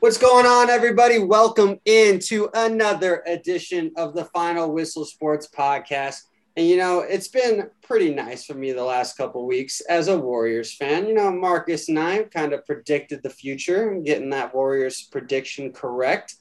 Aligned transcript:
What's 0.00 0.18
going 0.18 0.44
on, 0.44 0.68
everybody? 0.68 1.18
Welcome 1.18 1.80
into 1.86 2.50
another 2.52 3.22
edition 3.26 3.92
of 3.96 4.12
the 4.14 4.26
Final 4.26 4.70
Whistle 4.70 5.06
Sports 5.06 5.48
Podcast. 5.48 6.24
And 6.54 6.66
you 6.66 6.76
know, 6.76 7.00
it's 7.00 7.28
been 7.28 7.70
pretty 7.82 8.14
nice 8.14 8.44
for 8.44 8.52
me 8.52 8.72
the 8.72 8.84
last 8.84 9.16
couple 9.16 9.46
weeks 9.46 9.80
as 9.88 10.08
a 10.08 10.18
Warriors 10.18 10.76
fan. 10.76 11.08
You 11.08 11.14
know, 11.14 11.32
Marcus 11.32 11.88
and 11.88 11.98
I 11.98 12.24
kind 12.24 12.52
of 12.52 12.66
predicted 12.66 13.22
the 13.22 13.30
future 13.30 13.90
and 13.90 14.04
getting 14.04 14.28
that 14.30 14.54
Warriors 14.54 15.08
prediction 15.10 15.72
correct. 15.72 16.34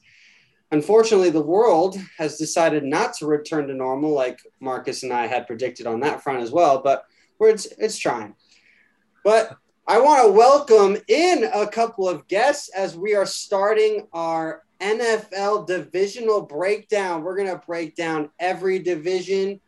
Unfortunately, 0.72 1.30
the 1.30 1.42
world 1.42 1.98
has 2.18 2.38
decided 2.38 2.84
not 2.84 3.14
to 3.16 3.26
return 3.26 3.68
to 3.68 3.74
normal, 3.74 4.12
like 4.12 4.38
Marcus 4.60 5.04
and 5.04 5.14
I 5.14 5.28
had 5.28 5.48
predicted 5.48 5.88
on 5.88 6.02
that 6.02 6.22
front 6.22 6.44
as 6.44 6.52
well. 6.52 6.82
But 6.84 7.06
it's, 7.40 7.68
it's 7.78 7.98
trying. 7.98 8.36
But 9.24 9.58
I 9.88 10.00
want 10.00 10.26
to 10.26 10.32
welcome 10.32 10.98
in 11.08 11.48
a 11.54 11.68
couple 11.68 12.10
of 12.10 12.28
guests 12.28 12.70
as 12.70 12.98
we 12.98 13.14
are 13.14 13.28
starting 13.28 14.08
our 14.14 14.64
NFL 14.82 15.68
divisional 15.68 16.42
breakdown. 16.42 17.22
We're 17.24 17.36
going 17.36 17.52
to 17.52 17.64
break 17.68 17.96
down 17.96 18.32
every 18.40 18.80
division. 18.80 19.60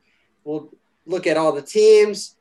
We'll 0.44 0.73
look 1.05 1.27
at 1.27 1.38
all 1.38 1.52
the 1.52 1.61
teams. 1.61 2.35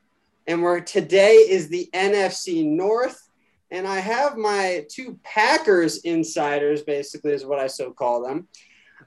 And 0.47 0.63
we're 0.63 0.79
today 0.79 1.35
is 1.35 1.69
the 1.69 1.87
NFC 1.93 2.65
North. 2.65 3.29
And 3.69 3.87
I 3.87 3.99
have 3.99 4.37
my 4.37 4.87
two 4.89 5.19
Packers 5.23 5.99
insiders, 5.99 6.81
basically, 6.81 7.33
is 7.33 7.45
what 7.45 7.59
I 7.59 7.67
so 7.67 7.91
call 7.91 8.23
them. 8.23 8.47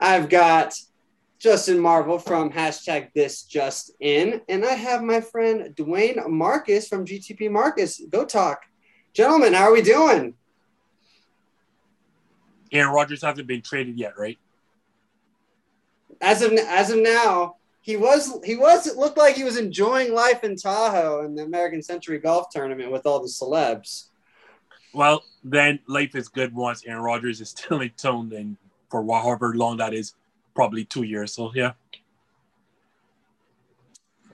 I've 0.01 0.29
got 0.29 0.75
Justin 1.41 1.81
Marvel 1.81 2.19
from 2.19 2.53
hashtag 2.53 3.09
this 3.15 3.45
just 3.45 3.93
in. 3.99 4.43
And 4.51 4.65
I 4.65 4.75
have 4.75 5.03
my 5.03 5.23
friend 5.23 5.75
Dwayne 5.75 6.29
Marcus 6.29 6.87
from 6.87 7.07
GTP 7.07 7.51
Marcus. 7.51 8.01
Go 8.11 8.27
talk. 8.27 8.63
Gentlemen, 9.15 9.55
how 9.55 9.65
are 9.65 9.73
we 9.73 9.81
doing? 9.81 10.35
Aaron 12.71 12.93
Rodgers 12.93 13.23
hasn't 13.23 13.49
been 13.49 13.63
traded 13.63 13.99
yet, 13.99 14.19
right? 14.19 14.39
As 16.21 16.43
of 16.43 16.53
as 16.53 16.91
of 16.91 16.99
now, 16.99 17.57
he 17.81 17.97
was 17.97 18.39
he 18.45 18.57
was 18.57 18.87
it 18.87 18.99
looked 18.99 19.17
like 19.17 19.35
he 19.35 19.43
was 19.43 19.57
enjoying 19.57 20.13
life 20.13 20.45
in 20.45 20.57
Tahoe 20.57 21.25
in 21.25 21.35
the 21.35 21.43
American 21.43 21.83
Century 21.83 22.19
Golf 22.19 22.51
Tournament 22.51 22.93
with 22.93 23.07
all 23.07 23.21
the 23.21 23.29
celebs. 23.29 24.09
Well, 24.93 25.25
then 25.43 25.81
life 25.89 26.15
is 26.15 26.29
good 26.29 26.55
once 26.55 26.85
Aaron 26.85 27.03
Rodgers 27.03 27.41
is 27.41 27.49
still 27.49 27.81
in 27.81 27.91
tone 27.91 28.31
and 28.35 28.59
for 28.91 29.03
however 29.07 29.55
long 29.55 29.79
that 29.79 29.95
is, 29.95 30.15
probably 30.61 30.85
two 30.85 31.05
years. 31.05 31.33
So 31.33 31.51
yeah. 31.55 31.73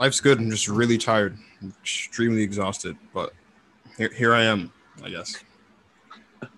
Life's 0.00 0.18
good. 0.18 0.38
I'm 0.38 0.50
just 0.50 0.66
really 0.66 0.98
tired. 0.98 1.38
I'm 1.62 1.72
extremely 1.80 2.42
exhausted, 2.42 2.96
but 3.14 3.32
here, 3.96 4.12
here 4.12 4.34
I 4.34 4.42
am, 4.42 4.72
I 5.04 5.10
guess. 5.10 5.44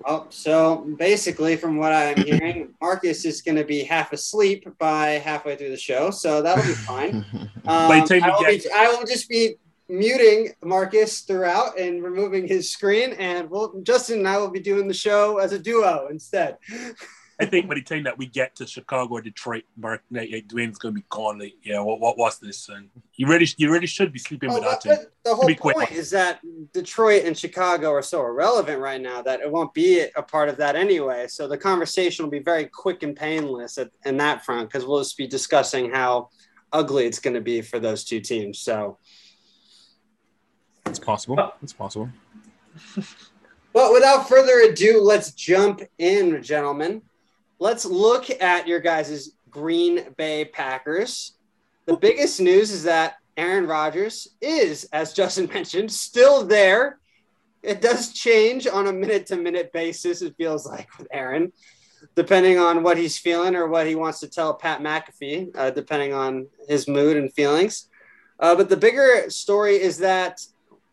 Oh, 0.07 0.27
so 0.31 0.87
basically, 0.99 1.55
from 1.55 1.77
what 1.77 1.93
I'm 1.93 2.17
hearing, 2.17 2.75
Marcus 2.81 3.27
is 3.27 3.43
going 3.43 3.59
to 3.59 3.65
be 3.65 3.85
half 3.85 4.15
asleep 4.15 4.67
by 4.79 5.11
halfway 5.11 5.55
through 5.55 5.69
the 5.69 5.77
show, 5.77 6.11
so 6.11 6.41
that'll 6.41 6.65
be 6.65 6.73
fine. 6.73 7.25
Um, 7.69 7.93
I, 7.93 8.01
will 8.01 8.47
be, 8.47 8.63
I 8.75 8.89
will 8.89 9.05
just 9.05 9.29
be 9.29 9.57
muting 9.91 10.55
Marcus 10.65 11.21
throughout 11.21 11.79
and 11.79 12.03
removing 12.03 12.49
his 12.49 12.73
screen, 12.73 13.13
and 13.19 13.51
we'll, 13.51 13.79
Justin 13.83 14.21
and 14.21 14.29
I 14.29 14.39
will 14.39 14.49
be 14.49 14.61
doing 14.61 14.89
the 14.89 14.95
show 14.95 15.37
as 15.37 15.53
a 15.53 15.59
duo 15.59 16.09
instead. 16.11 16.57
I 17.41 17.47
think 17.47 17.69
by 17.69 17.77
the 17.77 17.83
time 17.83 18.03
that 18.03 18.19
we 18.19 18.27
get 18.27 18.57
to 18.57 18.67
Chicago 18.67 19.15
or 19.15 19.21
Detroit, 19.21 19.63
Mark 19.77 20.03
Dwayne's 20.13 20.77
gonna 20.79 20.95
be 20.95 21.05
calling 21.09 21.39
like, 21.39 21.55
yeah, 21.63 21.79
what, 21.79 22.01
what 22.01 22.19
was 22.19 22.41
this? 22.41 22.69
And 22.69 22.91
you 23.15 23.29
really 23.29 23.47
you 23.57 23.71
really 23.71 23.87
should 23.87 24.13
be 24.13 24.19
sleeping 24.19 24.49
well, 24.49 24.59
without 24.59 24.85
him. 24.85 24.99
The 25.25 25.35
whole 25.37 25.45
point 25.45 25.77
quick. 25.77 25.93
is 25.93 26.11
that 26.11 26.41
Detroit 26.73 27.25
and 27.25 27.39
Chicago 27.39 27.93
are 27.93 28.03
so 28.03 28.23
irrelevant 28.27 28.81
right 28.81 29.01
now 29.01 29.23
that 29.23 29.41
it 29.41 29.51
won't 29.51 29.73
be 29.73 30.07
a 30.17 30.23
part 30.23 30.49
of 30.49 30.57
that 30.57 30.75
anyway. 30.75 31.29
So 31.29 31.47
the 31.47 31.57
conversation 31.57 32.25
will 32.25 32.31
be 32.31 32.41
very 32.41 32.67
quick 32.67 33.05
and 33.05 33.15
painless 33.15 33.79
at, 33.79 33.91
in 34.05 34.17
that 34.17 34.45
front 34.45 34.69
because 34.69 34.85
we'll 34.85 35.01
just 35.01 35.17
be 35.17 35.29
discussing 35.29 35.93
how 35.93 36.31
ugly 36.73 37.07
it's 37.07 37.21
going 37.21 37.35
to 37.35 37.41
be 37.41 37.63
for 37.63 37.79
those 37.79 38.05
two 38.05 38.21
teams. 38.21 38.59
So 38.59 38.99
it's 40.87 40.99
possible. 40.99 41.53
It's 41.63 41.73
possible. 41.73 42.09
But 43.73 43.93
without 43.93 44.29
further 44.29 44.61
ado, 44.61 45.01
let's 45.03 45.33
jump 45.33 45.83
in, 45.99 46.43
gentlemen 46.43 47.03
let's 47.59 47.85
look 47.85 48.31
at 48.41 48.67
your 48.67 48.81
guys' 48.81 49.31
Green 49.51 50.15
Bay 50.17 50.45
Packers. 50.45 51.35
The 51.87 51.97
biggest 51.97 52.41
news 52.41 52.71
is 52.71 52.85
that 52.85 53.17
Aaron 53.37 53.67
Rodgers 53.67 54.29
is, 54.41 54.85
as 54.93 55.13
Justin 55.13 55.47
mentioned, 55.55 55.91
still 55.91 56.45
there. 56.45 56.99
It 57.63 57.81
does 57.81 58.13
change 58.13 58.67
on 58.67 58.87
a 58.87 58.93
minute 58.93 59.27
to 59.27 59.37
minute 59.37 59.73
basis, 59.73 60.23
it 60.23 60.37
feels 60.37 60.67
like 60.67 60.97
with 60.99 61.09
Aaron, 61.11 61.53
depending 62.15 62.59
on 62.59 62.83
what 62.83 62.97
he's 62.97 63.19
feeling 63.19 63.57
or 63.57 63.67
what 63.67 63.87
he 63.87 63.97
wants 63.97 64.21
to 64.21 64.29
tell 64.29 64.55
Pat 64.55 64.81
McAfee, 64.81 65.51
uh, 65.57 65.71
depending 65.71 66.13
on 66.13 66.47
his 66.69 66.87
mood 66.87 67.17
and 67.17 67.33
feelings. 67.33 67.89
Uh, 68.39 68.55
but 68.55 68.69
the 68.69 68.77
bigger 68.77 69.29
story 69.29 69.81
is 69.81 69.99
that 69.99 70.41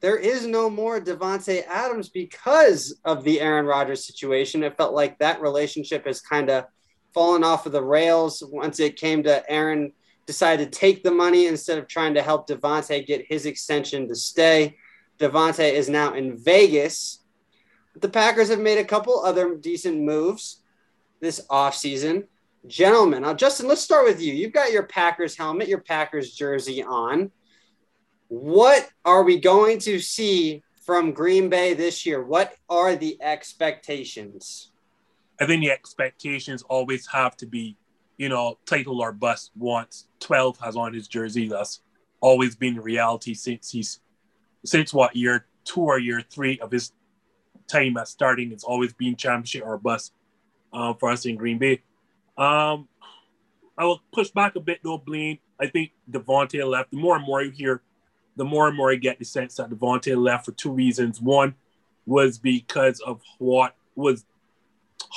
there 0.01 0.17
is 0.17 0.45
no 0.45 0.69
more 0.69 0.99
Davante 0.99 1.65
Adams 1.67 2.09
because 2.09 2.99
of 3.05 3.23
the 3.23 3.41
Aaron 3.41 3.65
Rodgers 3.65 4.05
situation. 4.05 4.63
It 4.63 4.77
felt 4.77 4.93
like 4.93 5.17
that 5.19 5.41
relationship 5.41 6.05
has 6.05 6.21
kind 6.21 6.49
of 6.49 6.65
fallen 7.13 7.43
off 7.43 7.65
of 7.65 7.71
the 7.71 7.83
rails 7.83 8.43
once 8.45 8.79
it 8.79 8.97
came 8.97 9.23
to 9.23 9.49
Aaron 9.49 9.93
decided 10.25 10.71
to 10.71 10.79
take 10.79 11.03
the 11.03 11.11
money 11.11 11.47
instead 11.47 11.77
of 11.77 11.87
trying 11.87 12.13
to 12.15 12.21
help 12.21 12.47
Davante 12.47 13.05
get 13.05 13.25
his 13.27 13.45
extension 13.45 14.07
to 14.07 14.15
stay. 14.15 14.75
Davante 15.19 15.71
is 15.71 15.87
now 15.87 16.13
in 16.13 16.37
Vegas. 16.37 17.19
The 17.95 18.09
Packers 18.09 18.49
have 18.49 18.59
made 18.59 18.79
a 18.79 18.83
couple 18.83 19.23
other 19.23 19.55
decent 19.55 20.01
moves 20.01 20.61
this 21.21 21.41
offseason. 21.49 22.25
Gentlemen, 22.67 23.21
now 23.21 23.33
Justin, 23.33 23.67
let's 23.67 23.81
start 23.81 24.05
with 24.05 24.21
you. 24.21 24.33
You've 24.33 24.51
got 24.51 24.71
your 24.71 24.83
Packers 24.83 25.37
helmet, 25.37 25.67
your 25.67 25.81
Packers 25.81 26.33
jersey 26.33 26.83
on. 26.83 27.31
What 28.27 28.89
are 29.03 29.23
we 29.23 29.39
going 29.39 29.79
to 29.79 29.99
see 29.99 30.63
from 30.85 31.11
Green 31.11 31.49
Bay 31.49 31.73
this 31.73 32.05
year? 32.05 32.23
What 32.23 32.55
are 32.69 32.95
the 32.95 33.21
expectations? 33.21 34.71
I 35.39 35.45
think 35.45 35.61
the 35.61 35.71
expectations 35.71 36.63
always 36.63 37.07
have 37.07 37.35
to 37.37 37.45
be, 37.45 37.77
you 38.17 38.29
know, 38.29 38.57
title 38.65 39.01
or 39.01 39.11
bust 39.11 39.51
once 39.55 40.07
12 40.21 40.59
has 40.59 40.75
on 40.75 40.93
his 40.93 41.07
jersey. 41.07 41.49
That's 41.49 41.81
always 42.21 42.55
been 42.55 42.79
reality 42.79 43.33
since 43.33 43.71
he's, 43.71 43.99
since 44.63 44.93
what, 44.93 45.15
year 45.15 45.45
two 45.65 45.81
or 45.81 45.99
year 45.99 46.21
three 46.21 46.59
of 46.59 46.71
his 46.71 46.93
time 47.67 47.97
at 47.97 48.07
starting. 48.07 48.51
It's 48.51 48.63
always 48.63 48.93
been 48.93 49.15
championship 49.15 49.63
or 49.65 49.77
bust 49.77 50.13
um, 50.71 50.95
for 50.97 51.09
us 51.09 51.25
in 51.25 51.35
Green 51.35 51.57
Bay. 51.57 51.81
Um, 52.37 52.87
I 53.77 53.85
will 53.85 54.01
push 54.13 54.29
back 54.29 54.55
a 54.55 54.59
bit 54.59 54.79
though, 54.83 54.97
Blaine. 54.97 55.39
I 55.59 55.67
think 55.67 55.91
Davante 56.09 56.67
left. 56.67 56.91
The 56.91 56.97
more 56.97 57.15
and 57.17 57.25
more 57.25 57.41
you 57.41 57.51
hear 57.51 57.81
the 58.35 58.45
more 58.45 58.67
and 58.67 58.75
more 58.75 58.91
I 58.91 58.95
get 58.95 59.19
the 59.19 59.25
sense 59.25 59.55
that 59.55 59.69
Davante 59.69 60.15
left 60.17 60.45
for 60.45 60.51
two 60.51 60.71
reasons. 60.71 61.21
One 61.21 61.55
was 62.05 62.37
because 62.37 62.99
of 63.01 63.21
what 63.37 63.75
was 63.95 64.25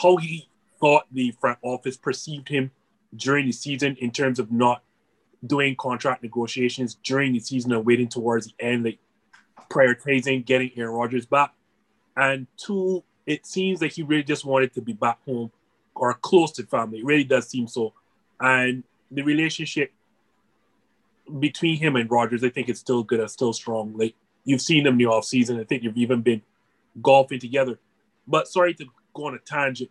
how 0.00 0.16
he 0.16 0.48
thought 0.80 1.04
the 1.12 1.32
front 1.40 1.58
office 1.62 1.96
perceived 1.96 2.48
him 2.48 2.70
during 3.14 3.46
the 3.46 3.52
season 3.52 3.96
in 4.00 4.10
terms 4.10 4.38
of 4.38 4.52
not 4.52 4.82
doing 5.44 5.76
contract 5.76 6.22
negotiations 6.22 6.96
during 7.02 7.32
the 7.32 7.40
season 7.40 7.72
and 7.72 7.84
waiting 7.84 8.08
towards 8.08 8.46
the 8.46 8.64
end, 8.64 8.84
like 8.84 8.98
prioritizing 9.70 10.44
getting 10.44 10.70
Aaron 10.76 10.94
Rodgers 10.94 11.26
back. 11.26 11.52
And 12.16 12.46
two, 12.56 13.04
it 13.26 13.46
seems 13.46 13.80
like 13.80 13.92
he 13.92 14.02
really 14.02 14.22
just 14.22 14.44
wanted 14.44 14.74
to 14.74 14.80
be 14.80 14.92
back 14.92 15.18
home 15.24 15.50
or 15.94 16.14
close 16.14 16.52
to 16.52 16.64
family. 16.64 16.98
It 16.98 17.04
really 17.04 17.24
does 17.24 17.48
seem 17.48 17.66
so. 17.66 17.92
And 18.40 18.84
the 19.10 19.22
relationship 19.22 19.92
between 21.38 21.78
him 21.78 21.96
and 21.96 22.10
Rodgers, 22.10 22.44
I 22.44 22.50
think 22.50 22.68
it's 22.68 22.80
still 22.80 23.02
good, 23.02 23.20
it's 23.20 23.32
still 23.32 23.52
strong. 23.52 23.96
Like 23.96 24.14
you've 24.44 24.62
seen 24.62 24.84
them 24.84 24.96
the 24.96 25.06
off 25.06 25.24
season. 25.24 25.60
I 25.60 25.64
think 25.64 25.82
you've 25.82 25.96
even 25.96 26.22
been 26.22 26.42
golfing 27.02 27.40
together. 27.40 27.78
But 28.26 28.48
sorry 28.48 28.74
to 28.74 28.86
go 29.14 29.26
on 29.26 29.34
a 29.34 29.38
tangent. 29.38 29.90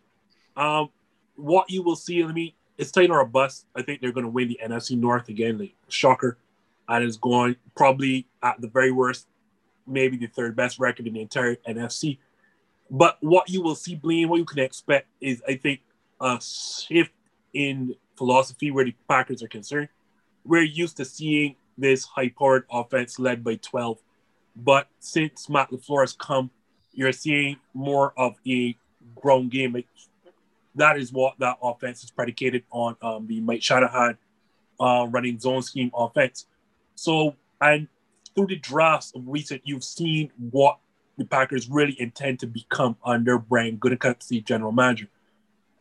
Um, 0.56 0.90
what 1.36 1.70
you 1.70 1.82
will 1.82 1.96
see, 1.96 2.22
I 2.22 2.32
me, 2.32 2.54
it's 2.76 2.90
tight 2.90 3.10
or 3.10 3.20
a 3.20 3.26
bust. 3.26 3.66
I 3.74 3.82
think 3.82 4.00
they're 4.00 4.12
going 4.12 4.24
to 4.24 4.30
win 4.30 4.48
the 4.48 4.60
NFC 4.64 4.98
North 4.98 5.28
again. 5.28 5.58
Like 5.58 5.74
shocker, 5.88 6.38
and 6.88 7.04
it's 7.04 7.16
going 7.16 7.56
probably 7.76 8.26
at 8.42 8.60
the 8.60 8.68
very 8.68 8.90
worst, 8.90 9.26
maybe 9.86 10.16
the 10.16 10.26
third 10.26 10.56
best 10.56 10.78
record 10.78 11.06
in 11.06 11.14
the 11.14 11.20
entire 11.20 11.56
NFC. 11.68 12.18
But 12.90 13.18
what 13.20 13.50
you 13.50 13.62
will 13.62 13.74
see, 13.74 13.94
Blaine, 13.94 14.28
what 14.28 14.38
you 14.38 14.44
can 14.44 14.60
expect 14.60 15.08
is, 15.20 15.42
I 15.46 15.56
think, 15.56 15.80
a 16.20 16.40
shift 16.40 17.12
in 17.52 17.94
philosophy 18.16 18.70
where 18.70 18.84
the 18.84 18.94
Packers 19.08 19.42
are 19.42 19.48
concerned 19.48 19.88
we're 20.48 20.62
used 20.62 20.96
to 20.96 21.04
seeing 21.04 21.56
this 21.76 22.04
high-powered 22.04 22.64
offense 22.72 23.18
led 23.18 23.44
by 23.44 23.56
12. 23.56 23.98
But 24.56 24.88
since 24.98 25.48
Matt 25.48 25.70
LaFleur 25.70 26.02
has 26.02 26.14
come, 26.14 26.50
you're 26.92 27.12
seeing 27.12 27.58
more 27.74 28.14
of 28.16 28.36
a 28.48 28.76
grown 29.14 29.48
game. 29.48 29.84
That 30.74 30.98
is 30.98 31.12
what 31.12 31.38
that 31.38 31.58
offense 31.62 32.02
is 32.02 32.10
predicated 32.10 32.64
on. 32.70 32.96
Um, 33.02 33.26
the 33.26 33.40
Mike 33.40 33.62
Shanahan 33.62 34.18
uh, 34.80 35.06
running 35.10 35.38
zone 35.38 35.62
scheme 35.62 35.92
offense. 35.94 36.46
So, 36.94 37.36
and 37.60 37.88
through 38.34 38.48
the 38.48 38.56
drafts 38.56 39.12
of 39.14 39.22
recent, 39.28 39.62
you've 39.64 39.84
seen 39.84 40.32
what 40.50 40.78
the 41.18 41.24
Packers 41.24 41.68
really 41.68 42.00
intend 42.00 42.40
to 42.40 42.46
become 42.46 42.96
under 43.04 43.38
Brian 43.38 43.76
Gutekunst, 43.78 44.28
the 44.28 44.40
general 44.40 44.72
manager. 44.72 45.08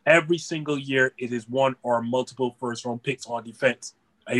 every 0.06 0.38
single 0.38 0.78
year 0.80 1.14
it 1.18 1.32
is 1.34 1.50
one 1.50 1.76
or 1.84 2.02
multiple 2.02 2.56
first 2.60 2.86
round 2.86 3.04
picks 3.04 3.28
on 3.28 3.44
defense. 3.44 3.94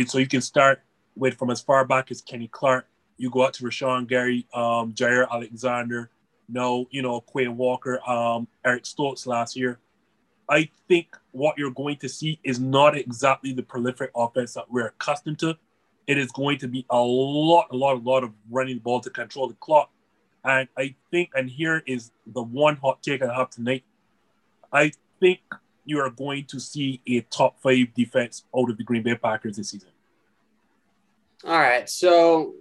So 0.06 0.18
you 0.18 0.26
can 0.26 0.40
start 0.40 0.82
with 1.16 1.38
from 1.38 1.50
as 1.50 1.60
far 1.60 1.84
back 1.84 2.10
as 2.10 2.20
Kenny 2.20 2.48
Clark. 2.48 2.86
You 3.16 3.30
go 3.30 3.44
out 3.44 3.54
to 3.54 3.64
Rashan 3.64 4.06
Gary, 4.06 4.46
um, 4.54 4.92
Jaire 4.92 5.28
Alexander, 5.30 6.10
no, 6.48 6.86
you 6.90 7.02
know, 7.02 7.20
Quay 7.20 7.48
Walker, 7.48 8.00
um, 8.08 8.48
Eric 8.64 8.86
Stokes 8.86 9.26
last 9.26 9.56
year. 9.56 9.78
I 10.48 10.70
think 10.88 11.16
what 11.32 11.58
you're 11.58 11.72
going 11.72 11.96
to 11.96 12.08
see 12.08 12.40
is 12.42 12.58
not 12.58 12.96
exactly 12.96 13.52
the 13.52 13.62
prolific 13.62 14.10
offense 14.16 14.54
that 14.54 14.70
we're 14.70 14.86
accustomed 14.86 15.38
to. 15.40 15.56
It 16.06 16.16
is 16.16 16.32
going 16.32 16.58
to 16.58 16.68
be 16.68 16.86
a 16.88 16.98
lot, 16.98 17.68
a 17.70 17.76
lot, 17.76 17.96
a 17.96 17.98
lot 17.98 18.24
of 18.24 18.32
running 18.50 18.76
the 18.76 18.80
ball 18.80 19.00
to 19.00 19.10
control 19.10 19.48
the 19.48 19.54
clock. 19.54 19.90
And 20.44 20.68
I 20.78 20.94
think, 21.10 21.30
and 21.34 21.50
here 21.50 21.82
is 21.86 22.12
the 22.26 22.42
one 22.42 22.76
hot 22.76 23.02
take 23.02 23.20
I 23.22 23.34
have 23.34 23.50
tonight. 23.50 23.84
I 24.72 24.92
think 25.20 25.40
you 25.88 26.00
are 26.00 26.10
going 26.10 26.44
to 26.46 26.60
see 26.60 27.00
a 27.06 27.20
top 27.22 27.60
five 27.62 27.94
defense 27.94 28.44
out 28.56 28.70
of 28.70 28.76
the 28.76 28.84
Green 28.84 29.02
Bay 29.02 29.14
Packers 29.14 29.56
this 29.56 29.70
season. 29.70 29.88
All 31.44 31.58
right. 31.58 31.88
So 31.88 32.54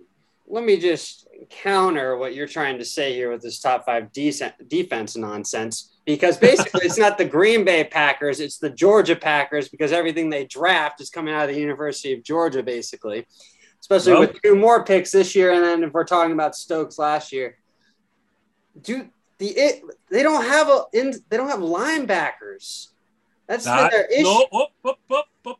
let 0.47 0.63
me 0.63 0.77
just 0.77 1.27
counter 1.49 2.15
what 2.15 2.33
you're 2.33 2.47
trying 2.47 2.77
to 2.79 2.85
say 2.85 3.13
here 3.13 3.29
with 3.31 3.41
this 3.41 3.59
top 3.59 3.85
five 3.85 4.11
decent 4.13 4.53
defense 4.69 5.17
nonsense 5.17 5.97
because 6.05 6.37
basically 6.37 6.81
it's 6.85 6.97
not 6.97 7.17
the 7.17 7.25
Green 7.37 7.65
Bay 7.65 7.83
Packers, 7.83 8.39
it's 8.39 8.57
the 8.57 8.69
Georgia 8.69 9.15
Packers 9.15 9.67
because 9.67 9.91
everything 9.91 10.29
they 10.29 10.45
draft 10.45 11.01
is 11.01 11.09
coming 11.09 11.33
out 11.33 11.49
of 11.49 11.53
the 11.53 11.61
University 11.61 12.13
of 12.13 12.23
Georgia, 12.23 12.63
basically, 12.63 13.27
especially 13.81 14.13
well, 14.13 14.21
with 14.21 14.41
two 14.41 14.55
more 14.55 14.85
picks 14.85 15.11
this 15.11 15.35
year. 15.35 15.51
And 15.51 15.63
then 15.63 15.83
if 15.83 15.91
we're 15.91 16.05
talking 16.05 16.31
about 16.31 16.55
Stokes 16.55 16.97
last 16.97 17.33
year, 17.33 17.57
do 18.81 19.09
the 19.37 19.47
it 19.47 19.83
they 20.09 20.23
don't 20.23 20.45
have 20.45 20.69
a 20.69 20.83
in 20.93 21.13
they 21.29 21.37
don't 21.37 21.49
have 21.49 21.59
linebackers. 21.59 22.87
That's 23.47 23.63
that, 23.63 23.91
their 23.91 24.05
issue. 24.07 24.23
No, 24.23 24.67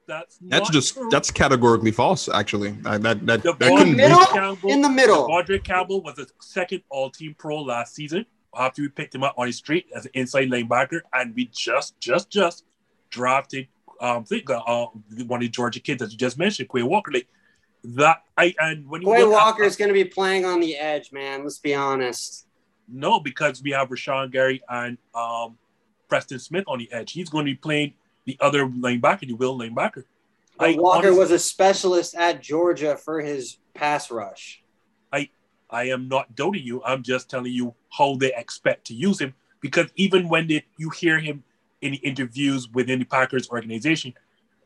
that's 0.07 0.37
that's 0.41 0.69
just 0.69 0.93
true. 0.95 1.07
that's 1.09 1.31
categorically 1.31 1.91
false. 1.91 2.27
Actually, 2.27 2.71
that 2.81 3.01
that 3.03 3.25
that, 3.25 3.43
that 3.43 3.59
couldn't 3.59 3.95
middle, 3.95 4.25
Campbell, 4.25 4.69
in 4.69 4.81
the 4.81 4.89
middle. 4.89 5.31
Audrey 5.31 5.59
Campbell 5.59 6.01
was 6.01 6.19
a 6.19 6.27
second 6.41 6.81
All-Team 6.89 7.35
Pro 7.37 7.61
last 7.61 7.95
season. 7.95 8.25
After 8.57 8.81
we 8.81 8.89
picked 8.89 9.15
him 9.15 9.23
up 9.23 9.35
on 9.37 9.45
the 9.45 9.53
street 9.53 9.85
as 9.95 10.05
an 10.05 10.11
inside 10.15 10.49
linebacker, 10.49 11.01
and 11.13 11.33
we 11.33 11.45
just 11.45 11.97
just 12.01 12.29
just 12.29 12.65
drafted 13.09 13.67
um 14.01 14.25
think 14.25 14.49
uh, 14.49 14.87
one 15.25 15.39
of 15.39 15.41
the 15.41 15.49
Georgia 15.49 15.79
kids 15.79 16.01
that 16.01 16.11
you 16.11 16.17
just 16.17 16.37
mentioned, 16.37 16.69
Quay 16.69 16.83
Walker. 16.83 17.11
Like 17.11 17.27
that, 17.83 18.23
I 18.37 18.53
and 18.59 18.85
when 18.89 19.01
you 19.01 19.07
Quay 19.07 19.23
Walker 19.23 19.63
is 19.63 19.77
going 19.77 19.89
to 19.89 19.93
be 19.93 20.03
playing 20.03 20.43
on 20.43 20.59
the 20.59 20.75
edge, 20.75 21.13
man. 21.13 21.43
Let's 21.43 21.59
be 21.59 21.73
honest. 21.73 22.47
No, 22.89 23.19
because 23.19 23.61
we 23.61 23.71
have 23.71 23.89
Rashan 23.89 24.31
Gary 24.31 24.61
and 24.67 24.97
um 25.15 25.57
Preston 26.07 26.39
Smith 26.39 26.65
on 26.67 26.79
the 26.79 26.91
edge. 26.91 27.11
He's 27.11 27.29
going 27.29 27.45
to 27.45 27.51
be 27.51 27.55
playing 27.55 27.93
the 28.25 28.37
other 28.39 28.67
linebacker, 28.67 29.21
the 29.21 29.33
will 29.33 29.57
linebacker. 29.57 30.03
I, 30.59 30.75
Walker 30.75 31.07
honestly, 31.07 31.19
was 31.19 31.31
a 31.31 31.39
specialist 31.39 32.15
at 32.15 32.41
Georgia 32.41 32.97
for 32.97 33.21
his 33.21 33.57
pass 33.73 34.09
rush. 34.09 34.63
I 35.13 35.29
I 35.69 35.85
am 35.85 36.07
not 36.07 36.35
doubting 36.35 36.63
you. 36.63 36.83
I'm 36.83 37.03
just 37.03 37.29
telling 37.29 37.51
you 37.51 37.75
how 37.95 38.15
they 38.15 38.33
expect 38.33 38.87
to 38.87 38.93
use 38.93 39.19
him 39.19 39.33
because 39.61 39.87
even 39.95 40.29
when 40.29 40.47
they, 40.47 40.65
you 40.77 40.89
hear 40.89 41.19
him 41.19 41.43
in 41.81 41.91
the 41.91 41.97
interviews 41.97 42.69
within 42.69 42.99
the 42.99 43.05
Packers 43.05 43.49
organization, 43.49 44.13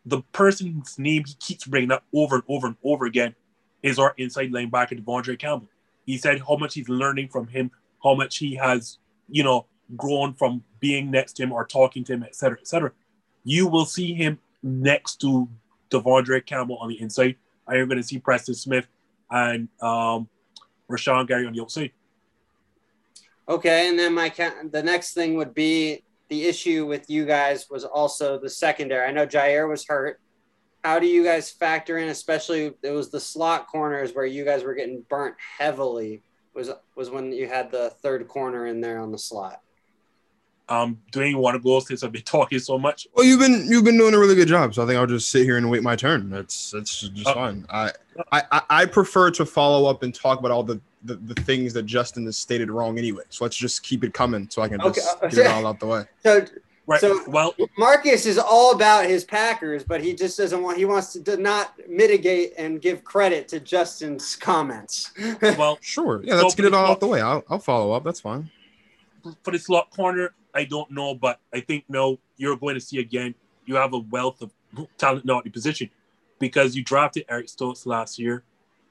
the 0.05 0.21
person's 0.31 0.97
name 0.97 1.23
he 1.25 1.33
keeps 1.39 1.65
bringing 1.65 1.91
up 1.91 2.03
over 2.13 2.35
and 2.35 2.43
over 2.47 2.67
and 2.67 2.75
over 2.83 3.05
again 3.05 3.35
is 3.83 3.99
our 3.99 4.13
inside 4.17 4.51
linebacker 4.51 5.03
De'Vondre 5.03 5.37
Campbell. 5.37 5.67
He 6.05 6.17
said 6.17 6.41
how 6.47 6.55
much 6.55 6.73
he's 6.73 6.89
learning 6.89 7.29
from 7.29 7.47
him, 7.47 7.71
how 8.03 8.15
much 8.15 8.37
he 8.37 8.55
has, 8.55 8.97
you 9.29 9.43
know, 9.43 9.65
grown 9.95 10.33
from 10.33 10.63
being 10.79 11.11
next 11.11 11.33
to 11.33 11.43
him 11.43 11.51
or 11.51 11.65
talking 11.65 12.03
to 12.05 12.13
him, 12.13 12.23
etc., 12.23 12.57
etc. 12.59 12.91
You 13.43 13.67
will 13.67 13.85
see 13.85 14.13
him 14.13 14.39
next 14.63 15.21
to 15.21 15.47
De'Vondre 15.89 16.45
Campbell 16.45 16.77
on 16.77 16.89
the 16.89 16.99
inside. 17.01 17.35
I 17.67 17.77
am 17.77 17.87
going 17.87 17.97
to 17.97 18.03
see 18.03 18.19
Preston 18.19 18.55
Smith 18.55 18.87
and 19.29 19.67
um, 19.81 20.27
Rashan 20.89 21.27
Gary 21.27 21.45
on 21.45 21.53
the 21.53 21.61
outside. 21.61 21.91
Okay, 23.47 23.89
and 23.89 23.97
then 23.97 24.13
my 24.13 24.31
the 24.71 24.83
next 24.83 25.13
thing 25.13 25.35
would 25.35 25.53
be 25.53 26.03
the 26.29 26.45
issue 26.45 26.85
with 26.85 27.09
you 27.09 27.25
guys 27.25 27.69
was 27.69 27.83
also 27.83 28.39
the 28.39 28.49
secondary. 28.49 29.05
I 29.05 29.11
know 29.11 29.27
Jaire 29.27 29.67
was 29.67 29.85
hurt. 29.85 30.19
How 30.83 30.97
do 30.99 31.05
you 31.05 31.23
guys 31.23 31.51
factor 31.51 31.97
in, 31.97 32.09
especially 32.09 32.73
it 32.81 32.91
was 32.91 33.11
the 33.11 33.19
slot 33.19 33.67
corners 33.67 34.13
where 34.13 34.25
you 34.25 34.45
guys 34.45 34.63
were 34.63 34.73
getting 34.73 35.03
burnt 35.09 35.35
heavily? 35.57 36.23
Was 36.53 36.71
was 36.95 37.09
when 37.09 37.31
you 37.31 37.47
had 37.47 37.71
the 37.71 37.89
third 38.01 38.27
corner 38.27 38.67
in 38.67 38.81
there 38.81 38.99
on 38.99 39.11
the 39.11 39.17
slot? 39.17 39.61
Um, 40.71 40.97
doing 41.11 41.37
want 41.37 41.55
to 41.55 41.59
go 41.59 41.79
since 41.81 42.01
I've 42.01 42.13
been 42.13 42.21
talking 42.25 42.59
so 42.59 42.79
much. 42.79 43.07
Well, 43.13 43.25
you've 43.25 43.39
been 43.39 43.67
you've 43.67 43.83
been 43.83 43.97
doing 43.97 44.13
a 44.13 44.19
really 44.19 44.35
good 44.35 44.47
job, 44.47 44.73
so 44.73 44.83
I 44.83 44.87
think 44.87 44.97
I'll 44.97 45.05
just 45.05 45.29
sit 45.29 45.43
here 45.43 45.57
and 45.57 45.69
wait 45.69 45.83
my 45.83 45.95
turn. 45.95 46.29
That's 46.29 46.71
that's 46.71 47.01
just 47.01 47.27
uh, 47.27 47.33
fine. 47.33 47.65
I, 47.69 47.91
I 48.31 48.61
I 48.69 48.85
prefer 48.85 49.31
to 49.31 49.45
follow 49.45 49.89
up 49.89 50.03
and 50.03 50.15
talk 50.15 50.39
about 50.39 50.51
all 50.51 50.63
the, 50.63 50.79
the, 51.03 51.15
the 51.15 51.35
things 51.43 51.73
that 51.73 51.83
Justin 51.83 52.25
has 52.25 52.37
stated 52.37 52.71
wrong 52.71 52.97
anyway. 52.97 53.23
So 53.29 53.43
let's 53.43 53.57
just 53.57 53.83
keep 53.83 54.03
it 54.03 54.13
coming, 54.13 54.49
so 54.49 54.61
I 54.61 54.69
can 54.69 54.79
just 54.79 55.17
okay. 55.17 55.35
get 55.35 55.45
it 55.45 55.51
all 55.51 55.67
out 55.67 55.79
the 55.79 55.87
way. 55.87 56.05
So. 56.23 56.45
Right. 56.87 56.99
So 56.99 57.21
well, 57.27 57.55
Marcus 57.77 58.25
is 58.25 58.39
all 58.39 58.73
about 58.73 59.05
his 59.05 59.23
Packers, 59.23 59.83
but 59.83 60.03
he 60.03 60.15
just 60.15 60.35
doesn't 60.35 60.61
want. 60.61 60.79
He 60.79 60.83
wants 60.83 61.13
to 61.13 61.37
not 61.37 61.79
mitigate 61.87 62.53
and 62.57 62.81
give 62.81 63.03
credit 63.03 63.47
to 63.49 63.59
Justin's 63.59 64.35
comments. 64.35 65.11
well, 65.41 65.77
sure. 65.79 66.21
Yeah, 66.23 66.35
let's 66.35 66.55
so 66.55 66.57
get 66.57 66.65
it 66.65 66.73
all 66.73 66.87
out 66.87 66.99
the 66.99 67.07
way. 67.07 67.21
I'll, 67.21 67.45
I'll 67.49 67.59
follow 67.59 67.91
up. 67.91 68.03
That's 68.03 68.19
fine. 68.19 68.49
For 69.43 69.51
the 69.51 69.59
slot 69.59 69.91
corner, 69.91 70.33
I 70.53 70.65
don't 70.65 70.91
know, 70.91 71.15
but 71.15 71.39
I 71.53 71.61
think 71.61 71.85
no, 71.87 72.19
you're 72.37 72.57
going 72.57 72.75
to 72.75 72.81
see 72.81 72.99
again. 72.99 73.35
You 73.65 73.75
have 73.75 73.93
a 73.93 73.99
wealth 73.99 74.41
of 74.41 74.51
talent 74.97 75.29
at 75.29 75.43
the 75.43 75.49
position 75.49 75.89
because 76.39 76.75
you 76.75 76.83
drafted 76.83 77.25
Eric 77.29 77.49
Stokes 77.49 77.85
last 77.85 78.19
year. 78.19 78.43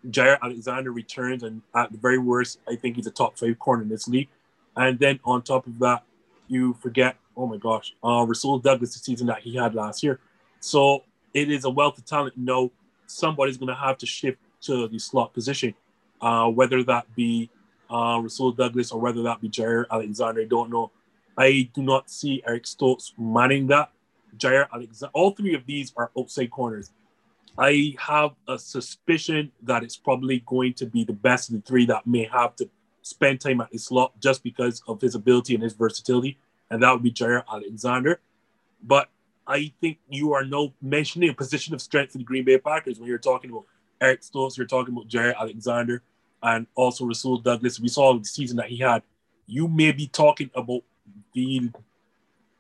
Jaire 0.09 0.39
Alexander 0.43 0.93
returns, 0.93 1.43
and 1.43 1.61
at 1.75 1.93
the 1.93 1.99
very 1.99 2.19
worst, 2.19 2.59
I 2.67 2.77
think 2.77 2.97
he's 2.97 3.07
a 3.07 3.11
top 3.11 3.39
five 3.39 3.59
corner 3.59 3.83
in 3.83 3.89
this 3.89 4.09
league. 4.09 4.29
And 4.77 4.99
then 4.99 5.21
on 5.25 5.43
top 5.43 5.67
of 5.67 5.79
that, 5.81 6.05
you 6.49 6.75
forget, 6.75 7.17
oh 7.37 7.47
my 7.47 7.59
gosh, 7.59 7.95
uh, 8.03 8.25
Rasul 8.27 8.59
Douglas, 8.59 8.95
the 8.95 9.01
season 9.01 9.27
that 9.27 9.41
he 9.41 9.57
had 9.57 9.75
last 9.75 10.03
year. 10.03 10.19
So 10.61 11.05
it 11.35 11.51
is 11.51 11.65
a 11.65 11.71
wealth 11.71 11.99
of 11.99 12.07
talent. 12.07 12.35
No, 12.37 12.73
somebody's 13.07 13.57
going 13.57 13.69
to 13.69 13.75
have 13.75 13.99
to 13.99 14.07
shift 14.07 14.39
to 14.63 14.89
the 14.89 14.99
slot 14.99 15.35
position, 15.35 15.75
uh, 16.21 16.49
whether 16.49 16.83
that 16.85 17.15
be 17.15 17.51
uh, 17.91 18.21
Rasul 18.23 18.53
Douglas 18.53 18.93
or 18.93 19.01
whether 19.01 19.23
that 19.23 19.41
be 19.41 19.49
Jaire 19.49 19.85
Alexander. 19.91 20.43
I 20.43 20.45
don't 20.45 20.71
know. 20.71 20.91
I 21.41 21.71
do 21.73 21.81
not 21.81 22.11
see 22.11 22.43
Eric 22.47 22.67
Stokes 22.67 23.15
manning 23.17 23.67
that. 23.69 23.91
Jaire 24.37 24.67
Alexander, 24.75 25.11
all 25.15 25.31
three 25.31 25.55
of 25.55 25.65
these 25.65 25.91
are 25.97 26.11
outside 26.17 26.51
corners. 26.51 26.91
I 27.57 27.95
have 27.99 28.33
a 28.47 28.59
suspicion 28.59 29.51
that 29.63 29.83
it's 29.83 29.97
probably 29.97 30.43
going 30.45 30.75
to 30.75 30.85
be 30.87 31.03
the 31.03 31.15
best 31.15 31.49
of 31.49 31.55
the 31.57 31.63
three 31.63 31.87
that 31.87 32.07
may 32.07 32.25
have 32.25 32.57
to 32.57 32.69
spend 33.01 33.41
time 33.41 33.63
at 33.63 33.71
the 33.71 33.79
slot 33.79 34.13
just 34.21 34.43
because 34.43 34.83
of 34.87 35.01
his 35.01 35.15
ability 35.15 35.55
and 35.55 35.63
his 35.63 35.73
versatility, 35.73 36.39
and 36.69 36.83
that 36.83 36.93
would 36.93 37.03
be 37.03 37.11
Jaire 37.11 37.43
Alexander. 37.51 38.21
But 38.83 39.09
I 39.47 39.73
think 39.81 39.99
you 40.11 40.35
are 40.35 40.45
now 40.45 40.75
mentioning 40.83 41.31
a 41.31 41.35
position 41.35 41.73
of 41.73 41.81
strength 41.81 42.13
for 42.13 42.19
the 42.19 42.25
Green 42.25 42.45
Bay 42.45 42.59
Packers 42.59 42.99
when 42.99 43.09
you're 43.09 43.19
talking 43.19 43.51
about 43.51 43.65
Eric 43.99 44.23
Stokes, 44.23 44.59
you're 44.59 44.67
talking 44.67 44.95
about 44.95 45.09
Jaire 45.09 45.35
Alexander, 45.37 46.03
and 46.43 46.67
also 46.75 47.07
Rasul 47.07 47.39
Douglas. 47.39 47.81
We 47.81 47.89
saw 47.89 48.19
the 48.19 48.25
season 48.27 48.59
that 48.59 48.69
he 48.69 48.77
had. 48.77 49.03
You 49.47 49.69
may 49.69 49.93
be 49.93 50.07
talking 50.07 50.51
about 50.55 50.83
the 51.35 51.71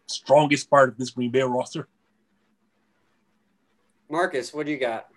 strongest 0.06 0.70
part 0.70 0.90
of 0.90 0.98
this 0.98 1.10
Green 1.10 1.30
Bay 1.30 1.42
roster. 1.42 1.88
Marcus, 4.08 4.52
what 4.52 4.66
do 4.66 4.72
you 4.72 4.78
got? 4.78 5.08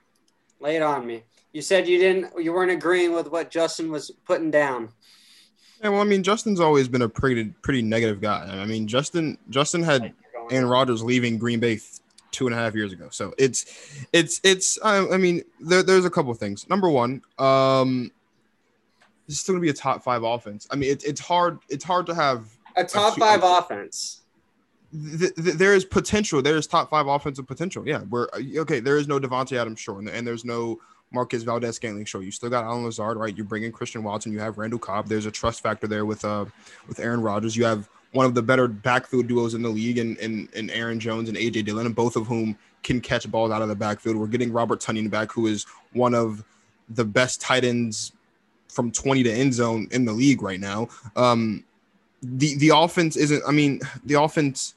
Lay 0.59 0.75
it 0.75 0.81
on 0.81 1.05
me. 1.05 1.23
You 1.51 1.61
said 1.61 1.87
you 1.87 1.97
didn't, 1.97 2.31
you 2.43 2.53
weren't 2.53 2.71
agreeing 2.71 3.13
with 3.13 3.29
what 3.29 3.49
Justin 3.49 3.91
was 3.91 4.11
putting 4.25 4.51
down. 4.51 4.89
Yeah, 5.81 5.89
well, 5.89 6.01
I 6.01 6.05
mean, 6.05 6.23
Justin's 6.23 6.59
always 6.59 6.87
been 6.87 7.01
a 7.01 7.09
pretty, 7.09 7.45
pretty 7.61 7.81
negative 7.81 8.21
guy. 8.21 8.47
I 8.49 8.65
mean, 8.65 8.87
Justin, 8.87 9.37
Justin 9.49 9.83
had 9.83 10.13
Aaron 10.49 10.67
Rodgers 10.67 11.03
leaving 11.03 11.37
Green 11.37 11.59
Bay 11.59 11.79
two 12.31 12.47
and 12.47 12.55
a 12.55 12.57
half 12.57 12.73
years 12.73 12.93
ago. 12.93 13.07
So 13.11 13.33
it's, 13.37 14.07
it's, 14.13 14.39
it's. 14.43 14.79
I, 14.83 15.07
I 15.09 15.17
mean, 15.17 15.43
there, 15.59 15.83
there's 15.83 16.05
a 16.05 16.09
couple 16.09 16.31
of 16.31 16.37
things. 16.37 16.67
Number 16.69 16.89
one, 16.89 17.21
um, 17.37 18.11
this 19.27 19.35
is 19.35 19.41
still 19.41 19.53
gonna 19.53 19.61
be 19.61 19.69
a 19.69 19.73
top 19.73 20.03
five 20.03 20.23
offense. 20.23 20.67
I 20.71 20.75
mean, 20.75 20.91
it's 20.91 21.03
it's 21.03 21.21
hard. 21.21 21.59
It's 21.69 21.83
hard 21.83 22.05
to 22.07 22.15
have 22.15 22.45
a 22.75 22.83
top 22.83 23.17
a, 23.17 23.19
five 23.19 23.43
a, 23.43 23.45
offense. 23.45 24.21
Th- 24.91 25.33
th- 25.35 25.55
there 25.55 25.73
is 25.73 25.85
potential. 25.85 26.41
There 26.41 26.57
is 26.57 26.67
top 26.67 26.89
five 26.89 27.07
offensive 27.07 27.47
potential. 27.47 27.87
Yeah, 27.87 28.03
we're 28.09 28.27
okay. 28.57 28.79
There 28.79 28.97
is 28.97 29.07
no 29.07 29.19
Davante 29.19 29.57
Adams 29.57 29.79
show, 29.79 29.97
and, 29.97 30.07
and 30.09 30.25
there's 30.25 30.45
no 30.45 30.79
Marquez 31.11 31.43
Valdes-Scantling 31.43 32.05
show. 32.05 32.19
You 32.19 32.31
still 32.31 32.49
got 32.49 32.63
Allen 32.63 32.83
Lazard, 32.83 33.17
right? 33.17 33.35
You 33.37 33.43
bring 33.43 33.63
in 33.63 33.71
Christian 33.71 34.03
Watson. 34.03 34.31
You 34.31 34.39
have 34.39 34.57
Randall 34.57 34.79
Cobb. 34.79 35.07
There's 35.07 35.25
a 35.25 35.31
trust 35.31 35.61
factor 35.61 35.87
there 35.87 36.05
with 36.05 36.25
uh 36.25 36.45
with 36.87 36.99
Aaron 36.99 37.21
Rodgers. 37.21 37.55
You 37.55 37.65
have 37.65 37.89
one 38.11 38.25
of 38.25 38.35
the 38.35 38.41
better 38.41 38.67
backfield 38.67 39.27
duos 39.27 39.53
in 39.53 39.61
the 39.61 39.69
league, 39.69 39.97
and 39.97 40.17
and, 40.17 40.49
and 40.55 40.71
Aaron 40.71 40.99
Jones 40.99 41.29
and 41.29 41.37
AJ 41.37 41.65
Dillon, 41.65 41.85
and 41.85 41.95
both 41.95 42.15
of 42.15 42.27
whom 42.27 42.57
can 42.83 42.99
catch 42.99 43.29
balls 43.29 43.51
out 43.51 43.61
of 43.61 43.69
the 43.69 43.75
backfield. 43.75 44.17
We're 44.17 44.27
getting 44.27 44.51
Robert 44.51 44.81
Tonyan 44.81 45.09
back, 45.09 45.31
who 45.31 45.47
is 45.47 45.65
one 45.93 46.13
of 46.13 46.43
the 46.89 47.05
best 47.05 47.39
tight 47.41 47.63
ends 47.63 48.11
from 48.67 48.91
20 48.91 49.23
to 49.23 49.31
end 49.31 49.53
zone 49.53 49.87
in 49.91 50.03
the 50.03 50.11
league 50.11 50.41
right 50.41 50.59
now. 50.59 50.89
Um, 51.15 51.63
the 52.23 52.55
the 52.55 52.71
offense 52.73 53.15
isn't. 53.17 53.43
I 53.47 53.51
mean, 53.51 53.81
the 54.05 54.21
offense. 54.21 54.75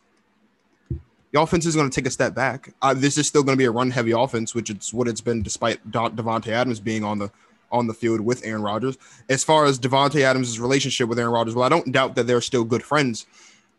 The 1.33 1.41
offense 1.43 1.67
is 1.67 1.76
going 1.76 1.91
to 1.91 1.95
take 1.95 2.07
a 2.07 2.11
step 2.11 2.35
back. 2.35 2.73
Uh, 2.81 2.95
this 2.95 3.19
is 3.19 3.26
still 3.26 3.43
going 3.43 3.57
to 3.57 3.59
be 3.59 3.67
a 3.67 3.71
run 3.71 3.91
heavy 3.91 4.12
offense, 4.12 4.55
which 4.55 4.71
it's 4.71 4.95
what 4.95 5.07
it's 5.07 5.21
been 5.21 5.43
despite 5.43 5.91
Davante 5.91 6.49
Adams 6.49 6.81
being 6.81 7.05
on 7.05 7.19
the 7.19 7.31
on 7.71 7.87
the 7.87 7.95
field 7.95 8.21
with 8.21 8.45
Aaron 8.45 8.62
Rodgers. 8.62 8.97
As 9.29 9.45
far 9.45 9.67
as 9.67 9.79
Davante 9.79 10.23
Adams' 10.23 10.59
relationship 10.59 11.09
with 11.09 11.19
Aaron 11.19 11.33
Rodgers, 11.33 11.55
well, 11.55 11.65
I 11.65 11.69
don't 11.69 11.93
doubt 11.93 12.15
that 12.15 12.26
they're 12.26 12.41
still 12.41 12.65
good 12.65 12.83
friends. 12.83 13.26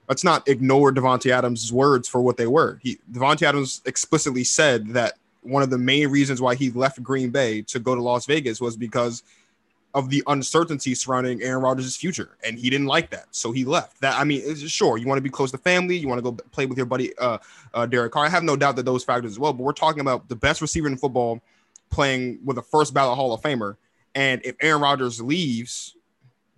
Let's 0.08 0.24
not 0.24 0.48
ignore 0.48 0.92
Davante 0.92 1.32
Adams' 1.32 1.74
words 1.74 2.08
for 2.08 2.22
what 2.22 2.38
they 2.38 2.48
were. 2.48 2.80
He 2.84 3.00
Davante 3.12 3.44
Adams 3.44 3.82
explicitly 3.86 4.44
said 4.44 4.90
that 4.90 5.14
one 5.42 5.64
of 5.64 5.70
the 5.70 5.78
main 5.78 6.10
reasons 6.10 6.42
why 6.42 6.56
he 6.56 6.70
left 6.72 7.02
Green 7.02 7.30
Bay 7.30 7.62
to 7.64 7.80
go 7.80 7.96
to 7.96 8.02
Las 8.02 8.26
Vegas 8.26 8.62
was 8.62 8.78
because 8.78 9.24
of 9.98 10.12
the 10.12 10.22
uncertainty 10.28 10.94
surrounding 10.94 11.42
Aaron 11.42 11.64
Rodgers' 11.64 11.96
future, 11.96 12.38
and 12.44 12.60
he 12.60 12.70
didn't 12.70 12.86
like 12.86 13.10
that, 13.10 13.26
so 13.32 13.52
he 13.52 13.66
left. 13.66 14.00
That 14.02 14.18
I 14.20 14.24
mean, 14.24 14.56
sure, 14.56 15.00
you 15.00 15.08
want 15.08 15.18
to 15.18 15.24
be 15.24 15.30
close 15.32 15.50
to 15.52 15.58
family, 15.58 15.98
you 15.98 16.08
want 16.08 16.20
to 16.20 16.22
go 16.22 16.34
play 16.52 16.68
with 16.68 16.78
your 16.78 16.86
buddy 16.86 17.18
uh, 17.18 17.40
uh, 17.74 17.88
Derek 17.88 18.12
Carr. 18.12 18.26
I 18.26 18.30
have 18.30 18.44
no 18.44 18.56
doubt 18.56 18.76
that 18.76 18.86
those 18.86 19.04
factors 19.04 19.32
as 19.32 19.40
well. 19.40 19.54
But 19.54 19.64
we're 19.64 19.74
talking 19.74 20.02
about 20.02 20.30
the 20.30 20.36
best 20.36 20.62
receiver 20.62 20.88
in 20.88 20.98
football 20.98 21.42
playing 21.90 22.38
with 22.46 22.60
a 22.60 22.62
first 22.62 22.94
ballot 22.94 23.16
Hall 23.16 23.34
of 23.34 23.42
Famer, 23.42 23.76
and 24.14 24.40
if 24.46 24.56
Aaron 24.62 24.84
Rodgers 24.84 25.20
leaves, 25.20 25.96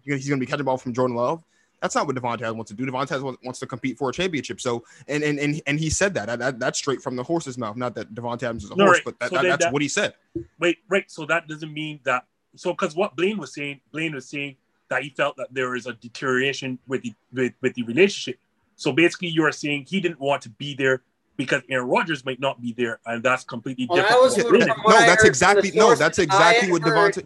he's 0.04 0.28
going 0.28 0.38
to 0.38 0.46
be 0.46 0.50
catching 0.50 0.66
ball 0.66 0.78
from 0.78 0.94
Jordan 0.94 1.16
Love. 1.16 1.42
That's 1.82 1.96
not 1.96 2.08
what 2.08 2.18
Davante 2.18 2.54
wants 2.54 2.72
to 2.72 2.76
do. 2.76 2.86
Davante 2.86 3.38
wants 3.42 3.60
to 3.60 3.66
compete 3.66 3.98
for 3.98 4.10
a 4.10 4.14
championship. 4.14 4.60
So, 4.60 4.84
and 5.08 5.24
and 5.24 5.40
and, 5.40 5.62
and 5.66 5.80
he 5.80 5.90
said 5.90 6.14
that. 6.16 6.40
that. 6.40 6.60
That's 6.60 6.78
straight 6.78 7.02
from 7.02 7.16
the 7.16 7.24
horse's 7.24 7.58
mouth. 7.58 7.78
Not 7.78 7.96
that 7.96 8.14
Davante 8.14 8.44
Adams 8.44 8.66
is 8.66 8.72
a 8.72 8.76
no, 8.76 8.84
horse, 8.84 8.98
right. 8.98 9.06
but 9.06 9.20
that, 9.20 9.30
so 9.30 9.36
that, 9.38 9.44
that's 9.44 9.66
that, 9.66 9.72
what 9.72 9.82
he 9.82 9.88
said. 9.88 10.14
Wait, 10.60 10.80
right. 10.90 11.10
So 11.10 11.26
that 11.28 11.48
doesn't 11.48 11.74
mean 11.74 12.02
that. 12.04 12.26
So, 12.56 12.74
because 12.74 12.96
what 12.96 13.16
Blaine 13.16 13.38
was 13.38 13.54
saying, 13.54 13.82
Blaine 13.92 14.14
was 14.14 14.28
saying 14.28 14.56
that 14.90 15.04
he 15.04 15.10
felt 15.10 15.38
that 15.38 15.48
there 15.52 15.76
is 15.76 15.86
a 15.86 15.94
deterioration 15.94 16.80
with 16.88 17.04
the 17.04 17.14
with, 17.34 17.54
with 17.62 17.74
the 17.76 17.84
relationship. 17.84 18.40
So 18.76 18.92
basically, 18.92 19.30
you 19.30 19.46
are 19.46 19.52
saying 19.52 19.86
he 19.88 20.00
didn't 20.00 20.20
want 20.20 20.42
to 20.44 20.50
be 20.50 20.74
there 20.74 21.04
because 21.38 21.62
Aaron 21.70 21.88
Rodgers 21.88 22.26
might 22.26 22.40
not 22.40 22.62
be 22.62 22.74
there, 22.74 23.00
and 23.06 23.24
that's 23.24 23.44
completely 23.44 23.88
well, 23.90 23.98
different. 23.98 24.68
That 24.68 24.78
no, 24.86 25.00
that's 25.00 25.24
exactly 25.24 25.72
no, 25.72 25.96
that's 25.96 26.20
exactly 26.20 26.72
what 26.72 26.82
Davante 26.82 27.26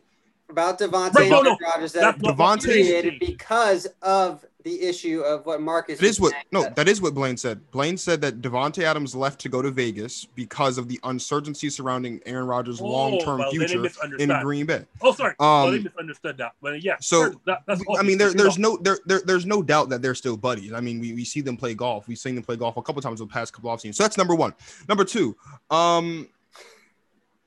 about 0.53 0.79
Davante 0.79 1.15
right, 1.15 1.29
no, 1.29 1.41
no. 1.41 1.57
Rodgers 1.61 1.93
that 1.93 2.19
Davante 2.19 3.19
because 3.19 3.87
of 4.01 4.45
the 4.63 4.81
issue 4.81 5.21
of 5.21 5.45
what 5.45 5.61
Marcus. 5.61 6.01
It 6.01 6.05
is 6.05 6.19
what 6.19 6.33
no, 6.51 6.69
that 6.69 6.87
is 6.87 7.01
what 7.01 7.13
Blaine 7.13 7.37
said. 7.37 7.59
Blaine 7.71 7.97
said 7.97 8.21
that 8.21 8.41
Davante 8.41 8.83
Adams 8.83 9.15
left 9.15 9.39
to 9.41 9.49
go 9.49 9.61
to 9.61 9.71
Vegas 9.71 10.25
because 10.35 10.77
of 10.77 10.87
the 10.87 10.99
uncertainty 11.03 11.69
surrounding 11.69 12.21
Aaron 12.25 12.47
Rodgers' 12.47 12.81
oh, 12.81 12.85
long-term 12.85 13.39
well, 13.39 13.51
future 13.51 13.85
in 14.19 14.29
Green 14.41 14.65
Bay. 14.65 14.85
Oh, 15.01 15.13
sorry, 15.13 15.35
um, 15.39 15.47
well, 15.47 15.71
they 15.71 15.79
misunderstood 15.79 16.37
that. 16.37 16.53
But 16.61 16.81
yeah, 16.81 16.95
so 16.99 17.39
that, 17.45 17.63
I 17.97 18.03
mean, 18.03 18.17
there, 18.17 18.33
there's 18.33 18.57
no 18.57 18.77
there, 18.77 18.99
there 19.05 19.21
there's 19.25 19.45
no 19.45 19.61
doubt 19.61 19.89
that 19.89 20.01
they're 20.01 20.15
still 20.15 20.37
buddies. 20.37 20.73
I 20.73 20.79
mean, 20.79 20.99
we, 20.99 21.13
we 21.13 21.25
see 21.25 21.41
them 21.41 21.57
play 21.57 21.73
golf. 21.73 22.07
We've 22.07 22.17
seen 22.17 22.35
them 22.35 22.43
play 22.43 22.55
golf 22.55 22.77
a 22.77 22.81
couple 22.81 23.01
times 23.01 23.21
over 23.21 23.29
the 23.29 23.33
past 23.33 23.53
couple 23.53 23.69
off 23.69 23.81
seasons. 23.81 23.97
So 23.97 24.03
that's 24.03 24.17
number 24.17 24.35
one. 24.35 24.53
Number 24.87 25.03
two, 25.03 25.35
um, 25.69 26.27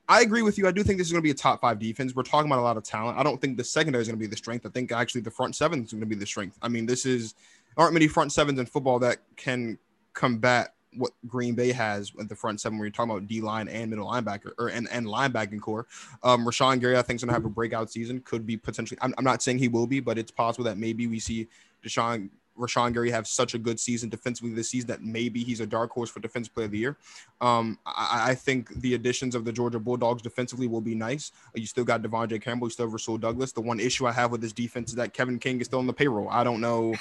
I 0.09 0.21
agree 0.21 0.41
with 0.41 0.57
you. 0.57 0.67
I 0.67 0.71
do 0.71 0.83
think 0.83 0.97
this 0.97 1.07
is 1.07 1.11
going 1.11 1.21
to 1.21 1.25
be 1.25 1.31
a 1.31 1.35
top 1.35 1.61
five 1.61 1.79
defense. 1.79 2.15
We're 2.15 2.23
talking 2.23 2.49
about 2.49 2.59
a 2.59 2.63
lot 2.63 2.77
of 2.77 2.83
talent. 2.83 3.17
I 3.17 3.23
don't 3.23 3.41
think 3.41 3.57
the 3.57 3.63
secondary 3.63 4.01
is 4.01 4.07
going 4.07 4.17
to 4.17 4.23
be 4.23 4.27
the 4.27 4.37
strength. 4.37 4.65
I 4.65 4.69
think 4.69 4.91
actually 4.91 5.21
the 5.21 5.31
front 5.31 5.55
seven 5.55 5.83
is 5.83 5.91
going 5.91 6.01
to 6.01 6.07
be 6.07 6.15
the 6.15 6.25
strength. 6.25 6.57
I 6.61 6.69
mean, 6.69 6.85
this 6.85 7.05
is 7.05 7.35
aren't 7.75 7.93
many 7.93 8.07
front 8.07 8.31
sevens 8.31 8.59
in 8.59 8.65
football 8.65 8.99
that 8.99 9.17
can 9.35 9.77
combat 10.13 10.73
what 10.95 11.11
Green 11.27 11.53
Bay 11.53 11.71
has 11.71 12.11
at 12.19 12.29
the 12.29 12.35
front 12.35 12.61
seven, 12.61 12.77
where 12.77 12.87
you're 12.87 12.91
talking 12.91 13.11
about 13.11 13.27
D 13.27 13.41
line 13.41 13.67
and 13.67 13.89
middle 13.89 14.07
linebacker 14.07 14.51
or 14.57 14.69
and, 14.69 14.87
and 14.91 15.05
linebacking 15.05 15.61
core. 15.61 15.85
Um, 16.23 16.45
Rashan 16.45 16.79
Gary, 16.79 16.97
I 16.97 17.01
think, 17.01 17.17
is 17.17 17.23
going 17.23 17.29
to 17.29 17.33
have 17.33 17.45
a 17.45 17.49
breakout 17.49 17.91
season. 17.91 18.21
Could 18.21 18.45
be 18.45 18.57
potentially. 18.57 18.97
I'm, 19.01 19.13
I'm 19.17 19.25
not 19.25 19.43
saying 19.43 19.59
he 19.59 19.67
will 19.67 19.87
be, 19.87 19.99
but 19.99 20.17
it's 20.17 20.31
possible 20.31 20.63
that 20.65 20.77
maybe 20.77 21.07
we 21.07 21.19
see 21.19 21.47
Deshaun 21.83 22.29
Rashan 22.57 22.93
Gary 22.93 23.09
have 23.11 23.27
such 23.27 23.53
a 23.53 23.57
good 23.57 23.79
season 23.79 24.09
defensively 24.09 24.53
this 24.53 24.69
season 24.69 24.87
that 24.87 25.03
maybe 25.03 25.43
he's 25.43 25.59
a 25.59 25.65
dark 25.65 25.91
horse 25.91 26.09
for 26.09 26.19
defense 26.19 26.47
player 26.47 26.65
of 26.65 26.71
the 26.71 26.77
year. 26.77 26.97
Um, 27.41 27.77
I, 27.85 28.31
I, 28.31 28.35
think 28.35 28.73
the 28.81 28.95
additions 28.95 29.35
of 29.35 29.45
the 29.45 29.51
Georgia 29.51 29.79
Bulldogs 29.79 30.21
defensively 30.21 30.67
will 30.67 30.81
be 30.81 30.95
nice. 30.95 31.31
You 31.53 31.65
still 31.67 31.83
got 31.83 32.01
De'Vondre 32.01 32.41
Campbell, 32.41 32.67
you 32.67 32.71
still 32.71 32.87
have 32.87 32.93
Rasul 32.93 33.17
Douglas. 33.17 33.51
The 33.51 33.61
one 33.61 33.79
issue 33.79 34.07
I 34.07 34.11
have 34.11 34.31
with 34.31 34.41
this 34.41 34.53
defense 34.53 34.89
is 34.89 34.95
that 34.95 35.13
Kevin 35.13 35.39
King 35.39 35.61
is 35.61 35.67
still 35.67 35.79
on 35.79 35.87
the 35.87 35.93
payroll. 35.93 36.29
I 36.29 36.43
don't 36.43 36.61
know 36.61 36.95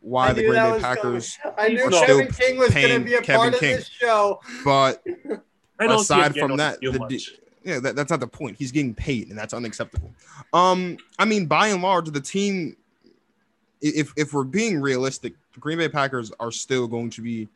why 0.00 0.32
the 0.32 0.42
Green 0.42 0.54
Bay 0.54 0.80
Packers 0.80 1.38
I 1.58 1.68
knew 1.68 1.88
Kevin 1.88 2.28
King 2.32 2.58
was 2.58 2.74
going 2.74 3.00
to 3.00 3.04
be 3.04 3.14
a 3.14 3.22
Kevin 3.22 3.50
part 3.50 3.60
King. 3.60 3.74
of 3.74 3.78
this 3.80 3.88
show. 3.88 4.40
But 4.64 5.04
aside 5.78 6.34
from 6.34 6.56
that, 6.56 6.80
the, 6.80 7.22
yeah, 7.64 7.78
that, 7.80 7.96
that's 7.96 8.10
not 8.10 8.20
the 8.20 8.26
point. 8.26 8.56
He's 8.58 8.72
getting 8.72 8.94
paid, 8.94 9.28
and 9.28 9.38
that's 9.38 9.54
unacceptable. 9.54 10.12
Um, 10.52 10.98
I 11.18 11.24
mean, 11.24 11.46
by 11.46 11.68
and 11.68 11.82
large, 11.82 12.10
the 12.10 12.20
team 12.20 12.76
if 13.82 14.12
if 14.16 14.32
we're 14.32 14.44
being 14.44 14.80
realistic, 14.80 15.34
the 15.52 15.60
Green 15.60 15.78
Bay 15.78 15.88
Packers 15.88 16.32
are 16.40 16.50
still 16.50 16.86
going 16.86 17.10
to 17.10 17.20
be 17.20 17.48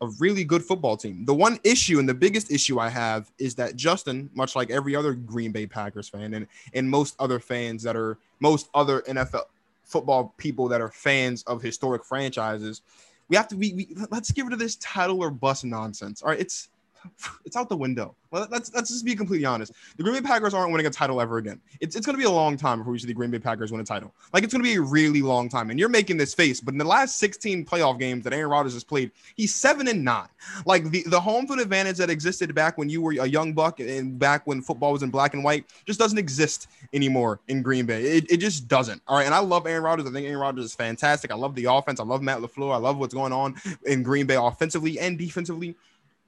a 0.00 0.06
really 0.18 0.44
good 0.44 0.64
football 0.64 0.96
team. 0.96 1.24
The 1.26 1.34
one 1.34 1.58
issue 1.62 1.98
and 1.98 2.08
the 2.08 2.14
biggest 2.14 2.50
issue 2.50 2.78
I 2.78 2.88
have 2.88 3.30
is 3.38 3.54
that 3.56 3.76
Justin, 3.76 4.30
much 4.34 4.56
like 4.56 4.70
every 4.70 4.96
other 4.96 5.12
Green 5.12 5.52
Bay 5.52 5.66
Packers 5.66 6.08
fan 6.08 6.34
and 6.34 6.46
and 6.72 6.88
most 6.88 7.14
other 7.18 7.38
fans 7.38 7.82
that 7.82 7.96
are 7.96 8.18
most 8.40 8.70
other 8.74 9.02
NFL 9.02 9.44
football 9.84 10.34
people 10.38 10.68
that 10.68 10.80
are 10.80 10.90
fans 10.90 11.42
of 11.44 11.60
historic 11.60 12.04
franchises, 12.04 12.80
we 13.28 13.36
have 13.36 13.48
to 13.48 13.56
we, 13.56 13.74
we 13.74 13.96
let's 14.10 14.30
get 14.32 14.44
rid 14.44 14.54
of 14.54 14.58
this 14.58 14.76
title 14.76 15.22
or 15.22 15.30
bust 15.30 15.64
nonsense. 15.64 16.22
All 16.22 16.30
right, 16.30 16.40
it's 16.40 16.70
it's 17.44 17.56
out 17.56 17.68
the 17.68 17.76
window. 17.76 18.14
Let's 18.32 18.72
let's 18.72 18.90
just 18.90 19.04
be 19.04 19.16
completely 19.16 19.44
honest. 19.44 19.72
The 19.96 20.04
Green 20.04 20.14
Bay 20.14 20.26
Packers 20.26 20.54
aren't 20.54 20.70
winning 20.70 20.86
a 20.86 20.90
title 20.90 21.20
ever 21.20 21.38
again. 21.38 21.60
It's, 21.80 21.96
it's 21.96 22.06
going 22.06 22.14
to 22.14 22.18
be 22.18 22.26
a 22.26 22.30
long 22.30 22.56
time 22.56 22.78
before 22.78 22.92
we 22.92 22.98
see 22.98 23.08
the 23.08 23.14
Green 23.14 23.30
Bay 23.30 23.40
Packers 23.40 23.72
win 23.72 23.80
a 23.80 23.84
title. 23.84 24.14
Like 24.32 24.44
it's 24.44 24.52
going 24.52 24.62
to 24.62 24.68
be 24.68 24.76
a 24.76 24.80
really 24.80 25.20
long 25.20 25.48
time. 25.48 25.70
And 25.70 25.80
you're 25.80 25.88
making 25.88 26.16
this 26.16 26.32
face, 26.32 26.60
but 26.60 26.72
in 26.72 26.78
the 26.78 26.84
last 26.84 27.18
16 27.18 27.64
playoff 27.64 27.98
games 27.98 28.22
that 28.24 28.32
Aaron 28.32 28.50
Rodgers 28.50 28.74
has 28.74 28.84
played, 28.84 29.10
he's 29.34 29.52
seven 29.52 29.88
and 29.88 30.04
nine. 30.04 30.28
Like 30.64 30.90
the 30.90 31.02
the 31.06 31.20
home 31.20 31.46
field 31.46 31.58
advantage 31.58 31.96
that 31.96 32.08
existed 32.08 32.54
back 32.54 32.78
when 32.78 32.88
you 32.88 33.02
were 33.02 33.12
a 33.12 33.26
young 33.26 33.52
buck 33.52 33.80
and 33.80 34.18
back 34.18 34.46
when 34.46 34.62
football 34.62 34.92
was 34.92 35.02
in 35.02 35.10
black 35.10 35.34
and 35.34 35.42
white 35.42 35.64
just 35.84 35.98
doesn't 35.98 36.18
exist 36.18 36.68
anymore 36.92 37.40
in 37.48 37.62
Green 37.62 37.84
Bay. 37.84 38.02
It, 38.02 38.30
it 38.30 38.36
just 38.36 38.68
doesn't. 38.68 39.02
All 39.08 39.16
right, 39.16 39.26
and 39.26 39.34
I 39.34 39.40
love 39.40 39.66
Aaron 39.66 39.82
Rodgers. 39.82 40.06
I 40.06 40.12
think 40.12 40.26
Aaron 40.26 40.40
Rodgers 40.40 40.66
is 40.66 40.74
fantastic. 40.74 41.32
I 41.32 41.34
love 41.34 41.56
the 41.56 41.64
offense. 41.64 41.98
I 41.98 42.04
love 42.04 42.22
Matt 42.22 42.38
LaFleur. 42.38 42.72
I 42.72 42.78
love 42.78 42.98
what's 42.98 43.14
going 43.14 43.32
on 43.32 43.56
in 43.86 44.04
Green 44.04 44.26
Bay 44.26 44.36
offensively 44.36 45.00
and 45.00 45.18
defensively 45.18 45.74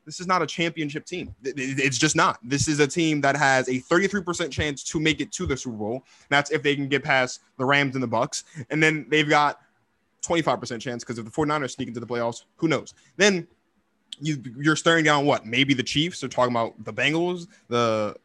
this 0.04 0.20
is 0.20 0.26
not 0.26 0.42
a 0.42 0.46
championship 0.46 1.04
team. 1.06 1.34
It's 1.44 1.98
just 1.98 2.16
not. 2.16 2.38
This 2.42 2.68
is 2.68 2.80
a 2.80 2.86
team 2.86 3.20
that 3.20 3.36
has 3.36 3.68
a 3.68 3.80
33% 3.80 4.50
chance 4.50 4.82
to 4.84 5.00
make 5.00 5.20
it 5.20 5.32
to 5.32 5.46
the 5.46 5.56
Super 5.56 5.76
Bowl. 5.76 6.04
That's 6.28 6.50
if 6.50 6.62
they 6.62 6.74
can 6.74 6.88
get 6.88 7.04
past 7.04 7.40
the 7.58 7.64
Rams 7.64 7.94
and 7.94 8.02
the 8.02 8.08
Bucs. 8.08 8.44
And 8.70 8.82
then 8.82 9.06
they've 9.08 9.28
got 9.28 9.60
25% 10.22 10.80
chance 10.80 11.04
because 11.04 11.18
if 11.18 11.24
the 11.24 11.30
49ers 11.30 11.72
sneak 11.72 11.88
into 11.88 12.00
the 12.00 12.06
playoffs, 12.06 12.44
who 12.56 12.68
knows? 12.68 12.94
Then 13.16 13.46
you 14.20 14.42
you're 14.58 14.76
staring 14.76 15.04
down 15.04 15.24
what? 15.24 15.46
Maybe 15.46 15.74
the 15.74 15.82
Chiefs. 15.82 16.20
They're 16.20 16.28
talking 16.28 16.52
about 16.52 16.82
the 16.84 16.92
Bengals, 16.92 17.46
the 17.68 18.16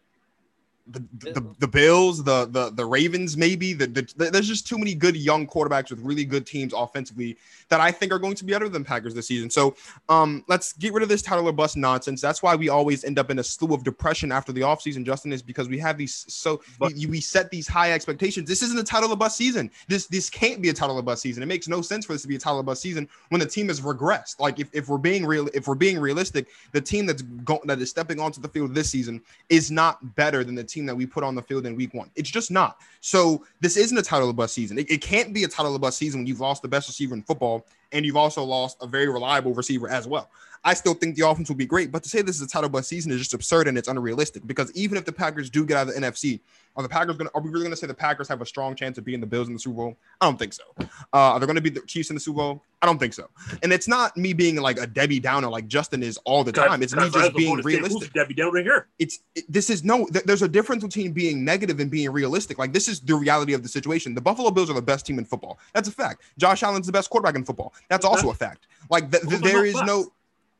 the, 0.89 1.03
the, 1.31 1.55
the 1.59 1.67
Bills, 1.67 2.23
the 2.23 2.45
the 2.45 2.69
the 2.69 2.85
Ravens, 2.85 3.35
maybe. 3.35 3.73
The, 3.73 3.87
the, 3.87 4.29
there's 4.31 4.47
just 4.47 4.67
too 4.67 4.77
many 4.77 4.95
good 4.95 5.15
young 5.15 5.45
quarterbacks 5.45 5.89
with 5.89 5.99
really 5.99 6.25
good 6.25 6.45
teams 6.45 6.73
offensively 6.73 7.37
that 7.69 7.81
I 7.81 7.91
think 7.91 8.11
are 8.11 8.19
going 8.19 8.35
to 8.35 8.45
be 8.45 8.53
better 8.53 8.69
than 8.69 8.83
Packers 8.83 9.13
this 9.13 9.27
season. 9.27 9.49
So 9.49 9.75
um, 10.09 10.43
let's 10.47 10.73
get 10.73 10.93
rid 10.93 11.03
of 11.03 11.09
this 11.09 11.21
title 11.21 11.47
or 11.47 11.51
bust 11.51 11.77
nonsense. 11.77 12.21
That's 12.21 12.41
why 12.41 12.55
we 12.55 12.69
always 12.69 13.03
end 13.03 13.19
up 13.19 13.29
in 13.29 13.39
a 13.39 13.43
slew 13.43 13.73
of 13.73 13.83
depression 13.83 14.31
after 14.31 14.51
the 14.51 14.61
offseason, 14.61 15.05
Justin, 15.05 15.33
is 15.33 15.41
because 15.41 15.67
we 15.67 15.79
have 15.79 15.97
these 15.97 16.25
so 16.27 16.61
but, 16.79 16.93
we, 16.93 17.05
we, 17.07 17.21
set 17.21 17.49
these 17.49 17.67
high 17.67 17.91
expectations. 17.91 18.47
This 18.47 18.61
isn't 18.63 18.79
a 18.79 18.83
title 18.83 19.11
or 19.11 19.17
bust 19.17 19.37
season. 19.37 19.69
This 19.87 20.07
this 20.07 20.29
can't 20.29 20.61
be 20.61 20.69
a 20.69 20.73
title 20.73 20.97
or 20.97 21.01
bust 21.01 21.21
season. 21.21 21.43
It 21.43 21.47
makes 21.47 21.67
no 21.67 21.81
sense 21.81 22.05
for 22.05 22.13
this 22.13 22.21
to 22.21 22.27
be 22.27 22.35
a 22.35 22.39
title 22.39 22.59
or 22.59 22.63
bust 22.63 22.81
season 22.81 23.09
when 23.29 23.39
the 23.39 23.45
team 23.45 23.67
has 23.67 23.81
regressed. 23.81 24.39
Like 24.39 24.59
if, 24.59 24.69
if 24.73 24.87
we're 24.87 24.97
being 24.97 25.25
real, 25.25 25.49
if 25.53 25.67
we're 25.67 25.75
being 25.75 25.99
realistic, 25.99 26.47
the 26.71 26.81
team 26.81 27.05
that's 27.05 27.21
going 27.21 27.61
that 27.65 27.79
is 27.79 27.89
stepping 27.89 28.19
onto 28.19 28.39
the 28.39 28.47
field 28.47 28.73
this 28.73 28.89
season 28.89 29.21
is 29.49 29.69
not 29.69 30.15
better 30.15 30.43
than 30.43 30.55
the 30.55 30.63
team 30.63 30.76
that 30.85 30.95
we 30.95 31.05
put 31.05 31.23
on 31.23 31.35
the 31.35 31.41
field 31.41 31.65
in 31.65 31.75
week 31.75 31.93
one. 31.93 32.09
It's 32.15 32.29
just 32.29 32.51
not. 32.51 32.77
So 33.01 33.45
this 33.59 33.77
isn't 33.77 33.97
a 33.97 34.01
title 34.01 34.29
of 34.29 34.35
bus 34.35 34.53
season. 34.53 34.77
It, 34.77 34.89
it 34.89 35.01
can't 35.01 35.33
be 35.33 35.43
a 35.43 35.47
title 35.47 35.75
of 35.75 35.81
bus 35.81 35.97
season 35.97 36.21
when 36.21 36.27
you've 36.27 36.39
lost 36.39 36.61
the 36.61 36.67
best 36.67 36.87
receiver 36.87 37.13
in 37.13 37.23
football 37.23 37.65
and 37.91 38.05
you've 38.05 38.17
also 38.17 38.43
lost 38.43 38.77
a 38.81 38.87
very 38.87 39.07
reliable 39.07 39.53
receiver 39.53 39.89
as 39.89 40.07
well. 40.07 40.29
I 40.63 40.73
still 40.73 40.93
think 40.93 41.15
the 41.15 41.27
offense 41.27 41.49
will 41.49 41.55
be 41.55 41.65
great, 41.65 41.91
but 41.91 42.03
to 42.03 42.09
say 42.09 42.21
this 42.21 42.35
is 42.35 42.41
a 42.41 42.47
title 42.47 42.69
bus 42.69 42.87
season 42.87 43.11
is 43.11 43.19
just 43.19 43.33
absurd 43.33 43.67
and 43.67 43.77
it's 43.77 43.87
unrealistic 43.87 44.45
because 44.45 44.71
even 44.73 44.97
if 44.97 45.05
the 45.05 45.11
Packers 45.11 45.49
do 45.49 45.65
get 45.65 45.77
out 45.77 45.87
of 45.87 45.93
the 45.93 46.01
NFC, 46.01 46.39
are 46.77 46.83
the 46.83 46.89
Packers 46.89 47.17
going 47.17 47.29
are 47.33 47.41
we 47.41 47.49
really 47.49 47.63
going 47.63 47.71
to 47.71 47.77
say 47.77 47.87
the 47.87 47.93
Packers 47.93 48.27
have 48.27 48.41
a 48.41 48.45
strong 48.45 48.75
chance 48.75 48.97
of 48.97 49.03
being 49.03 49.19
the 49.19 49.25
Bills 49.25 49.47
in 49.47 49.53
the 49.53 49.59
Super 49.59 49.77
Bowl? 49.77 49.97
I 50.21 50.27
don't 50.27 50.37
think 50.37 50.53
so. 50.53 50.63
Uh, 50.79 50.85
are 51.11 51.39
they 51.39 51.47
going 51.47 51.55
to 51.55 51.61
be 51.61 51.71
the 51.71 51.81
Chiefs 51.81 52.11
in 52.11 52.15
the 52.15 52.19
Super 52.19 52.37
Bowl? 52.37 52.63
I 52.81 52.85
don't 52.85 52.99
think 52.99 53.13
so. 53.13 53.27
And 53.63 53.73
it's 53.73 53.87
not 53.87 54.15
me 54.15 54.33
being 54.33 54.57
like 54.57 54.77
a 54.79 54.85
Debbie 54.85 55.19
Downer 55.19 55.49
like 55.49 55.67
Justin 55.67 56.03
is 56.03 56.17
all 56.25 56.43
the 56.43 56.51
time. 56.51 56.83
It's 56.83 56.95
me 56.95 57.09
just 57.09 57.35
being 57.35 57.55
realistic. 57.57 58.13
Debbie 58.13 58.35
Downer 58.35 58.61
here. 58.61 58.87
It's 58.99 59.19
it, 59.33 59.51
this 59.51 59.71
is 59.71 59.83
no. 59.83 60.05
Th- 60.05 60.23
there's 60.25 60.43
a 60.43 60.47
difference 60.47 60.83
between 60.83 61.11
being 61.13 61.43
negative 61.43 61.79
and 61.79 61.89
being 61.89 62.11
realistic. 62.11 62.59
Like 62.59 62.73
this 62.73 62.87
is 62.87 62.99
the 62.99 63.15
reality 63.15 63.53
of 63.53 63.63
the 63.63 63.69
situation. 63.69 64.13
The 64.13 64.21
Buffalo 64.21 64.51
Bills 64.51 64.69
are 64.69 64.73
the 64.73 64.81
best 64.81 65.07
team 65.07 65.17
in 65.17 65.25
football. 65.25 65.57
That's 65.73 65.87
a 65.87 65.91
fact. 65.91 66.21
Josh 66.37 66.61
Allen's 66.61 66.85
the 66.85 66.91
best 66.91 67.09
quarterback 67.09 67.35
in 67.35 67.43
football. 67.43 67.73
That's 67.89 68.05
also 68.05 68.29
a 68.29 68.35
fact. 68.35 68.67
Like 68.91 69.09
th- 69.09 69.23
th- 69.23 69.41
there 69.41 69.65
is 69.65 69.81
no 69.81 70.11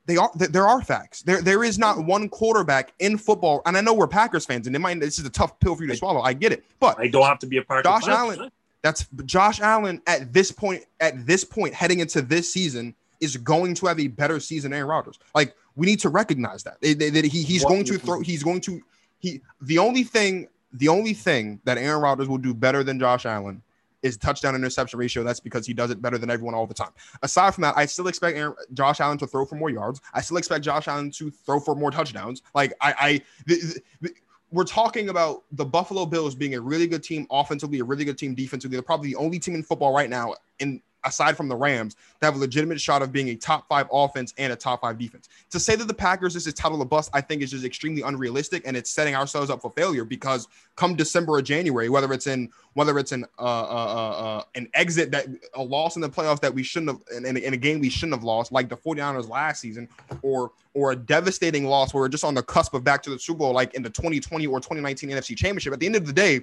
they 0.08 0.16
are 0.18 0.32
there 0.36 0.68
are 0.68 0.82
facts. 0.82 1.22
There 1.22 1.42
there 1.42 1.64
is 1.64 1.78
not 1.78 2.06
one 2.06 2.30
quarterback 2.30 2.94
in 3.00 3.18
football, 3.18 3.62
and 3.66 3.78
I 3.78 3.82
know 3.82 3.94
we're 3.94 4.08
Packers 4.08 4.46
fans, 4.46 4.66
and 4.66 4.76
it 4.76 4.80
might 4.80 5.00
this 5.00 5.20
is 5.20 5.26
a 5.26 5.30
tough 5.30 5.60
pill 5.60 5.76
for 5.76 5.84
you 5.84 5.90
to 5.90 5.98
swallow. 5.98 6.22
I 6.22 6.34
get 6.34 6.52
it, 6.54 6.66
but 6.80 6.98
I 6.98 7.08
don't 7.08 7.26
have 7.26 7.40
to 7.40 7.46
be 7.46 7.58
a 7.58 7.62
Packers. 7.62 7.84
Josh 7.84 8.08
Allen, 8.08 8.50
that's 8.82 9.06
Josh 9.26 9.60
Allen 9.60 10.02
at 10.08 10.32
this 10.34 10.52
point. 10.52 10.86
At 11.02 11.28
this 11.28 11.44
point, 11.44 11.74
heading 11.74 12.00
into 12.00 12.22
this 12.22 12.52
season, 12.52 12.96
is 13.20 13.36
going 13.36 13.76
to 13.76 13.88
have 13.88 14.00
a 14.00 14.08
better 14.08 14.40
season 14.40 14.72
than 14.72 14.78
Aaron 14.78 14.90
Rodgers. 14.90 15.20
Like 15.36 15.54
we 15.76 15.86
need 15.86 16.00
to 16.00 16.10
recognize 16.10 16.64
that 16.64 16.80
that, 16.82 17.00
that 17.14 17.26
he, 17.26 17.44
he's 17.44 17.64
What- 17.64 17.70
going 17.72 17.84
to 17.86 17.98
throw. 18.00 18.22
He's 18.22 18.44
going 18.44 18.62
to 18.62 18.82
he. 19.20 19.42
The 19.62 19.78
only 19.78 20.04
thing, 20.04 20.48
the 20.72 20.88
only 20.88 21.14
thing 21.14 21.60
that 21.66 21.78
Aaron 21.78 22.02
Rodgers 22.02 22.30
will 22.30 22.38
do 22.38 22.54
better 22.54 22.82
than 22.82 22.98
Josh 22.98 23.26
Allen 23.26 23.62
is 24.04 24.18
touchdown 24.18 24.56
interception 24.56 25.00
ratio. 25.00 25.24
That's 25.24 25.40
because 25.40 25.66
he 25.66 25.74
does 25.74 25.92
it 25.92 26.02
better 26.02 26.18
than 26.18 26.30
everyone 26.30 26.54
all 26.54 26.68
the 26.68 26.74
time. 26.74 26.92
Aside 27.24 27.54
from 27.54 27.64
that, 27.64 27.76
I 27.78 27.86
still 27.86 28.08
expect 28.08 28.38
Aaron, 28.38 28.56
Josh 28.74 29.00
Allen 29.00 29.18
to 29.20 29.28
throw 29.28 29.46
for 29.46 29.56
more 29.56 29.70
yards. 29.70 30.02
I 30.14 30.22
still 30.22 30.38
expect 30.38 30.64
Josh 30.64 30.88
Allen 30.88 31.12
to 31.12 31.32
throw 31.32 31.60
for 31.60 31.76
more 31.76 31.92
touchdowns. 31.92 32.42
Like 32.54 32.74
I, 32.82 32.94
I 33.00 33.22
the, 33.46 33.82
the, 34.02 34.12
we're 34.52 34.64
talking 34.64 35.10
about 35.10 35.44
the 35.52 35.66
Buffalo 35.66 36.06
Bills 36.06 36.36
being 36.36 36.56
a 36.56 36.62
really 36.62 36.88
good 36.88 37.04
team 37.04 37.28
offensively, 37.30 37.80
a 37.80 37.84
really 37.84 38.06
good 38.06 38.18
team 38.18 38.34
defensively. 38.34 38.76
They're 38.76 38.82
probably 38.82 39.10
the 39.10 39.18
only 39.18 39.40
team 39.40 39.56
in 39.56 39.64
football 39.64 39.94
right 39.94 40.10
now, 40.10 40.36
in 40.60 40.82
aside 41.08 41.38
from 41.38 41.48
the 41.48 41.56
Rams, 41.56 41.96
that 42.20 42.28
have 42.28 42.36
a 42.36 42.40
legitimate 42.40 42.80
shot 42.80 43.02
of 43.02 43.12
being 43.12 43.30
a 43.30 43.36
top 43.36 43.68
five 43.68 43.88
offense 43.92 44.34
and 44.38 44.54
a 44.54 44.56
top 44.56 44.82
five 44.82 44.98
defense. 44.98 45.30
To 45.52 45.60
say 45.60 45.76
that 45.76 45.88
the 45.88 45.94
Packers 45.94 46.34
this 46.34 46.48
is 46.48 46.54
title 46.54 46.82
of 46.82 46.90
bust, 46.90 47.10
I 47.14 47.22
think 47.22 47.42
is 47.42 47.52
just 47.52 47.66
extremely 47.66 48.02
unrealistic, 48.02 48.64
and 48.66 48.78
it's 48.78 48.90
setting 48.90 49.16
ourselves 49.16 49.50
up 49.50 49.62
for 49.62 49.72
failure 49.72 50.06
because 50.06 50.48
come 50.76 50.96
December 50.96 51.34
or 51.34 51.42
January, 51.42 51.90
whether 51.90 52.12
it's 52.14 52.28
in 52.28 52.50
whether 52.74 53.00
it's 53.00 53.12
an 53.12 53.26
uh, 53.40 53.42
uh, 53.42 53.46
uh, 53.46 54.38
uh, 54.38 54.44
an 54.56 54.70
exit 54.74 55.12
that 55.12 55.28
a 55.56 55.64
loss 55.64 55.96
in 55.96 56.02
the 56.02 56.10
playoffs 56.10 56.42
that 56.42 56.54
we 56.54 56.64
shouldn't 56.64 56.92
have 56.92 57.02
in, 57.18 57.26
in, 57.26 57.38
in 57.38 57.54
a 57.54 57.58
game 57.58 57.80
we 57.80 57.90
shouldn't 57.90 58.14
have 58.14 58.24
lost, 58.24 58.52
like 58.52 58.70
the 58.70 58.78
49ers 58.78 59.28
last 59.28 59.62
season, 59.62 59.88
or 60.22 60.52
or 60.74 60.92
a 60.92 60.96
devastating 60.96 61.66
loss 61.66 61.94
where 61.94 62.02
we're 62.02 62.10
just 62.10 62.24
on 62.24 62.36
the 62.36 62.44
cusp 62.44 62.74
of 62.74 62.84
back 62.84 63.02
to 63.04 63.10
the 63.10 63.18
Super 63.18 63.40
Bowl, 63.40 63.54
like 63.54 63.74
in 63.74 63.82
the 63.82 63.90
2020 63.90 64.46
or 64.48 64.60
2019 64.60 65.10
NFC 65.10 65.36
Championship. 65.36 65.74
At 65.74 65.80
the 65.80 65.86
end 65.86 65.96
of 65.96 66.06
the 66.06 66.14
day, 66.14 66.42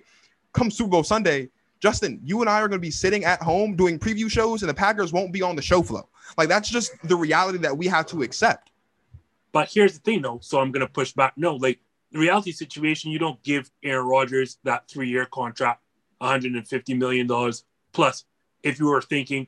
come 0.52 0.70
Super 0.70 0.90
Bowl 0.90 1.04
Sunday, 1.04 1.50
Justin, 1.84 2.18
you 2.24 2.40
and 2.40 2.48
I 2.48 2.62
are 2.62 2.68
going 2.68 2.80
to 2.80 2.82
be 2.82 2.90
sitting 2.90 3.26
at 3.26 3.42
home 3.42 3.76
doing 3.76 3.98
preview 3.98 4.30
shows, 4.30 4.62
and 4.62 4.70
the 4.70 4.74
Packers 4.74 5.12
won't 5.12 5.34
be 5.34 5.42
on 5.42 5.54
the 5.54 5.60
show 5.60 5.82
flow. 5.82 6.08
Like 6.38 6.48
that's 6.48 6.70
just 6.70 6.92
the 7.06 7.14
reality 7.14 7.58
that 7.58 7.76
we 7.76 7.86
have 7.88 8.06
to 8.06 8.22
accept. 8.22 8.70
But 9.52 9.68
here's 9.70 9.92
the 9.92 9.98
thing, 9.98 10.22
though. 10.22 10.38
So 10.40 10.60
I'm 10.60 10.72
going 10.72 10.80
to 10.80 10.90
push 10.90 11.12
back. 11.12 11.34
No, 11.36 11.56
like 11.56 11.80
the 12.10 12.20
reality 12.20 12.52
situation, 12.52 13.10
you 13.10 13.18
don't 13.18 13.40
give 13.42 13.70
Aaron 13.82 14.06
Rodgers 14.06 14.56
that 14.64 14.88
three 14.88 15.10
year 15.10 15.26
contract, 15.26 15.82
150 16.18 16.94
million 16.94 17.26
dollars 17.26 17.64
plus. 17.92 18.24
If 18.62 18.78
you 18.78 18.86
were 18.86 19.02
thinking, 19.02 19.46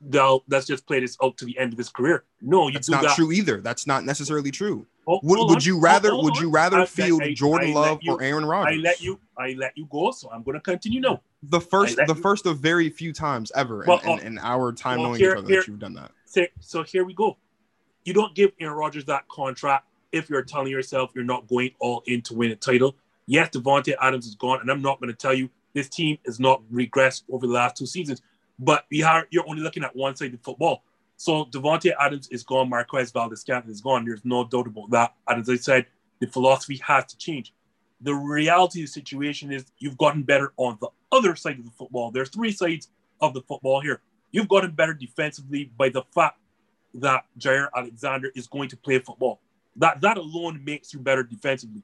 they'll 0.00 0.42
let's 0.48 0.66
just 0.66 0.84
play 0.84 0.98
this 0.98 1.16
out 1.22 1.36
to 1.36 1.44
the 1.44 1.56
end 1.60 1.72
of 1.72 1.78
his 1.78 1.90
career. 1.90 2.24
No, 2.42 2.66
you 2.66 2.72
That's 2.72 2.88
do 2.88 2.92
not 2.94 3.02
that. 3.04 3.14
true 3.14 3.30
either. 3.30 3.60
That's 3.60 3.86
not 3.86 4.04
necessarily 4.04 4.50
true. 4.50 4.84
Oh, 5.08 5.20
Would, 5.22 5.50
would 5.50 5.64
you 5.64 5.78
rather 5.78 6.10
Hold 6.10 6.24
would 6.24 6.36
you 6.38 6.50
rather 6.50 6.80
I- 6.80 6.86
field 6.86 7.22
I- 7.22 7.32
Jordan 7.32 7.70
I 7.70 7.74
let 7.74 7.88
Love 7.90 7.98
you- 8.02 8.12
or 8.14 8.22
Aaron 8.22 8.44
Rodgers? 8.44 8.74
I 8.74 8.80
let 8.80 9.00
you. 9.00 9.20
I 9.38 9.52
let 9.56 9.76
you 9.78 9.86
go, 9.90 10.10
so 10.10 10.28
I'm 10.32 10.42
going 10.42 10.56
to 10.56 10.60
continue 10.60 11.00
No, 11.00 11.20
the 11.42 11.60
first 11.60 11.96
the 11.96 12.06
you- 12.08 12.14
first 12.14 12.44
of 12.46 12.58
very 12.58 12.90
few 12.90 13.12
times 13.12 13.52
ever 13.54 13.82
in, 13.84 13.88
Well, 13.88 14.00
in, 14.00 14.08
uh, 14.08 14.22
in 14.22 14.38
our 14.38 14.72
time 14.72 14.98
well, 14.98 15.08
knowing 15.08 15.20
here- 15.20 15.32
each 15.32 15.38
other 15.38 15.48
here- 15.48 15.60
that 15.60 15.68
you've 15.68 15.78
done 15.78 15.94
that. 15.94 16.10
So, 16.60 16.82
here 16.82 17.04
we 17.04 17.14
go. 17.14 17.36
You 18.04 18.12
don't 18.12 18.34
give 18.34 18.50
Aaron 18.60 18.76
Rodgers 18.76 19.04
that 19.06 19.26
contract 19.28 19.86
if 20.12 20.28
you're 20.28 20.42
telling 20.42 20.70
yourself 20.70 21.12
you're 21.14 21.24
not 21.24 21.46
going 21.48 21.70
all 21.78 22.02
in 22.06 22.20
to 22.22 22.34
win 22.34 22.50
a 22.50 22.56
title. 22.56 22.96
Yes, 23.26 23.50
Davante 23.50 23.94
Adams 24.00 24.26
is 24.26 24.34
gone, 24.34 24.60
and 24.60 24.70
I'm 24.70 24.82
not 24.82 25.00
going 25.00 25.08
to 25.10 25.16
tell 25.16 25.34
you 25.34 25.50
this 25.72 25.88
team 25.88 26.18
has 26.26 26.38
not 26.40 26.62
regressed 26.72 27.22
over 27.30 27.46
the 27.46 27.52
last 27.52 27.76
two 27.76 27.86
seasons. 27.86 28.22
But 28.58 28.86
we 28.90 29.02
are 29.02 29.26
you're 29.30 29.48
only 29.48 29.62
looking 29.62 29.82
at 29.84 29.94
one 29.94 30.14
side 30.16 30.34
of 30.34 30.40
football. 30.42 30.82
So 31.16 31.46
Davante 31.46 31.92
Adams 31.98 32.28
is 32.28 32.44
gone, 32.44 32.68
Marquez 32.68 33.10
Valdes-Scantling 33.10 33.72
is 33.72 33.80
gone. 33.80 34.04
There's 34.04 34.24
no 34.24 34.44
doubt 34.44 34.66
about 34.66 34.90
that. 34.90 35.14
And 35.26 35.40
as 35.40 35.48
I 35.48 35.56
said, 35.56 35.86
the 36.20 36.26
philosophy 36.26 36.80
has 36.84 37.06
to 37.06 37.16
change. 37.16 37.54
The 38.02 38.14
reality 38.14 38.80
of 38.80 38.86
the 38.86 38.92
situation 38.92 39.50
is 39.50 39.64
you've 39.78 39.96
gotten 39.96 40.22
better 40.22 40.52
on 40.58 40.76
the 40.80 40.88
other 41.10 41.34
side 41.34 41.58
of 41.58 41.64
the 41.64 41.70
football. 41.70 42.10
There's 42.10 42.28
three 42.28 42.52
sides 42.52 42.90
of 43.20 43.32
the 43.32 43.40
football 43.42 43.80
here. 43.80 44.00
You've 44.30 44.48
gotten 44.48 44.72
better 44.72 44.92
defensively 44.92 45.70
by 45.78 45.88
the 45.88 46.02
fact 46.14 46.38
that 46.94 47.24
Jaire 47.38 47.68
Alexander 47.74 48.30
is 48.34 48.46
going 48.46 48.68
to 48.70 48.76
play 48.76 48.98
football. 48.98 49.40
That 49.76 50.00
that 50.02 50.18
alone 50.18 50.62
makes 50.64 50.92
you 50.92 51.00
better 51.00 51.22
defensively. 51.22 51.82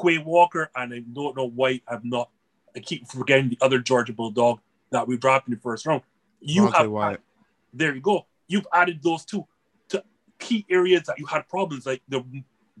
Quay 0.00 0.18
Walker 0.18 0.70
and 0.76 0.92
I 0.92 0.98
don't 1.12 1.36
know 1.36 1.48
why 1.48 1.80
I'm 1.88 2.02
not. 2.04 2.30
I 2.76 2.80
keep 2.80 3.06
forgetting 3.06 3.48
the 3.48 3.58
other 3.60 3.78
Georgia 3.78 4.12
Bulldog 4.12 4.60
that 4.90 5.06
we 5.06 5.16
dropped 5.16 5.48
in 5.48 5.54
the 5.54 5.60
first 5.60 5.86
round. 5.86 6.02
You 6.40 6.62
Devonte 6.62 6.74
have 6.74 6.90
Wyatt. 6.90 7.20
there 7.72 7.94
you 7.94 8.00
go. 8.00 8.26
You've 8.46 8.66
added 8.72 9.02
those 9.02 9.24
two 9.24 9.46
to 9.88 10.02
key 10.38 10.66
areas 10.70 11.04
that 11.04 11.18
you 11.18 11.26
had 11.26 11.48
problems. 11.48 11.86
Like 11.86 12.02
the 12.08 12.24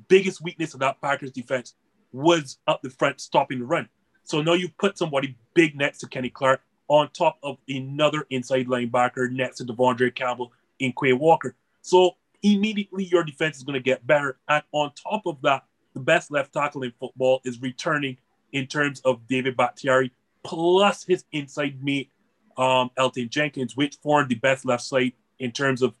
biggest 0.08 0.42
weakness 0.42 0.74
of 0.74 0.80
that 0.80 1.00
Packers 1.00 1.30
defense 1.30 1.74
was 2.12 2.58
up 2.66 2.82
the 2.82 2.90
front 2.90 3.20
stopping 3.20 3.60
the 3.60 3.64
run. 3.64 3.88
So 4.24 4.40
now 4.40 4.54
you 4.54 4.68
put 4.78 4.96
somebody 4.96 5.36
big 5.54 5.76
next 5.76 5.98
to 5.98 6.08
Kenny 6.08 6.30
Clark 6.30 6.60
on 6.88 7.10
top 7.10 7.38
of 7.42 7.58
another 7.68 8.26
inside 8.30 8.66
linebacker 8.66 9.30
next 9.30 9.58
to 9.58 9.64
De'Vondre 9.64 10.14
Campbell 10.14 10.52
in 10.78 10.92
Quay 10.92 11.12
Walker. 11.12 11.54
So 11.82 12.12
immediately 12.42 13.04
your 13.04 13.24
defense 13.24 13.56
is 13.56 13.64
going 13.64 13.74
to 13.74 13.82
get 13.82 14.06
better. 14.06 14.38
And 14.48 14.62
on 14.72 14.92
top 14.92 15.26
of 15.26 15.40
that, 15.42 15.64
the 15.94 16.00
best 16.00 16.30
left 16.30 16.52
tackle 16.52 16.82
in 16.82 16.92
football 16.98 17.40
is 17.44 17.60
returning 17.60 18.16
in 18.52 18.66
terms 18.66 19.00
of 19.00 19.26
David 19.26 19.56
Bakhtiari 19.56 20.12
plus 20.42 21.04
his 21.04 21.24
inside 21.32 21.82
mate 21.82 22.10
um, 22.56 22.90
Elgton 22.98 23.28
Jenkins, 23.28 23.76
which 23.76 23.96
formed 23.96 24.28
the 24.28 24.36
best 24.36 24.64
left 24.64 24.82
side 24.82 25.12
in 25.38 25.52
terms 25.52 25.82
of 25.82 25.94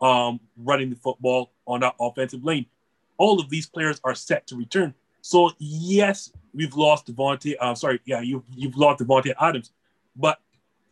um, 0.00 0.40
running 0.56 0.90
the 0.90 0.96
football 0.96 1.52
on 1.66 1.80
that 1.80 1.94
offensive 2.00 2.44
lane. 2.44 2.66
All 3.16 3.40
of 3.40 3.48
these 3.48 3.66
players 3.66 4.00
are 4.04 4.14
set 4.14 4.46
to 4.48 4.56
return. 4.56 4.94
So 5.20 5.52
yes, 5.58 6.30
we've 6.52 6.74
lost 6.74 7.06
Davante. 7.06 7.54
Uh, 7.58 7.74
sorry, 7.74 8.00
yeah, 8.04 8.20
you've 8.20 8.42
you've 8.54 8.76
lost 8.76 9.02
Davante 9.02 9.32
Adams, 9.40 9.70
but 10.16 10.38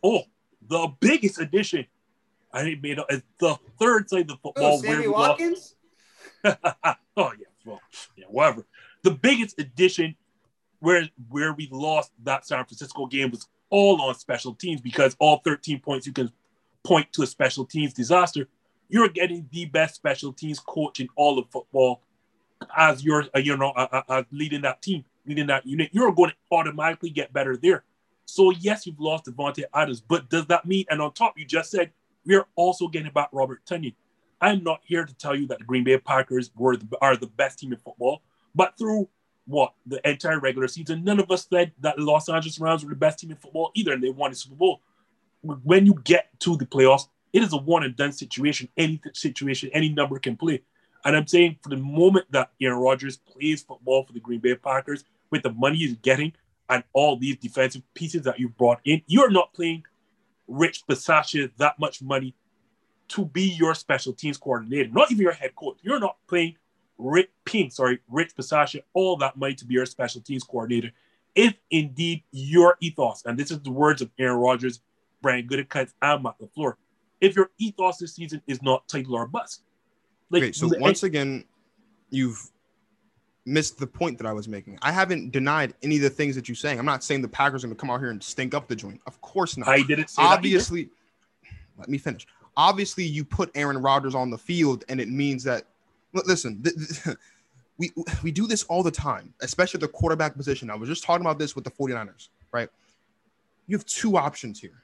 oh, 0.03 0.23
the 0.67 0.87
biggest 0.99 1.39
addition 1.39 1.85
I 2.51 2.63
think 2.63 2.81
made 2.81 2.99
is 3.09 3.21
the 3.39 3.57
third 3.79 4.09
side 4.09 4.21
of 4.21 4.27
the 4.27 4.37
football 4.37 4.75
Oh, 4.75 4.81
Sammy 4.81 5.07
we 5.07 5.13
lost- 5.13 5.29
Watkins? 5.41 5.75
oh 6.45 6.53
yeah, 7.15 7.45
well, 7.65 7.81
yeah, 8.15 8.25
whatever. 8.29 8.65
The 9.03 9.11
biggest 9.11 9.59
addition 9.59 10.15
where 10.79 11.07
where 11.29 11.53
we 11.53 11.67
lost 11.71 12.11
that 12.23 12.45
San 12.45 12.63
Francisco 12.65 13.05
game 13.05 13.31
was 13.31 13.47
all 13.69 14.01
on 14.01 14.15
special 14.15 14.53
teams 14.53 14.81
because 14.81 15.15
all 15.19 15.41
13 15.43 15.79
points 15.79 16.05
you 16.07 16.13
can 16.13 16.31
point 16.83 17.11
to 17.13 17.23
a 17.23 17.27
special 17.27 17.65
teams 17.65 17.93
disaster. 17.93 18.47
You're 18.89 19.09
getting 19.09 19.47
the 19.51 19.65
best 19.65 19.95
special 19.95 20.33
teams 20.33 20.59
coach 20.59 20.99
in 20.99 21.07
all 21.15 21.39
of 21.39 21.49
football 21.49 22.01
as 22.75 23.03
you're 23.03 23.25
uh, 23.35 23.39
you 23.39 23.57
know 23.57 23.71
uh, 23.71 24.01
uh, 24.07 24.23
leading 24.31 24.61
that 24.61 24.81
team, 24.81 25.03
leading 25.25 25.47
that 25.47 25.65
unit. 25.65 25.89
You're 25.91 26.11
going 26.11 26.31
to 26.31 26.35
automatically 26.51 27.09
get 27.09 27.33
better 27.33 27.57
there. 27.57 27.83
So 28.25 28.51
yes, 28.51 28.85
you've 28.85 28.99
lost 28.99 29.25
Davante 29.25 29.63
Adams, 29.73 30.01
but 30.01 30.29
does 30.29 30.45
that 30.47 30.65
mean? 30.65 30.85
And 30.89 31.01
on 31.01 31.13
top, 31.13 31.37
you 31.37 31.45
just 31.45 31.71
said 31.71 31.91
we're 32.25 32.45
also 32.55 32.87
getting 32.87 33.11
back 33.11 33.29
Robert 33.31 33.61
Tonyan. 33.65 33.95
I'm 34.41 34.63
not 34.63 34.81
here 34.83 35.05
to 35.05 35.13
tell 35.15 35.35
you 35.35 35.47
that 35.47 35.59
the 35.59 35.65
Green 35.65 35.83
Bay 35.83 35.97
Packers 35.97 36.51
were 36.55 36.75
the, 36.75 36.87
are 37.01 37.15
the 37.15 37.27
best 37.27 37.59
team 37.59 37.71
in 37.71 37.79
football, 37.79 38.21
but 38.53 38.77
through 38.77 39.07
what 39.45 39.73
the 39.85 40.05
entire 40.07 40.39
regular 40.39 40.67
season, 40.67 41.03
none 41.03 41.19
of 41.19 41.29
us 41.31 41.47
said 41.49 41.71
that 41.79 41.97
the 41.97 42.03
Los 42.03 42.29
Angeles 42.29 42.59
Rams 42.59 42.83
were 42.83 42.89
the 42.89 42.95
best 42.95 43.19
team 43.19 43.31
in 43.31 43.37
football 43.37 43.71
either, 43.75 43.93
and 43.93 44.03
they 44.03 44.09
won 44.09 44.31
the 44.31 44.35
Super 44.37 44.55
Bowl. 44.55 44.81
When 45.43 45.85
you 45.85 45.99
get 46.03 46.29
to 46.39 46.57
the 46.57 46.65
playoffs, 46.65 47.07
it 47.33 47.43
is 47.43 47.53
a 47.53 47.57
one 47.57 47.83
and 47.83 47.95
done 47.95 48.11
situation. 48.11 48.69
Any 48.77 49.01
situation, 49.13 49.69
any 49.73 49.89
number 49.89 50.17
can 50.19 50.37
play. 50.37 50.61
And 51.05 51.15
I'm 51.15 51.27
saying 51.27 51.57
for 51.61 51.69
the 51.69 51.77
moment 51.77 52.27
that 52.31 52.51
Aaron 52.61 52.79
Rodgers 52.79 53.17
plays 53.17 53.63
football 53.63 54.05
for 54.05 54.13
the 54.13 54.19
Green 54.19 54.39
Bay 54.39 54.55
Packers 54.55 55.03
with 55.31 55.43
the 55.43 55.51
money 55.51 55.77
he's 55.77 55.95
getting 55.95 56.33
and 56.69 56.83
all 56.93 57.17
these 57.17 57.37
defensive 57.37 57.81
pieces 57.93 58.21
that 58.23 58.39
you've 58.39 58.57
brought 58.57 58.79
in, 58.85 59.01
you're 59.07 59.29
not 59.29 59.53
playing 59.53 59.83
Rich 60.47 60.85
Bisaccia 60.87 61.51
that 61.57 61.77
much 61.79 62.01
money 62.01 62.35
to 63.09 63.25
be 63.25 63.43
your 63.43 63.75
special 63.75 64.13
teams 64.13 64.37
coordinator, 64.37 64.89
not 64.89 65.11
even 65.11 65.23
your 65.23 65.33
head 65.33 65.55
coach. 65.55 65.77
You're 65.81 65.99
not 65.99 66.17
playing 66.27 66.55
Rick 66.97 67.31
Ping, 67.43 67.69
sorry, 67.69 67.99
Rich 68.09 68.35
Bisaccia, 68.35 68.81
all 68.93 69.17
that 69.17 69.35
money 69.35 69.55
to 69.55 69.65
be 69.65 69.73
your 69.73 69.85
special 69.85 70.21
teams 70.21 70.43
coordinator. 70.43 70.91
If 71.35 71.55
indeed 71.69 72.23
your 72.31 72.77
ethos, 72.79 73.23
and 73.25 73.37
this 73.37 73.51
is 73.51 73.59
the 73.59 73.71
words 73.71 74.01
of 74.01 74.09
Aaron 74.19 74.37
Rodgers, 74.37 74.79
Brian 75.23 75.47
Gutekunst, 75.47 75.93
and 76.03 76.21
Matt 76.21 76.35
LaFleur, 76.39 76.73
if 77.19 77.35
your 77.35 77.49
ethos 77.57 77.97
this 77.97 78.13
season 78.13 78.43
is 78.45 78.61
not 78.61 78.87
title 78.87 79.15
or 79.15 79.25
bust. 79.25 79.63
okay, 80.31 80.51
so 80.51 80.67
the- 80.67 80.77
once 80.77 81.01
again, 81.01 81.45
you've 82.11 82.51
missed 83.45 83.79
the 83.79 83.87
point 83.87 84.17
that 84.19 84.27
I 84.27 84.33
was 84.33 84.47
making. 84.47 84.77
I 84.83 84.91
haven't 84.91 85.31
denied 85.31 85.73
any 85.81 85.95
of 85.95 86.03
the 86.03 86.09
things 86.09 86.35
that 86.35 86.47
you're 86.47 86.55
saying. 86.55 86.77
I'm 86.77 86.85
not 86.85 87.03
saying 87.03 87.23
the 87.23 87.27
Packers 87.27 87.63
are 87.63 87.67
going 87.67 87.75
to 87.75 87.79
come 87.81 87.89
out 87.89 87.99
here 87.99 88.11
and 88.11 88.23
stink 88.23 88.53
up 88.53 88.67
the 88.67 88.75
joint. 88.75 89.01
Of 89.07 89.19
course 89.21 89.57
not. 89.57 89.67
I 89.67 89.81
didn't 89.81 90.09
say 90.09 90.21
that 90.21 90.37
obviously 90.37 90.89
let 91.77 91.89
me 91.89 91.97
finish 91.97 92.27
obviously 92.55 93.03
you 93.03 93.25
put 93.25 93.49
aaron 93.55 93.77
rodgers 93.77 94.13
on 94.13 94.29
the 94.29 94.37
field 94.37 94.85
and 94.89 95.01
it 95.01 95.09
means 95.09 95.43
that 95.43 95.63
listen 96.13 96.61
th- 96.61 96.75
th- 97.03 97.17
we 97.79 97.91
we 98.21 98.31
do 98.31 98.45
this 98.45 98.63
all 98.65 98.83
the 98.83 98.91
time 98.91 99.33
especially 99.41 99.77
at 99.79 99.81
the 99.81 99.87
quarterback 99.87 100.35
position 100.35 100.69
i 100.69 100.75
was 100.75 100.87
just 100.87 101.03
talking 101.03 101.25
about 101.25 101.39
this 101.39 101.55
with 101.55 101.63
the 101.63 101.71
49ers 101.71 102.29
right 102.51 102.69
you 103.65 103.75
have 103.75 103.85
two 103.87 104.17
options 104.17 104.59
here 104.59 104.82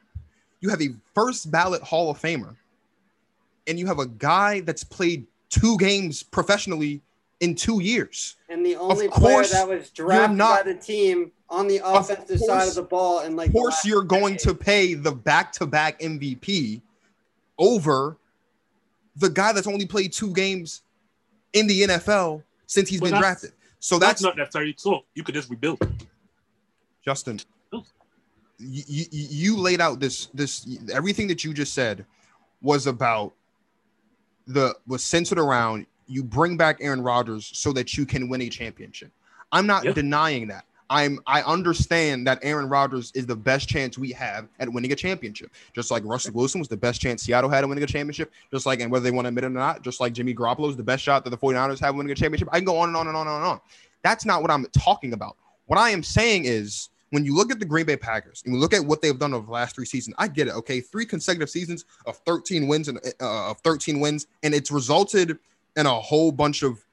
you 0.62 0.70
have 0.70 0.82
a 0.82 0.90
first 1.14 1.52
ballot 1.52 1.82
hall 1.82 2.10
of 2.12 2.20
famer 2.22 2.56
and 3.68 3.80
you 3.80 3.86
have 3.88 4.00
a 4.00 4.06
guy 4.08 4.62
that's 4.62 4.84
played 4.84 5.26
two 5.50 5.78
games 5.78 6.24
professionally 6.24 7.02
in 7.40 7.56
two 7.56 7.82
years 7.82 8.36
And 8.50 8.66
the 8.66 8.76
only 8.76 9.08
Of 9.08 9.14
player 9.14 9.44
that 9.46 9.68
was 9.68 9.90
drafted 9.92 10.38
not- 10.38 10.66
by 10.66 10.72
the 10.74 10.78
team 10.78 11.32
on 11.50 11.68
the 11.68 11.80
Of 11.80 12.10
offensive 12.10 12.40
side 12.40 12.68
of 12.68 12.76
the 12.76 12.84
ball, 12.84 13.20
and 13.20 13.36
like 13.36 13.48
of 13.48 13.54
course 13.54 13.84
you're 13.84 14.04
going 14.04 14.38
to 14.38 14.54
pay 14.54 14.94
the 14.94 15.12
back-to-back 15.12 16.00
mvp 16.00 16.82
over 17.58 18.18
the 19.16 19.30
guy 19.30 19.52
that's 19.52 19.68
only 19.68 19.86
played 19.86 20.14
two 20.14 20.32
games 20.34 20.82
in 21.54 21.68
the 21.68 21.82
NFL 21.82 22.44
since 22.68 22.88
he's 22.90 23.02
Well, 23.02 23.12
been 23.12 23.20
drafted. 23.20 23.52
So 23.80 23.98
that's, 23.98 24.22
that's, 24.22 24.22
not 24.22 24.38
necessarily 24.38 24.76
so. 24.78 25.04
You 25.16 25.24
could 25.24 25.34
just 25.36 25.50
rebuild. 25.50 25.80
Justin. 27.04 27.40
You, 28.60 28.84
you, 28.88 29.06
you 29.12 29.58
laid 29.58 29.82
out 29.82 30.00
this 30.00 30.28
this 30.34 30.68
everything 30.92 31.28
that 31.28 31.44
you 31.44 31.54
just 31.54 31.74
said 31.74 32.06
was 32.62 32.88
about 32.88 33.34
the 34.48 34.76
was 34.86 35.04
centered 35.04 35.40
around 35.40 35.86
you 36.08 36.24
bring 36.24 36.58
back 36.58 36.78
Aaron 36.82 37.02
Rodgers 37.02 37.50
so 37.54 37.72
that 37.74 37.96
you 37.96 38.06
can 38.06 38.28
win 38.30 38.42
a 38.42 38.50
championship. 38.50 39.12
I'm 39.52 39.68
not 39.68 39.84
denying 39.84 40.48
that. 40.48 40.66
I'm 40.90 41.20
I 41.28 41.44
understand 41.44 42.26
that 42.26 42.40
Aaron 42.42 42.68
Rodgers 42.68 43.12
is 43.14 43.28
the 43.28 43.36
best 43.36 43.70
chance 43.70 43.98
we 43.98 44.12
have 44.14 44.48
at 44.60 44.68
winning 44.68 44.92
a 44.92 44.96
championship. 44.96 45.52
Just 45.74 45.92
like 45.92 46.04
Russell 46.04 46.34
Wilson 46.34 46.60
was 46.60 46.68
the 46.68 46.78
best 46.78 47.00
chance 47.00 47.24
Seattle 47.24 47.50
had 47.50 47.64
at 47.64 47.70
winning 47.70 47.84
a 47.84 47.88
championship. 47.88 48.32
Just 48.52 48.66
like 48.66 48.80
and 48.80 48.92
whether 48.92 49.04
they 49.04 49.12
want 49.12 49.26
to 49.26 49.30
admit 49.30 49.44
it 49.44 49.48
or 49.48 49.52
not, 49.52 49.84
just 49.84 50.00
like 50.00 50.14
Jimmy 50.14 50.34
Garoppolo 50.34 50.70
is 50.70 50.76
the 50.76 50.84
best 50.84 51.04
shot 51.04 51.24
that 51.24 51.30
the 51.30 51.38
49ers 51.38 51.80
have 51.80 51.96
winning 51.96 52.12
a 52.12 52.16
championship. 52.16 52.50
I 52.52 52.58
can 52.58 52.66
go 52.66 52.78
on 52.78 52.90
and 52.90 52.98
on 52.98 53.08
and 53.08 53.16
on 53.16 53.28
and 53.28 53.36
on 53.36 53.42
and 53.42 53.52
on. 53.52 53.62
That's 54.02 54.26
not 54.26 54.42
what 54.42 54.50
I'm 54.50 54.66
talking 54.78 55.14
about. 55.14 55.36
What 55.68 55.78
I 55.78 55.92
am 55.92 56.02
saying 56.02 56.46
is 56.46 56.90
when 57.12 57.26
you 57.26 57.36
look 57.36 57.52
at 57.52 57.60
the 57.60 57.66
Green 57.66 57.86
Bay 57.86 57.98
Packers 57.98 58.44
and 58.46 58.54
you 58.54 58.60
look 58.60 58.74
at 58.74 58.84
what 58.84 59.02
they've 59.02 59.18
done 59.18 59.34
over 59.34 59.46
the 59.46 59.52
last 59.52 59.76
three 59.76 59.86
seasons, 59.86 60.16
I 60.18 60.28
get 60.28 60.48
it. 60.48 60.54
Okay, 60.56 60.82
three 60.82 61.06
consecutive 61.06 61.50
seasons 61.50 61.86
of 62.06 62.18
13 62.18 62.68
wins 62.68 62.88
and 62.88 63.00
uh, 63.22 63.52
of 63.52 63.60
13 63.62 64.00
wins, 64.00 64.28
and 64.44 64.54
it's 64.54 64.72
resulted 64.72 65.38
in 65.76 65.86
a 65.86 65.94
whole 65.94 66.32
bunch 66.32 66.64
of 66.64 66.84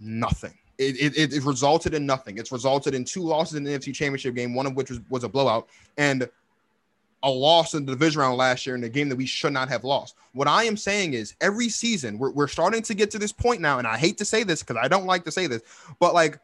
nothing. 0.00 0.54
It, 0.78 1.16
it, 1.16 1.32
it, 1.32 1.44
resulted 1.44 1.92
in 1.92 2.06
nothing. 2.06 2.38
It's 2.38 2.52
resulted 2.52 2.94
in 2.94 3.04
two 3.04 3.22
losses 3.22 3.56
in 3.56 3.64
the 3.64 3.72
NFC 3.72 3.92
Championship 3.92 4.36
game, 4.36 4.54
one 4.54 4.64
of 4.64 4.76
which 4.76 4.90
was, 4.90 5.00
was 5.10 5.24
a 5.24 5.28
blowout, 5.28 5.68
and 5.96 6.28
a 7.24 7.30
loss 7.30 7.74
in 7.74 7.84
the 7.84 7.92
division 7.92 8.20
round 8.20 8.36
last 8.36 8.64
year 8.64 8.76
in 8.76 8.84
a 8.84 8.88
game 8.88 9.08
that 9.08 9.16
we 9.16 9.26
should 9.26 9.52
not 9.52 9.68
have 9.68 9.82
lost. 9.82 10.14
What 10.34 10.46
I 10.46 10.64
am 10.64 10.76
saying 10.76 11.14
is 11.14 11.34
every 11.40 11.68
season 11.68 12.16
we're, 12.16 12.30
we're 12.30 12.46
starting 12.46 12.82
to 12.82 12.94
get 12.94 13.10
to 13.10 13.18
this 13.18 13.32
point 13.32 13.60
now, 13.60 13.78
and 13.78 13.88
I 13.88 13.98
hate 13.98 14.18
to 14.18 14.24
say 14.24 14.44
this 14.44 14.62
because 14.62 14.76
I 14.80 14.86
don't 14.86 15.06
like 15.06 15.24
to 15.24 15.32
say 15.32 15.48
this, 15.48 15.62
but 15.98 16.14
like 16.14 16.38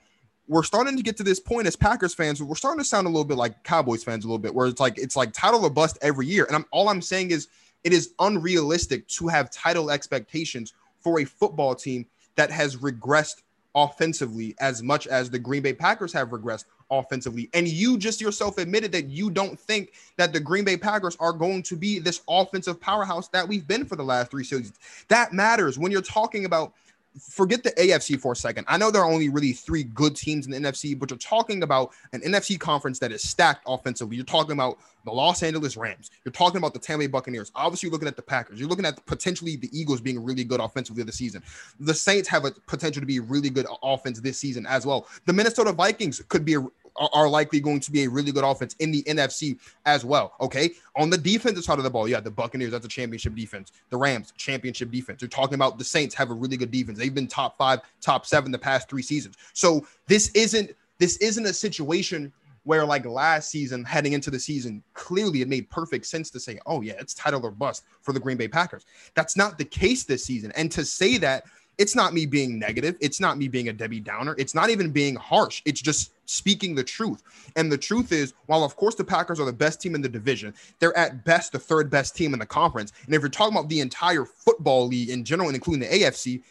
we're 0.47 0.63
starting 0.63 0.97
to 0.97 1.03
get 1.03 1.17
to 1.17 1.23
this 1.23 1.41
point 1.41 1.67
as 1.67 1.77
Packers 1.77 2.15
fans. 2.15 2.43
We're 2.43 2.55
starting 2.55 2.81
to 2.81 2.85
sound 2.85 3.07
a 3.07 3.11
little 3.11 3.25
bit 3.25 3.37
like 3.37 3.63
Cowboys 3.65 4.05
fans 4.05 4.25
a 4.25 4.29
little 4.29 4.39
bit, 4.39 4.55
where 4.55 4.67
it's 4.67 4.81
like 4.81 4.99
it's 4.99 5.17
like 5.17 5.33
title 5.33 5.65
or 5.65 5.71
bust 5.71 5.99
every 6.03 6.27
year. 6.27 6.45
And 6.45 6.57
I'm 6.57 6.67
all 6.71 6.89
I'm 6.89 7.03
saying 7.03 7.31
is 7.31 7.49
it 7.83 7.93
is 7.93 8.13
unrealistic 8.19 9.07
to 9.09 9.29
have 9.29 9.51
title 9.51 9.91
expectations 9.91 10.75
for 11.01 11.21
a 11.21 11.25
football 11.25 11.75
team 11.75 12.07
that 12.37 12.51
has 12.51 12.77
regressed 12.77 13.43
offensively 13.75 14.55
as 14.61 14.83
much 14.83 15.07
as 15.07 15.31
the 15.31 15.39
Green 15.39 15.63
Bay 15.63 15.73
Packers 15.73 16.13
have 16.13 16.29
regressed 16.29 16.65
offensively. 16.91 17.51
And 17.55 17.67
you 17.67 17.99
just 17.99 18.21
yourself 18.21 18.59
admitted 18.59 18.93
that 18.93 19.07
you 19.09 19.31
don't 19.31 19.59
think 19.59 19.93
that 20.17 20.33
the 20.33 20.41
Green 20.41 20.65
Bay 20.65 20.77
Packers 20.77 21.17
are 21.19 21.33
going 21.33 21.63
to 21.65 21.77
be 21.77 21.99
this 21.99 22.23
offensive 22.29 22.81
powerhouse 22.81 23.29
that 23.29 23.47
we've 23.47 23.67
been 23.67 23.85
for 23.85 23.97
the 23.97 24.05
last 24.05 24.31
three 24.31 24.45
seasons. 24.45 24.79
That 25.09 25.33
matters 25.33 25.79
when 25.79 25.91
you're 25.91 26.03
talking 26.03 26.45
about 26.45 26.75
forget 27.21 27.63
the 27.63 27.71
AFC 27.73 28.21
for 28.21 28.33
a 28.33 28.37
second. 28.37 28.65
I 28.69 28.77
know 28.77 28.91
there 28.91 29.03
are 29.03 29.11
only 29.11 29.29
really 29.29 29.53
three 29.53 29.85
good 29.85 30.17
teams 30.17 30.47
in 30.47 30.53
the 30.53 30.59
NFC, 30.59 30.99
but 30.99 31.11
you're 31.11 31.19
talking 31.19 31.63
about 31.63 31.93
an 32.13 32.21
NFC 32.21 32.59
conference 32.59 32.99
that 32.99 33.13
is 33.13 33.23
stacked 33.23 33.63
offensively. 33.67 34.17
You're 34.17 34.25
talking 34.25 34.53
about 34.53 34.79
the 35.05 35.13
Los 35.13 35.43
Angeles 35.43 35.77
Rams. 35.77 36.11
You're 36.25 36.33
talking 36.33 36.59
about 36.59 36.73
the 36.73 36.81
Tampa 36.81 37.05
Bay 37.05 37.07
Buccaneers. 37.07 37.53
Obviously, 37.55 37.87
you're 37.89 37.93
looking 37.93 38.09
at 38.09 38.17
the 38.17 38.23
Packers. 38.23 38.59
You're 38.59 38.69
looking 38.69 38.87
at 38.87 39.05
potentially 39.07 39.57
the 39.57 39.69
Eagles 39.79 40.01
being 40.01 40.23
really 40.23 40.45
good 40.45 40.61
offensively 40.61 41.03
this 41.05 41.17
season. 41.17 41.43
The 41.79 41.95
Saints 41.95 42.29
have 42.29 42.45
a 42.45 42.51
potential 42.67 43.01
to 43.01 43.07
be 43.07 43.21
really 43.21 43.51
good 43.51 43.67
offense 43.83 44.21
this 44.21 44.39
season 44.39 44.67
as 44.67 44.85
well. 44.87 45.07
The 45.27 45.33
Minnesota 45.33 45.73
Vikings 45.73 46.23
could 46.29 46.45
be 46.45 46.55
a 46.55 46.67
are- 46.97 47.29
likely 47.29 47.59
going 47.61 47.81
to 47.81 47.91
be 47.91 48.05
a 48.05 48.09
really 48.09 48.31
good 48.31 48.45
offense 48.45 48.75
in 48.79 48.93
the 48.93 49.03
NFC 49.05 49.59
as 49.87 50.05
well. 50.05 50.35
Okay. 50.41 50.71
On 50.97 51.11
the 51.11 51.19
defensive 51.19 51.65
side 51.65 51.79
of 51.79 51.85
the 51.85 51.91
ball, 51.91 52.07
yeah, 52.07 52.21
the 52.21 52.31
Buccaneers, 52.31 52.71
that's 52.71 52.87
a 52.87 52.89
championship 52.89 53.35
defense. 53.35 53.73
The 53.91 53.97
Rams, 53.97 54.33
championship 54.37 54.91
defense. 54.91 55.21
You're 55.21 55.29
talking 55.29 55.55
about 55.55 55.79
the 55.79 55.85
Saints 55.85 56.15
have 56.15 56.31
a 56.31 56.35
really 56.35 56.57
good 56.57 56.71
defense. 56.71 56.99
They've 56.99 57.15
been 57.15 57.27
top 57.27 57.57
five, 57.57 57.81
top 58.01 58.27
seven 58.27 58.53
the 58.53 58.59
past 58.59 58.89
three 58.89 59.03
seasons. 59.03 59.37
So 59.53 59.87
this 60.07 60.31
isn't 60.35 60.71
this 60.99 61.17
isn't 61.17 61.45
a 61.45 61.53
situation 61.53 62.33
where 62.65 62.85
like 62.85 63.05
last 63.05 63.51
season, 63.51 63.85
heading 63.85 64.15
into 64.15 64.31
the 64.31 64.39
season, 64.39 64.83
clearly 64.95 65.43
it 65.43 65.49
made 65.49 65.69
perfect 65.71 66.07
sense 66.07 66.31
to 66.31 66.41
say, 66.41 66.59
oh 66.67 66.81
yeah, 66.81 66.95
it's 66.99 67.15
title 67.15 67.45
or 67.45 67.51
bust 67.51 67.85
for 68.01 68.13
the 68.13 68.21
Green 68.21 68.37
Bay 68.37 68.49
Packers. 68.49 68.87
That's 69.15 69.37
not 69.37 69.59
the 69.59 69.65
case 69.65 70.05
this 70.05 70.25
season. 70.25 70.51
And 70.57 70.71
to 70.73 70.85
say 70.85 71.19
that 71.19 71.45
it's 71.79 71.97
not 71.97 72.15
me 72.15 72.25
being 72.27 72.59
negative. 72.59 72.97
It's 73.01 73.21
not 73.21 73.37
me 73.37 73.49
being 73.49 73.69
a 73.69 73.73
Debbie 73.73 74.01
Downer. 74.01 74.35
It's 74.39 74.55
not 74.55 74.71
even 74.71 74.91
being 74.91 75.17
harsh. 75.17 75.61
It's 75.65 75.81
just 75.81 76.13
speaking 76.27 76.75
the 76.75 76.85
truth. 76.85 77.23
And 77.57 77.71
the 77.71 77.79
truth 77.79 78.13
is, 78.13 78.35
while 78.47 78.65
of 78.65 78.77
course 78.77 78.95
the 78.95 79.05
Packers 79.05 79.41
are 79.41 79.47
the 79.47 79.53
best 79.53 79.81
team 79.81 79.95
in 79.95 80.01
the 80.01 80.09
division, 80.09 80.55
they're 80.79 80.97
at 80.97 81.25
best 81.25 81.53
the 81.53 81.59
third 81.59 81.91
best 81.91 82.17
team 82.17 82.33
in 82.33 82.39
the 82.39 82.47
conference. 82.47 82.93
And 83.07 83.15
if 83.15 83.21
you're 83.21 83.29
talking 83.29 83.57
about 83.57 83.69
the 83.69 83.81
entire 83.81 84.25
football 84.25 84.87
league 84.87 85.11
in 85.11 85.25
general, 85.25 85.49
and 85.49 85.57
including 85.57 85.89
the 85.89 85.95
AFC, 85.95 86.43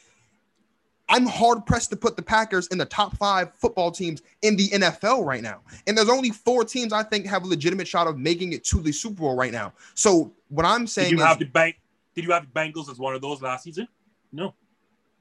I'm 1.10 1.26
hard 1.26 1.66
pressed 1.66 1.90
to 1.90 1.96
put 1.96 2.16
the 2.16 2.22
Packers 2.22 2.68
in 2.68 2.78
the 2.78 2.86
top 2.86 3.16
five 3.18 3.54
football 3.56 3.92
teams 3.92 4.22
in 4.42 4.56
the 4.56 4.70
NFL 4.70 5.26
right 5.26 5.44
now. 5.44 5.60
And 5.86 5.98
there's 5.98 6.10
only 6.10 6.32
four 6.32 6.64
teams 6.64 6.94
I 6.94 7.04
think 7.04 7.26
have 7.26 7.44
a 7.44 7.48
legitimate 7.48 7.88
shot 7.88 8.08
of 8.08 8.18
making 8.18 8.54
it 8.54 8.64
to 8.66 8.80
the 8.82 8.92
Super 8.92 9.22
Bowl 9.22 9.36
right 9.36 9.52
now. 9.52 9.74
So 9.96 10.34
what 10.50 10.66
I'm 10.66 10.88
saying 10.88 11.10
Did 11.10 11.18
you 11.18 11.24
is 11.24 11.28
have 11.28 11.40
the 11.40 11.46
bank? 11.46 11.80
Did 12.16 12.24
you 12.24 12.32
have 12.32 12.46
the 12.52 12.60
Bengals 12.60 12.90
as 12.90 13.00
one 13.00 13.16
of 13.16 13.22
those 13.22 13.42
last 13.42 13.64
season? 13.64 13.88
No, 14.32 14.54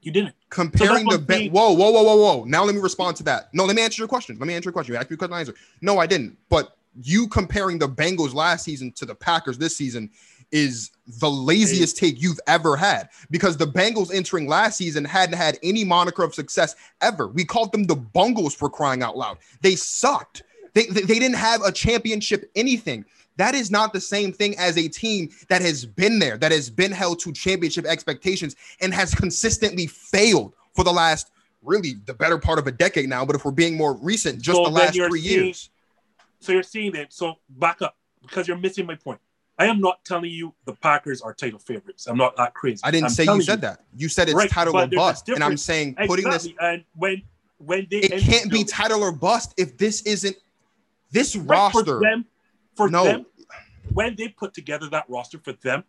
you 0.05 0.11
didn't. 0.11 0.35
comparing 0.49 0.89
So 0.89 0.95
the 0.95 1.03
that's 1.03 1.05
what 1.05 1.13
I'm 1.19 1.25
ben- 1.25 1.37
saying. 1.39 1.51
whoa, 1.51 1.71
whoa, 1.73 1.91
whoa, 1.91 2.03
whoa, 2.03 2.15
whoa. 2.15 2.43
Now 2.45 2.63
let 2.63 2.75
me 2.75 2.81
respond 2.81 3.17
to 3.17 3.23
that. 3.23 3.53
No, 3.53 3.65
let 3.65 3.75
me 3.75 3.81
answer 3.81 4.01
your 4.01 4.07
question. 4.07 4.37
Let 4.39 4.47
me 4.47 4.53
answer 4.53 4.67
your 4.67 4.73
question. 4.73 4.93
You 4.93 4.99
asked 4.99 5.09
me 5.09 5.15
a 5.15 5.17
question, 5.17 5.33
I 5.33 5.39
answer. 5.39 5.55
No, 5.81 5.99
I 5.99 6.07
didn't. 6.07 6.37
But 6.49 6.77
you 7.01 7.27
comparing 7.27 7.79
the 7.79 7.87
Bengals 7.87 8.33
last 8.33 8.63
season 8.63 8.91
to 8.93 9.05
the 9.05 9.15
Packers 9.15 9.57
this 9.57 9.75
season 9.75 10.09
is 10.51 10.91
the 11.19 11.29
laziest 11.29 11.97
take 11.97 12.21
you've 12.21 12.39
ever 12.45 12.75
had 12.75 13.09
because 13.31 13.57
the 13.57 13.65
Bengals 13.65 14.13
entering 14.13 14.47
last 14.47 14.77
season 14.77 15.03
hadn't 15.03 15.35
had 15.35 15.57
any 15.63 15.83
moniker 15.83 16.23
of 16.23 16.35
success 16.35 16.75
ever. 17.01 17.27
We 17.27 17.43
called 17.43 17.71
them 17.71 17.85
the 17.85 17.95
Bungles 17.95 18.53
for 18.53 18.69
crying 18.69 19.01
out 19.01 19.17
loud. 19.17 19.39
They 19.61 19.75
sucked. 19.75 20.43
They, 20.73 20.85
they, 20.85 21.01
they 21.01 21.19
didn't 21.19 21.37
have 21.37 21.61
a 21.63 21.71
championship 21.71 22.51
anything. 22.55 23.05
That 23.37 23.55
is 23.55 23.71
not 23.71 23.93
the 23.93 24.01
same 24.01 24.31
thing 24.31 24.55
as 24.57 24.77
a 24.77 24.87
team 24.87 25.29
that 25.49 25.61
has 25.61 25.85
been 25.85 26.19
there, 26.19 26.37
that 26.37 26.51
has 26.51 26.69
been 26.69 26.91
held 26.91 27.19
to 27.21 27.31
championship 27.33 27.85
expectations 27.85 28.55
and 28.81 28.93
has 28.93 29.13
consistently 29.15 29.87
failed 29.87 30.53
for 30.75 30.83
the 30.83 30.91
last 30.91 31.31
really 31.63 31.95
the 32.05 32.13
better 32.13 32.37
part 32.37 32.59
of 32.59 32.67
a 32.67 32.71
decade 32.71 33.09
now. 33.09 33.25
But 33.25 33.35
if 33.35 33.45
we're 33.45 33.51
being 33.51 33.75
more 33.77 33.93
recent, 33.95 34.41
just 34.41 34.57
So 34.57 34.65
the 34.65 34.69
last 34.69 34.95
three 34.95 35.21
seeing- 35.21 35.45
years. 35.45 35.69
So 36.41 36.51
you're 36.51 36.61
seeing 36.63 36.91
that. 36.93 37.13
So 37.13 37.35
back 37.49 37.81
up 37.81 37.95
because 38.21 38.47
you're 38.47 38.57
missing 38.57 38.85
my 38.85 38.95
point. 38.95 39.19
I 39.57 39.65
am 39.67 39.79
not 39.79 40.03
telling 40.03 40.29
you 40.31 40.53
the 40.65 40.73
Packers 40.73 41.21
are 41.21 41.33
title 41.33 41.59
favorites. 41.59 42.05
I'm 42.07 42.17
not 42.17 42.35
that 42.37 42.53
crazy. 42.53 42.81
I 42.83 42.91
didn't 42.91 43.05
I'm 43.05 43.11
say 43.11 43.23
you 43.25 43.41
said 43.41 43.61
that. 43.61 43.85
You 43.95 44.09
said 44.09 44.27
it's 44.27 44.35
Right, 44.35 44.49
title 44.49 44.75
or 44.75 44.87
bust. 44.87 45.29
And 45.29 45.43
I'm 45.43 45.57
saying 45.57 45.95
putting 46.07 46.29
this 46.29 46.49
And 46.59 46.83
when 46.95 47.21
when 47.59 47.87
they 47.89 47.99
it 47.99 48.21
can't 48.21 48.51
be 48.51 48.63
title 48.65 49.01
or 49.03 49.11
bust 49.13 49.53
if 49.57 49.77
this 49.77 50.01
isn't 50.01 50.35
this 51.11 51.35
right, 51.35 51.57
roster. 51.57 51.85
for 51.85 51.99
them. 52.01 52.25
For 52.75 52.89
No. 52.89 53.03
them, 53.03 53.25
when 53.93 54.15
they 54.15 54.29
put 54.29 54.53
together 54.53 54.87
that 54.89 55.05
roster 55.09 55.39
for 55.39 55.53
them, 55.53 55.83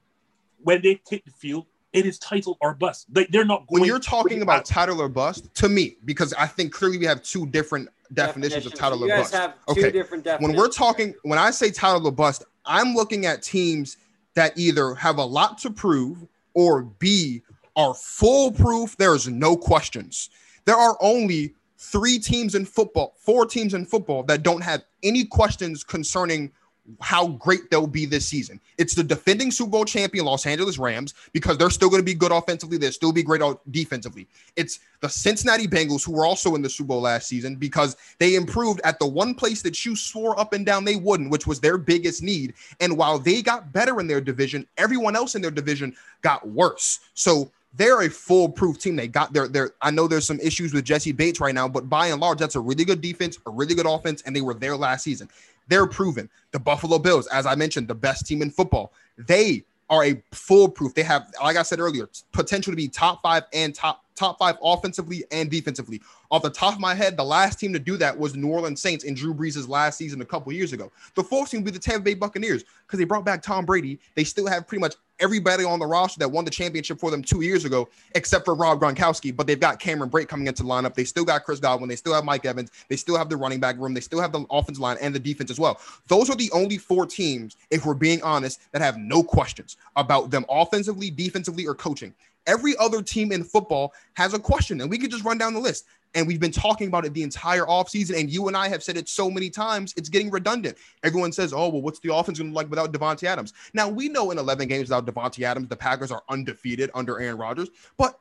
when 0.62 0.83
they 0.83 0.97
take 1.07 1.25
the 1.25 1.31
field, 1.31 1.66
it 1.92 2.07
is 2.07 2.18
title 2.18 2.57
or 2.61 2.75
bust. 2.75 3.07
They, 3.12 3.27
they're 3.27 3.44
not 3.44 3.66
going. 3.68 3.81
when 3.81 3.85
you're 3.85 4.01
talking 4.01 4.42
about 4.42 4.61
at- 4.61 4.64
title 4.66 5.01
or 5.01 5.09
bust, 5.09 5.53
to 5.55 5.68
me, 5.68 5.97
because 6.05 6.35
I 6.35 6.47
think 6.47 6.73
clearly 6.73 6.99
we 6.99 7.07
have 7.07 7.23
two 7.23 7.47
different 7.47 7.88
definitions, 8.12 8.66
of 8.66 8.75
title 8.75 8.99
you 8.99 9.05
or 9.07 9.09
guys 9.09 9.18
bust. 9.31 9.35
have 9.35 9.55
two 9.66 9.81
Okay. 9.81 9.90
different 9.90 10.27
when 10.40 10.55
we're 10.55 10.68
talking 10.68 11.14
when 11.23 11.38
i 11.38 11.51
say 11.51 11.70
title 11.70 12.07
or 12.07 12.12
bust 12.12 12.44
i'm 12.66 12.94
looking 12.94 13.25
at 13.27 13.42
teams 13.42 13.97
that 14.35 14.57
either 14.59 14.94
have 14.94 15.16
a 15.16 15.25
lot 15.25 15.57
to 15.59 15.70
prove 15.70 16.25
or 16.53 16.83
b 16.83 17.42
are 17.77 17.94
foolproof 17.94 18.94
there's 18.99 19.27
no 19.27 19.57
questions 19.57 20.29
there 20.66 20.77
are 20.77 20.97
only 21.01 21.55
three 21.79 22.18
teams 22.18 22.55
in 22.55 22.64
football 22.66 23.14
four 23.18 23.47
teams 23.47 23.73
in 23.75 23.85
football 23.87 24.23
that 24.23 24.42
don't 24.42 24.62
have 24.62 24.85
any 25.03 25.25
questions 25.25 25.83
concerning 25.83 26.53
how 27.01 27.29
great 27.29 27.70
they'll 27.70 27.87
be 27.87 28.05
this 28.05 28.27
season. 28.27 28.61
It's 28.77 28.94
the 28.94 29.03
defending 29.03 29.51
Super 29.51 29.70
Bowl 29.70 29.85
champion 29.85 30.25
Los 30.27 30.47
Angeles 30.47 30.79
Rams 30.79 31.14
because 31.33 31.57
they're 31.57 31.70
still 31.70 31.88
going 31.88 32.01
to 32.01 32.05
be 32.05 32.14
good 32.14 32.33
offensively. 32.33 32.77
They'll 32.77 32.92
still 32.92 33.12
be 33.12 33.23
great 33.23 33.40
defensively. 33.70 34.27
It's 34.57 34.81
the 35.01 35.09
Cincinnati 35.09 35.66
Bengals 35.66 36.05
who 36.05 36.12
were 36.12 36.27
also 36.27 36.55
in 36.55 36.62
the 36.62 36.68
Super 36.68 36.88
Bowl 36.88 37.01
last 37.03 37.29
season 37.29 37.57
because 37.57 37.97
they 38.18 38.35
improved 38.35 38.81
at 38.85 38.99
the 38.99 39.07
one 39.07 39.35
place 39.35 39.62
that 39.62 39.85
you 39.85 39.97
swore 39.97 40.38
up 40.38 40.53
and 40.53 40.66
down 40.66 40.85
they 40.85 40.97
wouldn't, 40.97 41.31
which 41.31 41.47
was 41.47 41.61
their 41.61 41.79
biggest 41.79 42.23
need. 42.23 42.55
And 42.81 42.97
while 42.97 43.18
they 43.18 43.40
got 43.40 43.73
better 43.73 44.01
in 44.01 44.07
their 44.07 44.20
division, 44.20 44.66
everyone 44.77 45.16
else 45.16 45.35
in 45.35 45.42
their 45.42 45.51
division 45.51 45.94
got 46.23 46.47
worse. 46.47 47.01
So 47.14 47.51
they're 47.77 48.03
a 48.03 48.11
foolproof 48.11 48.79
team. 48.79 48.97
They 48.97 49.09
got 49.09 49.33
their 49.33 49.49
their. 49.49 49.73
I 49.83 49.90
know 49.90 50.07
there's 50.07 50.27
some 50.27 50.38
issues 50.40 50.73
with 50.73 50.85
Jessie 50.85 51.12
Bates 51.12 51.40
right 51.40 51.55
now, 51.55 51.68
but 51.68 51.88
by 51.88 52.09
and 52.09 52.20
large, 52.20 52.38
that's 52.38 52.55
a 52.55 52.61
really 52.61 52.85
good 52.85 53.01
defense, 53.01 53.38
a 53.47 53.51
really 53.51 53.75
good 53.75 53.87
offense, 53.87 54.23
and 54.23 54.35
they 54.35 54.40
were 54.40 54.55
there 54.55 54.77
last 54.77 55.03
season. 55.03 55.29
They're 55.68 55.87
proven. 55.87 56.29
The 56.53 56.59
Buffalo 56.59 56.98
Bills, 56.98 57.27
as 57.29 57.46
I 57.46 57.55
mentioned, 57.55 57.88
the 57.88 57.94
best 57.94 58.27
team 58.27 58.42
in 58.42 58.50
football. 58.50 58.92
They 59.16 59.64
are 59.90 60.05
a 60.05 60.22
foolproof. 60.33 60.94
They 60.94 61.03
have, 61.03 61.31
like 61.42 61.57
I 61.57 61.62
said 61.62 61.81
earlier, 61.81 62.09
potential 62.33 62.72
to 62.72 62.77
be 62.77 62.88
top 62.88 63.22
five 63.22 63.44
and 63.53 63.74
top 63.74 64.05
top 64.14 64.38
five 64.38 64.57
offensively 64.62 65.24
and 65.33 65.50
defensively. 65.50 66.00
Off 66.31 66.42
the 66.42 66.50
top 66.50 66.74
of 66.74 66.81
my 66.81 66.94
head, 66.94 67.16
the 67.16 67.24
last 67.24 67.59
team 67.59 67.72
to 67.72 67.79
do 67.79 67.96
that 67.96 68.16
was 68.16 68.37
New 68.37 68.48
Orleans 68.48 68.81
Saints 68.81 69.05
in 69.05 69.14
Drew 69.14 69.35
Brees' 69.35 69.68
last 69.68 69.98
season 69.98 70.20
a 70.20 70.24
couple 70.24 70.53
years 70.53 70.72
ago. 70.72 70.92
The 71.14 71.24
fourth 71.24 71.50
team 71.50 71.61
would 71.61 71.72
be 71.72 71.77
the 71.77 71.83
Tampa 71.83 72.05
Bay 72.05 72.14
Buccaneers 72.14 72.64
because 72.87 72.98
they 72.98 73.05
brought 73.05 73.24
back 73.24 73.42
Tom 73.42 73.64
Brady. 73.64 73.98
They 74.14 74.24
still 74.24 74.46
have 74.46 74.66
pretty 74.66 74.81
much 74.81 74.94
everybody 75.20 75.64
on 75.64 75.79
the 75.79 75.87
roster 75.87 76.18
that 76.18 76.29
won 76.29 76.44
the 76.44 76.50
championship 76.50 76.98
for 76.98 77.11
them 77.11 77.22
two 77.22 77.42
years 77.42 77.64
ago, 77.64 77.88
except 78.14 78.44
for 78.44 78.55
Rob 78.55 78.81
Gronkowski. 78.81 79.35
But 79.35 79.46
they've 79.46 79.61
got 79.61 79.79
Cameron 79.79 80.11
Brate 80.11 80.29
coming 80.29 80.46
into 80.46 80.62
the 80.62 80.68
lineup. 80.68 80.94
They 80.94 81.05
still 81.05 81.24
got 81.24 81.44
Chris 81.44 81.61
Godwin. 81.61 81.88
They 81.88 81.96
still 81.96 82.14
have 82.14 82.24
Mike 82.24 82.44
Evans. 82.44 82.70
They 82.88 82.96
still 82.96 83.16
have 83.16 83.29
the 83.29 83.37
running 83.37 83.61
back 83.61 83.79
room. 83.79 83.94
They 83.94 84.00
still 84.00 84.20
have 84.20 84.33
the 84.33 84.44
offensive 84.50 84.81
line 84.81 84.96
and 85.00 85.14
the 85.14 85.18
defense 85.18 85.50
as 85.50 85.59
well. 85.59 85.81
Those 86.09 86.31
are 86.31 86.37
the 86.37 86.50
only 86.53 86.79
four 86.79 87.07
teams, 87.07 87.57
if 87.70 87.87
we're 87.87 87.94
being 87.94 88.22
honest, 88.22 88.61
that 88.72 88.83
have 88.83 88.96
no 88.98 89.22
questions 89.22 89.77
about 89.96 90.31
them 90.31 90.44
offensively, 90.48 91.11
defensively, 91.11 91.66
or 91.66 91.74
coaching. 91.74 92.14
Every 92.46 92.77
other 92.79 93.03
team 93.03 93.33
in 93.33 93.42
football 93.42 93.94
has 94.14 94.35
a 94.35 94.38
question, 94.38 94.81
and 94.81 94.90
we 94.90 94.98
could 94.98 95.11
just 95.11 95.24
run 95.24 95.38
down 95.38 95.55
the 95.55 95.61
list. 95.61 95.87
And 96.14 96.27
we've 96.27 96.40
been 96.40 96.53
talking 96.53 96.88
about 96.88 97.05
it 97.05 97.12
the 97.12 97.22
entire 97.22 97.64
offseason. 97.64 98.18
And 98.18 98.31
you 98.31 98.48
and 98.48 98.57
I 98.57 98.68
have 98.68 98.83
said 98.83 98.96
it 98.96 99.09
so 99.09 99.31
many 99.31 99.50
times, 99.50 99.94
it's 99.96 100.09
getting 100.09 100.31
redundant. 100.31 100.79
Everyone 101.03 101.33
says, 101.33 101.53
oh, 101.53 101.68
well, 101.68 101.83
what's 101.83 101.98
the 101.98 102.14
offense 102.14 102.38
going 102.38 102.50
to 102.50 102.55
look 102.55 102.64
like 102.64 102.70
without 102.70 102.92
Davante 102.92 103.24
Adams? 103.24 103.53
Now, 103.72 103.88
we 103.88 104.09
know 104.09 104.31
in 104.31 104.38
11 104.38 104.68
games 104.68 104.88
without 104.88 105.07
Davante 105.07 105.42
Adams, 105.42 105.68
the 105.68 105.77
Packers 105.77 106.12
are 106.12 106.22
undefeated 106.29 106.90
under 106.94 107.20
Aaron 107.20 107.38
Rodgers, 107.38 107.68
but 107.96 108.18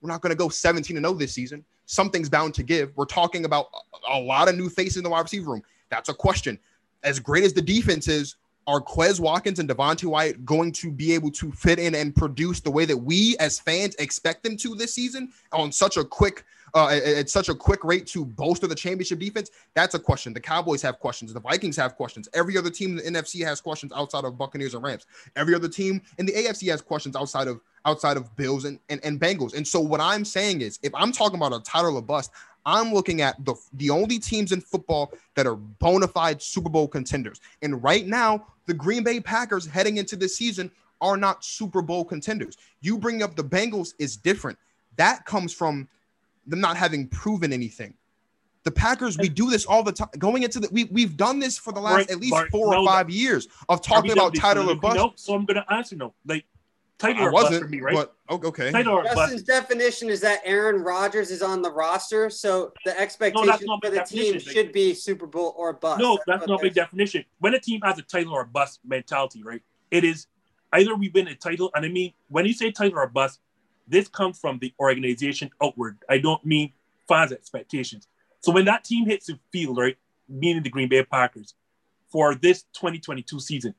we're 0.00 0.10
not 0.10 0.20
going 0.20 0.30
to 0.30 0.36
go 0.36 0.48
17 0.48 0.96
0 0.96 1.14
this 1.14 1.32
season. 1.32 1.64
Something's 1.86 2.28
bound 2.28 2.54
to 2.54 2.62
give. 2.62 2.96
We're 2.96 3.04
talking 3.04 3.44
about 3.44 3.68
a 4.10 4.18
lot 4.18 4.48
of 4.48 4.56
new 4.56 4.68
faces 4.68 4.98
in 4.98 5.04
the 5.04 5.10
wide 5.10 5.22
receiver 5.22 5.52
room. 5.52 5.62
That's 5.90 6.08
a 6.08 6.14
question. 6.14 6.58
As 7.02 7.18
great 7.18 7.44
as 7.44 7.52
the 7.52 7.62
defense 7.62 8.08
is, 8.08 8.36
are 8.66 8.80
Quez 8.80 9.18
Watkins 9.18 9.58
and 9.58 9.68
Devonte 9.68 10.04
Wyatt 10.04 10.44
going 10.44 10.72
to 10.72 10.90
be 10.90 11.12
able 11.12 11.30
to 11.32 11.50
fit 11.52 11.78
in 11.78 11.94
and 11.94 12.14
produce 12.14 12.60
the 12.60 12.70
way 12.70 12.84
that 12.84 12.96
we 12.96 13.36
as 13.38 13.58
fans 13.58 13.94
expect 13.96 14.44
them 14.44 14.56
to 14.58 14.74
this 14.74 14.94
season 14.94 15.32
on 15.52 15.72
such 15.72 15.96
a 15.96 16.04
quick 16.04 16.44
uh, 16.74 16.88
at, 16.88 17.28
such 17.28 17.48
a 17.48 17.54
quick 17.54 17.84
rate 17.84 18.06
to 18.08 18.24
bolster 18.24 18.66
the 18.66 18.74
championship 18.74 19.18
defense? 19.18 19.50
That's 19.74 19.94
a 19.94 19.98
question. 19.98 20.32
The 20.32 20.40
Cowboys 20.40 20.82
have 20.82 20.98
questions. 20.98 21.32
The 21.32 21.40
Vikings 21.40 21.76
have 21.76 21.96
questions. 21.96 22.28
Every 22.34 22.56
other 22.56 22.70
team 22.70 22.98
in 22.98 23.12
the 23.12 23.20
NFC 23.20 23.44
has 23.44 23.60
questions 23.60 23.92
outside 23.94 24.24
of 24.24 24.38
Buccaneers 24.38 24.74
and 24.74 24.82
Rams. 24.82 25.06
Every 25.36 25.54
other 25.54 25.68
team 25.68 26.02
in 26.18 26.26
the 26.26 26.32
AFC 26.32 26.70
has 26.70 26.80
questions 26.80 27.16
outside 27.16 27.48
of 27.48 27.60
outside 27.84 28.16
of 28.16 28.34
Bills 28.36 28.64
and, 28.64 28.78
and, 28.90 29.04
and 29.04 29.20
Bengals. 29.20 29.54
And 29.54 29.66
so 29.66 29.80
what 29.80 30.00
I'm 30.00 30.24
saying 30.24 30.60
is 30.60 30.78
if 30.82 30.94
I'm 30.94 31.10
talking 31.10 31.36
about 31.36 31.52
a 31.52 31.60
title 31.60 31.96
or 31.96 32.02
bust, 32.02 32.30
I'm 32.64 32.92
looking 32.92 33.22
at 33.22 33.44
the 33.44 33.54
the 33.74 33.90
only 33.90 34.18
teams 34.18 34.52
in 34.52 34.60
football 34.60 35.12
that 35.34 35.46
are 35.46 35.56
bona 35.56 36.08
fide 36.08 36.40
Super 36.40 36.68
Bowl 36.68 36.88
contenders. 36.88 37.40
And 37.62 37.82
right 37.82 38.06
now, 38.06 38.46
the 38.66 38.74
Green 38.74 39.02
Bay 39.02 39.20
Packers 39.20 39.66
heading 39.66 39.96
into 39.96 40.16
this 40.16 40.36
season 40.36 40.70
are 41.00 41.16
not 41.16 41.44
Super 41.44 41.82
Bowl 41.82 42.04
contenders. 42.04 42.56
You 42.80 42.96
bring 42.96 43.22
up 43.22 43.34
the 43.34 43.44
Bengals 43.44 43.94
is 43.98 44.16
different. 44.16 44.58
That 44.96 45.26
comes 45.26 45.52
from 45.52 45.88
them 46.46 46.60
not 46.60 46.76
having 46.76 47.08
proven 47.08 47.52
anything. 47.52 47.94
The 48.64 48.70
Packers, 48.70 49.18
we 49.18 49.28
do 49.28 49.50
this 49.50 49.66
all 49.66 49.82
the 49.82 49.90
time. 49.92 50.08
Going 50.18 50.44
into 50.44 50.60
the, 50.60 50.68
we 50.70 50.84
we've 50.84 51.16
done 51.16 51.40
this 51.40 51.58
for 51.58 51.72
the 51.72 51.80
last 51.80 51.94
right, 51.94 52.10
at 52.10 52.20
least 52.20 52.36
four 52.52 52.72
no, 52.72 52.82
or 52.82 52.86
five 52.86 53.10
years 53.10 53.48
of 53.68 53.82
talking 53.82 54.12
about 54.12 54.36
title 54.36 54.70
or 54.70 54.76
bust. 54.76 54.96
No, 54.96 55.12
so 55.16 55.34
I'm 55.34 55.44
going 55.44 55.56
to 55.56 55.72
answer 55.72 55.96
no. 55.96 56.14
Like 56.24 56.44
title 56.98 57.24
or 57.24 57.32
bust 57.32 57.60
for 57.60 57.66
me, 57.66 57.80
right? 57.80 57.94
But 57.94 58.14
oh, 58.28 58.40
okay. 58.44 58.70
Title 58.70 59.02
Justin's 59.02 59.42
definition 59.42 60.08
is 60.08 60.20
that 60.20 60.40
Aaron 60.44 60.82
Rodgers 60.82 61.32
is 61.32 61.42
on 61.42 61.60
the 61.60 61.72
roster, 61.72 62.30
so 62.30 62.72
the 62.84 62.98
expectation 62.98 63.66
no, 63.66 63.78
for 63.82 63.90
the 63.90 64.02
team 64.02 64.38
should 64.38 64.72
be 64.72 64.94
Super 64.94 65.26
Bowl 65.26 65.54
or 65.56 65.72
bust. 65.72 66.00
No, 66.00 66.18
that's, 66.26 66.40
that's 66.40 66.48
not 66.48 66.60
a 66.60 66.62
big 66.62 66.74
definition. 66.74 67.24
When 67.40 67.54
a 67.54 67.60
team 67.60 67.80
has 67.82 67.98
a 67.98 68.02
title 68.02 68.32
or 68.32 68.42
a 68.42 68.46
bust 68.46 68.78
mentality, 68.86 69.42
right? 69.42 69.62
It 69.90 70.04
is 70.04 70.28
either 70.72 70.94
we 70.94 71.08
win 71.08 71.26
a 71.26 71.34
title, 71.34 71.70
and 71.74 71.84
I 71.84 71.88
mean 71.88 72.12
when 72.28 72.46
you 72.46 72.54
say 72.54 72.70
title 72.70 72.98
or 72.98 73.08
bust, 73.08 73.40
this 73.86 74.08
comes 74.08 74.38
from 74.38 74.58
the 74.58 74.72
organization 74.80 75.50
outward. 75.62 75.98
I 76.08 76.18
don't 76.18 76.44
mean 76.44 76.72
fans' 77.08 77.32
expectations. 77.32 78.08
So 78.40 78.52
when 78.52 78.64
that 78.66 78.84
team 78.84 79.06
hits 79.06 79.26
the 79.26 79.38
field, 79.52 79.78
right, 79.78 79.96
meaning 80.28 80.62
the 80.62 80.70
Green 80.70 80.88
Bay 80.88 81.04
Packers, 81.04 81.54
for 82.10 82.34
this 82.34 82.62
2022 82.74 83.40
season, 83.40 83.74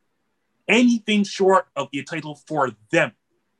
anything 0.68 1.24
short 1.24 1.68
of 1.76 1.90
a 1.94 2.02
title 2.04 2.36
for 2.48 2.72
them 2.92 3.12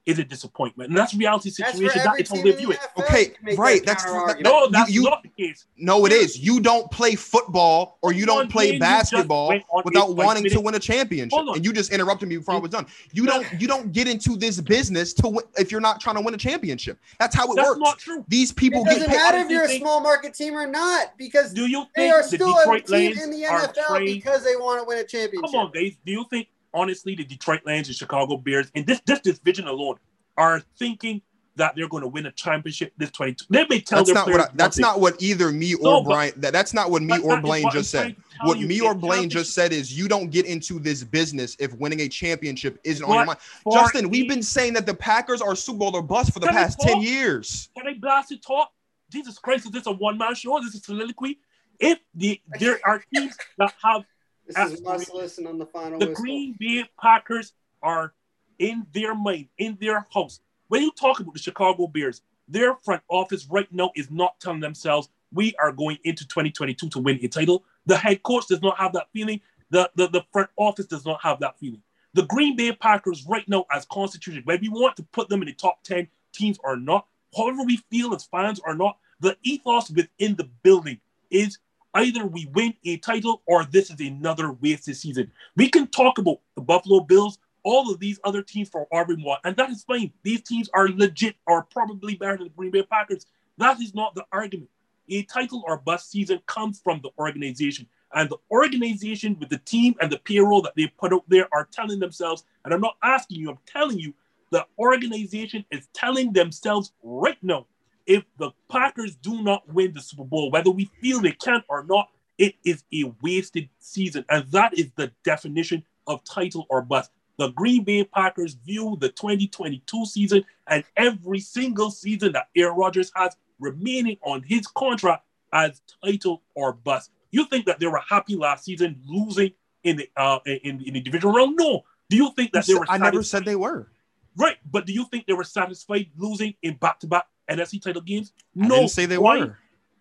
is 0.06 0.20
a 0.20 0.24
disappointment, 0.24 0.90
and 0.90 0.98
that's 0.98 1.14
reality 1.14 1.50
situation. 1.50 2.02
That's, 2.04 2.18
that's 2.18 2.30
how 2.30 2.44
they 2.44 2.52
view 2.52 2.72
it. 2.72 2.80
Okay, 3.00 3.34
right. 3.56 3.86
That's 3.86 4.04
that, 4.04 4.42
no, 4.42 4.68
that's 4.70 4.92
you, 4.92 5.04
not 5.04 5.24
the 5.24 5.30
case. 5.30 5.66
No, 5.78 6.06
it 6.06 6.12
is. 6.12 6.38
You 6.38 6.60
don't 6.60 6.92
play 6.92 7.16
football 7.16 8.00
or 8.02 8.12
you 8.12 8.26
don't 8.26 8.50
play 8.50 8.78
basketball 8.78 9.54
without 9.86 10.16
wanting 10.16 10.50
to 10.50 10.60
win 10.60 10.76
a 10.76 10.80
championship. 10.80 11.40
And 11.40 11.64
you 11.64 11.72
just 11.72 11.92
interrupted 11.92 12.28
me 12.28 12.38
before 12.38 12.56
I 12.56 12.58
was 12.58 12.72
done. 12.72 12.86
You 13.14 13.26
don't. 13.26 13.48
You 13.60 13.68
don't 13.68 13.92
get 13.92 14.08
into 14.08 14.36
this 14.36 14.60
business 14.60 15.14
to 15.16 15.30
win, 15.30 15.46
if 15.58 15.72
you're 15.72 15.82
not 15.82 16.02
trying 16.02 16.16
to 16.16 16.22
win 16.22 16.34
a 16.34 16.38
championship. 16.38 17.00
That's 17.20 17.36
how 17.36 17.52
it 17.52 17.56
that's 17.56 17.70
works. 17.70 17.80
Not 17.80 18.00
true. 18.00 18.26
These 18.28 18.52
people 18.52 18.84
get 18.84 18.94
it 18.94 19.00
doesn't 19.00 19.12
matter 19.12 19.38
if 19.40 19.50
you're 19.50 19.66
a 19.66 19.80
small 19.80 20.02
market 20.02 20.34
team 20.34 20.56
or 20.56 20.68
not 20.68 21.18
because 21.18 21.54
do 21.54 21.66
you 21.68 21.86
they 21.96 22.10
are 22.10 22.24
still 22.24 22.56
a 22.58 22.80
team 22.82 23.18
in 23.18 23.32
the 23.32 23.44
NFL 23.44 24.06
because 24.06 24.44
they 24.44 24.56
want 24.56 24.82
to 24.82 24.88
win 24.88 24.98
a 24.98 25.04
championship. 25.04 25.52
Come 25.52 25.68
on, 25.68 25.72
guys. 25.72 25.94
Do 26.06 26.12
you 26.12 26.26
think 26.30 26.50
honestly, 26.74 27.16
the 27.16 27.24
Detroit 27.24 27.62
Lions 27.66 27.88
and 27.88 27.96
Chicago 27.96 28.38
Bears, 28.38 28.72
and 28.76 28.86
this 28.86 29.02
this 29.06 29.20
division 29.20 29.68
alone, 29.68 29.96
are 30.38 30.62
thinking 30.78 31.22
that 31.56 31.76
they're 31.76 31.88
going 31.88 32.02
to 32.02 32.08
win 32.08 32.26
a 32.26 32.32
championship 32.32 32.94
this 32.98 33.12
22. 33.12 33.46
They 33.50 33.66
may 33.70 33.80
tell 33.80 34.00
that's 34.00 34.14
not 34.14 34.28
what 34.28 34.42
I, 34.42 34.48
that's 34.56 34.80
not 34.80 35.00
what 35.00 35.22
either 35.22 35.52
me 35.52 35.76
or 35.76 35.84
no, 35.84 36.04
Brian 36.04 36.34
that, 36.38 36.52
that's 36.52 36.74
not 36.74 36.90
what 36.90 37.04
me 37.04 37.20
or 37.20 37.40
Blaine 37.40 37.70
just 37.72 37.92
said. 37.92 38.16
What 38.44 38.60
me 38.60 38.82
or 38.82 38.96
Blaine 38.96 39.30
just 39.30 39.54
said 39.54 39.72
is 39.72 39.96
you 39.96 40.08
don't 40.08 40.32
get 40.32 40.46
into 40.46 40.80
this 40.80 41.04
business 41.04 41.56
if 41.60 41.74
winning 41.74 42.02
a 42.02 42.08
championship 42.08 42.80
isn't 42.84 43.06
on 43.06 43.14
your 43.14 43.26
mind. 43.26 43.40
Justin, 43.72 44.10
we've 44.10 44.28
been 44.28 44.44
saying 44.44 44.74
that 44.74 44.86
the 44.86 44.94
Packers 44.94 45.42
are 45.42 45.56
Super 45.56 45.80
Bowl 45.80 45.96
or 45.96 46.02
bust 46.02 46.34
for 46.34 46.40
the 46.40 46.48
past 46.48 46.80
10 46.80 47.02
years. 47.02 47.70
Can 47.78 47.88
I 47.88 47.94
blast 47.94 48.32
it 48.32 48.44
talk? 48.44 48.72
Jesus 49.12 49.38
Christ, 49.38 49.66
is 49.66 49.72
this 49.72 49.86
a 49.86 49.92
one-man 49.92 50.34
show? 50.34 50.58
Is 50.58 50.72
this 50.72 50.82
a 50.82 50.84
soliloquy? 50.84 51.40
If 51.80 52.00
the 52.16 52.42
there 52.60 52.80
are 52.86 53.04
teams 53.14 53.36
that 53.58 53.74
have 53.84 54.06
this 54.48 54.72
is 54.72 54.82
must 54.82 55.14
listen 55.14 55.48
on 55.48 55.58
the 55.58 55.66
final. 55.66 56.00
The 56.00 56.08
whistle. 56.08 56.24
Green 56.24 56.56
Bay 56.60 56.86
Packers 57.02 57.54
are 57.82 58.14
in 58.60 58.86
their 58.94 59.16
mind, 59.16 59.48
in 59.58 59.78
their 59.80 60.06
house. 60.14 60.40
When 60.68 60.82
you 60.82 60.92
talk 60.92 61.20
about 61.20 61.34
the 61.34 61.40
Chicago 61.40 61.88
Bears, 61.88 62.22
their 62.48 62.76
front 62.76 63.02
office 63.10 63.48
right 63.50 63.72
now 63.72 63.92
is 63.96 64.12
not 64.12 64.40
telling 64.40 64.60
themselves 64.60 65.10
we 65.32 65.56
are 65.56 65.72
going 65.72 65.98
into 66.04 66.28
2022 66.28 66.90
to 66.90 67.00
win 67.00 67.20
a 67.24 67.28
title. 67.28 67.64
The 67.86 67.98
head 67.98 68.24
coach 68.24 68.48
does 68.48 68.62
not 68.62 68.78
have 68.78 68.94
that 68.94 69.08
feeling. 69.12 69.42
The, 69.70 69.90
the, 69.96 70.08
the 70.08 70.24
front 70.32 70.50
office 70.58 70.86
does 70.86 71.06
not 71.06 71.22
have 71.24 71.40
that 71.40 71.58
feeling. 71.60 71.82
The 72.14 72.24
Green 72.24 72.56
Bay 72.56 72.72
Packers 72.74 73.26
right 73.28 73.48
now, 73.50 73.66
as 73.72 73.86
constituted, 73.86 74.46
whether 74.46 74.62
we 74.62 74.70
want 74.70 74.96
to 74.98 75.04
put 75.04 75.30
them 75.30 75.42
in 75.42 75.48
the 75.48 75.54
top 75.54 75.84
10 75.84 76.08
teams 76.32 76.60
or 76.64 76.76
not, 76.76 77.08
however 77.36 77.64
we 77.64 77.78
feel 77.90 78.14
as 78.14 78.24
fans 78.26 78.62
or 78.64 78.76
not, 78.76 78.98
the 79.20 79.36
ethos 79.42 79.90
within 79.90 80.36
the 80.36 80.50
building 80.62 81.00
is 81.32 81.58
either 81.94 82.26
we 82.26 82.48
win 82.54 82.74
a 82.86 82.98
title 82.98 83.42
or 83.46 83.66
this 83.66 83.90
is 83.90 84.00
another 84.00 84.54
wasted 84.54 84.98
season. 84.98 85.32
We 85.56 85.70
can 85.70 85.88
talk 85.88 86.18
about 86.18 86.40
the 86.56 86.62
Buffalo 86.62 87.02
Bills, 87.02 87.38
all 87.64 87.92
of 87.92 88.00
these 88.00 88.20
other 88.24 88.42
teams 88.42 88.70
for 88.70 88.88
Auburn 88.92 89.24
one, 89.24 89.40
and 89.44 89.56
that 89.58 89.70
is 89.70 89.84
fine. 89.84 90.12
These 90.24 90.42
teams 90.44 90.70
are 90.74 90.90
legit 90.90 91.36
or 91.48 91.64
probably 91.64 92.16
better 92.16 92.38
than 92.38 92.48
the 92.48 92.54
Green 92.54 92.72
Bay 92.72 92.84
Packers. 92.84 93.26
That 93.58 93.80
is 93.80 93.94
not 93.94 94.16
the 94.16 94.26
argument. 94.32 94.70
A 95.10 95.24
title 95.24 95.64
or 95.68 95.78
bust 95.78 96.12
season 96.12 96.42
comes 96.46 96.80
from 96.80 97.02
the 97.04 97.10
organization. 97.20 97.88
And 98.16 98.30
the 98.30 98.38
organization 98.52 99.38
with 99.40 99.50
the 99.50 99.58
team 99.60 99.96
and 100.00 100.12
the 100.12 100.20
payroll 100.20 100.62
that 100.64 100.76
they 100.76 100.88
put 100.88 101.14
out 101.14 101.24
there 101.28 101.48
are 101.52 101.68
telling 101.72 102.00
themselves, 102.00 102.44
and 102.64 102.74
I'm 102.74 102.82
not 102.82 102.98
asking 103.04 103.40
you, 103.40 103.50
I'm 103.50 103.58
telling 103.66 104.00
you, 104.00 104.14
the 104.52 104.66
organization 104.78 105.66
is 105.72 105.88
telling 105.94 106.32
themselves 106.32 106.92
right 107.02 107.38
now 107.42 107.66
if 108.06 108.24
the 108.38 108.52
Packers 108.70 109.16
do 109.16 109.42
not 109.42 109.68
win 109.72 109.94
the 109.94 110.02
Super 110.02 110.24
Bowl, 110.24 110.52
whether 110.52 110.72
we 110.72 110.90
feel 111.02 111.22
they 111.22 111.32
can 111.32 111.64
or 111.70 111.84
not, 111.84 112.10
it 112.38 112.56
is 112.66 112.84
a 112.94 113.12
wasted 113.22 113.70
season. 113.80 114.26
And 114.30 114.46
that 114.52 114.78
is 114.78 114.92
the 114.96 115.12
definition 115.24 115.84
of 116.08 116.24
title 116.24 116.66
or 116.70 116.82
bust. 116.82 117.12
The 117.38 117.50
Green 117.50 117.84
Bay 117.84 118.04
Packers 118.04 118.54
view 118.54 118.98
the 119.00 119.10
2022 119.10 120.06
season 120.06 120.44
and 120.68 120.84
every 120.98 121.40
single 121.40 121.90
season 121.90 122.34
that 122.34 122.50
Aaron 122.56 122.78
Rodgers 122.78 123.12
has 123.16 123.36
remaining 123.60 124.18
on 124.24 124.44
his 124.44 124.68
contract 124.68 125.26
as 125.52 125.82
title 126.04 126.44
or 126.56 126.74
bust. 126.74 127.12
You 127.32 127.46
think 127.46 127.66
that 127.66 127.80
they 127.80 127.88
were 127.88 128.02
happy 128.08 128.36
last 128.36 128.66
season 128.66 129.02
losing 129.08 129.54
in 129.84 129.98
the 129.98 130.10
uh, 130.16 130.40
in, 130.46 130.82
in 130.82 130.94
the 130.94 131.02
division 131.02 131.32
round? 131.32 131.56
No. 131.56 131.84
Do 132.10 132.18
you 132.18 132.32
think 132.36 132.52
that 132.52 132.66
they 132.66 132.76
were? 132.76 132.86
I 132.88 132.98
never 132.98 133.24
said 133.24 133.46
they 133.46 133.56
were. 133.56 133.88
Right, 134.36 134.58
but 134.70 134.86
do 134.86 134.94
you 134.94 135.06
think 135.06 135.28
they 135.28 135.34
were 135.34 135.44
satisfied 135.44 136.08
losing 136.18 136.56
in 136.64 136.76
back-to-back 136.78 137.28
NFC 137.50 137.82
title 137.82 138.02
games? 138.02 138.34
I 138.60 138.68
no, 138.68 138.76
didn't 138.76 138.92
say 138.92 139.06
they 139.06 139.18
Why? 139.18 139.40
were. 139.40 139.58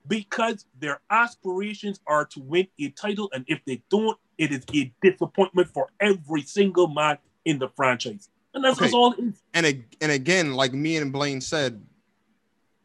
Because 0.09 0.67
their 0.81 1.01
aspirations 1.11 2.01
are 2.07 2.25
to 2.27 2.41
win 2.41 2.67
a 2.81 2.89
title, 2.91 3.31
and 3.33 3.45
if 3.47 3.61
they 3.65 3.83
don't, 3.89 4.19
it 4.37 4.51
is 4.51 4.65
a 4.75 4.93
disappointment 5.01 5.69
for 5.69 5.89
every 6.01 6.43
single 6.43 6.89
man 6.89 7.19
in 7.45 7.59
the 7.59 7.69
franchise. 7.69 8.29
And 8.55 8.65
that's, 8.65 8.81
okay. 8.83 8.91
all. 8.93 9.15
And, 9.55 9.85
and 10.01 10.13
again, 10.13 10.55
like 10.55 10.73
me 10.73 10.97
and 10.97 11.13
Blaine 11.13 11.41
said, 11.41 11.81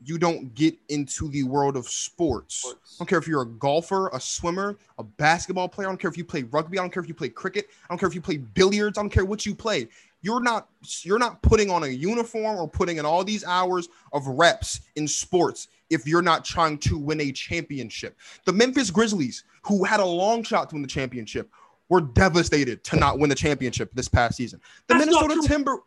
you 0.03 0.17
don't 0.17 0.53
get 0.53 0.75
into 0.89 1.27
the 1.29 1.43
world 1.43 1.75
of 1.75 1.87
sports. 1.87 2.55
sports. 2.55 2.95
I 2.97 3.01
don't 3.01 3.07
care 3.07 3.17
if 3.17 3.27
you're 3.27 3.41
a 3.41 3.47
golfer, 3.47 4.09
a 4.09 4.19
swimmer, 4.19 4.77
a 4.99 5.03
basketball 5.03 5.67
player. 5.67 5.87
I 5.87 5.91
don't 5.91 5.97
care 5.97 6.09
if 6.09 6.17
you 6.17 6.23
play 6.23 6.43
rugby. 6.43 6.77
I 6.77 6.83
don't 6.83 6.91
care 6.91 7.01
if 7.01 7.09
you 7.09 7.15
play 7.15 7.29
cricket. 7.29 7.67
I 7.85 7.87
don't 7.89 7.97
care 7.97 8.07
if 8.07 8.15
you 8.15 8.21
play 8.21 8.37
billiards. 8.37 8.97
I 8.97 9.01
don't 9.01 9.09
care 9.09 9.25
what 9.25 9.45
you 9.45 9.55
play 9.55 9.87
you're 10.21 10.41
not 10.41 10.69
you're 11.03 11.19
not 11.19 11.41
putting 11.41 11.69
on 11.69 11.83
a 11.83 11.87
uniform 11.87 12.57
or 12.57 12.67
putting 12.67 12.97
in 12.97 13.05
all 13.05 13.23
these 13.23 13.43
hours 13.45 13.87
of 14.13 14.25
reps 14.27 14.81
in 14.95 15.07
sports 15.07 15.67
if 15.89 16.05
you're 16.07 16.21
not 16.21 16.43
trying 16.43 16.77
to 16.79 16.97
win 16.97 17.21
a 17.21 17.31
championship. 17.31 18.17
The 18.45 18.53
Memphis 18.53 18.91
Grizzlies, 18.91 19.43
who 19.63 19.83
had 19.83 19.99
a 19.99 20.05
long 20.05 20.43
shot 20.43 20.69
to 20.69 20.75
win 20.75 20.81
the 20.81 20.87
championship, 20.87 21.49
were 21.89 22.01
devastated 22.01 22.83
to 22.85 22.97
not 22.97 23.19
win 23.19 23.29
the 23.29 23.35
championship 23.35 23.91
this 23.93 24.07
past 24.07 24.35
season. 24.37 24.59
The 24.87 24.95
That's 24.95 25.05
Minnesota 25.05 25.47
Timber 25.47 25.77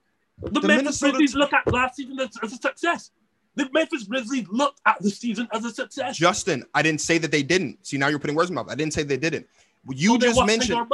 The, 0.41 0.61
The 0.61 0.69
Memphis 0.69 1.03
Minnesota- 1.03 1.13
Grizzlies 1.13 1.35
look 1.35 1.53
at 1.53 1.71
last 1.73 1.97
season 1.97 2.19
as, 2.21 2.31
as 2.43 2.53
a 2.53 2.57
success. 2.57 3.11
The 3.57 3.69
Memphis 3.73 4.05
Grizzlies 4.05 4.47
looked 4.49 4.81
at 4.87 4.97
the 5.03 5.11
season 5.11 5.49
as 5.53 5.65
a 5.65 5.71
success. 5.71 6.17
Justin, 6.17 6.65
I 6.73 6.83
didn't 6.83 7.01
say 7.01 7.19
that 7.19 7.31
they 7.31 7.43
didn't. 7.43 7.85
See, 7.85 7.99
now 7.99 8.07
you're 8.07 8.21
putting 8.21 8.37
words 8.37 8.49
in 8.49 8.55
my 8.55 8.63
mouth. 8.63 8.71
I 8.71 8.77
didn't 8.77 8.95
say 8.95 9.03
they 9.03 9.17
didn't. 9.17 9.47
You 9.89 10.13
So 10.13 10.19
just 10.19 10.47
mentioned. 10.47 10.87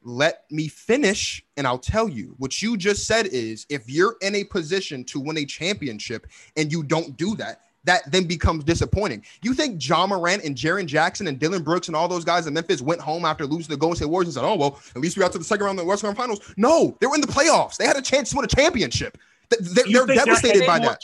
Take 0.00 0.10
our 0.10 0.18
bus. 0.18 0.18
let 0.18 0.44
me 0.50 0.68
finish 0.68 1.44
and 1.56 1.66
I'll 1.66 1.78
tell 1.78 2.08
you 2.08 2.34
what 2.38 2.62
you 2.62 2.76
just 2.76 3.06
said 3.06 3.26
is 3.26 3.66
if 3.68 3.88
you're 3.88 4.16
in 4.22 4.34
a 4.34 4.44
position 4.44 5.04
to 5.04 5.20
win 5.20 5.38
a 5.38 5.44
championship 5.44 6.26
and 6.56 6.70
you 6.72 6.82
don't 6.82 7.16
do 7.16 7.34
that, 7.36 7.60
that 7.84 8.02
then 8.10 8.24
becomes 8.24 8.64
disappointing. 8.64 9.24
You 9.42 9.54
think 9.54 9.86
Ja 9.86 10.06
Morant 10.06 10.44
and 10.44 10.54
Jaren 10.56 10.86
Jackson 10.86 11.26
and 11.26 11.38
Dillon 11.38 11.62
Brooks 11.62 11.86
and 11.88 11.96
all 11.96 12.08
those 12.08 12.24
guys 12.24 12.46
in 12.46 12.54
Memphis 12.54 12.82
went 12.82 13.00
home 13.00 13.24
after 13.24 13.46
losing 13.46 13.70
the 13.70 13.76
Golden 13.76 13.96
State 13.96 14.08
Warriors 14.10 14.28
and 14.28 14.34
said, 14.34 14.44
"Oh 14.44 14.56
well, 14.56 14.80
at 14.94 15.00
least 15.00 15.16
we 15.16 15.20
got 15.20 15.32
to 15.32 15.38
the 15.38 15.44
second 15.44 15.64
round 15.64 15.78
of 15.78 15.84
the 15.84 15.88
Western 15.88 16.14
Finals." 16.14 16.52
No, 16.56 16.96
they 17.00 17.06
were 17.06 17.14
in 17.14 17.20
the 17.22 17.26
playoffs. 17.28 17.76
They 17.76 17.86
had 17.86 17.96
a 17.96 18.02
chance 18.02 18.30
to 18.30 18.36
win 18.36 18.44
a 18.44 18.48
championship. 18.48 19.16
They're, 19.48 19.84
they're 19.86 20.06
devastated 20.06 20.66
by 20.66 20.80
that. 20.80 21.02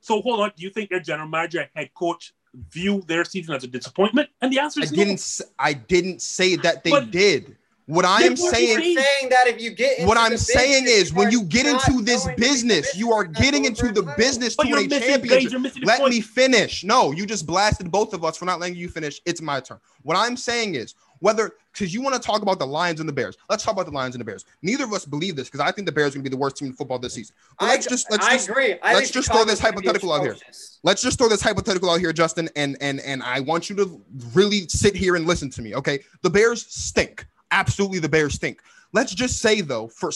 So 0.00 0.20
hold 0.22 0.40
on. 0.40 0.52
Do 0.56 0.64
you 0.64 0.70
think 0.70 0.90
their 0.90 0.98
general 1.00 1.28
manager 1.28 1.68
head 1.76 1.90
coach 1.94 2.34
view 2.70 3.02
their 3.06 3.24
season 3.24 3.54
as 3.54 3.62
a 3.62 3.68
disappointment? 3.68 4.28
And 4.40 4.52
the 4.52 4.58
answer 4.58 4.82
is 4.82 4.92
I 4.92 4.96
didn't. 4.96 5.40
I 5.58 5.72
didn't 5.72 6.22
say 6.22 6.56
that 6.56 6.82
they 6.82 6.90
But- 6.90 7.10
did. 7.10 7.56
What 7.86 8.06
I 8.06 8.22
am 8.22 8.34
saying 8.34 8.78
saying 8.78 9.28
that 9.28 9.46
if 9.46 9.60
you 9.60 9.70
get 9.70 9.98
into 9.98 10.08
what 10.08 10.16
I'm 10.16 10.38
saying 10.38 10.84
is 10.86 11.12
when 11.12 11.30
you 11.30 11.42
get 11.42 11.66
into 11.66 12.02
this 12.02 12.24
going 12.24 12.36
to 12.36 12.40
be 12.40 12.48
business, 12.48 12.96
you 12.96 13.12
are 13.12 13.24
getting 13.24 13.66
into 13.66 13.92
the 13.92 14.02
business 14.16 14.56
But 14.56 14.64
to 14.64 14.68
you're 14.70 14.78
win 14.78 14.86
a 14.86 14.88
missing 14.88 15.08
championship. 15.10 15.40
Gage, 15.42 15.52
you're 15.52 15.60
missing 15.60 15.82
the 15.82 15.86
Let 15.86 16.08
me 16.08 16.22
finish. 16.22 16.82
No, 16.82 17.12
you 17.12 17.26
just 17.26 17.46
blasted 17.46 17.90
both 17.90 18.14
of 18.14 18.24
us 18.24 18.38
for 18.38 18.46
not 18.46 18.58
letting 18.58 18.76
you 18.76 18.88
finish. 18.88 19.20
It's 19.26 19.42
my 19.42 19.60
turn. 19.60 19.80
What 20.02 20.16
I'm 20.16 20.36
saying 20.36 20.76
is 20.76 20.94
whether 21.20 21.52
because 21.72 21.92
you 21.92 22.00
want 22.00 22.14
to 22.14 22.20
talk 22.20 22.42
about 22.42 22.58
the 22.58 22.66
Lions 22.66 23.00
and 23.00 23.08
the 23.08 23.12
Bears. 23.12 23.36
Let's 23.50 23.64
talk 23.64 23.74
about 23.74 23.86
the 23.86 23.92
Lions 23.92 24.14
and 24.14 24.20
the 24.20 24.24
Bears. 24.24 24.44
Neither 24.62 24.84
of 24.84 24.92
us 24.92 25.04
believe 25.04 25.36
this 25.36 25.48
because 25.48 25.60
I 25.60 25.70
think 25.70 25.86
the 25.86 25.92
Bears 25.92 26.14
are 26.14 26.18
going 26.18 26.24
to 26.24 26.30
be 26.30 26.34
the 26.34 26.40
worst 26.40 26.56
team 26.56 26.68
in 26.68 26.74
football 26.74 26.98
this 26.98 27.14
season. 27.14 27.34
But 27.58 27.66
let's 27.66 27.86
I, 27.86 27.90
just 27.90 28.10
let's 28.10 28.26
I 28.26 28.32
just 28.32 28.48
agree. 28.48 28.76
I 28.82 28.94
let's 28.94 29.10
just 29.10 29.30
throw 29.30 29.44
this 29.44 29.60
Chicago's 29.60 29.82
gonna 29.82 29.98
be 29.98 30.06
hypothetical 30.08 30.12
out 30.12 30.22
here. 30.22 30.36
let's 30.84 31.02
just 31.02 31.18
throw 31.18 31.28
this 31.28 31.42
hypothetical 31.42 31.90
out 31.90 32.00
here, 32.00 32.14
Justin, 32.14 32.48
and 32.56 32.78
and 32.80 33.00
and 33.00 33.22
I 33.22 33.40
want 33.40 33.68
you 33.68 33.76
to 33.76 34.00
really 34.32 34.68
sit 34.68 34.96
here 34.96 35.16
and 35.16 35.26
listen 35.26 35.50
to 35.50 35.62
me. 35.62 35.74
Okay, 35.74 36.00
the 36.22 36.30
Bears 36.30 36.64
stink. 36.66 37.26
Absolutely, 37.54 38.00
the 38.00 38.08
Bears 38.08 38.34
stink. 38.34 38.60
Let's 38.92 39.14
just 39.14 39.40
say 39.40 39.60
though, 39.60 39.88
for 39.88 40.10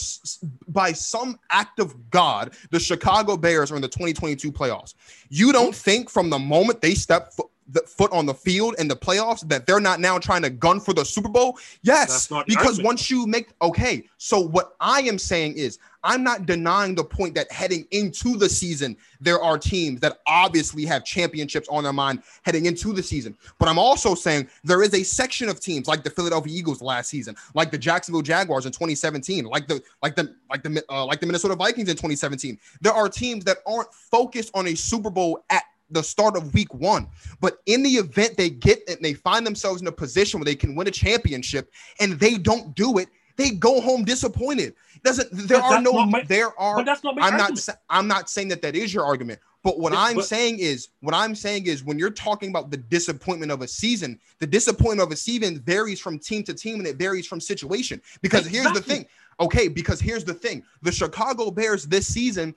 by 0.67 0.91
some 0.91 1.39
act 1.51 1.79
of 1.79 2.09
God, 2.11 2.53
the 2.71 2.79
Chicago 2.79 3.37
Bears 3.37 3.71
are 3.71 3.75
in 3.75 3.81
the 3.81 3.87
2022 3.87 4.51
playoffs. 4.51 4.93
You 5.29 5.51
don't 5.51 5.75
think 5.75 6.09
from 6.09 6.29
the 6.29 6.39
moment 6.39 6.81
they 6.81 6.93
step 6.95 7.33
foot, 7.33 7.47
the 7.69 7.81
foot 7.81 8.11
on 8.11 8.25
the 8.25 8.33
field 8.33 8.75
in 8.79 8.87
the 8.87 8.95
playoffs 8.95 9.47
that 9.47 9.65
they're 9.67 9.79
not 9.79 9.99
now 9.99 10.17
trying 10.17 10.41
to 10.41 10.49
gun 10.49 10.79
for 10.79 10.93
the 10.93 11.05
Super 11.05 11.29
Bowl? 11.29 11.57
Yes, 11.81 12.09
That's 12.09 12.31
not 12.31 12.47
the 12.47 12.55
because 12.55 12.79
argument. 12.79 12.85
once 12.85 13.11
you 13.11 13.25
make 13.27 13.49
okay, 13.61 14.03
so 14.17 14.39
what 14.39 14.75
I 14.79 15.01
am 15.01 15.17
saying 15.17 15.53
is 15.55 15.79
I'm 16.03 16.23
not 16.23 16.45
denying 16.45 16.95
the 16.95 17.03
point 17.03 17.35
that 17.35 17.51
heading 17.51 17.85
into 17.91 18.37
the 18.37 18.47
season, 18.47 18.95
there 19.19 19.41
are 19.41 19.57
teams 19.57 19.99
that 20.01 20.19
obviously 20.27 20.85
have 20.85 21.03
championships 21.03 21.67
on 21.69 21.83
their 21.83 21.93
mind 21.93 22.23
heading 22.43 22.65
into 22.65 22.93
the 22.93 23.03
season. 23.03 23.37
But 23.57 23.67
I'm 23.67 23.79
also 23.79 24.15
saying 24.15 24.49
there 24.63 24.81
is 24.81 24.93
a 24.93 25.03
section 25.03 25.49
of 25.49 25.59
teams 25.59 25.87
like 25.87 26.03
the 26.03 26.09
Philadelphia 26.09 26.53
Eagles 26.55 26.81
last 26.81 27.09
season, 27.09 27.35
like 27.53 27.71
the 27.71 27.77
Jacksonville 27.77 28.21
Jaguars 28.21 28.65
in 28.65 28.71
2017, 28.71 29.45
like 29.45 29.67
the 29.67 29.81
like 30.01 30.15
the 30.15 30.35
like 30.49 30.63
the 30.63 30.83
uh, 30.89 31.05
like 31.05 31.19
the 31.19 31.25
Minnesota 31.25 31.55
Vikings 31.55 31.89
in 31.89 31.95
2017. 31.95 32.57
There 32.81 32.93
are 32.93 33.09
teams 33.09 33.43
that 33.45 33.57
aren't 33.67 33.93
focused 33.93 34.51
on 34.53 34.67
a 34.67 34.75
Super 34.75 35.09
Bowl 35.09 35.43
at 35.49 35.63
the 35.91 36.03
start 36.03 36.37
of 36.37 36.53
week 36.53 36.73
one. 36.73 37.07
But 37.41 37.59
in 37.65 37.83
the 37.83 37.91
event 37.91 38.37
they 38.37 38.49
get 38.49 38.87
and 38.87 38.97
they 39.01 39.13
find 39.13 39.45
themselves 39.45 39.81
in 39.81 39.87
a 39.87 39.91
position 39.91 40.39
where 40.39 40.45
they 40.45 40.55
can 40.55 40.75
win 40.75 40.87
a 40.87 40.91
championship 40.91 41.71
and 41.99 42.19
they 42.19 42.37
don't 42.37 42.75
do 42.75 42.99
it, 42.99 43.09
they 43.39 43.51
go 43.51 43.81
home 43.81 44.03
disappointed. 44.03 44.73
Doesn't 45.03 45.29
there 45.31 45.59
But 45.59 45.71
are 45.75 45.81
no 45.81 46.05
my- 46.05 46.23
there 46.23 46.57
are 46.59 46.77
But 46.77 46.85
that's 46.85 47.03
not 47.03 47.15
my 47.15 47.21
I'm 47.25 47.33
not 47.33 47.41
argument. 47.41 47.59
sa- 47.59 47.73
I'm 47.89 48.07
not 48.07 48.29
saying 48.29 48.49
that 48.49 48.61
that 48.63 48.75
is 48.75 48.93
your 48.93 49.05
argument. 49.05 49.39
But 49.63 49.79
what 49.79 49.93
I'm 49.93 50.15
but- 50.17 50.25
saying 50.25 50.59
is 50.59 50.89
what 51.01 51.13
I'm 51.15 51.35
saying 51.35 51.65
is 51.67 51.83
when 51.83 51.97
you're 51.97 52.09
talking 52.11 52.49
about 52.49 52.69
the 52.69 52.77
disappointment 52.77 53.51
of 53.51 53.61
a 53.61 53.67
season, 53.67 54.19
the 54.39 54.47
disappointment 54.47 55.01
of 55.01 55.11
a 55.11 55.15
season 55.15 55.59
varies 55.61 55.99
from 55.99 56.19
team 56.19 56.43
to 56.43 56.53
team 56.53 56.75
and 56.79 56.87
it 56.87 56.97
varies 56.97 57.25
from 57.27 57.39
situation. 57.39 58.01
Because 58.21 58.45
here's 58.45 58.71
the 58.73 58.81
thing. 58.81 59.05
Okay, 59.39 59.69
because 59.69 60.01
here's 60.01 60.25
the 60.25 60.33
thing. 60.33 60.63
The 60.81 60.91
Chicago 60.91 61.49
Bears 61.49 61.85
this 61.87 62.05
season 62.07 62.53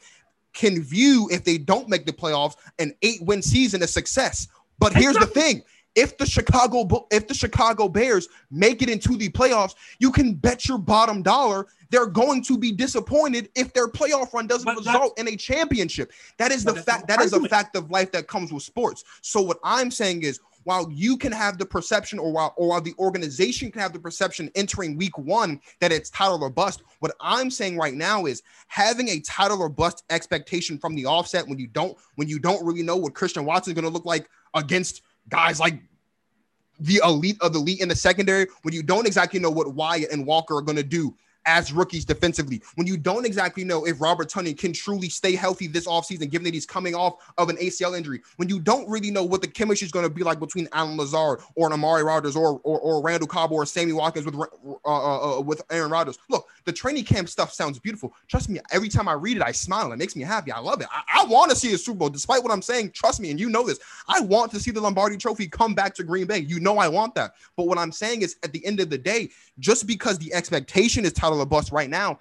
can 0.53 0.83
view 0.83 1.29
if 1.33 1.45
they 1.45 1.59
don't 1.59 1.89
make 1.89 2.07
the 2.07 2.13
playoffs 2.13 2.57
an 2.79 2.93
8-win 3.03 3.41
season 3.41 3.83
a 3.83 3.87
success. 3.87 4.49
But 4.79 4.93
here's 4.93 5.17
the 5.17 5.27
thing. 5.27 5.63
If 5.95 6.17
the 6.17 6.27
Chicago 6.27 7.07
if 7.11 7.29
the 7.29 7.35
Chicago 7.35 7.89
Bears 7.89 8.29
make 8.51 8.83
it 8.83 8.89
into 8.89 9.17
the 9.17 9.29
playoffs, 9.29 9.75
you 9.99 10.11
can 10.11 10.35
bet 10.35 10.67
your 10.67 10.79
bottom 10.79 11.23
dollar 11.23 11.67
they're 11.93 12.07
going 12.07 12.43
to 12.45 12.59
be 12.59 12.73
disappointed 12.73 13.51
if 13.55 13.75
their 13.75 13.87
playoff 13.87 14.33
run 14.33 14.47
doesn't 14.47 14.65
But 14.65 14.79
result 14.79 15.17
in 15.19 15.29
a 15.29 15.37
championship. 15.37 16.11
That 16.39 16.51
is 16.51 16.65
the 16.65 16.75
fact. 16.75 17.07
That 17.07 17.21
is 17.21 17.35
a 17.35 17.41
fact 17.49 17.77
of 17.77 17.91
life 17.91 18.11
that 18.13 18.27
comes 18.27 18.51
with 18.51 18.63
sports. 18.63 19.05
So 19.21 19.43
what 19.43 19.59
I'm 19.63 19.91
saying 19.91 20.23
is, 20.23 20.41
while 20.65 20.91
you 20.91 21.19
can 21.19 21.33
have 21.33 21.59
the 21.59 21.67
perception, 21.67 22.19
or 22.19 22.33
while 22.33 22.55
or 22.57 22.69
while 22.69 22.81
the 22.81 22.95
organization 22.99 23.71
can 23.71 23.83
have 23.83 23.93
the 23.93 23.99
perception 23.99 24.51
entering 24.55 24.97
week 24.97 25.19
one 25.19 25.61
that 25.81 25.93
it's 25.93 26.09
title 26.09 26.43
or 26.43 26.49
bust, 26.49 26.83
what 27.01 27.15
I'm 27.21 27.51
saying 27.51 27.77
right 27.77 27.95
now 27.95 28.25
is 28.25 28.43
having 28.69 29.11
a 29.11 29.21
title 29.21 29.61
or 29.61 29.69
bust 29.69 30.03
expectation 30.09 30.79
from 30.79 30.95
the 30.95 31.05
offset 31.05 31.47
when 31.47 31.59
you 31.59 31.67
don't 31.67 31.97
when 32.15 32.27
you 32.27 32.39
don't 32.39 32.65
really 32.65 32.83
know 32.83 32.97
what 32.97 33.15
Christian 33.15 33.45
Watson 33.45 33.73
is 33.73 33.75
going 33.75 33.91
to 33.91 33.93
look 33.93 34.07
like 34.07 34.31
against 34.55 35.03
guys 35.29 35.61
like 35.61 35.81
the 36.81 37.01
elite 37.05 37.37
of 37.41 37.53
the 37.53 37.59
elite 37.59 37.81
in 37.81 37.89
the 37.89 37.97
secondary 37.97 38.47
when 38.63 38.75
you 38.75 38.83
don't 38.83 39.07
exactly 39.07 39.39
know 39.39 39.51
what 39.51 39.75
Wyatt 39.75 40.11
and 40.11 40.27
Walker 40.27 40.57
are 40.57 40.63
going 40.63 40.77
to 40.77 40.83
do 40.83 41.15
as 41.47 41.73
rookies 41.73 42.05
defensively, 42.05 42.63
when 42.77 42.87
you 42.87 42.97
don't 42.97 43.27
exactly 43.27 43.65
know 43.65 43.87
if 43.87 44.01
Robert 44.01 44.29
Tonyan 44.29 44.57
can 44.57 44.73
truly 44.73 45.09
stay 45.09 45.35
healthy 45.35 45.67
this 45.67 45.87
offseason, 45.87 46.31
given 46.31 46.45
that 46.45 46.55
he's 46.55 46.67
coming 46.67 46.95
off 46.95 47.15
of 47.39 47.49
an 47.49 47.57
ACL 47.57 47.97
injury, 47.97 48.21
when 48.37 48.49
you 48.49 48.61
don't 48.61 48.89
really 48.89 49.11
know 49.11 49.25
what 49.25 49.41
the 49.41 49.49
chemistry 49.49 49.87
is 49.87 49.93
going 49.93 50.07
to 50.07 50.13
be 50.13 50.23
like 50.23 50.41
between 50.41 50.69
Allen 50.73 50.97
Lazard 50.97 51.41
or 51.57 51.67
an 51.67 51.73
Amari 51.73 52.03
Rodgers 52.03 52.37
or, 52.37 52.61
or, 52.65 52.79
or 52.81 53.03
Randall 53.03 53.29
Cobb 53.29 53.53
or 53.53 53.67
Sammy 53.67 53.93
Watkins 53.93 54.27
with, 54.27 54.35
uh, 54.35 54.49
uh, 54.85 55.39
uh, 55.39 55.41
with 55.41 55.63
Aaron 55.71 55.91
Rodgers. 55.91 56.19
Look, 56.29 56.47
the 56.65 56.73
training 56.73 57.05
camp 57.05 57.29
stuff 57.29 57.53
sounds 57.53 57.79
beautiful. 57.79 58.15
Trust 58.29 58.49
me, 58.49 58.61
every 58.71 58.89
time 58.89 59.09
I 59.09 59.15
read 59.15 59.37
it, 59.37 59.43
I 59.43 59.53
smile. 59.53 59.93
It 59.93 59.99
makes 59.99 60.17
me 60.17 60.23
happy. 60.23 60.53
I 60.53 60.59
love 60.59 60.81
it. 60.81 60.89
I, 60.91 61.23
I 61.23 61.25
want 61.27 61.51
to 61.51 61.57
see 61.57 61.73
a 61.75 61.79
Super 61.79 61.99
Bowl, 61.99 62.11
despite 62.11 62.43
what 62.43 62.53
I'm 62.53 62.63
saying. 62.63 62.93
Trust 62.93 63.21
me, 63.21 63.31
and 63.31 63.41
you 63.41 63.49
know 63.49 63.67
this. 63.67 63.81
I 64.09 64.21
want 64.21 64.51
to 64.53 64.61
see 64.61 64.71
the 64.71 64.81
Lombardi 64.81 65.17
Trophy 65.17 65.49
come 65.49 65.75
back 65.75 65.95
to 65.95 66.05
Green 66.05 66.27
Bay. 66.27 66.39
You 66.39 66.61
know 66.61 66.79
I 66.79 66.89
want 66.89 67.15
that. 67.15 67.35
But 67.57 67.67
what 67.67 67.79
I'm 67.79 67.93
saying 67.93 68.23
is, 68.23 68.37
at 68.43 68.53
the 68.53 68.65
end 68.65 68.81
of 68.81 68.91
the 68.91 68.99
day, 68.99 69.31
just 69.59 69.87
because 69.87 70.19
the 70.19 70.33
expectation 70.33 71.05
is 71.05 71.13
title 71.33 71.43
or 71.43 71.47
bust 71.47 71.73
right 71.73 71.91
now, 71.91 72.19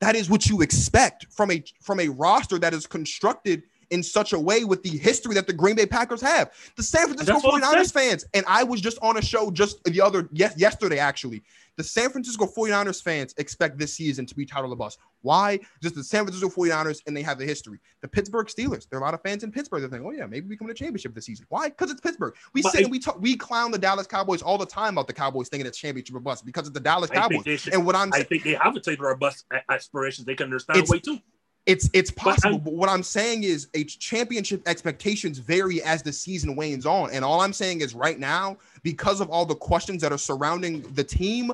that 0.00 0.14
is 0.14 0.30
what 0.30 0.46
you 0.46 0.60
expect 0.60 1.26
from 1.30 1.50
a 1.50 1.62
from 1.80 2.00
a 2.00 2.08
roster 2.08 2.58
that 2.58 2.74
is 2.74 2.86
constructed 2.86 3.62
in 3.90 4.02
such 4.02 4.32
a 4.32 4.38
way 4.38 4.64
with 4.64 4.82
the 4.82 4.90
history 4.90 5.34
that 5.34 5.46
the 5.46 5.52
Green 5.52 5.74
Bay 5.74 5.86
Packers 5.86 6.20
have. 6.20 6.52
The 6.76 6.82
San 6.82 7.06
Francisco 7.06 7.32
That's 7.32 7.44
what 7.44 7.62
49ers 7.62 7.92
fans, 7.92 8.24
and 8.34 8.44
I 8.46 8.62
was 8.62 8.80
just 8.80 8.98
on 9.00 9.16
a 9.16 9.22
show 9.22 9.50
just 9.50 9.82
the 9.84 10.00
other 10.00 10.28
yes 10.32 10.54
yesterday 10.56 10.98
actually. 10.98 11.42
The 11.78 11.84
San 11.84 12.10
Francisco 12.10 12.44
49ers 12.44 13.00
fans 13.00 13.32
expect 13.38 13.78
this 13.78 13.94
season 13.94 14.26
to 14.26 14.34
be 14.34 14.44
title 14.44 14.72
or 14.72 14.76
bust. 14.76 14.98
Why? 15.22 15.60
Just 15.80 15.94
the 15.94 16.02
San 16.02 16.24
Francisco 16.24 16.48
49ers 16.48 17.00
and 17.06 17.16
they 17.16 17.22
have 17.22 17.38
the 17.38 17.44
history. 17.46 17.78
The 18.02 18.08
Pittsburgh 18.08 18.48
Steelers, 18.48 18.88
there 18.90 18.98
are 18.98 19.02
a 19.02 19.04
lot 19.04 19.14
of 19.14 19.22
fans 19.22 19.44
in 19.44 19.52
Pittsburgh 19.52 19.82
that 19.82 19.90
think, 19.92 20.04
oh 20.04 20.10
yeah, 20.10 20.26
maybe 20.26 20.48
we 20.48 20.56
come 20.56 20.66
to 20.66 20.72
a 20.72 20.74
championship 20.74 21.14
this 21.14 21.26
season. 21.26 21.46
Why? 21.50 21.68
Because 21.68 21.92
it's 21.92 22.00
Pittsburgh. 22.00 22.34
We 22.52 22.62
But 22.62 22.72
sit 22.72 22.80
I- 22.80 22.82
and 22.82 22.90
we 22.90 22.98
talk, 22.98 23.20
we 23.20 23.36
clown 23.36 23.70
the 23.70 23.78
Dallas 23.78 24.08
Cowboys 24.08 24.42
all 24.42 24.58
the 24.58 24.66
time 24.66 24.94
about 24.94 25.06
the 25.06 25.12
Cowboys 25.12 25.48
thinking 25.48 25.68
it's 25.68 25.78
championship 25.78 26.16
or 26.16 26.20
bust 26.20 26.44
because 26.44 26.66
it's 26.66 26.74
the 26.74 26.80
Dallas 26.80 27.10
Cowboys. 27.10 27.44
should. 27.60 27.72
And 27.72 27.86
what 27.86 27.94
I'm 27.94 28.12
I 28.12 28.24
think 28.24 28.42
they 28.42 28.54
have 28.54 28.74
a 28.74 28.80
title 28.80 29.06
or 29.06 29.14
bust 29.16 29.44
aspirations. 29.68 30.26
They 30.26 30.34
can 30.34 30.44
understand 30.44 30.84
way 30.88 30.98
too. 30.98 31.20
it's 31.66 31.88
it's 31.92 32.10
possible, 32.10 32.54
I'm- 32.56 32.64
but 32.64 32.72
what 32.72 32.88
I'm 32.88 33.02
saying 33.02 33.42
is 33.44 33.68
a 33.74 33.84
championship 33.84 34.62
expectations 34.66 35.38
vary 35.38 35.82
as 35.82 36.02
the 36.02 36.12
season 36.12 36.56
wanes 36.56 36.86
on. 36.86 37.10
And 37.12 37.24
all 37.24 37.40
I'm 37.40 37.52
saying 37.52 37.82
is 37.82 37.94
right 37.94 38.18
now, 38.18 38.56
because 38.82 39.20
of 39.20 39.28
all 39.30 39.44
the 39.44 39.54
questions 39.54 40.00
that 40.02 40.10
are 40.12 40.18
surrounding 40.18 40.80
the 40.94 41.04
team, 41.04 41.52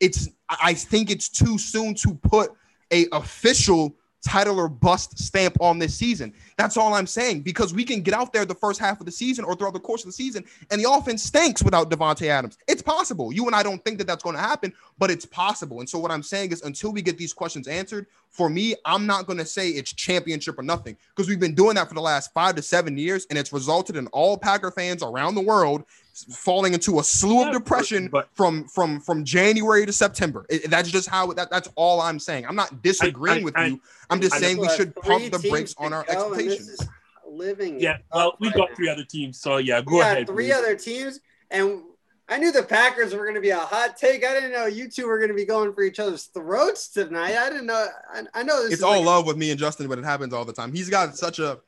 it's 0.00 0.28
I 0.48 0.74
think 0.74 1.10
it's 1.10 1.28
too 1.28 1.58
soon 1.58 1.94
to 1.96 2.14
put 2.14 2.52
a 2.90 3.06
official 3.12 3.94
title 4.22 4.58
or 4.58 4.68
bust 4.68 5.18
stamp 5.18 5.56
on 5.60 5.78
this 5.78 5.94
season. 5.94 6.32
That's 6.56 6.76
all 6.76 6.94
I'm 6.94 7.06
saying 7.06 7.40
because 7.40 7.72
we 7.72 7.84
can 7.84 8.02
get 8.02 8.14
out 8.14 8.32
there 8.32 8.44
the 8.44 8.54
first 8.54 8.78
half 8.78 9.00
of 9.00 9.06
the 9.06 9.12
season 9.12 9.44
or 9.44 9.54
throughout 9.54 9.72
the 9.72 9.80
course 9.80 10.02
of 10.02 10.08
the 10.08 10.12
season 10.12 10.44
and 10.70 10.82
the 10.82 10.90
offense 10.90 11.22
stinks 11.22 11.62
without 11.62 11.90
Devonte 11.90 12.26
Adams. 12.26 12.58
It's 12.68 12.82
possible. 12.82 13.32
You 13.32 13.46
and 13.46 13.56
I 13.56 13.62
don't 13.62 13.82
think 13.84 13.98
that 13.98 14.06
that's 14.06 14.22
going 14.22 14.36
to 14.36 14.42
happen, 14.42 14.72
but 14.98 15.10
it's 15.10 15.24
possible. 15.24 15.80
And 15.80 15.88
so 15.88 15.98
what 15.98 16.10
I'm 16.10 16.22
saying 16.22 16.52
is 16.52 16.62
until 16.62 16.92
we 16.92 17.02
get 17.02 17.16
these 17.16 17.32
questions 17.32 17.66
answered, 17.66 18.06
for 18.28 18.48
me, 18.48 18.74
I'm 18.84 19.06
not 19.06 19.26
going 19.26 19.38
to 19.38 19.46
say 19.46 19.70
it's 19.70 19.92
championship 19.92 20.58
or 20.58 20.62
nothing 20.62 20.96
because 21.14 21.28
we've 21.28 21.40
been 21.40 21.54
doing 21.54 21.74
that 21.76 21.88
for 21.88 21.94
the 21.94 22.00
last 22.00 22.32
5 22.32 22.56
to 22.56 22.62
7 22.62 22.96
years 22.96 23.26
and 23.30 23.38
it's 23.38 23.52
resulted 23.52 23.96
in 23.96 24.06
all 24.08 24.36
Packer 24.36 24.70
fans 24.70 25.02
around 25.02 25.34
the 25.34 25.40
world 25.40 25.84
falling 26.24 26.74
into 26.74 26.98
a 26.98 27.04
slew 27.04 27.40
Yeah, 27.40 27.46
of 27.48 27.52
depression 27.52 28.08
but- 28.08 28.28
from 28.34 28.66
from 28.68 29.00
from 29.00 29.24
January 29.24 29.86
to 29.86 29.92
September. 29.92 30.46
It- 30.48 30.70
that's 30.70 30.90
just 30.90 31.08
how 31.08 31.32
that, 31.32 31.50
that's 31.50 31.68
all 31.76 32.00
I'm 32.00 32.18
saying. 32.18 32.46
I'm 32.46 32.56
not 32.56 32.82
disagreeing 32.82 33.42
I- 33.42 33.44
with 33.44 33.56
I- 33.56 33.66
you. 33.66 33.80
I'm 34.10 34.20
just 34.20 34.34
I 34.34 34.40
saying 34.40 34.58
we 34.58 34.68
should 34.70 34.94
pump 34.96 35.30
the 35.32 35.38
brakes 35.50 35.74
on 35.78 35.92
our 35.92 36.04
go, 36.04 36.34
this 36.34 36.38
expectations. 36.54 36.68
is 36.80 36.88
Living. 37.28 37.78
Yeah, 37.78 37.98
well, 38.12 38.36
we 38.40 38.48
right 38.48 38.56
got 38.56 38.68
now. 38.70 38.74
three 38.74 38.88
other 38.88 39.04
teams, 39.04 39.38
so 39.40 39.58
yeah, 39.58 39.80
go 39.82 39.94
we 39.94 40.00
got 40.00 40.12
ahead. 40.12 40.26
three 40.26 40.46
please. 40.46 40.52
other 40.52 40.74
teams, 40.74 41.20
and 41.52 41.82
I 42.28 42.38
knew 42.38 42.50
the 42.50 42.64
Packers 42.64 43.12
were 43.14 43.22
going 43.22 43.36
to 43.36 43.40
be 43.40 43.50
a 43.50 43.58
hot 43.58 43.96
take. 43.96 44.24
I 44.26 44.32
didn't 44.34 44.50
know 44.52 44.66
you 44.66 44.88
two 44.88 45.06
were 45.06 45.18
going 45.18 45.28
to 45.30 45.34
be 45.34 45.44
going 45.44 45.72
for 45.72 45.82
each 45.82 46.00
other's 46.00 46.24
throats 46.24 46.88
tonight. 46.88 47.36
I 47.36 47.48
didn't 47.48 47.66
know. 47.66 47.86
I, 48.12 48.22
I 48.34 48.42
know 48.42 48.56
this 48.64 48.72
It's 48.72 48.78
is 48.78 48.82
all 48.82 48.96
like- 48.98 49.06
love 49.06 49.26
with 49.26 49.36
me 49.36 49.50
and 49.52 49.60
Justin, 49.60 49.86
but 49.86 49.98
it 49.98 50.04
happens 50.04 50.32
all 50.34 50.44
the 50.44 50.52
time. 50.52 50.72
He's 50.72 50.88
got 50.90 51.16
such 51.16 51.38
a 51.38 51.60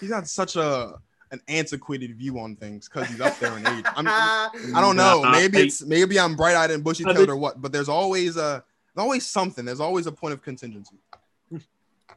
he's 0.00 0.10
got 0.10 0.26
such 0.28 0.56
a 0.56 0.94
an 1.30 1.40
antiquated 1.48 2.16
view 2.16 2.38
on 2.38 2.56
things 2.56 2.88
because 2.88 3.08
he's 3.08 3.20
up 3.20 3.38
there 3.38 3.56
in 3.56 3.66
age. 3.66 3.84
I'm, 3.96 4.06
I 4.06 4.50
don't 4.80 4.96
know. 4.96 5.22
Maybe 5.30 5.58
it's 5.58 5.82
maybe 5.82 6.18
I'm 6.18 6.36
bright 6.36 6.56
eyed 6.56 6.70
and 6.70 6.84
bushy 6.84 7.04
tailed 7.04 7.28
or 7.28 7.36
what, 7.36 7.60
but 7.60 7.72
there's 7.72 7.88
always 7.88 8.36
a 8.36 8.64
there's 8.94 9.04
always 9.04 9.26
something. 9.26 9.64
There's 9.64 9.80
always 9.80 10.06
a 10.06 10.12
point 10.12 10.34
of 10.34 10.42
contingency. 10.42 10.96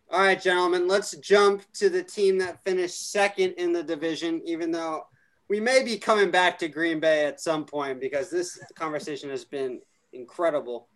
All 0.10 0.22
right, 0.22 0.42
gentlemen, 0.42 0.88
let's 0.88 1.12
jump 1.18 1.64
to 1.74 1.90
the 1.90 2.02
team 2.02 2.38
that 2.38 2.64
finished 2.64 3.12
second 3.12 3.54
in 3.54 3.74
the 3.74 3.84
division, 3.84 4.42
even 4.46 4.72
though 4.72 5.06
we 5.50 5.60
may 5.60 5.84
be 5.84 5.98
coming 5.98 6.32
back 6.32 6.58
to 6.60 6.70
Green 6.70 7.00
Bay 7.00 7.26
at 7.26 7.42
some 7.42 7.66
point 7.66 8.00
because 8.00 8.30
this 8.30 8.58
conversation 8.76 9.30
has 9.30 9.44
been 9.44 9.82
incredible. 10.14 10.88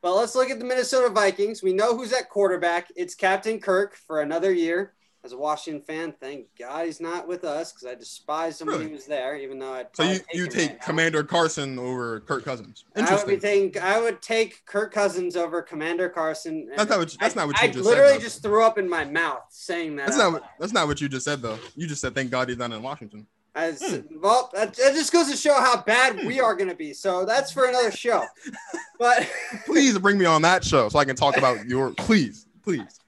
But 0.00 0.14
let's 0.14 0.34
look 0.34 0.50
at 0.50 0.58
the 0.58 0.64
Minnesota 0.64 1.08
Vikings. 1.08 1.62
We 1.62 1.72
know 1.72 1.96
who's 1.96 2.12
at 2.12 2.28
quarterback. 2.28 2.88
It's 2.96 3.14
Captain 3.14 3.58
Kirk 3.58 3.96
for 3.96 4.20
another 4.20 4.52
year. 4.52 4.94
As 5.24 5.32
a 5.32 5.38
Washington 5.38 5.80
fan, 5.82 6.12
thank 6.20 6.48
God 6.58 6.84
he's 6.84 7.00
not 7.00 7.26
with 7.26 7.44
us 7.44 7.72
because 7.72 7.86
I 7.86 7.94
despised 7.94 8.60
him 8.60 8.66
when 8.68 8.86
he 8.86 8.92
was 8.92 9.06
there, 9.06 9.36
even 9.36 9.58
though 9.58 9.72
I. 9.72 9.86
So 9.94 10.02
you, 10.02 10.20
you 10.34 10.46
take 10.48 10.82
Commander 10.82 11.24
Carson 11.24 11.78
over 11.78 12.20
Kirk 12.20 12.44
Cousins. 12.44 12.84
I 12.94 13.00
would 13.00 13.08
Interesting. 13.08 13.40
taking. 13.40 13.82
I 13.82 14.00
would 14.00 14.20
take 14.20 14.66
Kirk 14.66 14.92
Cousins 14.92 15.34
over 15.34 15.62
Commander 15.62 16.10
Carson. 16.10 16.68
That's 16.76 16.90
not 16.90 16.98
what 16.98 17.10
you- 17.12 17.18
that's 17.18 17.34
I- 17.34 17.40
not 17.40 17.46
what 17.46 17.62
you 17.62 17.68
I 17.68 17.72
just 17.72 17.84
said, 17.84 17.90
literally 17.90 18.18
just 18.20 18.42
threw 18.42 18.62
up 18.62 18.76
in 18.76 18.86
my 18.86 19.06
mouth 19.06 19.44
saying 19.48 19.96
that. 19.96 20.08
That's 20.08 20.18
not 20.18 20.32
what, 20.34 20.44
that's 20.60 20.72
not 20.74 20.86
what 20.88 21.00
you 21.00 21.08
just 21.08 21.24
said 21.24 21.40
though. 21.40 21.58
You 21.74 21.86
just 21.86 22.02
said 22.02 22.14
thank 22.14 22.30
God 22.30 22.50
he's 22.50 22.58
not 22.58 22.70
in 22.72 22.82
Washington. 22.82 23.26
As, 23.54 23.80
Hmm. 23.82 24.18
Well, 24.20 24.50
that, 24.52 24.74
that 24.74 24.94
just 24.94 25.10
goes 25.12 25.30
to 25.30 25.36
show 25.38 25.54
how 25.54 25.80
bad 25.80 26.26
we 26.26 26.40
are 26.40 26.56
going 26.56 26.68
to 26.68 26.74
be. 26.74 26.92
So 26.92 27.24
that's 27.24 27.52
for 27.52 27.66
another 27.66 27.90
show. 27.92 28.24
But 28.98 29.28
Please 29.64 29.96
bring 29.98 30.18
me 30.18 30.24
on 30.24 30.42
that 30.42 30.64
show 30.64 30.88
so 30.88 30.98
I 30.98 31.04
can 31.04 31.16
talk 31.16 31.36
about 31.38 31.64
your 31.68 31.92
please, 31.94 32.46
please. 32.62 33.00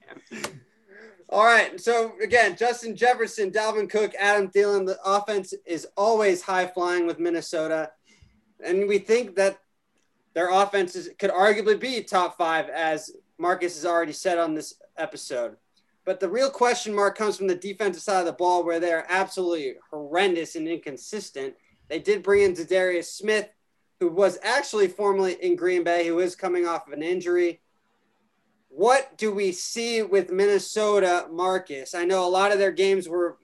All 1.29 1.43
right. 1.43 1.79
So 1.79 2.13
again, 2.23 2.55
Justin 2.57 2.95
Jefferson, 2.95 3.51
Dalvin 3.51 3.89
Cook, 3.89 4.13
Adam 4.17 4.49
Thielen. 4.49 4.85
The 4.85 4.97
offense 5.03 5.53
is 5.65 5.87
always 5.97 6.41
high 6.41 6.67
flying 6.67 7.05
with 7.05 7.19
Minnesota, 7.19 7.91
and 8.63 8.87
we 8.87 8.99
think 8.99 9.35
that 9.35 9.59
their 10.33 10.49
offenses 10.49 11.09
could 11.19 11.31
arguably 11.31 11.79
be 11.79 12.03
top 12.03 12.37
five, 12.37 12.69
as 12.69 13.11
Marcus 13.37 13.75
has 13.75 13.85
already 13.85 14.13
said 14.13 14.37
on 14.37 14.53
this 14.53 14.75
episode. 14.97 15.57
But 16.05 16.21
the 16.21 16.29
real 16.29 16.49
question 16.49 16.95
mark 16.95 17.17
comes 17.17 17.35
from 17.35 17.47
the 17.47 17.55
defensive 17.55 18.03
side 18.03 18.21
of 18.21 18.25
the 18.25 18.33
ball, 18.33 18.63
where 18.63 18.79
they 18.79 18.93
are 18.93 19.05
absolutely 19.09 19.75
horrendous 19.91 20.55
and 20.55 20.67
inconsistent. 20.67 21.55
They 21.89 21.99
did 21.99 22.23
bring 22.23 22.43
in 22.43 22.53
Darius 22.53 23.11
Smith, 23.11 23.49
who 23.99 24.09
was 24.09 24.39
actually 24.43 24.87
formerly 24.87 25.33
in 25.41 25.57
Green 25.57 25.83
Bay, 25.83 26.07
who 26.07 26.19
is 26.19 26.35
coming 26.35 26.65
off 26.65 26.87
of 26.87 26.93
an 26.93 27.03
injury. 27.03 27.61
What 28.77 29.17
do 29.17 29.31
we 29.31 29.53
see 29.53 30.03
with 30.03 30.29
Minnesota, 30.29 31.25
Marcus? 31.31 31.95
I 31.95 32.05
know 32.05 32.23
a 32.27 32.29
lot 32.29 32.51
of 32.51 32.59
their 32.59 32.71
games 32.71 33.09
were 33.09 33.37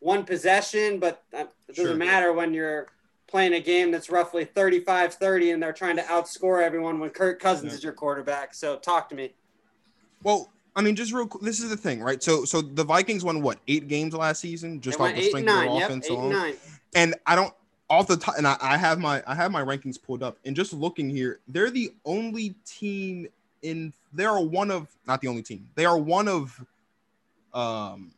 one 0.00 0.22
possession, 0.26 0.98
but 0.98 1.24
it 1.32 1.48
doesn't 1.68 1.82
Sure. 1.86 1.96
matter 1.96 2.34
when 2.34 2.52
you're 2.52 2.88
playing 3.26 3.54
a 3.54 3.60
game 3.60 3.90
that's 3.90 4.10
roughly 4.10 4.44
35 4.44 5.14
30 5.14 5.52
and 5.52 5.62
they're 5.62 5.72
trying 5.72 5.96
to 5.96 6.02
outscore 6.02 6.62
everyone 6.62 7.00
when 7.00 7.08
Kirk 7.08 7.40
Cousins 7.40 7.72
Yeah. 7.72 7.76
is 7.78 7.82
your 7.84 7.94
quarterback. 7.94 8.52
So 8.52 8.76
talk 8.76 9.08
to 9.08 9.14
me. 9.14 9.32
Well, 10.22 10.52
I 10.76 10.82
mean, 10.82 10.94
just 10.94 11.14
real. 11.14 11.26
qu- 11.26 11.42
This 11.42 11.60
is 11.60 11.70
the 11.70 11.76
thing, 11.78 12.02
right? 12.02 12.22
So, 12.22 12.44
so 12.44 12.60
the 12.60 12.84
Vikings 12.84 13.24
won 13.24 13.40
what 13.40 13.60
eight 13.66 13.88
games 13.88 14.12
last 14.12 14.40
season, 14.42 14.82
just 14.82 15.00
off 15.00 15.14
the 15.14 15.22
strength 15.22 15.48
of 15.48 15.54
their 15.54 15.64
Yep, 15.64 15.84
offense 15.84 16.08
and 16.10 16.18
alone. 16.18 16.32
nine. 16.32 16.54
And 16.94 17.14
I 17.24 17.34
don't 17.34 17.54
off 17.88 18.06
the 18.08 18.18
top, 18.18 18.34
and 18.36 18.46
I, 18.46 18.58
I 18.60 18.76
have 18.76 18.98
my 18.98 19.22
I 19.26 19.34
have 19.34 19.50
my 19.50 19.62
rankings 19.62 19.96
pulled 20.00 20.22
up, 20.22 20.36
and 20.44 20.54
just 20.54 20.74
looking 20.74 21.08
here, 21.08 21.40
they're 21.48 21.70
the 21.70 21.94
only 22.04 22.50
team 22.66 23.26
in. 23.62 23.94
They 24.12 24.24
are 24.24 24.42
one 24.42 24.70
of 24.70 24.88
not 25.06 25.20
the 25.20 25.28
only 25.28 25.42
team. 25.42 25.68
They 25.74 25.84
are 25.84 25.98
one 25.98 26.28
of, 26.28 26.64
um, 27.52 28.12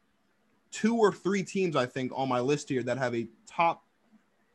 two 0.71 0.97
or 0.97 1.13
three 1.13 1.43
teams 1.43 1.77
I 1.77 1.87
think 1.87 2.13
on 2.15 2.29
my 2.29 2.41
list 2.41 2.69
here 2.69 2.83
that 2.85 2.99
have 2.99 3.15
a 3.15 3.27
top. 3.47 3.85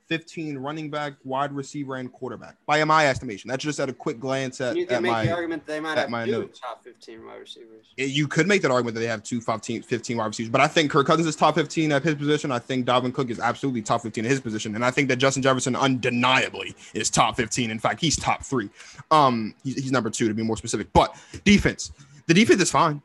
15 0.07 0.57
running 0.57 0.89
back, 0.89 1.13
wide 1.23 1.51
receiver, 1.51 1.95
and 1.95 2.11
quarterback 2.11 2.57
by 2.65 2.83
my 2.83 3.07
estimation. 3.07 3.47
That's 3.49 3.63
just 3.63 3.79
at 3.79 3.89
a 3.89 3.93
quick 3.93 4.19
glance 4.19 4.61
at, 4.61 4.75
You 4.75 4.85
can 4.85 4.97
at 4.97 5.01
make 5.03 5.11
my 5.11 5.25
the 5.25 5.31
argument 5.31 5.65
they 5.65 5.79
might 5.79 5.97
have 5.97 6.09
my 6.09 6.25
two 6.25 6.31
notes. 6.31 6.59
top 6.59 6.83
15 6.83 7.25
wide 7.25 7.39
receivers. 7.39 7.85
you 7.97 8.27
could 8.27 8.47
make 8.47 8.61
that 8.61 8.71
argument 8.71 8.93
that 8.95 9.01
they 9.01 9.07
have 9.07 9.23
two 9.23 9.41
15, 9.41 9.81
15 9.81 10.17
wide 10.17 10.25
receivers, 10.27 10.49
but 10.51 10.61
I 10.61 10.67
think 10.67 10.91
Kirk 10.91 11.07
Cousins 11.07 11.27
is 11.27 11.35
top 11.35 11.55
15 11.55 11.91
at 11.91 12.03
his 12.03 12.15
position. 12.15 12.51
I 12.51 12.59
think 12.59 12.85
Dalvin 12.85 13.13
Cook 13.13 13.29
is 13.29 13.39
absolutely 13.39 13.81
top 13.81 14.01
15 14.01 14.25
at 14.25 14.29
his 14.31 14.41
position. 14.41 14.75
And 14.75 14.85
I 14.85 14.91
think 14.91 15.09
that 15.09 15.17
Justin 15.17 15.41
Jefferson 15.41 15.75
undeniably 15.75 16.75
is 16.93 17.09
top 17.09 17.35
15. 17.35 17.71
In 17.71 17.79
fact, 17.79 17.99
he's 17.99 18.15
top 18.15 18.43
three. 18.43 18.69
Um, 19.11 19.55
he's, 19.63 19.75
he's 19.75 19.91
number 19.91 20.09
two 20.09 20.27
to 20.27 20.33
be 20.33 20.43
more 20.43 20.57
specific. 20.57 20.87
But 20.93 21.15
defense, 21.43 21.91
the 22.27 22.33
defense 22.33 22.61
is 22.61 22.71
fine. 22.71 23.01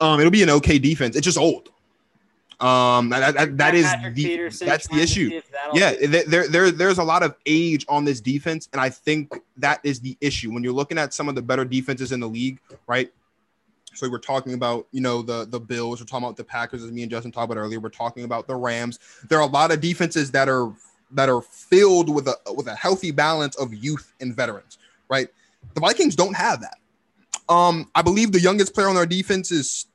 Um, 0.00 0.18
it'll 0.18 0.32
be 0.32 0.42
an 0.42 0.50
okay 0.50 0.78
defense. 0.80 1.14
It's 1.14 1.24
just 1.24 1.38
old. 1.38 1.70
Um, 2.62 3.08
that, 3.08 3.34
that, 3.34 3.58
that 3.58 3.74
is 3.74 3.86
Patrick 3.86 4.14
the, 4.14 4.24
Peterson 4.24 4.68
that's 4.68 4.86
the 4.86 5.00
issue. 5.00 5.30
see 5.30 5.36
if 5.36 5.50
that'll 5.50 5.76
Yeah, 5.76 5.94
there, 6.06 6.24
there, 6.24 6.48
there, 6.48 6.70
there's 6.70 6.98
a 6.98 7.04
lot 7.04 7.24
of 7.24 7.34
age 7.44 7.84
on 7.88 8.04
this 8.04 8.20
defense, 8.20 8.68
and 8.72 8.80
I 8.80 8.88
think 8.88 9.34
that 9.56 9.80
is 9.82 9.98
the 9.98 10.16
issue 10.20 10.52
when 10.52 10.62
you're 10.62 10.72
looking 10.72 10.96
at 10.96 11.12
some 11.12 11.28
of 11.28 11.34
the 11.34 11.42
better 11.42 11.64
defenses 11.64 12.12
in 12.12 12.20
the 12.20 12.28
league, 12.28 12.60
right? 12.86 13.12
So 13.94 14.08
we're 14.08 14.18
talking 14.18 14.54
about, 14.54 14.86
you 14.92 15.00
know, 15.00 15.22
the 15.22 15.44
the 15.44 15.60
Bills. 15.60 16.00
We're 16.00 16.06
talking 16.06 16.24
about 16.24 16.36
the 16.36 16.44
Packers, 16.44 16.84
as 16.84 16.92
me 16.92 17.02
and 17.02 17.10
Justin 17.10 17.32
talked 17.32 17.50
about 17.50 17.60
earlier. 17.60 17.80
We're 17.80 17.90
talking 17.90 18.24
about 18.24 18.46
the 18.46 18.54
Rams. 18.54 18.98
There 19.28 19.38
are 19.38 19.46
a 19.46 19.50
lot 19.50 19.72
of 19.72 19.80
defenses 19.80 20.30
that 20.30 20.48
are 20.48 20.72
that 21.10 21.28
are 21.28 21.42
filled 21.42 22.08
with 22.08 22.28
a 22.28 22.36
with 22.54 22.68
a 22.68 22.74
healthy 22.74 23.10
balance 23.10 23.56
of 23.56 23.74
youth 23.74 24.12
and 24.20 24.34
veterans, 24.34 24.78
right? 25.08 25.28
The 25.74 25.80
Vikings 25.80 26.16
don't 26.16 26.34
have 26.34 26.60
that. 26.60 26.78
Um, 27.48 27.90
I 27.94 28.02
believe 28.02 28.32
the 28.32 28.40
youngest 28.40 28.74
player 28.74 28.88
on 28.88 28.94
their 28.94 29.06
defense 29.06 29.50
is 29.50 29.86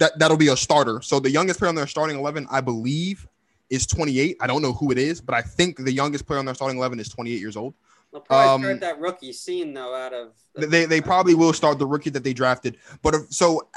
that 0.00 0.18
that'll 0.18 0.36
be 0.36 0.48
a 0.48 0.56
starter. 0.56 1.00
So 1.02 1.20
the 1.20 1.30
youngest 1.30 1.58
player 1.60 1.68
on 1.68 1.74
their 1.76 1.86
starting 1.86 2.18
eleven, 2.18 2.46
I 2.50 2.60
believe, 2.60 3.28
is 3.70 3.86
28. 3.86 4.36
I 4.40 4.46
don't 4.48 4.62
know 4.62 4.72
who 4.72 4.90
it 4.90 4.98
is, 4.98 5.20
but 5.20 5.34
I 5.34 5.42
think 5.42 5.76
the 5.76 5.92
youngest 5.92 6.26
player 6.26 6.40
on 6.40 6.44
their 6.44 6.54
starting 6.56 6.76
11 6.78 6.98
is 6.98 7.08
28 7.08 7.38
years 7.38 7.56
old. 7.56 7.72
They'll 8.10 8.20
probably 8.22 8.48
um, 8.48 8.62
start 8.62 8.80
that 8.80 8.98
rookie 9.00 9.32
scene 9.32 9.72
though 9.72 9.94
out 9.94 10.12
of 10.12 10.32
the- 10.54 10.66
They 10.66 10.84
they 10.86 11.00
probably 11.00 11.36
will 11.36 11.52
start 11.52 11.78
the 11.78 11.86
rookie 11.86 12.10
that 12.10 12.24
they 12.24 12.32
drafted, 12.32 12.76
but 13.02 13.14
if, 13.14 13.32
so 13.32 13.68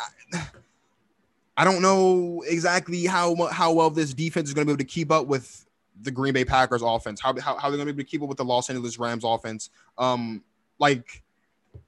I 1.56 1.64
don't 1.64 1.82
know 1.82 2.44
exactly 2.48 3.06
how 3.06 3.36
how 3.48 3.74
well 3.74 3.90
this 3.92 4.14
defense 4.14 4.48
is 4.50 4.54
going 4.56 4.66
to 4.66 4.72
be 4.72 4.74
able 4.74 4.80
to 4.80 4.92
keep 4.92 5.12
up 5.12 5.28
with 5.28 5.66
the 6.02 6.10
Green 6.12 6.34
Bay 6.34 6.44
Packers 6.46 6.82
offense. 6.82 7.22
How 7.22 7.40
how, 7.40 7.58
how 7.58 7.70
they're 7.70 7.78
going 7.78 7.88
to 7.88 7.94
be 7.94 8.02
able 8.02 8.08
to 8.08 8.12
keep 8.12 8.24
up 8.24 8.30
with 8.30 8.38
the 8.40 8.46
Los 8.46 8.70
Angeles 8.70 8.98
Rams 8.98 9.24
offense. 9.24 9.70
Um, 9.98 10.44
like 10.80 11.23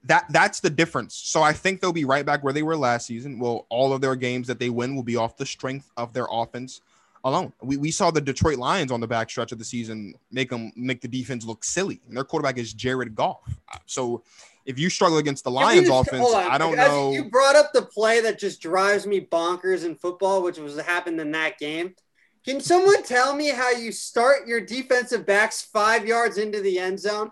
that 0.06 0.26
that's 0.30 0.60
the 0.60 0.70
difference. 0.70 1.16
So 1.16 1.42
I 1.42 1.54
think 1.54 1.82
they'll 1.82 1.94
be 1.94 2.06
right 2.06 2.26
back 2.26 2.44
where 2.44 2.54
they 2.54 2.64
were 2.64 2.78
last 2.78 3.08
season. 3.08 3.40
Well, 3.40 3.66
all 3.70 3.94
of 3.94 4.02
their 4.02 4.16
games 4.16 4.48
that 4.48 4.60
they 4.60 4.70
win 4.70 4.96
will 4.96 5.04
be 5.04 5.16
off 5.16 5.38
the 5.38 5.46
strength 5.46 5.92
of 5.98 6.14
their 6.14 6.28
offense 6.30 6.82
alone. 7.24 7.52
We, 7.62 7.78
we 7.78 7.92
saw 7.92 8.12
the 8.12 8.22
Detroit 8.22 8.58
Lions 8.58 8.92
on 8.92 9.00
the 9.00 9.08
back 9.08 9.30
stretch 9.30 9.52
of 9.52 9.58
the 9.58 9.66
season 9.66 10.14
make 10.32 10.50
them 10.50 10.72
make 10.76 11.02
the 11.02 11.08
defense 11.08 11.46
look 11.46 11.64
silly. 11.64 12.02
And 12.08 12.16
their 12.16 12.24
quarterback 12.24 12.58
is 12.58 12.74
Jared 12.74 13.16
Goff. 13.16 13.42
So 13.86 14.24
if 14.66 14.80
you 14.80 14.90
struggle 14.90 15.18
against 15.18 15.44
the 15.44 15.52
Lions 15.52 15.88
just- 15.88 16.08
offense. 16.08 16.34
I 16.34 16.58
don't 16.58 16.78
As 16.78 16.88
know. 16.88 17.12
You 17.12 17.30
brought 17.30 17.56
up 17.56 17.72
the 17.74 17.84
play 17.84 18.22
that 18.22 18.40
just 18.40 18.62
drives 18.62 19.06
me 19.06 19.22
bonkers 19.22 19.86
in 19.86 19.96
football, 19.96 20.42
which 20.42 20.58
was 20.58 20.80
happened 20.80 21.20
in 21.20 21.32
that 21.32 21.58
game. 21.60 21.96
Can 22.44 22.62
someone 22.62 23.02
tell 23.02 23.36
me 23.36 23.50
how 23.50 23.72
you 23.72 23.92
start 23.92 24.48
your 24.48 24.62
defensive 24.62 25.26
backs 25.26 25.64
five 25.64 26.06
yards 26.06 26.38
into 26.38 26.62
the 26.62 26.78
end 26.78 27.00
zone? 27.00 27.32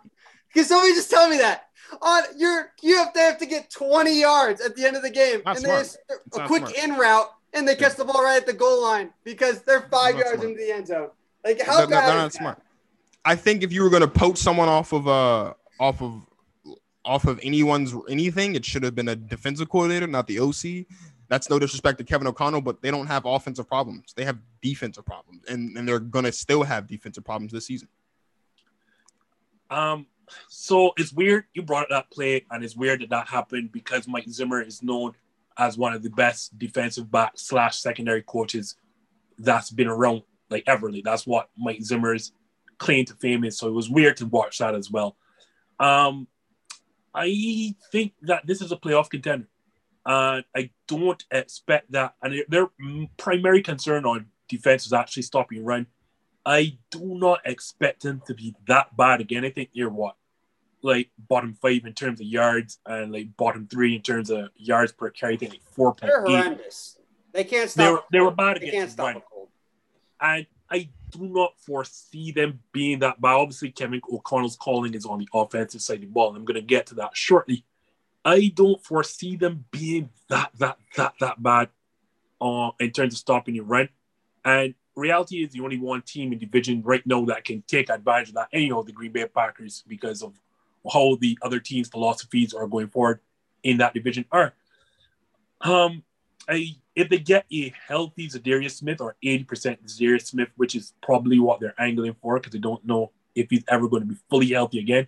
Can 0.54 0.66
somebody 0.66 0.94
just 0.94 1.10
tell 1.12 1.30
me 1.30 1.38
that? 1.38 1.68
On 2.02 2.24
your, 2.38 2.72
you 2.82 2.98
have 2.98 3.14
to 3.14 3.20
have 3.20 3.38
to 3.40 3.46
get 3.46 3.70
20 3.70 4.20
yards 4.20 4.62
at 4.62 4.76
the 4.76 4.86
end 4.86 4.96
of 4.96 5.02
the 5.04 5.10
game, 5.10 5.42
Not 5.46 5.58
and 5.58 5.66
smart. 5.66 5.78
there's 5.78 5.98
It's 6.28 6.36
a 6.38 6.40
not 6.40 6.48
quick 6.48 6.68
smart. 6.68 6.78
in 6.84 6.96
route, 6.96 7.28
and 7.54 7.68
they 7.68 7.76
catch 7.76 7.96
the 7.96 8.06
ball 8.06 8.24
right 8.24 8.38
at 8.38 8.46
the 8.46 8.54
goal 8.54 8.82
line 8.82 9.12
because 9.24 9.62
they're 9.64 9.82
five 9.92 10.16
yards 10.16 10.32
smart. 10.42 10.50
into 10.50 10.58
the 10.64 10.72
end 10.72 10.88
zone. 10.88 11.10
Like 11.46 11.62
how 11.62 11.78
they're, 11.78 11.88
bad 11.88 12.08
they're 12.08 12.18
is 12.18 12.22
not 12.24 12.32
that? 12.32 12.34
smart. 12.34 12.62
I 13.26 13.36
think 13.36 13.64
if 13.64 13.72
you 13.72 13.84
were 13.84 13.90
going 13.90 14.02
to 14.02 14.08
poach 14.08 14.38
someone 14.38 14.68
off 14.70 14.92
of 14.94 15.08
uh 15.08 15.54
off 15.80 16.02
of 16.02 16.26
off 17.06 17.26
of 17.26 17.40
anyone's 17.44 17.94
anything, 18.10 18.56
it 18.56 18.64
should 18.66 18.84
have 18.84 18.96
been 18.96 19.10
a 19.10 19.16
defensive 19.16 19.70
coordinator, 19.70 20.08
not 20.08 20.28
the 20.28 20.40
OC. 20.40 20.86
That's 21.30 21.50
no 21.50 21.58
disrespect 21.60 21.98
to 22.00 22.04
Kevin 22.04 22.28
O'Connell, 22.28 22.62
but 22.62 22.82
they 22.82 22.92
don't 22.92 23.08
have 23.08 23.26
offensive 23.26 23.68
problems. 23.68 24.14
They 24.16 24.24
have 24.26 24.38
defensive 24.62 25.06
problems, 25.06 25.44
and, 25.48 25.76
and 25.78 25.88
they're 25.88 26.00
going 26.00 26.26
to 26.26 26.32
still 26.32 26.64
have 26.64 26.86
defensive 26.88 27.24
problems 27.26 27.52
this 27.52 27.66
season. 27.66 27.88
Um, 29.70 30.06
so 30.48 30.94
it's 30.98 31.14
weird 31.14 31.46
you 31.54 31.62
brought 31.62 31.84
up 31.84 31.90
that 31.90 32.12
play, 32.12 32.46
and 32.52 32.64
it's 32.64 32.76
weird 32.76 33.02
that 33.02 33.10
that 33.10 33.28
happened 33.28 33.72
because 33.72 34.08
Mike 34.08 34.30
Zimmer 34.30 34.62
is 34.62 34.84
known 34.84 35.14
as 35.58 35.78
one 35.78 35.94
of 35.94 36.04
the 36.04 36.10
best 36.10 36.58
defensive 36.58 37.12
back 37.12 37.34
slash 37.36 37.78
secondary 37.78 38.24
coaches 38.24 38.76
that's 39.38 39.70
been 39.70 39.88
around 39.88 40.24
like 40.50 40.64
ever. 40.68 40.92
Like 40.92 41.04
that's 41.04 41.28
what 41.28 41.50
Mike 41.58 41.82
Zimmer's 41.82 42.32
claim 42.78 43.06
to 43.06 43.14
fame 43.16 43.44
is. 43.44 43.58
So 43.58 43.68
it 43.68 43.74
was 43.74 43.90
weird 43.90 44.18
to 44.18 44.26
watch 44.26 44.60
that 44.60 44.76
as 44.76 44.90
well. 44.90 45.16
Um, 45.80 46.28
I 47.14 47.76
think 47.92 48.14
that 48.24 48.46
this 48.46 48.62
is 48.62 48.72
a 48.72 48.78
playoff 48.78 49.10
contender. 49.10 49.48
Uh, 50.06 50.42
I 50.56 50.72
don't 50.88 51.24
expect 51.32 51.92
that, 51.94 52.16
and 52.22 52.44
their 52.50 52.68
primary 53.18 53.62
concern 53.62 54.06
on 54.06 54.28
defense 54.50 54.86
is 54.86 54.94
actually 54.94 55.24
stopping 55.24 55.64
run. 55.64 55.88
I 56.46 56.78
do 56.92 57.16
not 57.16 57.42
expect 57.46 58.04
them 58.04 58.22
to 58.28 58.34
be 58.34 58.56
that 58.68 58.96
bad 58.98 59.22
again. 59.22 59.46
I 59.46 59.50
think 59.50 59.70
they're 59.74 59.90
what, 59.90 60.16
like 60.82 61.10
bottom 61.18 61.54
five 61.54 61.86
in 61.86 61.94
terms 61.94 62.20
of 62.20 62.26
yards 62.28 62.80
and 62.86 63.12
like 63.14 63.36
bottom 63.38 63.68
three 63.68 63.96
in 63.96 64.02
terms 64.02 64.30
of 64.30 64.50
yards 64.56 64.92
per 64.92 65.10
carry. 65.10 65.36
I 65.36 65.38
think 65.38 65.52
like 65.54 65.64
four 65.64 65.94
point 65.94 66.12
They're 66.12 66.22
horrendous. 66.26 66.98
They 67.32 67.44
can't 67.46 67.70
They 67.70 67.90
were 67.90 67.98
stop. 67.98 68.08
they 68.12 68.20
were 68.20 68.32
bad 68.32 68.58
They 68.58 68.68
against 68.68 68.98
can't 68.98 69.14
stop 69.14 69.24
cold. 69.32 69.50
And 70.20 70.46
I 70.70 70.90
do 71.12 71.28
not 71.28 71.54
foresee 71.60 72.32
them 72.32 72.60
being 72.72 73.00
that 73.00 73.22
bad. 73.22 73.34
Obviously, 73.36 73.72
Kevin 73.72 74.02
O'Connell's 74.12 74.56
calling 74.56 74.94
is 74.94 75.06
on 75.06 75.20
the 75.20 75.30
offensive 75.34 75.82
side 75.82 75.96
of 75.96 76.02
the 76.02 76.08
ball. 76.08 76.36
I'm 76.36 76.46
going 76.46 76.56
to 76.56 76.62
get 76.62 76.88
to 76.88 76.96
that 76.96 77.16
shortly. 77.16 77.66
I 78.26 78.52
don't 78.54 78.84
foresee 78.84 79.36
them 79.36 79.66
being 79.72 80.10
that 80.30 80.52
that 80.58 80.78
that 80.96 81.14
that 81.20 81.42
bad 81.44 81.70
uh, 82.42 82.72
in 82.80 82.92
terms 82.92 83.14
of 83.14 83.20
stopping 83.20 83.56
your 83.56 83.66
run. 83.66 83.90
And 84.46 84.76
reality 84.96 85.44
is 85.44 85.52
the 85.52 85.62
only 85.62 85.80
one 85.80 86.02
team 86.02 86.34
in 86.34 86.40
division 86.40 86.82
right 86.84 87.06
now 87.06 87.26
that 87.26 87.44
can 87.44 87.64
take 87.68 87.90
advantage 87.90 88.30
of 88.30 88.36
that. 88.36 88.50
And 88.54 88.64
you 88.64 88.70
know 88.70 88.84
the 88.84 88.92
Green 88.92 89.12
Bay 89.12 89.26
Packers 89.26 89.84
because 89.88 90.22
of 90.22 90.34
how 90.92 91.18
the 91.20 91.38
other 91.42 91.60
teams' 91.60 91.90
philosophies 91.90 92.54
are 92.54 92.68
going 92.68 92.88
forward 92.88 93.20
in 93.64 93.78
that 93.78 93.94
division 93.94 94.26
are. 94.32 94.54
Um, 95.62 96.04
I 96.48 96.76
if 96.96 97.10
they 97.10 97.18
get 97.18 97.46
a 97.52 97.74
healthy 97.88 98.28
Za'Darius 98.28 98.76
Smith 98.76 99.02
or 99.02 99.16
80% 99.24 99.48
Za'Darius 99.86 100.28
Smith, 100.28 100.50
which 100.58 100.76
is 100.76 100.94
probably 101.02 101.40
what 101.40 101.60
they're 101.60 101.80
angling 101.80 102.16
for 102.22 102.38
because 102.38 102.52
they 102.52 102.60
don't 102.60 102.86
know 102.86 103.12
if 103.34 103.50
he's 103.50 103.64
ever 103.68 103.88
going 103.88 104.04
to 104.04 104.10
be 104.10 104.18
fully 104.30 104.50
healthy 104.50 104.80
again. 104.80 105.08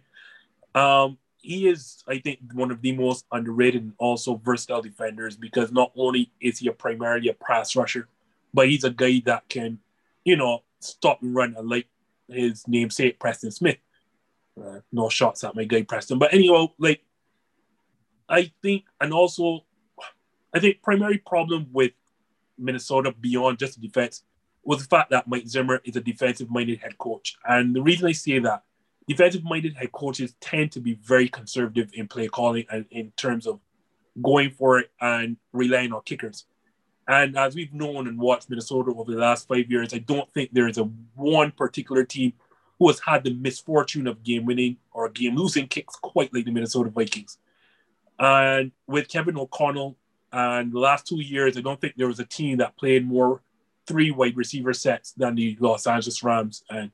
Um, 0.73 1.17
he 1.41 1.67
is, 1.67 2.03
I 2.07 2.17
think, 2.17 2.39
one 2.53 2.71
of 2.71 2.81
the 2.81 2.91
most 2.93 3.25
underrated 3.31 3.83
and 3.83 3.93
also 3.99 4.41
versatile 4.43 4.81
defenders 4.81 5.37
because 5.37 5.71
not 5.71 5.91
only 5.95 6.31
is 6.41 6.57
he 6.57 6.67
a 6.67 6.71
primarily 6.71 7.29
a 7.29 7.33
pass 7.33 7.75
rusher, 7.75 8.07
but 8.55 8.69
he's 8.69 8.83
a 8.83 8.89
guy 8.89 9.21
that 9.25 9.47
can, 9.49 9.79
you 10.23 10.37
know, 10.37 10.63
stop 10.79 11.21
and 11.21 11.35
run 11.35 11.55
like 11.63 11.87
his 12.27 12.67
namesake 12.67 13.19
Preston 13.19 13.51
Smith. 13.51 13.77
Uh, 14.59 14.79
no 14.91 15.09
shots 15.09 15.43
at 15.43 15.55
my 15.55 15.65
guy 15.65 15.83
Preston, 15.83 16.17
but 16.17 16.33
anyhow, 16.33 16.67
like 16.79 17.03
I 18.29 18.51
think, 18.61 18.85
and 19.01 19.13
also 19.13 19.65
I 20.53 20.59
think 20.59 20.81
primary 20.81 21.17
problem 21.17 21.67
with 21.73 21.91
Minnesota 22.57 23.13
beyond 23.19 23.59
just 23.59 23.75
the 23.75 23.85
defense 23.85 24.23
was 24.63 24.79
the 24.79 24.87
fact 24.87 25.11
that 25.11 25.27
Mike 25.27 25.47
Zimmer 25.47 25.81
is 25.83 25.97
a 25.97 26.01
defensive-minded 26.01 26.79
head 26.79 26.97
coach, 26.97 27.35
and 27.45 27.75
the 27.75 27.81
reason 27.81 28.07
I 28.07 28.13
say 28.13 28.39
that 28.39 28.63
defensive-minded 29.07 29.75
head 29.75 29.91
coaches 29.91 30.33
tend 30.39 30.71
to 30.71 30.79
be 30.79 30.93
very 31.03 31.27
conservative 31.27 31.91
in 31.93 32.07
play 32.07 32.27
calling 32.27 32.65
and 32.71 32.85
in 32.91 33.11
terms 33.17 33.45
of 33.45 33.59
going 34.23 34.51
for 34.51 34.79
it 34.79 34.89
and 35.01 35.35
relying 35.51 35.91
on 35.91 36.01
kickers. 36.05 36.45
And 37.07 37.37
as 37.37 37.55
we've 37.55 37.73
known 37.73 38.07
and 38.07 38.19
watched 38.19 38.49
Minnesota 38.49 38.91
over 38.91 39.11
the 39.11 39.19
last 39.19 39.47
five 39.47 39.69
years, 39.69 39.93
I 39.93 39.99
don't 39.99 40.31
think 40.33 40.51
there 40.51 40.67
is 40.67 40.77
a 40.77 40.89
one 41.15 41.51
particular 41.51 42.03
team 42.03 42.33
who 42.79 42.87
has 42.87 42.99
had 42.99 43.23
the 43.23 43.33
misfortune 43.33 44.07
of 44.07 44.23
game 44.23 44.45
winning 44.45 44.77
or 44.91 45.07
game 45.09 45.35
losing 45.35 45.67
kicks 45.67 45.95
quite 45.95 46.33
like 46.33 46.45
the 46.45 46.51
Minnesota 46.51 46.89
Vikings. 46.89 47.37
And 48.19 48.71
with 48.87 49.07
Kevin 49.07 49.37
O'Connell 49.37 49.97
and 50.31 50.71
the 50.71 50.79
last 50.79 51.05
two 51.05 51.21
years, 51.21 51.57
I 51.57 51.61
don't 51.61 51.79
think 51.79 51.93
there 51.95 52.07
was 52.07 52.19
a 52.19 52.25
team 52.25 52.57
that 52.57 52.75
played 52.77 53.05
more 53.05 53.41
three 53.87 54.09
wide 54.09 54.35
receiver 54.35 54.73
sets 54.73 55.11
than 55.11 55.35
the 55.35 55.55
Los 55.59 55.85
Angeles 55.85 56.23
Rams. 56.23 56.63
And 56.69 56.91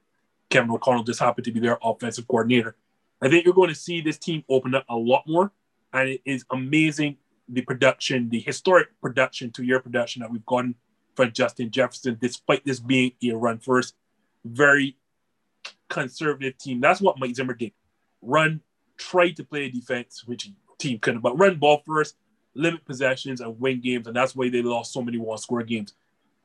Kevin 0.49 0.71
O'Connell 0.71 1.03
just 1.03 1.19
happened 1.19 1.45
to 1.45 1.51
be 1.51 1.59
their 1.59 1.79
offensive 1.81 2.27
coordinator. 2.27 2.75
I 3.21 3.29
think 3.29 3.45
you're 3.45 3.53
going 3.53 3.69
to 3.69 3.75
see 3.75 4.01
this 4.01 4.17
team 4.17 4.43
open 4.49 4.75
up 4.75 4.85
a 4.89 4.95
lot 4.95 5.23
more. 5.25 5.51
And 5.93 6.09
it 6.09 6.21
is 6.25 6.45
amazing 6.51 7.17
the 7.51 7.61
production, 7.61 8.29
the 8.29 8.39
historic 8.39 8.89
production 9.01 9.51
to 9.51 9.63
year 9.63 9.79
production 9.79 10.21
that 10.21 10.31
we've 10.31 10.45
gotten 10.45 10.75
from 11.15 11.31
Justin 11.31 11.69
Jefferson, 11.69 12.17
despite 12.21 12.65
this 12.65 12.79
being 12.79 13.11
a 13.23 13.31
run 13.31 13.59
first, 13.59 13.95
very 14.45 14.97
conservative 15.89 16.57
team. 16.57 16.79
That's 16.79 17.01
what 17.01 17.19
Mike 17.19 17.35
Zimmer 17.35 17.53
did. 17.53 17.73
Run, 18.21 18.61
try 18.97 19.31
to 19.31 19.43
play 19.43 19.69
defense, 19.69 20.23
which 20.25 20.49
team 20.79 20.99
couldn't, 20.99 21.21
but 21.21 21.37
run 21.37 21.57
ball 21.57 21.81
first, 21.85 22.15
limit 22.53 22.85
possessions, 22.85 23.41
and 23.41 23.59
win 23.59 23.81
games. 23.81 24.07
And 24.07 24.15
that's 24.15 24.35
why 24.35 24.49
they 24.49 24.61
lost 24.61 24.93
so 24.93 25.01
many 25.01 25.17
one 25.17 25.37
score 25.37 25.63
games. 25.63 25.93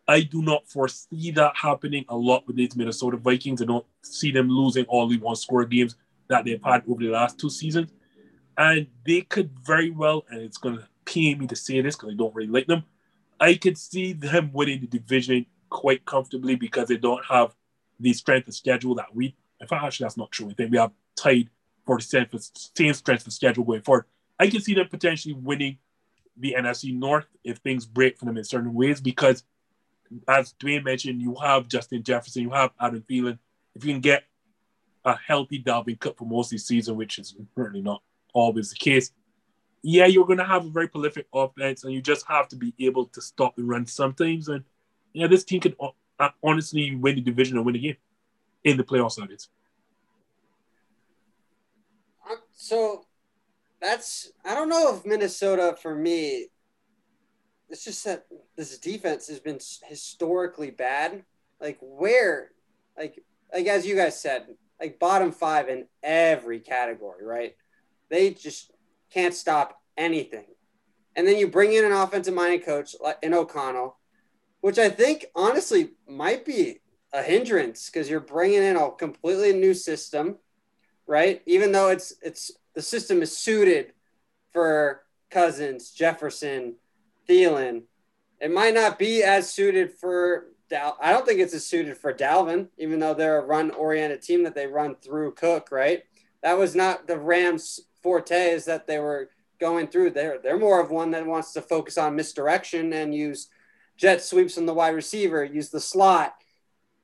I 0.08 0.22
do 0.22 0.42
not 0.42 0.68
foresee 0.68 1.30
that 1.32 1.56
happening 1.56 2.04
a 2.08 2.16
lot 2.16 2.46
with 2.46 2.56
these 2.56 2.76
Minnesota 2.76 3.16
Vikings. 3.16 3.62
I 3.62 3.64
don't 3.64 3.86
see 4.02 4.30
them 4.30 4.48
losing 4.48 4.84
all 4.86 5.08
the 5.08 5.18
one 5.18 5.36
score 5.36 5.64
games 5.64 5.96
that 6.28 6.44
they've 6.44 6.62
had 6.62 6.82
over 6.88 7.02
the 7.02 7.10
last 7.10 7.38
two 7.38 7.50
seasons. 7.50 7.92
And 8.58 8.86
they 9.06 9.22
could 9.22 9.50
very 9.64 9.90
well, 9.90 10.24
and 10.30 10.40
it's 10.40 10.58
going 10.58 10.78
to 10.78 10.88
pain 11.06 11.38
me 11.38 11.46
to 11.46 11.56
say 11.56 11.80
this 11.80 11.96
because 11.96 12.12
I 12.12 12.16
don't 12.16 12.34
really 12.34 12.50
like 12.50 12.66
them. 12.66 12.84
I 13.40 13.54
could 13.54 13.78
see 13.78 14.12
them 14.12 14.50
winning 14.52 14.80
the 14.80 14.86
division 14.86 15.46
quite 15.70 16.04
comfortably 16.04 16.56
because 16.56 16.88
they 16.88 16.96
don't 16.96 17.24
have 17.24 17.54
the 17.98 18.12
strength 18.12 18.48
of 18.48 18.54
schedule 18.54 18.94
that 18.96 19.14
we. 19.14 19.34
In 19.60 19.66
fact, 19.66 19.84
actually, 19.84 20.04
that's 20.04 20.16
not 20.16 20.30
true. 20.30 20.50
I 20.50 20.54
think 20.54 20.70
we 20.70 20.78
have 20.78 20.92
tied 21.16 21.48
for 21.86 21.98
the 21.98 22.02
same, 22.74 22.94
strength 22.94 23.26
of 23.26 23.32
schedule 23.32 23.64
going 23.64 23.82
forward. 23.82 24.04
I 24.38 24.48
can 24.48 24.60
see 24.60 24.74
them 24.74 24.88
potentially 24.88 25.34
winning 25.34 25.78
the 26.36 26.54
NFC 26.58 26.94
North 26.94 27.26
if 27.44 27.58
things 27.58 27.86
break 27.86 28.18
for 28.18 28.26
them 28.26 28.36
in 28.36 28.44
certain 28.44 28.74
ways 28.74 29.00
because, 29.00 29.44
as 30.28 30.54
Dwayne 30.60 30.84
mentioned, 30.84 31.22
you 31.22 31.34
have 31.42 31.68
Justin 31.68 32.02
Jefferson, 32.02 32.42
you 32.42 32.50
have 32.50 32.72
Adam 32.80 33.02
Thielen. 33.08 33.38
If 33.74 33.84
you 33.84 33.92
can 33.92 34.00
get 34.00 34.24
a 35.04 35.16
healthy 35.16 35.62
Dalvin 35.62 35.98
Cook 35.98 36.18
for 36.18 36.26
most 36.26 36.48
of 36.48 36.50
the 36.52 36.58
season, 36.58 36.96
which 36.96 37.18
is 37.18 37.34
certainly 37.56 37.80
not 37.80 38.02
always 38.34 38.70
the 38.70 38.76
case, 38.76 39.12
yeah, 39.88 40.06
you're 40.06 40.26
going 40.26 40.38
to 40.38 40.44
have 40.44 40.66
a 40.66 40.68
very 40.68 40.88
prolific 40.88 41.28
offense, 41.32 41.84
and 41.84 41.92
you 41.92 42.02
just 42.02 42.26
have 42.26 42.48
to 42.48 42.56
be 42.56 42.74
able 42.80 43.06
to 43.06 43.20
stop 43.22 43.54
the 43.54 43.62
run 43.62 43.86
sometimes. 43.86 44.48
And 44.48 44.64
yeah, 45.12 45.28
this 45.28 45.44
team 45.44 45.60
could 45.60 45.76
uh, 45.78 46.28
honestly 46.42 46.96
win 46.96 47.14
the 47.14 47.20
division 47.20 47.56
or 47.56 47.62
win 47.62 47.74
the 47.74 47.78
game 47.78 47.96
in 48.64 48.76
the 48.76 48.82
playoffs. 48.82 49.14
That 49.14 49.30
is. 49.30 49.48
Um, 52.28 52.38
So 52.52 53.06
that's 53.80 54.32
I 54.44 54.56
don't 54.56 54.68
know 54.68 54.96
if 54.96 55.06
Minnesota 55.06 55.76
for 55.80 55.94
me. 55.94 56.48
It's 57.68 57.84
just 57.84 58.04
that 58.06 58.26
this 58.56 58.76
defense 58.78 59.28
has 59.28 59.38
been 59.38 59.60
historically 59.84 60.72
bad. 60.72 61.24
Like 61.60 61.78
where, 61.80 62.50
like 62.98 63.22
like 63.54 63.66
as 63.66 63.86
you 63.86 63.94
guys 63.94 64.20
said, 64.20 64.48
like 64.80 64.98
bottom 64.98 65.30
five 65.30 65.68
in 65.68 65.86
every 66.02 66.58
category, 66.58 67.24
right? 67.24 67.54
They 68.08 68.30
just 68.30 68.72
can't 69.10 69.34
stop 69.34 69.80
anything. 69.96 70.44
And 71.14 71.26
then 71.26 71.38
you 71.38 71.48
bring 71.48 71.72
in 71.72 71.84
an 71.84 71.92
offensive 71.92 72.34
minded 72.34 72.64
coach 72.64 72.94
in 73.22 73.32
O'Connell, 73.32 73.96
which 74.60 74.78
I 74.78 74.90
think 74.90 75.26
honestly 75.34 75.90
might 76.06 76.44
be 76.44 76.80
a 77.12 77.22
hindrance 77.22 77.88
because 77.88 78.10
you're 78.10 78.20
bringing 78.20 78.62
in 78.62 78.76
a 78.76 78.90
completely 78.90 79.52
new 79.52 79.72
system, 79.72 80.36
right? 81.06 81.40
Even 81.46 81.72
though 81.72 81.88
it's 81.88 82.14
it's 82.20 82.50
the 82.74 82.82
system 82.82 83.22
is 83.22 83.36
suited 83.36 83.92
for 84.52 85.04
Cousins, 85.30 85.90
Jefferson, 85.90 86.74
Thielen, 87.28 87.82
it 88.40 88.52
might 88.52 88.74
not 88.74 88.98
be 88.98 89.22
as 89.22 89.50
suited 89.50 89.92
for 89.92 90.48
Dal. 90.68 90.98
I 91.00 91.12
don't 91.12 91.26
think 91.26 91.40
it's 91.40 91.54
as 91.54 91.64
suited 91.64 91.96
for 91.96 92.12
Dalvin, 92.12 92.68
even 92.76 93.00
though 93.00 93.14
they're 93.14 93.38
a 93.38 93.46
run-oriented 93.46 94.20
team 94.20 94.42
that 94.44 94.54
they 94.54 94.66
run 94.66 94.96
through 94.96 95.32
Cook, 95.32 95.70
right? 95.70 96.02
That 96.42 96.58
was 96.58 96.74
not 96.74 97.06
the 97.06 97.18
Rams' 97.18 97.80
forte. 98.06 98.52
Is 98.52 98.66
that 98.66 98.86
they 98.86 99.00
were 99.00 99.30
going 99.58 99.88
through. 99.88 100.10
They're 100.10 100.38
they're 100.38 100.56
more 100.56 100.80
of 100.80 100.92
one 100.92 101.10
that 101.10 101.26
wants 101.26 101.52
to 101.54 101.60
focus 101.60 101.98
on 101.98 102.14
misdirection 102.14 102.92
and 102.92 103.12
use 103.12 103.48
jet 103.96 104.22
sweeps 104.22 104.56
on 104.58 104.64
the 104.64 104.74
wide 104.74 104.94
receiver, 104.94 105.42
use 105.42 105.70
the 105.70 105.80
slot. 105.80 106.36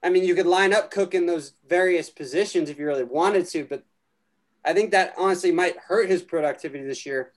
I 0.01 0.11
mean, 0.11 0.23
you 0.23 0.37
could 0.37 0.47
line 0.47 0.73
up 0.73 0.93
Cook 0.93 1.13
in 1.13 1.27
those 1.27 1.55
various 1.69 2.09
positions 2.09 2.71
if 2.71 2.79
you 2.79 2.87
really 2.87 3.03
wanted 3.03 3.47
to, 3.49 3.65
but 3.65 3.83
I 4.65 4.75
think 4.75 4.93
that 4.93 5.15
honestly 5.19 5.51
might 5.51 5.77
hurt 5.77 6.09
his 6.09 6.23
productivity 6.23 6.85
this 6.85 7.05
year. 7.05 7.33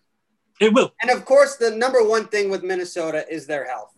It 0.61 0.71
will. 0.71 0.93
And 1.01 1.09
of 1.09 1.25
course, 1.25 1.55
the 1.55 1.71
number 1.71 2.07
one 2.07 2.27
thing 2.27 2.51
with 2.51 2.63
Minnesota 2.63 3.25
is 3.27 3.47
their 3.47 3.65
health. 3.65 3.93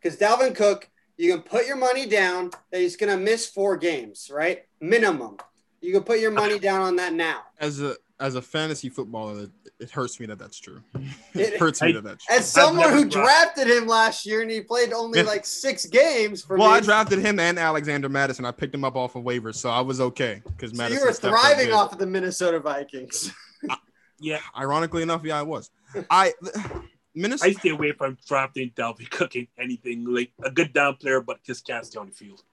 Because 0.00 0.18
Dalvin 0.18 0.54
Cook, 0.54 0.88
you 1.18 1.32
can 1.32 1.42
put 1.42 1.66
your 1.66 1.76
money 1.76 2.06
down 2.06 2.50
that 2.70 2.80
he's 2.80 2.96
going 2.96 3.12
to 3.12 3.22
miss 3.22 3.46
four 3.46 3.76
games, 3.76 4.30
right? 4.32 4.62
Minimum. 4.80 5.36
You 5.82 5.92
can 5.92 6.02
put 6.02 6.20
your 6.20 6.30
money 6.30 6.58
down 6.58 6.80
on 6.80 6.96
that 6.96 7.12
now. 7.12 7.42
As 7.58 7.80
a 7.80 7.96
as 8.22 8.34
a 8.36 8.42
fantasy 8.42 8.88
footballer, 8.88 9.42
it, 9.44 9.50
it 9.80 9.90
hurts 9.90 10.18
me 10.20 10.26
that 10.26 10.38
that's 10.38 10.58
true. 10.58 10.80
It- 10.94 11.02
It, 11.54 11.58
hurts 11.58 11.82
me 11.82 11.88
I- 11.88 11.92
that 11.92 12.04
that's 12.04 12.24
true. 12.24 12.36
As 12.36 12.50
someone 12.50 12.90
who 12.90 13.04
dropped- 13.08 13.56
drafted 13.56 13.68
him 13.68 13.86
last 13.86 14.24
year 14.24 14.42
and 14.42 14.50
he 14.50 14.60
played 14.60 14.92
only 14.92 15.22
like 15.22 15.44
six 15.44 15.86
games 15.86 16.42
for 16.42 16.56
Well, 16.56 16.70
me. 16.70 16.76
I 16.76 16.80
drafted 16.80 17.18
him 17.18 17.38
and 17.40 17.58
Alexander 17.58 18.08
Mattison. 18.08 18.44
I 18.44 18.52
picked 18.52 18.74
him 18.74 18.84
up 18.84 18.96
off 18.96 19.16
of 19.16 19.24
waivers, 19.24 19.56
so 19.56 19.68
I 19.70 19.80
was 19.80 20.00
okay 20.00 20.40
because 20.46 20.70
so 20.70 20.76
Mattison. 20.78 21.00
you 21.02 21.06
were 21.06 21.12
thriving 21.12 21.72
off 21.72 21.92
of 21.92 21.98
the 21.98 22.06
Minnesota 22.06 22.58
Vikings. 22.60 23.32
Yeah, 24.20 24.38
Ironically 24.56 25.02
enough, 25.02 25.24
yeah, 25.24 25.40
I 25.40 25.42
was. 25.42 25.70
I 26.08 26.32
Minnesota. 27.16 27.50
I 27.50 27.54
stay 27.54 27.70
away 27.70 27.90
from 27.90 28.16
drafting 28.28 28.70
Dalvin 28.76 29.10
Cook 29.10 29.34
in 29.34 29.48
anything 29.58 30.04
like 30.04 30.30
a 30.44 30.50
good 30.50 30.72
down 30.72 30.94
player, 30.94 31.20
but 31.20 31.42
just 31.42 31.66
can't 31.66 31.84
stay 31.84 31.98
on 31.98 32.06
the 32.06 32.12
field. 32.12 32.44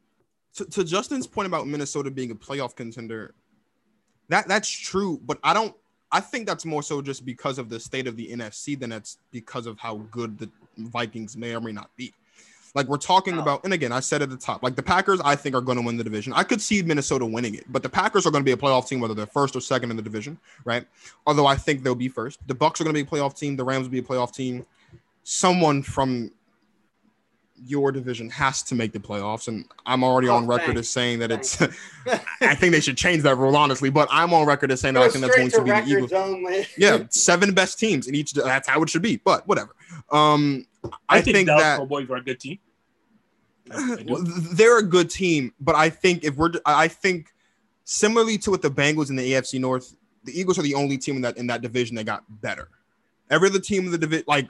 To, 0.55 0.65
to 0.65 0.84
Justin's 0.84 1.28
point 1.28 1.45
about 1.45 1.67
Minnesota 1.67 2.09
being 2.09 2.32
a 2.32 2.36
playoff 2.36 2.76
contender, 2.76 3.36
that 4.30 4.48
that's 4.48 4.70
true, 4.70 5.20
but 5.26 5.38
I 5.44 5.54
don't. 5.54 5.76
I 6.12 6.20
think 6.22 6.48
that's 6.48 6.66
more 6.66 6.82
so 6.82 7.02
just 7.04 7.24
because 7.24 7.60
of 7.60 7.70
the 7.70 7.80
state 7.80 8.08
of 8.08 8.16
the 8.16 8.30
NFC 8.32 8.80
than 8.80 8.92
it's 8.92 9.18
because 9.32 9.68
of 9.68 9.78
how 9.78 9.98
good 10.10 10.40
the 10.40 10.50
Vikings 10.78 11.38
may 11.38 11.54
or 11.56 11.62
may 11.62 11.72
not 11.72 11.96
be. 11.98 12.14
Like 12.76 12.88
we're 12.88 12.98
talking 12.98 13.36
Wow. 13.36 13.42
about, 13.44 13.64
and 13.64 13.74
again, 13.74 13.92
I 13.92 14.00
said 14.00 14.22
at 14.22 14.30
the 14.30 14.38
top, 14.38 14.64
like 14.64 14.76
the 14.76 14.84
Packers, 14.84 15.20
I 15.24 15.36
think 15.36 15.56
are 15.56 15.62
going 15.62 15.78
to 15.78 15.84
win 15.84 15.98
the 15.98 16.04
division. 16.04 16.34
I 16.34 16.44
could 16.44 16.62
see 16.62 16.82
Minnesota 16.82 17.26
winning 17.26 17.56
it, 17.56 17.66
but 17.72 17.84
the 17.84 17.90
Packers 17.90 18.26
are 18.26 18.32
going 18.32 18.44
to 18.44 18.46
be 18.46 18.52
a 18.52 18.58
playoff 18.58 18.88
team, 18.88 19.00
whether 19.00 19.14
they're 19.14 19.26
first 19.26 19.56
or 19.56 19.62
second 19.62 19.90
in 19.92 19.98
the 19.98 20.04
division, 20.04 20.38
right? 20.66 20.86
Although 21.28 21.48
I 21.48 21.56
think 21.56 21.84
they'll 21.84 21.96
be 21.96 22.10
first. 22.10 22.40
The 22.48 22.56
Bucs 22.56 22.80
are 22.80 22.84
going 22.84 22.96
to 22.96 23.04
be 23.04 23.08
a 23.08 23.12
playoff 23.12 23.38
team. 23.38 23.56
The 23.56 23.64
Rams 23.64 23.84
will 23.88 23.92
be 23.92 24.00
a 24.00 24.04
playoff 24.04 24.34
team. 24.34 24.66
Someone 25.24 25.82
from 25.84 26.32
your 27.66 27.91
division 27.91 28.30
has 28.30 28.64
to 28.64 28.76
make 28.76 28.91
the 28.93 28.99
playoffs, 28.99 29.47
and 29.47 29.66
I'm 29.86 30.03
already 30.03 30.28
Oh, 30.30 30.36
on 30.36 30.47
record 30.47 30.66
thanks. 30.68 30.80
as 30.82 30.89
saying 30.89 31.20
that 31.20 31.32
it's. 31.32 31.62
I 32.41 32.55
think 32.55 32.72
they 32.74 32.80
should 32.80 32.97
change 32.97 33.24
that 33.24 33.36
rule, 33.38 33.55
honestly. 33.55 33.89
But 33.89 34.07
I'm 34.12 34.34
on 34.34 34.45
record 34.47 34.72
as 34.72 34.82
saying 34.82 34.93
that 34.95 35.03
I 35.03 35.10
think 35.10 35.24
that's 35.26 35.36
going 35.36 35.49
straight 35.49 35.66
to 35.66 35.72
to 35.82 35.86
be 35.86 35.91
the 35.93 35.97
Eagles. 35.97 36.14
only. 36.14 36.68
Yeah, 36.78 37.03
seven 37.10 37.53
best 37.53 37.80
teams 37.80 38.07
in 38.07 38.16
each. 38.16 38.34
That's 38.34 38.68
how 38.68 38.82
it 38.82 38.89
should 38.89 39.01
be. 39.01 39.18
But 39.18 39.47
whatever. 39.47 39.76
Um, 40.12 40.66
I, 41.10 41.18
I, 41.18 41.22
think, 41.22 41.36
think, 41.38 41.47
Dallas 41.47 41.64
that 41.64 41.78
Cowboys 41.80 42.10
are 42.10 42.18
a 42.18 42.24
good 42.24 42.39
team. 42.39 42.60
I- 43.72 43.93
I 43.93 43.95
do. 43.97 44.14
well, 44.14 44.24
they're 44.53 44.80
a 44.80 44.84
good 44.84 45.10
team, 45.10 45.53
but 45.60 45.76
I 45.76 45.89
think 45.89 46.24
if 46.24 46.36
we're, 46.36 46.51
I 46.66 46.88
think 46.88 47.28
similarly 47.84 48.38
to 48.39 48.51
what 48.51 48.62
the 48.62 48.72
Bengals 48.72 49.10
in 49.10 49.16
the 49.16 49.34
AFC 49.34 49.60
North, 49.60 49.95
the 50.24 50.38
Eagles 50.39 50.57
are 50.60 50.64
the 50.64 50.76
only 50.76 50.97
team 50.97 51.16
in 51.18 51.22
that 51.24 51.38
in 51.38 51.47
that 51.47 51.62
division 51.62 51.95
that 51.97 52.05
got 52.05 52.24
better. 52.41 52.70
Every 53.30 53.49
other 53.49 53.60
team 53.60 53.86
in 53.86 53.91
the 53.91 53.97
division, 53.97 54.26
like 54.28 54.47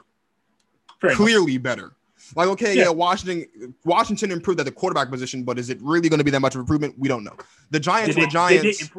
Fair 1.02 1.12
enough. 1.12 1.18
clearly 1.22 1.58
better. 1.58 1.92
Like 2.36 2.48
okay, 2.50 2.76
yeah. 2.76 2.84
Yeah. 2.84 2.90
Washington, 2.90 3.74
Washington 3.84 4.32
improved 4.32 4.60
at 4.60 4.66
the 4.66 4.72
quarterback 4.72 5.10
position, 5.10 5.44
but 5.44 5.58
is 5.58 5.70
it 5.70 5.80
really 5.82 6.10
going 6.10 6.20
to 6.20 6.24
be 6.24 6.32
that 6.32 6.40
much 6.40 6.56
of 6.56 6.62
improvement? 6.62 6.96
We 6.98 7.08
don't 7.08 7.24
know. 7.24 7.36
The 7.72 7.80
Giants, 7.80 8.16
Did 8.16 8.18
are 8.18 8.50
they, 8.50 8.58
the 8.58 8.64
Giants. 8.64 8.92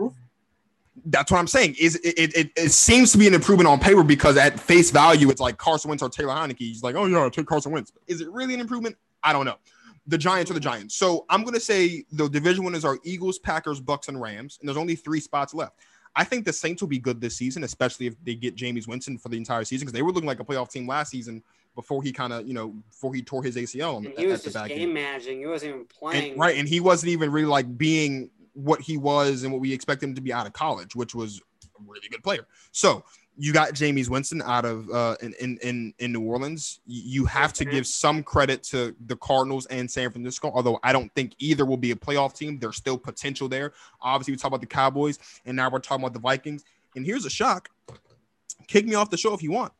That's 1.06 1.30
what 1.30 1.38
I'm 1.38 1.46
saying. 1.46 1.76
Is 1.80 1.96
it, 1.96 2.18
it, 2.18 2.36
it, 2.36 2.50
it 2.56 2.70
seems 2.70 3.12
to 3.12 3.18
be 3.18 3.26
an 3.26 3.34
improvement 3.34 3.68
on 3.68 3.78
paper 3.78 4.02
because 4.02 4.36
at 4.36 4.58
face 4.58 4.90
value, 4.90 5.30
it's 5.30 5.40
like 5.40 5.56
Carson 5.56 5.88
Wentz 5.88 6.02
or 6.02 6.10
Taylor 6.10 6.34
Heinicke. 6.34 6.58
He's 6.58 6.82
like, 6.82 6.94
oh 6.94 7.06
yeah, 7.06 7.18
I'll 7.18 7.30
take 7.30 7.46
Carson 7.46 7.72
Wentz. 7.72 7.92
Is 8.06 8.20
it 8.20 8.30
really 8.30 8.54
an 8.54 8.60
improvement? 8.60 8.96
I 9.22 9.32
don't 9.32 9.46
know. 9.46 9.56
The 10.06 10.18
Giants 10.18 10.50
are 10.50 10.54
the 10.54 10.60
Giants. 10.60 10.96
So 10.96 11.24
I'm 11.30 11.44
gonna 11.44 11.60
say 11.60 12.04
the 12.12 12.28
division 12.28 12.64
winners 12.64 12.84
are 12.84 12.98
Eagles, 13.04 13.38
Packers, 13.38 13.80
Bucs, 13.80 14.08
and 14.08 14.20
Rams, 14.20 14.58
and 14.60 14.68
there's 14.68 14.76
only 14.76 14.96
three 14.96 15.20
spots 15.20 15.54
left. 15.54 15.78
I 16.16 16.24
think 16.24 16.44
the 16.44 16.52
Saints 16.52 16.82
will 16.82 16.88
be 16.88 16.98
good 16.98 17.20
this 17.20 17.36
season, 17.36 17.62
especially 17.64 18.06
if 18.06 18.14
they 18.24 18.34
get 18.34 18.56
Jameis 18.56 18.88
Winston 18.88 19.16
for 19.16 19.28
the 19.28 19.36
entire 19.36 19.64
season 19.64 19.86
because 19.86 19.92
they 19.92 20.02
were 20.02 20.10
looking 20.10 20.26
like 20.26 20.40
a 20.40 20.44
playoff 20.44 20.70
team 20.70 20.86
last 20.86 21.10
season 21.10 21.42
before 21.74 22.02
he 22.02 22.12
kind 22.12 22.32
of, 22.32 22.46
you 22.46 22.54
know, 22.54 22.68
before 22.90 23.14
he 23.14 23.22
tore 23.22 23.42
his 23.42 23.56
ACL 23.56 23.98
And 23.98 24.06
at, 24.08 24.18
he 24.18 24.26
was 24.26 24.46
at 24.46 24.52
just 24.52 24.68
game 24.68 24.92
managing. 24.94 25.40
He 25.40 25.46
wasn't 25.46 25.74
even 25.74 25.86
playing. 25.86 26.32
And, 26.32 26.40
right, 26.40 26.56
and 26.56 26.68
he 26.68 26.80
wasn't 26.80 27.12
even 27.12 27.30
really 27.30 27.46
like 27.46 27.78
being 27.78 28.30
what 28.54 28.80
he 28.80 28.96
was 28.96 29.42
and 29.42 29.52
what 29.52 29.60
we 29.60 29.72
expect 29.72 30.02
him 30.02 30.14
to 30.14 30.20
be 30.20 30.32
out 30.32 30.46
of 30.46 30.52
college, 30.52 30.94
which 30.94 31.14
was 31.14 31.40
a 31.78 31.82
really 31.86 32.08
good 32.08 32.22
player. 32.22 32.46
So 32.72 33.04
you 33.36 33.54
got 33.54 33.72
Jameis 33.72 34.10
Winston 34.10 34.42
out 34.42 34.66
of 34.66 34.90
uh, 34.90 35.16
in, 35.22 35.56
in 35.62 35.94
in 35.98 36.12
New 36.12 36.20
Orleans. 36.20 36.80
You 36.86 37.24
have 37.24 37.54
to 37.54 37.64
give 37.64 37.86
some 37.86 38.22
credit 38.22 38.62
to 38.64 38.94
the 39.06 39.16
Cardinals 39.16 39.64
and 39.66 39.90
San 39.90 40.10
Francisco, 40.10 40.50
although 40.54 40.78
I 40.82 40.92
don't 40.92 41.10
think 41.14 41.34
either 41.38 41.64
will 41.64 41.78
be 41.78 41.92
a 41.92 41.96
playoff 41.96 42.34
team. 42.36 42.58
There's 42.58 42.76
still 42.76 42.98
potential 42.98 43.48
there. 43.48 43.72
Obviously, 44.02 44.32
we 44.32 44.36
talk 44.36 44.48
about 44.48 44.60
the 44.60 44.66
Cowboys, 44.66 45.18
and 45.46 45.56
now 45.56 45.70
we're 45.70 45.78
talking 45.78 46.04
about 46.04 46.12
the 46.12 46.20
Vikings. 46.20 46.64
And 46.96 47.06
here's 47.06 47.24
a 47.24 47.30
shock: 47.30 47.70
kick 48.66 48.86
me 48.86 48.94
off 48.94 49.08
the 49.08 49.16
show 49.16 49.32
if 49.32 49.42
you 49.42 49.52
want. 49.52 49.72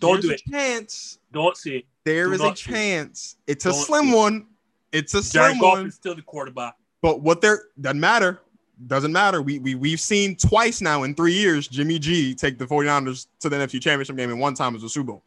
Don't 0.00 0.14
There's 0.22 0.24
do 0.24 0.30
a 0.30 0.34
it. 0.34 0.42
Chance 0.50 1.18
Don't 1.32 1.56
say 1.56 1.70
it. 1.70 1.84
there 2.04 2.26
Do 2.26 2.32
is 2.34 2.40
a 2.40 2.44
not 2.44 2.52
it. 2.52 2.56
chance. 2.56 3.36
It's 3.46 3.66
a 3.66 3.70
Don't 3.70 3.78
slim 3.84 4.10
do 4.10 4.16
one. 4.16 4.46
It's 4.92 5.14
a 5.14 5.22
slim 5.22 5.42
Jared 5.42 5.56
slim 5.58 5.60
Goff 5.60 5.78
one. 5.78 5.86
is 5.86 5.94
still 5.94 6.14
the 6.14 6.22
quarterback. 6.22 6.74
But 7.02 7.20
what 7.22 7.40
they're 7.40 7.64
doesn't 7.80 8.00
matter. 8.00 8.40
Doesn't 8.86 9.12
matter. 9.12 9.42
We, 9.42 9.58
we 9.58 9.74
we've 9.74 10.00
seen 10.00 10.36
twice 10.36 10.80
now 10.80 11.02
in 11.02 11.14
three 11.14 11.34
years 11.34 11.68
Jimmy 11.68 11.98
G 11.98 12.34
take 12.34 12.56
the 12.58 12.64
49ers 12.66 13.26
to 13.40 13.50
the 13.50 13.56
NFC 13.56 13.80
Championship 13.80 14.16
game, 14.16 14.30
and 14.30 14.40
one 14.40 14.54
time 14.54 14.72
was 14.72 14.82
a 14.82 14.88
Super 14.88 15.08
Bowl. 15.08 15.22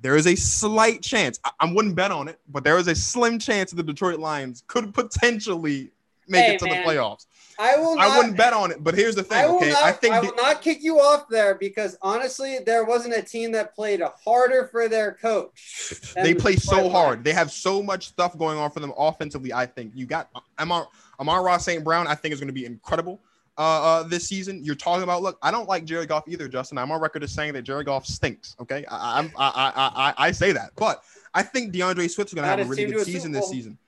There 0.00 0.16
is 0.16 0.26
a 0.26 0.34
slight 0.34 1.02
chance. 1.02 1.38
I, 1.44 1.50
I 1.60 1.72
wouldn't 1.72 1.94
bet 1.94 2.10
on 2.10 2.26
it, 2.28 2.40
but 2.48 2.64
there 2.64 2.76
is 2.78 2.88
a 2.88 2.94
slim 2.96 3.38
chance 3.38 3.70
that 3.70 3.76
the 3.76 3.82
Detroit 3.84 4.18
Lions 4.18 4.64
could 4.66 4.92
potentially 4.92 5.90
make 6.28 6.44
Hey, 6.46 6.54
it 6.54 6.58
to 6.58 6.66
man. 6.66 6.82
the 6.82 6.88
playoffs. 6.90 7.26
I 7.58 7.76
will. 7.76 7.96
Not, 7.96 8.04
I 8.04 8.16
wouldn't 8.18 8.36
bet 8.36 8.52
on 8.52 8.70
it, 8.70 8.82
but 8.82 8.94
here's 8.94 9.14
the 9.14 9.22
thing. 9.22 9.38
I 9.38 9.46
will 9.46 9.56
okay, 9.56 9.70
not. 9.70 9.82
I 9.82 9.92
think 9.92 10.14
I 10.14 10.20
the- 10.20 10.26
will 10.26 10.36
not 10.36 10.62
kick 10.62 10.82
you 10.82 11.00
off 11.00 11.28
there 11.28 11.54
because 11.54 11.96
honestly, 12.02 12.58
there 12.64 12.84
wasn't 12.84 13.14
a 13.14 13.22
team 13.22 13.52
that 13.52 13.74
played 13.74 14.02
harder 14.24 14.68
for 14.70 14.88
their 14.88 15.12
coach. 15.14 15.94
they 16.14 16.34
play 16.34 16.56
so 16.56 16.76
Detroit 16.76 16.92
hard. 16.92 17.24
They 17.24 17.32
have 17.32 17.50
so 17.50 17.82
much 17.82 18.08
stuff 18.08 18.36
going 18.36 18.58
on 18.58 18.70
for 18.70 18.80
them 18.80 18.92
offensively. 18.96 19.52
I 19.52 19.66
think 19.66 19.92
you 19.94 20.06
got 20.06 20.28
Amar 20.58 20.88
Amon-Ra 21.18 21.56
St. 21.58 21.82
Brown. 21.82 22.06
I 22.06 22.14
think 22.14 22.34
is 22.34 22.40
going 22.40 22.48
to 22.48 22.52
be 22.52 22.66
incredible 22.66 23.20
uh, 23.58 23.60
uh, 23.60 24.02
this 24.02 24.28
season. 24.28 24.62
You're 24.62 24.74
talking 24.74 25.02
about. 25.02 25.22
Look, 25.22 25.38
I 25.42 25.50
don't 25.50 25.68
like 25.68 25.84
Jerry 25.84 26.06
Goff 26.06 26.28
either, 26.28 26.48
Justin. 26.48 26.78
I'm 26.78 26.90
on 26.90 27.00
record 27.00 27.22
as 27.22 27.32
saying 27.32 27.54
that 27.54 27.62
Jerry 27.62 27.84
Goff 27.84 28.06
stinks. 28.06 28.56
Okay, 28.60 28.84
I, 28.86 29.16
I'm- 29.16 29.32
I, 29.36 29.48
I, 29.48 29.72
I, 29.76 30.10
I, 30.10 30.14
I 30.28 30.30
say 30.32 30.52
that, 30.52 30.72
but 30.76 31.02
I 31.34 31.42
think 31.42 31.72
D'Andre 31.72 32.08
Swift's 32.08 32.34
going 32.34 32.44
to 32.44 32.48
have 32.48 32.60
a 32.60 32.64
really 32.64 32.86
good 32.86 33.04
season 33.04 33.32
this 33.32 33.48
season. 33.48 33.78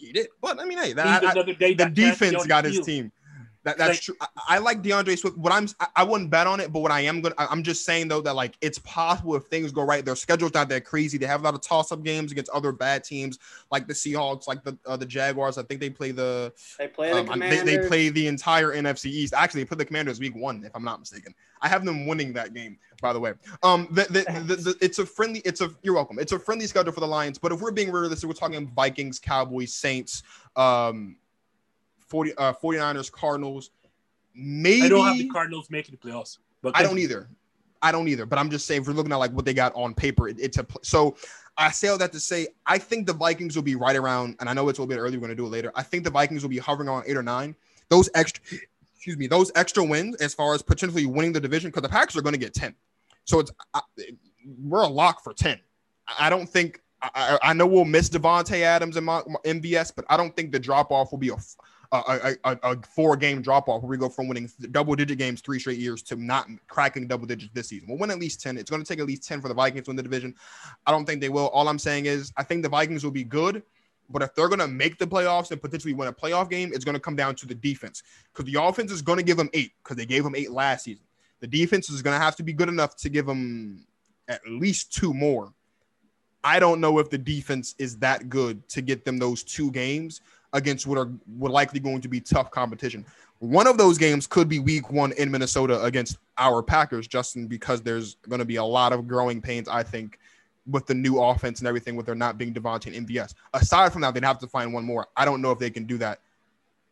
He 0.00 0.12
did, 0.12 0.28
but 0.40 0.58
I 0.58 0.64
mean, 0.64 0.78
hey, 0.78 0.94
that, 0.94 1.22
I- 1.24 1.32
another 1.32 1.52
day 1.54 1.74
the 1.74 1.90
defense 1.90 2.46
got 2.46 2.64
his 2.64 2.80
team. 2.80 3.12
That, 3.64 3.76
that's 3.76 3.90
Like- 3.90 4.00
true. 4.00 4.14
I, 4.20 4.26
I 4.48 4.58
like 4.58 4.82
D'Andre 4.82 5.14
Swift. 5.16 5.36
What 5.36 5.52
I'm, 5.52 5.68
I, 5.80 5.86
I 5.96 6.04
wouldn't 6.04 6.30
bet 6.30 6.46
on 6.46 6.60
it, 6.60 6.72
but 6.72 6.80
what 6.80 6.90
I 6.90 7.00
am 7.02 7.20
going, 7.20 7.34
to 7.34 7.50
I'm 7.50 7.62
just 7.62 7.84
saying 7.84 8.08
though 8.08 8.22
that 8.22 8.34
like 8.34 8.56
it's 8.62 8.78
possible 8.78 9.34
if 9.36 9.44
things 9.44 9.70
go 9.70 9.82
right. 9.82 10.02
Their 10.04 10.16
schedule's 10.16 10.54
not 10.54 10.68
that 10.70 10.84
crazy. 10.86 11.18
They 11.18 11.26
have 11.26 11.40
a 11.40 11.44
lot 11.44 11.54
of 11.54 11.60
toss-up 11.60 12.02
games 12.02 12.32
against 12.32 12.50
other 12.52 12.72
bad 12.72 13.04
teams 13.04 13.38
like 13.70 13.86
the 13.86 13.92
Seahawks, 13.94 14.48
like 14.48 14.64
the 14.64 14.78
uh, 14.86 14.96
the 14.96 15.04
Jaguars. 15.06 15.58
I 15.58 15.62
think 15.64 15.80
they 15.80 15.90
play 15.90 16.10
the, 16.10 16.52
They 16.78 16.88
play 16.88 17.10
the 17.12 17.18
um, 17.18 17.26
they, 17.26 17.32
Commanders. 17.32 17.64
they 17.64 17.88
play 17.88 18.08
the 18.08 18.26
entire 18.28 18.68
NFC 18.72 19.06
East. 19.06 19.34
Actually, 19.36 19.62
they 19.62 19.68
put 19.68 19.78
the 19.78 19.84
Commanders 19.84 20.20
week 20.20 20.34
one, 20.34 20.64
if 20.64 20.72
I'm 20.74 20.84
not 20.84 20.98
mistaken. 21.00 21.34
I 21.62 21.68
have 21.68 21.84
them 21.84 22.06
winning 22.06 22.32
that 22.32 22.54
game, 22.54 22.78
by 23.02 23.12
the 23.12 23.20
way. 23.20 23.34
Um, 23.62 23.86
the, 23.90 24.04
the, 24.04 24.42
the, 24.46 24.56
the, 24.56 24.76
it's 24.80 24.98
a 24.98 25.04
friendly. 25.04 25.42
It's 25.44 25.60
a 25.60 25.70
you're 25.82 25.94
welcome. 25.94 26.18
It's 26.18 26.32
a 26.32 26.38
friendly 26.38 26.66
schedule 26.66 26.92
for 26.92 27.00
the 27.00 27.06
Lions. 27.06 27.36
But 27.36 27.52
if 27.52 27.60
we're 27.60 27.70
being 27.70 27.92
realistic, 27.92 28.26
we're 28.26 28.32
talking 28.34 28.66
Vikings, 28.74 29.18
Cowboys, 29.18 29.74
Saints, 29.74 30.22
um, 30.56 31.16
40 32.10 32.34
uh 32.36 32.52
49ers, 32.52 33.10
Cardinals. 33.10 33.70
Maybe 34.34 34.82
I 34.82 34.88
don't 34.88 35.06
have 35.06 35.18
the 35.18 35.28
Cardinals 35.28 35.70
making 35.70 35.98
the 36.00 36.08
playoffs. 36.08 36.38
But 36.62 36.76
I 36.76 36.82
don't 36.82 36.98
either. 36.98 37.28
I 37.82 37.92
don't 37.92 38.08
either. 38.08 38.26
But 38.26 38.38
I'm 38.38 38.50
just 38.50 38.66
saying, 38.66 38.82
if 38.82 38.88
we're 38.88 38.92
looking 38.92 39.12
at 39.12 39.16
like 39.16 39.32
what 39.32 39.44
they 39.44 39.54
got 39.54 39.72
on 39.74 39.94
paper, 39.94 40.28
it, 40.28 40.38
it's 40.38 40.58
a 40.58 40.64
pl- 40.64 40.80
so. 40.82 41.16
I 41.58 41.70
say 41.70 41.88
all 41.88 41.98
that 41.98 42.12
to 42.12 42.20
say, 42.20 42.48
I 42.64 42.78
think 42.78 43.06
the 43.06 43.12
Vikings 43.12 43.54
will 43.54 43.62
be 43.62 43.74
right 43.74 43.96
around, 43.96 44.36
and 44.40 44.48
I 44.48 44.54
know 44.54 44.68
it's 44.70 44.78
a 44.78 44.82
little 44.82 44.94
bit 44.94 44.98
early. 44.98 45.18
We're 45.18 45.26
going 45.26 45.30
to 45.30 45.34
do 45.36 45.44
it 45.44 45.50
later. 45.50 45.70
I 45.74 45.82
think 45.82 46.04
the 46.04 46.10
Vikings 46.10 46.42
will 46.42 46.48
be 46.48 46.58
hovering 46.58 46.88
on 46.88 47.02
eight 47.06 47.18
or 47.18 47.22
nine. 47.22 47.54
Those 47.90 48.08
extra, 48.14 48.42
excuse 48.94 49.18
me, 49.18 49.26
those 49.26 49.52
extra 49.56 49.84
wins 49.84 50.16
as 50.16 50.32
far 50.32 50.54
as 50.54 50.62
potentially 50.62 51.04
winning 51.04 51.34
the 51.34 51.40
division, 51.40 51.68
because 51.70 51.82
the 51.82 51.88
Packers 51.88 52.16
are 52.16 52.22
going 52.22 52.32
to 52.32 52.38
get 52.38 52.54
ten. 52.54 52.74
So 53.24 53.40
it's 53.40 53.50
I, 53.74 53.80
we're 54.62 54.82
a 54.82 54.88
lock 54.88 55.22
for 55.22 55.34
ten. 55.34 55.58
I 56.18 56.30
don't 56.30 56.48
think. 56.48 56.80
I, 57.02 57.38
I 57.42 57.52
know 57.52 57.66
we'll 57.66 57.84
miss 57.84 58.08
Devonte 58.08 58.60
Adams 58.60 58.96
and 58.96 59.06
MVS, 59.06 59.92
but 59.94 60.04
I 60.08 60.16
don't 60.16 60.34
think 60.34 60.52
the 60.52 60.58
drop 60.58 60.90
off 60.90 61.10
will 61.10 61.18
be 61.18 61.30
a 61.30 61.36
a, 61.92 62.36
a, 62.44 62.58
a, 62.62 62.82
four 62.82 63.16
game 63.16 63.42
drop 63.42 63.68
off 63.68 63.82
where 63.82 63.90
we 63.90 63.96
go 63.96 64.08
from 64.08 64.28
winning 64.28 64.48
double 64.70 64.94
digit 64.94 65.18
games 65.18 65.40
three 65.40 65.58
straight 65.58 65.78
years 65.78 66.02
to 66.02 66.16
not 66.16 66.46
cracking 66.68 67.08
double 67.08 67.26
digits 67.26 67.52
this 67.52 67.68
season. 67.68 67.88
We'll 67.88 67.98
win 67.98 68.10
at 68.10 68.18
least 68.18 68.40
10. 68.42 68.58
It's 68.58 68.70
going 68.70 68.82
to 68.82 68.88
take 68.88 69.00
at 69.00 69.06
least 69.06 69.26
10 69.26 69.40
for 69.40 69.48
the 69.48 69.54
Vikings 69.54 69.86
to 69.86 69.90
win 69.90 69.96
the 69.96 70.02
division. 70.02 70.34
I 70.86 70.92
don't 70.92 71.04
think 71.04 71.20
they 71.20 71.28
will. 71.28 71.48
All 71.48 71.68
I'm 71.68 71.78
saying 71.78 72.06
is 72.06 72.32
I 72.36 72.44
think 72.44 72.62
the 72.62 72.68
Vikings 72.68 73.02
will 73.02 73.10
be 73.10 73.24
good, 73.24 73.62
but 74.08 74.22
if 74.22 74.34
they're 74.34 74.48
going 74.48 74.60
to 74.60 74.68
make 74.68 74.98
the 74.98 75.06
playoffs 75.06 75.50
and 75.50 75.60
potentially 75.60 75.92
win 75.92 76.08
a 76.08 76.12
playoff 76.12 76.48
game, 76.48 76.70
it's 76.72 76.84
going 76.84 76.94
to 76.94 77.00
come 77.00 77.16
down 77.16 77.34
to 77.36 77.46
the 77.46 77.56
defense 77.56 78.04
because 78.32 78.50
the 78.50 78.62
offense 78.62 78.92
is 78.92 79.02
going 79.02 79.18
to 79.18 79.24
give 79.24 79.36
them 79.36 79.50
eight 79.52 79.72
because 79.82 79.96
they 79.96 80.06
gave 80.06 80.22
them 80.22 80.36
eight 80.36 80.52
last 80.52 80.84
season. 80.84 81.04
The 81.40 81.48
defense 81.48 81.90
is 81.90 82.02
going 82.02 82.16
to 82.16 82.22
have 82.22 82.36
to 82.36 82.44
be 82.44 82.52
good 82.52 82.68
enough 82.68 82.96
to 82.98 83.08
give 83.08 83.26
them 83.26 83.84
at 84.28 84.40
least 84.46 84.92
two 84.92 85.12
more. 85.12 85.52
I 86.44 86.60
don't 86.60 86.80
know 86.80 86.98
if 86.98 87.10
the 87.10 87.18
defense 87.18 87.74
is 87.78 87.98
that 87.98 88.28
good 88.28 88.66
to 88.70 88.80
get 88.80 89.04
them 89.04 89.18
those 89.18 89.42
two 89.42 89.70
games 89.72 90.20
against 90.52 90.86
what 90.86 90.98
are 90.98 91.10
what 91.36 91.52
likely 91.52 91.80
going 91.80 92.00
to 92.00 92.08
be 92.08 92.20
tough 92.20 92.50
competition. 92.50 93.04
One 93.38 93.66
of 93.66 93.78
those 93.78 93.96
games 93.96 94.26
could 94.26 94.48
be 94.48 94.58
week 94.58 94.90
one 94.90 95.12
in 95.12 95.30
Minnesota 95.30 95.82
against 95.82 96.18
our 96.36 96.62
Packers, 96.62 97.06
Justin, 97.06 97.46
because 97.46 97.80
there's 97.80 98.16
going 98.28 98.40
to 98.40 98.44
be 98.44 98.56
a 98.56 98.64
lot 98.64 98.92
of 98.92 99.08
growing 99.08 99.40
pains, 99.40 99.66
I 99.68 99.82
think, 99.82 100.18
with 100.66 100.86
the 100.86 100.94
new 100.94 101.20
offense 101.20 101.60
and 101.60 101.68
everything, 101.68 101.96
with 101.96 102.04
there 102.04 102.14
not 102.14 102.36
being 102.36 102.52
Devontae 102.52 102.94
and 102.94 103.08
MVS. 103.08 103.34
Aside 103.54 103.92
from 103.92 104.02
that, 104.02 104.12
they'd 104.12 104.24
have 104.24 104.38
to 104.40 104.46
find 104.46 104.74
one 104.74 104.84
more. 104.84 105.06
I 105.16 105.24
don't 105.24 105.40
know 105.40 105.52
if 105.52 105.58
they 105.58 105.70
can 105.70 105.84
do 105.84 105.96
that. 105.98 106.20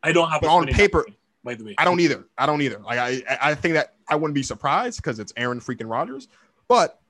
I 0.02 0.12
don't 0.12 0.30
have 0.30 0.42
on 0.44 0.66
paper- 0.66 1.04
that 1.06 1.14
by 1.44 1.54
the 1.54 1.64
way. 1.64 1.74
I 1.78 1.84
don't 1.84 2.00
either. 2.00 2.24
I 2.36 2.46
don't 2.46 2.62
either. 2.62 2.78
Like 2.78 2.98
I, 2.98 3.22
I 3.40 3.54
think 3.54 3.74
that 3.74 3.94
I 4.09 4.16
wouldn't 4.16 4.34
be 4.34 4.42
surprised 4.42 4.98
because 4.98 5.18
it's 5.18 5.32
Aaron 5.36 5.61
freaking 5.61 5.90
Rodgers, 5.90 6.28
but 6.68 7.00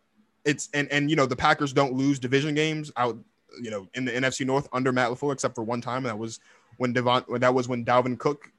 it's 0.45 0.69
and 0.75 0.91
and 0.91 1.11
you 1.11 1.17
know 1.17 1.27
the 1.27 1.37
Packers 1.37 1.73
don't 1.73 1.95
lose 1.95 2.19
division 2.19 2.55
games 2.55 2.93
out, 2.97 3.19
you 3.61 3.71
know, 3.71 3.89
in 3.95 4.05
the 4.05 4.13
NFC 4.13 4.47
North 4.47 4.69
under 4.73 4.93
Matt 4.93 5.11
LaFleur 5.11 5.33
except 5.33 5.55
for 5.55 5.63
one 5.63 5.81
time. 5.81 5.99
And 5.99 6.07
that 6.07 6.19
was 6.19 6.41
when 6.77 6.93
Devon. 6.93 7.25
That 7.39 7.55
was 7.55 7.69
when 7.69 7.85
Dalvin 7.85 8.19
Cook 8.19 8.51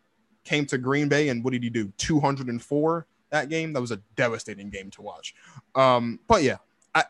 came 0.43 0.65
to 0.67 0.77
Green 0.77 1.09
Bay 1.09 1.29
and 1.29 1.43
what 1.43 1.51
did 1.53 1.63
he 1.63 1.69
do? 1.69 1.91
Two 1.97 2.19
hundred 2.19 2.47
and 2.47 2.61
four 2.61 3.07
that 3.29 3.49
game. 3.49 3.73
That 3.73 3.81
was 3.81 3.91
a 3.91 4.01
devastating 4.15 4.69
game 4.69 4.89
to 4.91 5.01
watch. 5.01 5.35
Um, 5.75 6.19
but 6.27 6.43
yeah, 6.43 6.57
I 6.95 7.03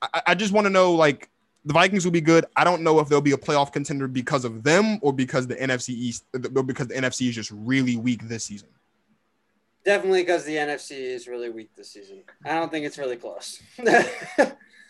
I, 0.00 0.22
I 0.28 0.34
just 0.34 0.52
want 0.52 0.66
to 0.66 0.70
know 0.70 0.92
like. 0.92 1.28
The 1.64 1.74
Vikings 1.74 2.04
will 2.04 2.10
be 2.10 2.20
good. 2.20 2.44
I 2.56 2.64
don't 2.64 2.82
know 2.82 2.98
if 2.98 3.08
they'll 3.08 3.20
be 3.20 3.30
a 3.30 3.36
playoff 3.36 3.72
contender 3.72 4.08
because 4.08 4.44
of 4.44 4.64
them 4.64 4.98
or 5.00 5.12
because 5.12 5.46
the 5.46 5.54
NFC 5.54 5.90
East, 5.90 6.24
because 6.32 6.88
the 6.88 6.94
NFC 6.94 7.28
is 7.28 7.36
just 7.36 7.52
really 7.52 7.96
weak 7.96 8.26
this 8.26 8.42
season. 8.42 8.66
Definitely 9.84 10.22
because 10.22 10.44
the 10.44 10.56
NFC 10.56 10.92
is 10.92 11.26
really 11.26 11.50
weak 11.50 11.70
this 11.76 11.90
season. 11.90 12.22
I 12.44 12.54
don't 12.54 12.70
think 12.70 12.84
it's 12.86 12.98
really 12.98 13.16
close. 13.16 13.60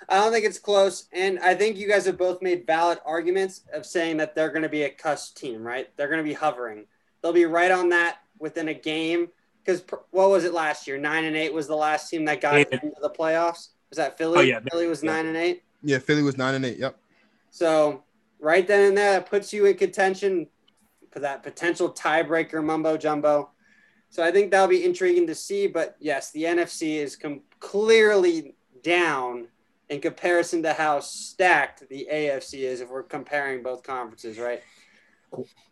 I 0.08 0.16
don't 0.16 0.32
think 0.32 0.44
it's 0.44 0.58
close. 0.58 1.06
And 1.12 1.38
I 1.38 1.54
think 1.54 1.76
you 1.76 1.88
guys 1.88 2.06
have 2.06 2.18
both 2.18 2.42
made 2.42 2.66
valid 2.66 2.98
arguments 3.04 3.62
of 3.72 3.86
saying 3.86 4.16
that 4.18 4.34
they're 4.34 4.50
going 4.50 4.62
to 4.62 4.68
be 4.68 4.82
a 4.82 4.90
cuss 4.90 5.30
team, 5.30 5.62
right? 5.66 5.88
They're 5.96 6.08
going 6.08 6.18
to 6.22 6.28
be 6.28 6.34
hovering. 6.34 6.86
They'll 7.22 7.32
be 7.32 7.44
right 7.46 7.70
on 7.70 7.88
that 7.90 8.18
within 8.38 8.68
a 8.68 8.74
game. 8.74 9.28
Because 9.64 9.84
what 10.10 10.28
was 10.30 10.44
it 10.44 10.52
last 10.52 10.86
year? 10.88 10.98
Nine 10.98 11.24
and 11.24 11.36
eight 11.36 11.52
was 11.54 11.68
the 11.68 11.76
last 11.76 12.10
team 12.10 12.24
that 12.24 12.40
got 12.40 12.54
Yeah. 12.54 12.64
into 12.72 12.92
the 13.00 13.10
playoffs. 13.10 13.68
Was 13.90 13.96
that 13.98 14.18
Philly? 14.18 14.38
Oh, 14.38 14.42
yeah. 14.42 14.60
Philly 14.70 14.88
was 14.88 15.02
Yeah. 15.04 15.12
nine 15.12 15.26
and 15.26 15.36
eight. 15.36 15.62
Yeah, 15.82 15.98
Philly 15.98 16.22
was 16.22 16.36
nine 16.36 16.54
and 16.54 16.64
eight. 16.64 16.78
Yep. 16.78 16.96
So 17.50 18.02
right 18.40 18.66
then 18.66 18.88
and 18.88 18.96
there, 18.98 19.12
that 19.12 19.26
puts 19.30 19.52
you 19.52 19.66
in 19.66 19.76
contention 19.76 20.48
for 21.12 21.20
that 21.20 21.42
potential 21.42 21.92
tiebreaker 21.92 22.64
mumbo 22.64 22.96
jumbo. 22.96 23.50
So 24.08 24.22
I 24.22 24.32
think 24.32 24.50
that'll 24.50 24.66
be 24.68 24.84
intriguing 24.84 25.26
to 25.28 25.34
see. 25.34 25.66
But 25.68 25.96
yes, 26.00 26.32
the 26.32 26.44
NFC 26.44 26.96
is 26.96 27.14
com- 27.16 27.42
clearly 27.60 28.56
down 28.82 29.46
in 29.92 30.00
comparison 30.00 30.62
to 30.62 30.72
how 30.72 31.00
stacked 31.00 31.86
the 31.90 32.08
AFC 32.10 32.60
is 32.60 32.80
if 32.80 32.88
we're 32.88 33.02
comparing 33.02 33.62
both 33.62 33.82
conferences, 33.82 34.38
right? 34.38 34.62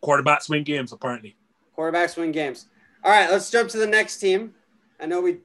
Quarterbacks 0.03 0.47
win 0.47 0.63
games, 0.63 0.91
apparently. 0.93 1.35
Quarterbacks 1.75 2.15
win 2.17 2.31
games. 2.31 2.67
All 3.03 3.11
right, 3.11 3.29
let's 3.31 3.49
jump 3.49 3.69
to 3.69 3.79
the 3.79 3.87
next 3.87 4.17
team. 4.19 4.53
I 4.99 5.07
know 5.07 5.21
we, 5.21 5.39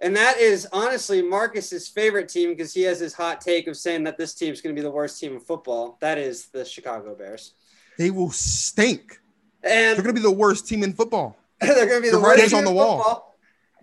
and 0.00 0.16
that 0.16 0.38
is 0.38 0.66
honestly 0.72 1.20
Marcus's 1.20 1.88
favorite 1.88 2.30
team 2.30 2.50
because 2.50 2.72
he 2.72 2.82
has 2.82 2.98
his 2.98 3.12
hot 3.12 3.42
take 3.42 3.66
of 3.66 3.76
saying 3.76 4.04
that 4.04 4.16
this 4.16 4.34
team's 4.34 4.62
going 4.62 4.74
to 4.74 4.80
be 4.80 4.82
the 4.82 4.90
worst 4.90 5.20
team 5.20 5.34
in 5.34 5.40
football. 5.40 5.98
That 6.00 6.16
is 6.16 6.46
the 6.46 6.64
Chicago 6.64 7.14
Bears, 7.14 7.52
They 7.98 8.10
will 8.10 8.30
stink. 8.30 9.20
and 9.62 9.96
They're 9.98 10.02
gonna 10.04 10.14
be 10.14 10.20
the 10.22 10.30
worst 10.30 10.66
team 10.66 10.82
in 10.82 10.94
football. 10.94 11.36
they're 11.60 11.74
going 11.86 11.98
to 11.98 12.00
be 12.00 12.08
The 12.08 12.16
the, 12.16 12.22
worst 12.22 12.48
team 12.48 12.56
on 12.58 12.64
the 12.64 12.70
in 12.70 12.76
wall. 12.76 12.96
football. 12.96 13.29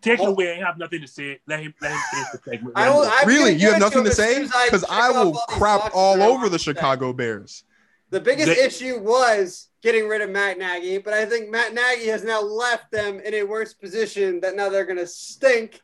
Take 0.01 0.19
it 0.19 0.23
Oh. 0.25 0.27
away. 0.31 0.53
I 0.61 0.65
have 0.65 0.77
nothing 0.77 1.01
to 1.01 1.07
say. 1.07 1.39
Let 1.47 1.59
him 1.61 1.73
let 1.81 1.91
him 1.91 1.99
finish 2.11 2.27
the 2.31 2.37
segment. 2.51 2.73
I 2.77 2.89
will, 2.89 3.03
I'm 3.11 3.27
really, 3.27 3.53
you 3.53 3.69
have 3.71 3.79
nothing 3.79 3.99
him 3.99 4.05
to 4.05 4.11
say 4.15 4.41
as 4.43 4.51
I 4.53 4.65
because 4.65 4.83
I 4.89 5.09
will 5.11 5.37
all 5.37 5.45
crap 5.47 5.91
all 5.93 6.21
over 6.21 6.49
the 6.49 6.57
to 6.57 6.63
say. 6.63 6.71
Chicago 6.73 7.13
Bears. 7.13 7.63
The 8.09 8.19
biggest 8.21 8.47
They- 8.47 8.63
issue 8.63 8.99
was 8.99 9.67
getting 9.81 10.07
rid 10.07 10.21
of 10.21 10.29
Matt 10.29 10.57
Nagy, 10.57 10.97
but 10.99 11.13
I 11.13 11.25
think 11.25 11.49
Matt 11.49 11.73
Nagy 11.73 12.07
has 12.07 12.23
now 12.23 12.41
left 12.41 12.91
them 12.91 13.19
in 13.19 13.33
a 13.33 13.43
worse 13.43 13.73
position 13.73 14.39
that 14.41 14.55
now 14.55 14.69
they're 14.69 14.85
going 14.85 14.97
to 14.97 15.07
stink. 15.07 15.81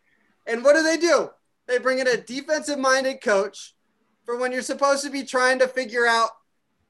And 0.47 0.64
what 0.64 0.76
do 0.76 0.84
they 0.84 0.97
do? 0.97 1.30
They 1.68 1.78
bring 1.80 1.99
in 1.99 2.07
a 2.07 2.18
defensive 2.18 2.80
minded 2.80 3.22
coach 3.22 3.76
for 4.26 4.38
when 4.38 4.51
you're 4.51 4.61
supposed 4.61 5.03
to 5.03 5.09
be 5.09 5.24
trying 5.24 5.59
to 5.59 5.68
figure 5.68 6.05
out 6.05 6.30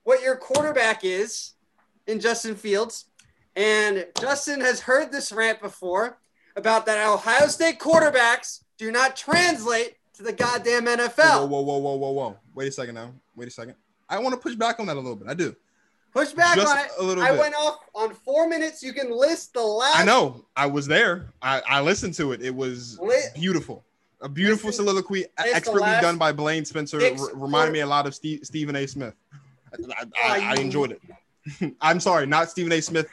what 0.04 0.22
your 0.22 0.36
quarterback 0.36 1.04
is 1.04 1.54
in 2.08 2.20
Justin 2.20 2.56
Fields. 2.56 3.06
And 3.56 4.08
Justin 4.20 4.62
has 4.62 4.82
heard 4.82 5.12
this 5.12 5.32
rant 5.32 5.62
before 5.62 6.20
about 6.56 6.86
that 6.86 7.08
Ohio 7.08 7.48
State 7.48 7.80
quarterbacks 7.80 8.62
do 8.78 8.92
not 8.92 9.16
translate 9.16 9.96
to 10.16 10.24
the 10.24 10.34
goddamn 10.34 10.86
NFL. 10.86 11.48
whoa, 11.50 11.62
whoa, 11.62 11.78
whoa, 11.78 11.96
whoa, 11.96 12.12
whoa! 12.12 12.38
Wait 12.54 12.68
a 12.68 12.72
second 12.72 12.96
now. 12.96 13.12
Wait 13.36 13.48
a 13.48 13.52
second. 13.52 13.76
I 14.10 14.20
want 14.20 14.34
to 14.36 14.40
push 14.40 14.56
back 14.56 14.80
on 14.80 14.86
that 14.88 14.96
a 14.96 15.00
little 15.00 15.16
bit. 15.16 15.28
I 15.28 15.34
do. 15.34 15.56
Push 16.14 16.34
back 16.34 16.56
Just 16.56 16.68
on 16.72 16.78
it. 16.78 16.92
a 17.00 17.04
little 17.04 17.24
I 17.24 17.32
bit. 17.32 17.40
went 17.40 17.56
off 17.56 17.80
on 17.96 18.14
four 18.14 18.48
minutes. 18.48 18.84
You 18.84 18.94
can 18.94 19.10
list 19.10 19.54
the 19.56 19.64
last. 19.64 19.98
I 19.98 20.04
know. 20.06 20.46
I 20.56 20.68
was 20.68 20.86
there. 20.86 21.34
I, 21.42 21.62
I 21.68 21.82
listened 21.82 22.14
to 22.16 22.34
it. 22.34 22.42
It 22.44 22.54
was 22.54 23.00
Li- 23.02 23.16
beautiful. 23.34 23.84
A 24.22 24.30
beautiful 24.30 24.68
Listen, 24.68 24.86
soliloquy, 24.86 25.26
expertly 25.38 25.90
done 26.02 26.18
by 26.18 26.32
Blaine 26.32 26.64
Spencer. 26.66 27.02
R- 27.02 27.36
reminded 27.36 27.74
me 27.74 27.80
a 27.80 27.88
lot 27.88 28.06
of 28.06 28.14
Steve, 28.14 28.42
Stephen 28.44 28.76
A. 28.76 28.86
Smith. 28.86 29.16
I, 29.98 30.06
I, 30.24 30.40
I 30.52 30.62
enjoyed 30.62 30.92
it. 30.92 31.76
I'm 31.82 32.00
sorry, 32.00 32.28
not 32.28 32.50
Stephen 32.52 32.72
A. 32.74 32.82
Smith. 32.82 33.08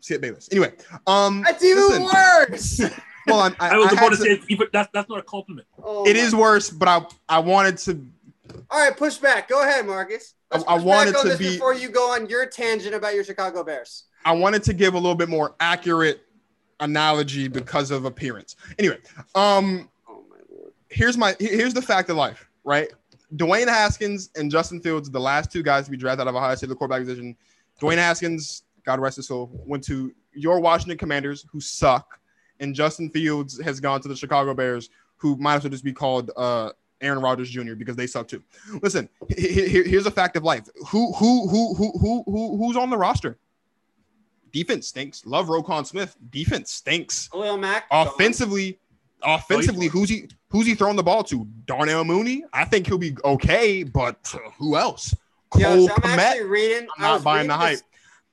Skip 0.00 0.20
Bayless. 0.20 0.48
Anyway, 0.52 0.72
um, 1.06 1.42
That's 1.42 1.62
even 1.64 1.82
listen, 1.88 2.04
worse. 2.04 2.80
Well, 3.28 3.40
I'm, 3.40 3.56
I, 3.58 3.70
I 3.70 3.76
was 3.76 3.88
I 3.88 3.90
about 3.90 3.98
had 4.02 4.08
to 4.10 4.16
to- 4.18 4.22
say, 4.22 4.28
it's 4.30 4.46
even, 4.48 4.68
that's 4.72 4.88
that's 4.94 5.08
not 5.08 5.18
a 5.18 5.22
compliment. 5.22 5.66
Oh 5.82 6.04
it 6.06 6.32
my- 6.32 6.38
worse, 6.38 6.70
but 6.70 6.86
I 6.88 7.04
I 7.28 7.38
wanted 7.40 7.76
to. 7.78 8.06
All 8.70 8.78
right, 8.88 8.96
push 8.96 9.16
back. 9.16 9.48
Go 9.48 9.62
ahead, 9.64 9.84
Marcus. 9.84 10.34
Let's 10.52 10.62
I- 10.68 10.74
I 10.74 10.78
wanted 10.78 11.16
to 11.16 11.36
be- 11.36 11.54
before 11.54 11.74
you 11.74 11.88
go 11.88 12.12
on 12.12 12.28
your 12.28 12.46
tangent 12.46 12.94
about 12.94 13.16
your 13.16 13.24
Chicago 13.24 13.64
Bears. 13.64 14.04
I 14.24 14.30
wanted 14.30 14.62
to 14.62 14.72
give 14.74 14.94
a 14.94 14.96
little 14.96 15.16
bit 15.16 15.28
more 15.28 15.56
accurate 15.58 16.20
analogy 16.78 17.48
because 17.48 17.90
of 17.90 18.04
appearance. 18.04 18.54
Anyway, 18.78 18.98
um, 19.34 19.88
Oh 20.08 20.24
my 20.30 20.36
lord. 20.48 20.72
here's 20.88 21.16
my 21.16 21.34
here's 21.40 21.74
the 21.74 21.82
fact 21.82 22.08
of 22.10 22.16
life, 22.16 22.48
right? 22.62 22.92
Dwayne 23.34 23.66
Haskins 23.66 24.30
and 24.36 24.52
Justin 24.52 24.80
Fields, 24.80 25.10
the 25.10 25.18
last 25.20 25.50
two 25.50 25.64
guys 25.64 25.86
to 25.86 25.90
be 25.90 25.96
drafted 25.96 26.22
out 26.22 26.28
of 26.28 26.36
Ohio 26.36 26.54
State, 26.54 26.68
the 26.68 26.76
quarterback 26.76 27.00
position. 27.04 27.36
Dwayne 27.80 27.96
Haskins, 27.96 28.62
God 28.86 29.00
rest 29.00 29.16
his 29.16 29.26
soul, 29.26 29.50
went 29.66 29.84
to 29.84 30.14
your 30.32 30.60
Washington 30.60 30.96
Commanders, 30.96 31.44
who 31.50 31.60
suck, 31.60 32.18
and 32.60 32.74
Justin 32.74 33.10
Fields 33.10 33.60
has 33.62 33.80
gone 33.80 34.00
to 34.00 34.08
the 34.08 34.16
Chicago 34.16 34.54
Bears, 34.54 34.88
who 35.16 35.36
might 35.36 35.56
as 35.56 35.64
well 35.64 35.70
just 35.70 35.84
be 35.84 35.92
called 35.92 36.30
uh, 36.36 36.70
Aaron 37.00 37.20
Rodgers 37.20 37.50
Jr. 37.50 37.74
because 37.74 37.96
they 37.96 38.06
suck 38.06 38.28
too. 38.28 38.42
Listen, 38.82 39.08
he- 39.36 39.48
he- 39.48 39.68
he- 39.68 39.82
here's 39.90 40.06
a 40.06 40.10
fact 40.10 40.36
of 40.36 40.44
life. 40.44 40.68
Who 40.88 41.12
who 41.14 41.48
who 41.48 41.74
who 41.74 41.98
who 41.98 42.22
who 42.26 42.56
who's 42.56 42.76
on 42.76 42.88
the 42.88 42.96
roster? 42.96 43.36
Defense 44.52 44.86
stinks. 44.88 45.26
Love 45.26 45.48
Roquan 45.48 45.84
Smith. 45.86 46.16
Defense 46.30 46.70
stinks. 46.70 47.28
Khalil 47.28 47.58
Mack. 47.58 47.84
Offensively, 47.90 48.78
offensively, 49.22 49.88
who's 49.88 50.08
he 50.08 50.28
who's 50.48 50.66
he 50.66 50.74
throwing 50.74 50.96
the 50.96 51.02
ball 51.02 51.24
to? 51.24 51.46
Darnell 51.66 52.04
Mooney. 52.04 52.44
I 52.52 52.64
think 52.64 52.86
he'll 52.86 52.96
be 52.98 53.16
okay, 53.24 53.82
but 53.82 54.32
who 54.58 54.76
else? 54.76 55.12
Cole 55.50 55.60
Yo, 55.62 55.86
so 55.88 55.92
I'm 55.94 56.00
Kmet. 56.00 56.18
actually 56.18 56.44
reading. 56.46 56.88
I'm 56.96 57.02
not 57.02 57.22
buying 57.24 57.48
reading 57.48 57.60
the 57.60 57.66
this- 57.66 57.82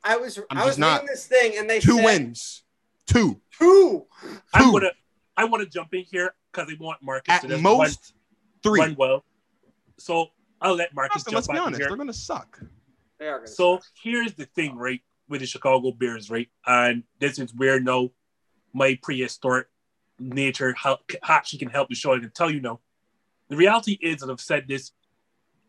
I 0.03 0.17
was 0.17 0.37
I'm 0.49 0.57
I 0.57 0.61
was 0.65 0.69
just 0.71 0.79
not. 0.79 1.01
reading 1.01 1.07
this 1.07 1.25
thing 1.27 1.57
and 1.57 1.69
they 1.69 1.79
Two 1.79 1.95
said 1.97 2.05
wins. 2.05 2.63
Two 3.07 3.41
Two. 3.57 4.05
I 4.53 4.69
want 4.69 4.83
to 4.83 4.91
I 5.37 5.45
want 5.45 5.63
to 5.63 5.69
jump 5.69 5.93
in 5.93 6.03
here 6.03 6.33
because 6.51 6.67
they 6.67 6.75
want 6.75 7.01
Marcus 7.01 7.33
at 7.33 7.41
to 7.41 7.47
just 7.47 7.63
most. 7.63 7.79
run, 7.79 7.91
Three. 8.63 8.79
run 8.79 8.95
well. 8.97 9.23
So 9.97 10.27
I'll 10.61 10.75
let 10.75 10.93
Marcus 10.93 11.17
Austin, 11.21 11.31
jump 11.31 11.35
let's 11.35 11.47
be 11.47 11.53
in 11.53 11.59
honest. 11.59 11.79
here. 11.81 11.87
They're 11.89 11.97
gonna 11.97 12.13
suck. 12.13 12.59
They 13.19 13.27
are 13.27 13.37
gonna 13.39 13.47
So 13.47 13.77
suck. 13.77 13.83
here's 14.01 14.33
the 14.33 14.45
thing, 14.45 14.75
right, 14.77 15.01
with 15.29 15.41
the 15.41 15.47
Chicago 15.47 15.91
Bears, 15.91 16.29
right? 16.29 16.49
And 16.65 17.03
this 17.19 17.39
is 17.39 17.53
where 17.53 17.79
no, 17.79 18.11
my 18.73 18.97
prehistoric 19.01 19.67
nature 20.19 20.73
help, 20.73 20.99
actually 21.23 21.59
can 21.59 21.69
help 21.69 21.89
to 21.89 21.95
show. 21.95 22.13
I 22.13 22.19
can 22.19 22.31
tell 22.31 22.49
you 22.51 22.61
now. 22.61 22.79
The 23.49 23.55
reality 23.57 23.97
is, 24.01 24.21
and 24.21 24.31
I've 24.31 24.39
said 24.39 24.67
this, 24.67 24.91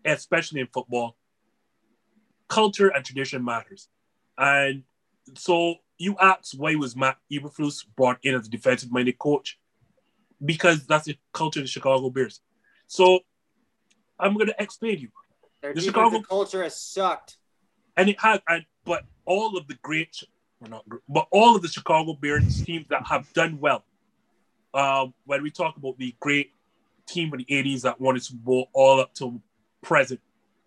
especially 0.05 0.61
in 0.61 0.69
football, 0.73 1.17
culture 2.49 2.89
and 2.89 3.05
tradition 3.05 3.45
matters. 3.45 3.89
And 4.39 4.83
so 5.35 5.77
you 5.99 6.17
ask 6.21 6.55
why 6.57 6.75
was 6.75 6.97
Matt 6.97 7.17
Eberflus 7.33 7.85
brought 7.97 8.19
in 8.23 8.35
as 8.35 8.47
a 8.47 8.51
defensive-minded 8.51 9.19
coach? 9.19 9.59
Because 10.45 10.87
that's 10.87 11.07
the 11.07 11.17
culture 11.33 11.61
of 11.61 11.65
the 11.65 11.71
Chicago 11.71 12.11
Bears. 12.11 12.41
So 12.87 13.21
I'm 14.19 14.35
going 14.35 14.49
to 14.49 14.63
explain 14.63 14.97
to 14.97 15.03
you. 15.03 15.09
their 15.63 15.75
the 15.75 15.81
Chicago- 15.81 16.21
culture 16.21 16.63
has 16.63 16.79
sucked. 16.79 17.37
and 17.97 18.09
it 18.09 18.21
has, 18.21 18.41
and 18.49 18.65
but 18.85 19.05
all 19.25 19.57
of 19.57 19.67
the 19.67 19.75
great, 19.83 20.23
or 20.61 20.69
not, 20.69 20.85
but 21.09 21.27
all 21.31 21.57
of 21.57 21.63
the 21.63 21.69
Chicago 21.69 22.13
Bears 22.15 22.63
teams 22.63 22.87
that 22.89 23.07
have 23.07 23.33
done 23.33 23.59
well. 23.61 23.85
Um, 24.75 25.15
when 25.25 25.43
we 25.43 25.51
talk 25.51 25.77
about 25.77 25.97
the 25.99 26.15
great 26.21 26.51
team 27.07 27.33
in 27.33 27.39
the 27.39 27.45
'80s 27.45 27.83
that 27.83 28.01
won 28.01 28.17
a 28.17 28.21
Super 28.21 28.43
Bowl, 28.43 28.69
all 28.73 29.01
up 29.01 29.15
to 29.15 29.41
present, 29.83 30.21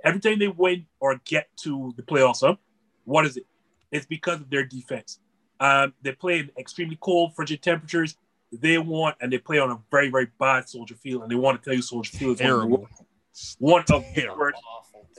every 0.04 0.20
time 0.20 0.40
they 0.40 0.48
win 0.48 0.86
or 1.00 1.20
get 1.26 1.50
to 1.58 1.94
the 1.98 2.04
playoffs, 2.04 2.40
huh, 2.42 2.56
what 3.04 3.26
is 3.26 3.38
it? 3.38 3.46
It's 3.92 4.06
because 4.06 4.42
of 4.42 4.50
their 4.50 4.64
defense. 4.66 5.20
Um, 5.60 5.94
they 6.02 6.12
play 6.12 6.40
in 6.40 6.52
extremely 6.58 6.98
cold, 7.02 7.36
frigid 7.36 7.62
temperatures. 7.62 8.16
They 8.52 8.78
want, 8.78 9.16
and 9.22 9.32
they 9.32 9.38
play 9.40 9.60
on 9.60 9.72
a 9.72 9.80
very, 9.92 10.10
very 10.10 10.28
bad 10.40 10.70
Soldier 10.70 10.96
Field, 10.96 11.24
and 11.24 11.32
they 11.32 11.36
want 11.36 11.62
to 11.62 11.66
tell 11.70 11.76
you 11.76 11.82
Soldier 11.82 12.16
Field 12.18 12.40
is 12.40 12.42
one 12.42 12.52
of 12.52 12.58
the 12.58 12.62
Terrible. 12.62 12.78
worst- 12.82 13.58
one 13.60 13.82
of 13.82 13.88
the 14.16 14.28
worst 14.38 14.58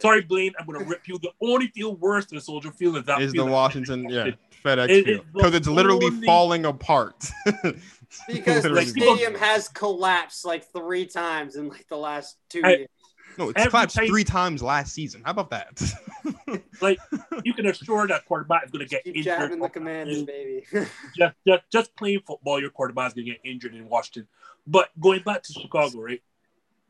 Sorry, 0.01 0.23
Blaine, 0.23 0.53
I'm 0.59 0.67
gonna 0.67 0.85
rip 0.85 1.09
you. 1.09 1.19
The 1.19 1.33
only 1.43 1.69
field 1.69 2.01
worse 2.01 2.27
than 2.27 2.41
Soldier 2.41 2.71
Field 2.71 2.97
is 2.99 3.05
that 3.05 3.21
Is 3.21 3.33
the. 3.33 3.45
Washington 3.45 4.09
yeah 4.09 4.31
FedEx 4.65 4.89
It- 4.91 5.05
field 5.05 5.27
because 5.33 5.55
it's 5.55 5.67
literally 5.69 6.07
only- 6.07 6.27
falling 6.27 6.65
apart. 6.67 7.29
Because 8.27 8.63
the 8.63 8.85
stadium 8.87 9.35
has 9.35 9.69
collapsed 9.69 10.47
like 10.47 10.65
three 10.73 11.05
times 11.05 11.57
in 11.57 11.69
like 11.69 11.87
the 11.89 11.97
last 11.99 12.39
two 12.49 12.63
Hey, 12.65 12.79
years. 12.79 12.89
No, 13.37 13.51
it's 13.51 13.59
every 13.61 13.71
collapsed 13.71 13.97
time- 13.97 14.07
three 14.09 14.25
times 14.25 14.63
last 14.63 14.93
season. 14.95 15.23
How 15.25 15.33
about 15.33 15.51
that? 15.51 15.81
Like 16.81 16.99
you 17.45 17.55
can 17.55 17.67
assure 17.67 18.07
that 18.07 18.25
quarterback 18.27 18.65
is 18.67 18.71
gonna 18.71 18.85
get 18.85 19.05
Keep 19.05 19.17
injured. 19.17 19.39
jabbing 19.39 19.59
the 19.61 19.69
commanders, 19.69 20.23
baby. 20.25 20.65
Just, 21.17 21.35
just, 21.47 21.63
just 21.71 21.97
playing 21.97 22.21
football, 22.27 22.61
your 22.61 22.71
quarterback 22.71 23.09
is 23.09 23.15
gonna 23.15 23.25
get 23.27 23.41
injured 23.45 23.75
in 23.75 23.89
Washington. 23.89 24.29
But 24.67 24.89
going 25.01 25.23
back 25.23 25.43
to 25.45 25.53
Chicago, 25.53 26.01
right? 26.01 26.23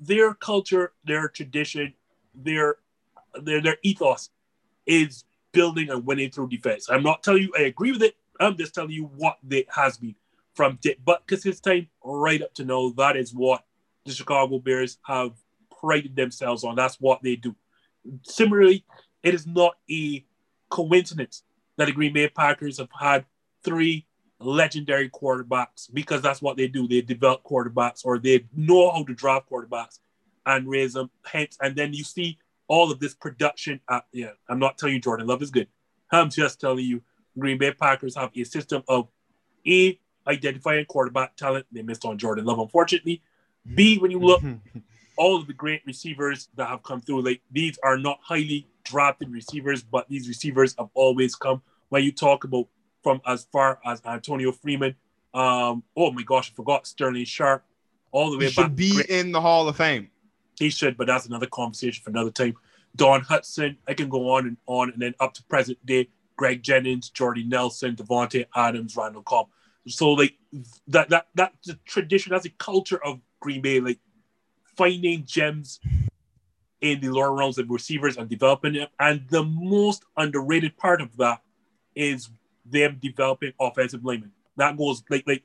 Their 0.01 0.35
culture, 0.35 0.93
their 1.05 1.29
tradition, 1.29 1.95
their 2.35 2.77
their 3.43 3.61
their 3.61 3.77
ethos 3.83 4.31
is 4.87 5.25
building 5.53 5.91
and 5.91 6.05
winning 6.05 6.31
through 6.31 6.49
defense. 6.49 6.89
I'm 6.91 7.03
not 7.03 7.23
telling 7.23 7.43
you 7.45 7.53
I 7.57 7.63
agree 7.63 7.93
with 7.93 8.03
it. 8.03 8.17
I'm 8.41 8.57
just 8.57 8.75
telling 8.75 8.91
you 8.91 9.05
what 9.17 9.39
it 9.51 9.67
has 9.75 9.97
been 9.99 10.15
from 10.55 10.79
Dick 10.83 10.99
Butkus 11.05 11.45
his 11.45 11.61
time 11.61 11.89
right 12.05 12.43
up 12.43 12.55
to 12.55 12.65
now. 12.65 12.93
That 12.97 13.17
is 13.17 13.33
what 13.35 13.65
the 14.05 14.13
Chicago 14.13 14.59
Bears 14.59 14.99
have 15.07 15.33
prided 15.81 16.17
themselves 16.17 16.65
on. 16.65 16.77
That's 16.77 16.97
what 17.01 17.23
they 17.23 17.37
do. 17.37 17.55
Similarly, 18.23 18.85
it 19.23 19.35
is 19.35 19.47
not 19.47 19.77
a 19.91 20.25
coincidence 20.71 21.43
that 21.77 21.87
the 21.87 21.93
Green 21.93 22.13
Bay 22.13 22.29
Packers 22.29 22.79
have 22.79 22.89
had 22.99 23.25
three 23.63 24.07
legendary 24.41 25.09
quarterbacks 25.11 25.93
because 25.93 26.23
that's 26.23 26.41
what 26.41 26.57
they 26.57 26.69
do. 26.69 26.87
They 26.87 27.01
develop 27.01 27.43
quarterbacks 27.43 28.05
or 28.05 28.19
they 28.19 28.47
know 28.55 28.91
how 28.91 29.05
to 29.05 29.15
draft 29.15 29.51
quarterbacks 29.51 29.99
and 30.47 30.69
raise 30.69 30.93
them. 30.93 31.11
Hence, 31.25 31.57
and 31.61 31.77
then 31.77 31.93
you 31.93 32.05
see 32.05 32.39
all 32.69 32.91
of 32.91 33.01
this 33.01 33.15
production. 33.15 33.81
At, 33.91 34.05
yeah, 34.13 34.31
I'm 34.49 34.59
not 34.59 34.79
telling 34.79 34.95
you 34.95 35.01
Jordan 35.01 35.27
Love 35.27 35.43
is 35.43 35.51
good. 35.51 35.69
I'm 36.11 36.31
just 36.31 36.61
telling 36.61 36.85
you 36.85 37.03
Green 37.39 37.59
Bay 37.59 37.73
Packers 37.73 38.17
have 38.17 38.31
a 38.35 38.45
system 38.45 38.83
of 38.89 39.09
A, 39.67 39.99
identifying 40.27 40.85
quarterback 40.87 41.37
talent. 41.37 41.67
They 41.73 41.83
missed 41.83 42.05
on 42.05 42.19
Jordan 42.19 42.45
Love, 42.45 42.59
unfortunately. 42.59 43.23
B, 43.75 43.99
when 43.99 44.11
you 44.11 44.21
look, 44.21 44.43
all 45.19 45.37
of 45.37 45.47
the 45.47 45.53
great 45.53 45.83
receivers 45.85 46.49
that 46.55 46.69
have 46.69 46.83
come 46.83 47.01
through, 47.01 47.23
like 47.23 47.43
these 47.51 47.79
are 47.83 47.99
not 47.99 48.21
highly 48.23 48.67
drafted 48.85 49.31
receivers, 49.31 49.83
but 49.83 50.09
these 50.09 50.29
receivers 50.29 50.75
have 50.79 50.89
always 50.95 51.35
come. 51.35 51.61
When 51.91 52.05
you 52.05 52.13
talk 52.13 52.45
about 52.45 52.69
from 53.03 53.21
as 53.27 53.47
far 53.53 53.81
as 53.85 54.01
Antonio 54.07 54.53
Freeman, 54.53 54.95
um, 55.35 55.83
oh 55.97 56.13
my 56.13 56.23
gosh, 56.23 56.53
I 56.53 56.55
forgot 56.55 56.87
Sterling 56.87 57.25
Sharpe, 57.25 57.65
all 58.13 58.31
the 58.31 58.39
way 58.39 58.47
he 58.47 58.53
should 58.53 58.77
be 58.77 58.95
great. 58.95 59.07
in 59.07 59.33
the 59.33 59.41
Hall 59.41 59.69
of 59.69 59.77
Fame. 59.77 60.09
He 60.59 60.71
should, 60.71 60.97
but 60.97 61.09
that's 61.09 61.27
another 61.27 61.47
conversation 61.47 62.03
for 62.03 62.11
another 62.11 62.31
time. 62.31 62.57
Don 62.97 63.21
Hutson, 63.23 63.77
I 63.87 63.95
can 63.95 64.09
go 64.09 64.31
on 64.31 64.47
and 64.47 64.57
on, 64.67 64.91
and 64.91 65.03
then 65.03 65.15
up 65.21 65.35
to 65.35 65.43
present 65.45 65.85
day, 65.85 66.09
Greg 66.37 66.63
Jennings, 66.63 67.11
Jordy 67.11 67.45
Nelson, 67.45 67.97
Davante 67.97 68.47
Adams, 68.55 68.97
Randall 68.97 69.23
Cobb. 69.23 69.49
So 69.89 70.11
like 70.11 70.35
that 70.89 71.09
that 71.11 71.27
that's 71.35 71.67
the 71.67 71.79
tradition, 71.85 72.31
that's 72.31 72.47
a 72.47 72.51
culture 72.51 73.03
of 73.05 73.21
Green 73.41 73.63
Bay, 73.63 73.81
like 73.81 73.99
finding 74.79 75.25
gems 75.27 75.81
in 76.81 77.01
the 77.01 77.11
lower 77.11 77.35
rounds 77.35 77.59
of 77.59 77.69
receivers 77.69 78.17
and 78.17 78.29
developing 78.29 78.75
them. 78.75 78.89
And 79.01 79.27
the 79.29 79.45
most 79.45 80.05
underrated 80.17 80.77
part 80.77 81.01
of 81.03 81.17
that 81.17 81.43
is 81.95 82.31
them 82.65 82.99
developing 83.03 83.53
offensive 83.61 84.05
linemen. 84.05 84.33
That 84.57 84.77
goes 84.77 85.03
like 85.11 85.25
like 85.27 85.43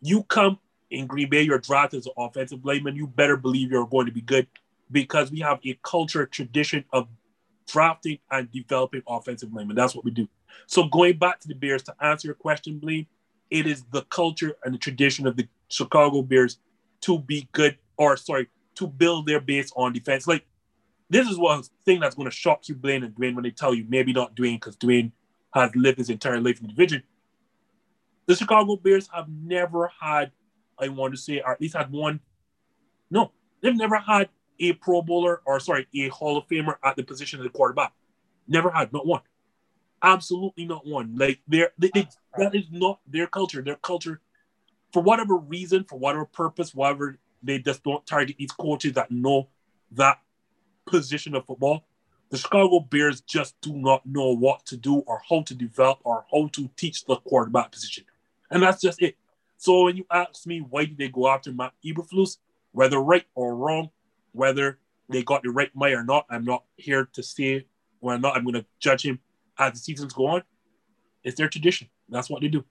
you 0.00 0.22
come 0.24 0.58
in 0.90 1.06
Green 1.06 1.30
Bay, 1.30 1.42
you're 1.42 1.58
drafted 1.58 2.00
as 2.00 2.06
an 2.06 2.12
offensive 2.18 2.64
lineman, 2.64 2.94
you 2.94 3.06
better 3.06 3.36
believe 3.36 3.70
you're 3.70 3.86
going 3.86 4.06
to 4.06 4.12
be 4.12 4.20
good 4.20 4.46
because 4.90 5.30
we 5.30 5.40
have 5.40 5.58
a 5.64 5.78
culture 5.82 6.26
tradition 6.26 6.84
of 6.92 7.08
drafting 7.66 8.18
and 8.30 8.52
developing 8.52 9.02
offensive 9.08 9.52
linemen. 9.52 9.76
That's 9.76 9.94
what 9.94 10.04
we 10.04 10.10
do. 10.10 10.28
So 10.66 10.84
going 10.84 11.16
back 11.16 11.40
to 11.40 11.48
the 11.48 11.54
Bears 11.54 11.82
to 11.84 11.94
answer 12.00 12.28
your 12.28 12.34
question, 12.34 12.78
Blaine, 12.78 13.06
it 13.50 13.66
is 13.66 13.84
the 13.90 14.02
culture 14.02 14.54
and 14.62 14.74
the 14.74 14.78
tradition 14.78 15.26
of 15.26 15.36
the 15.36 15.48
Chicago 15.68 16.22
Bears 16.22 16.58
to 17.02 17.18
be 17.18 17.48
good, 17.52 17.78
or 17.96 18.16
sorry, 18.16 18.48
to 18.76 18.86
build 18.86 19.26
their 19.26 19.40
base 19.40 19.72
on 19.76 19.92
defense. 19.92 20.26
Like 20.26 20.44
this 21.10 21.28
is 21.28 21.38
one 21.38 21.62
thing 21.84 22.00
that's 22.00 22.14
going 22.14 22.28
to 22.28 22.34
shock 22.34 22.68
you, 22.68 22.74
Blaine 22.74 23.04
and 23.04 23.14
Dwayne, 23.14 23.34
when 23.34 23.44
they 23.44 23.50
tell 23.50 23.74
you 23.74 23.84
maybe 23.88 24.12
not 24.12 24.34
Dwayne 24.34 24.56
because 24.56 24.76
Dwayne 24.76 25.12
has 25.52 25.70
lived 25.76 25.98
his 25.98 26.10
entire 26.10 26.40
life 26.40 26.60
in 26.60 26.66
the 26.66 26.72
division. 26.72 27.02
The 28.26 28.34
Chicago 28.34 28.76
Bears 28.76 29.08
have 29.12 29.28
never 29.28 29.90
had, 30.00 30.32
I 30.78 30.88
want 30.88 31.14
to 31.14 31.20
say, 31.20 31.40
or 31.40 31.52
at 31.52 31.60
least 31.60 31.76
had 31.76 31.92
one. 31.92 32.20
No, 33.10 33.32
they've 33.60 33.76
never 33.76 33.96
had 33.96 34.28
a 34.58 34.72
Pro 34.72 35.02
Bowler 35.02 35.42
or 35.44 35.60
sorry, 35.60 35.86
a 35.94 36.08
Hall 36.08 36.36
of 36.38 36.46
Famer 36.48 36.76
at 36.82 36.96
the 36.96 37.02
position 37.02 37.38
of 37.38 37.44
the 37.44 37.50
quarterback. 37.50 37.92
Never 38.48 38.70
had, 38.70 38.92
not 38.92 39.06
one. 39.06 39.20
Absolutely 40.02 40.64
not 40.64 40.86
one. 40.86 41.16
Like 41.16 41.40
they're, 41.46 41.70
they, 41.78 41.90
they, 41.94 42.08
that 42.38 42.54
is 42.54 42.66
not 42.70 43.00
their 43.06 43.26
culture. 43.26 43.62
Their 43.62 43.76
culture, 43.76 44.20
for 44.92 45.02
whatever 45.02 45.36
reason, 45.36 45.84
for 45.84 45.98
whatever 45.98 46.24
purpose, 46.24 46.74
whatever 46.74 47.18
they 47.44 47.58
just 47.58 47.82
don't 47.82 48.06
target 48.06 48.36
these 48.38 48.52
coaches 48.52 48.94
that 48.94 49.10
know 49.10 49.48
that 49.92 50.20
position 50.86 51.34
of 51.34 51.46
football. 51.46 51.84
The 52.30 52.38
Chicago 52.38 52.80
Bears 52.80 53.20
just 53.20 53.60
do 53.60 53.74
not 53.74 54.04
know 54.06 54.34
what 54.34 54.64
to 54.66 54.76
do 54.76 54.96
or 55.06 55.22
how 55.28 55.42
to 55.42 55.54
develop 55.54 56.00
or 56.04 56.24
how 56.32 56.48
to 56.52 56.68
teach 56.76 57.04
the 57.04 57.16
quarterback 57.16 57.70
position. 57.70 58.04
And 58.50 58.62
that's 58.62 58.80
just 58.80 59.00
it. 59.00 59.16
So 59.56 59.84
when 59.84 59.96
you 59.96 60.04
ask 60.10 60.46
me 60.46 60.60
why 60.60 60.86
did 60.86 60.98
they 60.98 61.08
go 61.08 61.28
after 61.28 61.52
Matt 61.52 61.72
Eberflus, 61.84 62.38
whether 62.72 62.98
right 62.98 63.24
or 63.34 63.54
wrong, 63.54 63.90
whether 64.32 64.78
they 65.08 65.22
got 65.22 65.42
the 65.42 65.50
right 65.50 65.74
way 65.76 65.92
or 65.92 66.02
not, 66.02 66.26
I'm 66.28 66.44
not 66.44 66.64
here 66.76 67.08
to 67.12 67.22
say 67.22 67.66
whether 68.00 68.16
or 68.16 68.20
not 68.20 68.36
I'm 68.36 68.44
going 68.44 68.54
to 68.54 68.66
judge 68.80 69.04
him 69.04 69.20
as 69.58 69.72
the 69.72 69.78
seasons 69.78 70.12
go 70.12 70.26
on. 70.26 70.42
It's 71.22 71.36
their 71.36 71.48
tradition. 71.48 71.88
That's 72.08 72.28
what 72.28 72.42
they 72.42 72.48
do. 72.48 72.64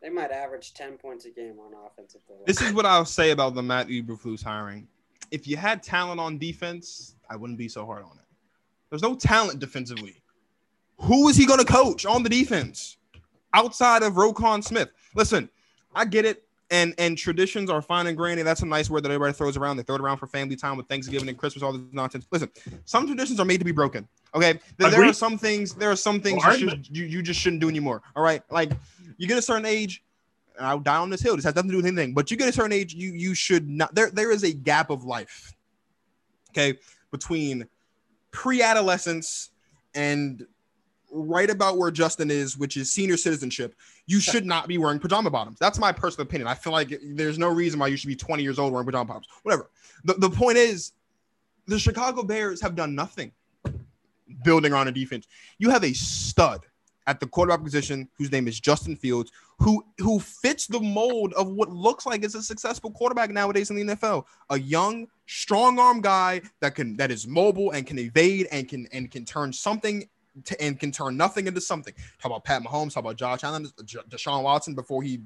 They 0.00 0.10
might 0.10 0.30
average 0.30 0.74
10 0.74 0.96
points 0.96 1.24
a 1.24 1.30
game 1.30 1.56
on 1.58 1.72
offense 1.86 2.14
if 2.14 2.46
This 2.46 2.62
is 2.62 2.72
what 2.72 2.86
I'll 2.86 3.04
say 3.04 3.30
about 3.30 3.54
the 3.54 3.62
Matt 3.62 3.88
Eberflus 3.88 4.42
hiring. 4.42 4.86
If 5.30 5.48
you 5.48 5.56
had 5.56 5.82
talent 5.82 6.20
on 6.20 6.38
defense, 6.38 7.16
I 7.28 7.36
wouldn't 7.36 7.58
be 7.58 7.68
so 7.68 7.84
hard 7.84 8.04
on 8.04 8.12
it. 8.16 8.24
There's 8.90 9.02
no 9.02 9.14
talent 9.14 9.58
defensively. 9.58 10.22
Who 11.00 11.28
is 11.28 11.36
he 11.36 11.46
going 11.46 11.60
to 11.60 11.64
coach 11.64 12.06
on 12.06 12.22
the 12.22 12.28
defense 12.28 12.96
outside 13.52 14.02
of 14.02 14.14
Roquan 14.14 14.64
Smith? 14.64 14.90
Listen, 15.14 15.48
I 15.94 16.04
get 16.04 16.24
it. 16.24 16.44
And 16.70 16.94
and 16.98 17.16
traditions 17.16 17.70
are 17.70 17.80
fine 17.80 18.08
and 18.08 18.16
granted. 18.16 18.44
That's 18.44 18.60
a 18.60 18.66
nice 18.66 18.90
word 18.90 19.02
that 19.04 19.08
everybody 19.08 19.32
throws 19.32 19.56
around. 19.56 19.78
They 19.78 19.84
throw 19.84 19.94
it 19.94 20.02
around 20.02 20.18
for 20.18 20.26
family 20.26 20.54
time 20.54 20.76
with 20.76 20.86
Thanksgiving 20.86 21.26
and 21.26 21.38
Christmas, 21.38 21.62
all 21.62 21.72
this 21.72 21.80
nonsense. 21.92 22.26
Listen, 22.30 22.50
some 22.84 23.06
traditions 23.06 23.40
are 23.40 23.46
made 23.46 23.56
to 23.56 23.64
be 23.64 23.72
broken. 23.72 24.06
Okay. 24.34 24.60
There, 24.76 24.90
there 24.90 25.04
are 25.04 25.14
some 25.14 25.38
things, 25.38 25.74
there 25.74 25.90
are 25.90 25.96
some 25.96 26.20
things 26.20 26.44
you, 26.44 26.68
should, 26.68 26.88
you, 26.94 27.04
you 27.06 27.22
just 27.22 27.40
shouldn't 27.40 27.62
do 27.62 27.70
anymore. 27.70 28.02
All 28.14 28.22
right. 28.22 28.42
Like 28.50 28.72
you 29.18 29.26
get 29.26 29.36
a 29.36 29.42
certain 29.42 29.66
age, 29.66 30.02
and 30.56 30.66
I'll 30.66 30.80
die 30.80 30.96
on 30.96 31.10
this 31.10 31.20
hill. 31.20 31.36
This 31.36 31.44
has 31.44 31.54
nothing 31.54 31.70
to 31.70 31.72
do 31.72 31.76
with 31.78 31.86
anything, 31.86 32.14
but 32.14 32.30
you 32.30 32.36
get 32.36 32.48
a 32.48 32.52
certain 32.52 32.72
age, 32.72 32.94
you 32.94 33.12
you 33.12 33.34
should 33.34 33.68
not 33.68 33.94
there 33.94 34.10
there 34.10 34.32
is 34.32 34.44
a 34.44 34.52
gap 34.52 34.90
of 34.90 35.04
life. 35.04 35.54
Okay, 36.50 36.78
between 37.10 37.66
pre-adolescence 38.30 39.50
and 39.94 40.46
right 41.10 41.50
about 41.50 41.78
where 41.78 41.90
Justin 41.90 42.30
is, 42.30 42.56
which 42.56 42.76
is 42.76 42.92
senior 42.92 43.16
citizenship, 43.16 43.74
you 44.06 44.20
should 44.20 44.44
not 44.44 44.68
be 44.68 44.78
wearing 44.78 44.98
pajama 44.98 45.30
bottoms. 45.30 45.58
That's 45.58 45.78
my 45.78 45.92
personal 45.92 46.26
opinion. 46.26 46.48
I 46.48 46.54
feel 46.54 46.72
like 46.72 46.98
there's 47.02 47.38
no 47.38 47.48
reason 47.48 47.80
why 47.80 47.86
you 47.86 47.96
should 47.96 48.08
be 48.08 48.16
20 48.16 48.42
years 48.42 48.58
old 48.58 48.72
wearing 48.72 48.86
pajama 48.86 49.06
bottoms. 49.06 49.26
Whatever. 49.42 49.70
The, 50.04 50.14
the 50.14 50.30
point 50.30 50.58
is, 50.58 50.92
the 51.66 51.78
Chicago 51.78 52.22
Bears 52.22 52.60
have 52.60 52.74
done 52.74 52.94
nothing 52.94 53.32
building 54.44 54.72
on 54.72 54.88
a 54.88 54.92
defense. 54.92 55.26
You 55.58 55.70
have 55.70 55.84
a 55.84 55.92
stud 55.92 56.66
at 57.08 57.18
the 57.20 57.26
quarterback 57.26 57.64
position 57.64 58.06
whose 58.16 58.30
name 58.30 58.46
is 58.46 58.60
Justin 58.60 58.94
Fields, 58.94 59.32
who 59.58 59.82
who 59.98 60.20
fits 60.20 60.66
the 60.66 60.78
mold 60.78 61.32
of 61.32 61.48
what 61.48 61.70
looks 61.70 62.06
like 62.06 62.22
is 62.22 62.34
a 62.34 62.42
successful 62.42 62.90
quarterback 62.90 63.30
nowadays 63.30 63.70
in 63.70 63.76
the 63.76 63.94
NFL. 63.94 64.24
A 64.50 64.60
young, 64.60 65.08
strong 65.26 65.78
arm 65.78 66.02
guy 66.02 66.42
that 66.60 66.74
can 66.74 66.96
that 66.98 67.10
is 67.10 67.26
mobile 67.26 67.72
and 67.72 67.86
can 67.86 67.98
evade 67.98 68.46
and 68.52 68.68
can 68.68 68.86
and 68.92 69.10
can 69.10 69.24
turn 69.24 69.52
something 69.52 70.06
to, 70.44 70.62
and 70.62 70.78
can 70.78 70.92
turn 70.92 71.16
nothing 71.16 71.46
into 71.46 71.62
something. 71.62 71.94
Talk 72.20 72.30
about 72.30 72.44
Pat 72.44 72.62
Mahomes, 72.62 72.92
talk 72.92 73.04
about 73.04 73.16
Josh 73.16 73.42
Allen, 73.42 73.66
Deshaun 74.10 74.42
Watson 74.42 74.74
before 74.74 75.02
he 75.02 75.22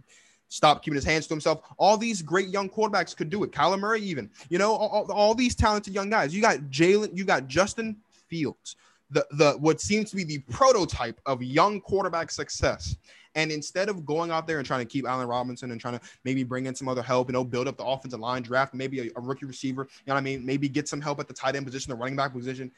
stopped 0.48 0.84
keeping 0.84 0.94
his 0.94 1.04
hands 1.04 1.26
to 1.26 1.34
himself. 1.34 1.62
All 1.78 1.96
these 1.96 2.22
great 2.22 2.48
young 2.48 2.70
quarterbacks 2.70 3.16
could 3.16 3.28
do 3.28 3.42
it. 3.42 3.50
Kyler 3.50 3.78
Murray, 3.78 4.02
even 4.02 4.30
you 4.48 4.58
know, 4.58 4.72
all, 4.72 5.10
all 5.10 5.34
these 5.34 5.56
talented 5.56 5.94
young 5.94 6.10
guys. 6.10 6.32
You 6.32 6.40
got 6.40 6.58
Jalen, 6.70 7.16
you 7.16 7.24
got 7.24 7.48
Justin 7.48 7.96
Fields, 8.28 8.76
the 9.12 9.26
the 9.32 9.52
what 9.52 9.80
seems 9.80 10.10
to 10.10 10.16
be 10.16 10.24
the 10.24 10.38
prototype 10.50 11.20
of 11.26 11.42
young 11.42 11.80
quarterback 11.80 12.30
success. 12.30 12.96
And 13.34 13.50
instead 13.50 13.88
of 13.88 14.04
going 14.04 14.30
out 14.30 14.46
there 14.46 14.58
and 14.58 14.66
trying 14.66 14.80
to 14.80 14.90
keep 14.90 15.06
Allen 15.06 15.26
Robinson 15.26 15.70
and 15.70 15.80
trying 15.80 15.98
to 15.98 16.04
maybe 16.24 16.44
bring 16.44 16.66
in 16.66 16.74
some 16.74 16.86
other 16.86 17.02
help, 17.02 17.28
you 17.28 17.32
know, 17.32 17.44
build 17.44 17.66
up 17.66 17.78
the 17.78 17.84
offensive 17.84 18.20
line, 18.20 18.42
draft 18.42 18.74
maybe 18.74 19.08
a, 19.08 19.10
a 19.16 19.20
rookie 19.20 19.46
receiver, 19.46 19.82
you 19.82 20.02
know 20.06 20.14
what 20.14 20.20
I 20.20 20.22
mean? 20.22 20.44
Maybe 20.44 20.68
get 20.68 20.86
some 20.86 21.00
help 21.00 21.18
at 21.18 21.28
the 21.28 21.34
tight 21.34 21.56
end 21.56 21.64
position, 21.64 21.90
the 21.90 21.96
running 21.96 22.16
back 22.16 22.34
position, 22.34 22.70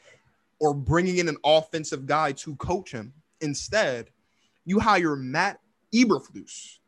or 0.59 0.73
bringing 0.73 1.17
in 1.17 1.27
an 1.27 1.35
offensive 1.43 2.05
guy 2.05 2.31
to 2.33 2.55
coach 2.55 2.91
him. 2.91 3.11
Instead, 3.41 4.11
you 4.63 4.79
hire 4.79 5.17
Matt 5.17 5.59
Eberflus. 5.93 6.79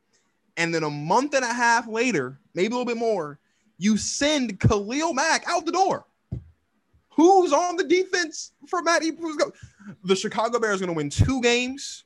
And 0.55 0.73
then 0.73 0.83
a 0.83 0.89
month 0.89 1.35
and 1.35 1.43
a 1.43 1.53
half 1.53 1.87
later, 1.87 2.39
maybe 2.53 2.67
a 2.67 2.69
little 2.69 2.85
bit 2.85 2.97
more, 2.97 3.37
you 3.77 3.97
send 3.97 4.59
Khalil 4.59 5.13
Mack 5.13 5.43
out 5.47 5.65
the 5.65 5.71
door. 5.71 6.05
Who's 7.17 7.51
on 7.51 7.75
the 7.75 7.83
defense 7.83 8.51
for 8.67 8.83
Matt 8.83 9.01
Eberflus? 9.01 9.51
The 10.03 10.15
Chicago 10.15 10.59
Bears 10.59 10.81
are 10.81 10.85
going 10.85 10.95
to 10.95 10.97
win 10.97 11.09
two 11.09 11.41
games. 11.41 12.05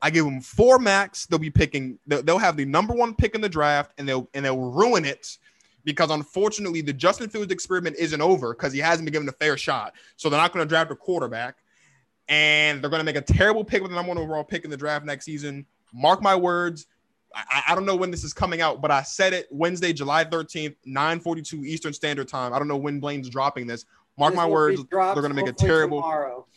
I 0.00 0.08
give 0.08 0.24
them 0.24 0.40
four 0.40 0.78
max. 0.78 1.26
They'll 1.26 1.38
be 1.38 1.50
picking. 1.50 1.98
They'll 2.06 2.38
have 2.38 2.56
the 2.56 2.64
number 2.64 2.94
one 2.94 3.14
pick 3.14 3.34
in 3.34 3.42
the 3.42 3.48
draft, 3.48 3.92
and 3.98 4.08
they'll 4.08 4.28
and 4.32 4.44
they'll 4.44 4.70
ruin 4.70 5.04
it 5.04 5.36
because 5.84 6.10
unfortunately 6.10 6.80
the 6.80 6.94
Justin 6.94 7.28
Fields 7.28 7.52
experiment 7.52 7.96
isn't 7.98 8.22
over 8.22 8.54
because 8.54 8.72
he 8.72 8.78
hasn't 8.78 9.04
been 9.04 9.12
given 9.12 9.28
a 9.28 9.32
fair 9.32 9.58
shot. 9.58 9.92
So 10.16 10.30
they're 10.30 10.40
not 10.40 10.52
going 10.52 10.64
to 10.64 10.68
draft 10.68 10.90
a 10.90 10.96
quarterback, 10.96 11.56
and 12.28 12.82
they're 12.82 12.90
going 12.90 13.00
to 13.00 13.04
make 13.04 13.16
a 13.16 13.20
terrible 13.20 13.64
pick 13.64 13.82
with 13.82 13.90
the 13.90 13.96
number 13.96 14.08
one 14.08 14.18
overall 14.18 14.44
pick 14.44 14.64
in 14.64 14.70
the 14.70 14.78
draft 14.78 15.04
next 15.04 15.26
season. 15.26 15.66
Mark 15.92 16.22
my 16.22 16.34
words. 16.34 16.86
I, 17.34 17.64
I, 17.68 17.74
don't 17.74 17.84
know 17.84 17.96
when 17.96 18.10
this 18.10 18.24
is 18.24 18.32
coming 18.32 18.62
out, 18.62 18.80
but 18.80 18.90
I 18.90 19.02
said 19.02 19.34
it 19.34 19.46
Wednesday, 19.50 19.92
July 19.92 20.24
13th, 20.24 20.74
9:42 20.86 21.66
Eastern 21.66 21.92
Standard 21.92 22.28
Time. 22.28 22.54
I 22.54 22.58
don't 22.58 22.68
know 22.68 22.78
when 22.78 23.00
Blaine's 23.00 23.28
dropping 23.28 23.66
this. 23.66 23.84
Mark 24.18 24.32
This 24.32 24.36
my 24.36 24.46
words, 24.46 24.80
they're 25.14 25.22
gonna 25.22 25.34
make 25.34 25.46
a 25.46 25.52
terrible 25.52 26.00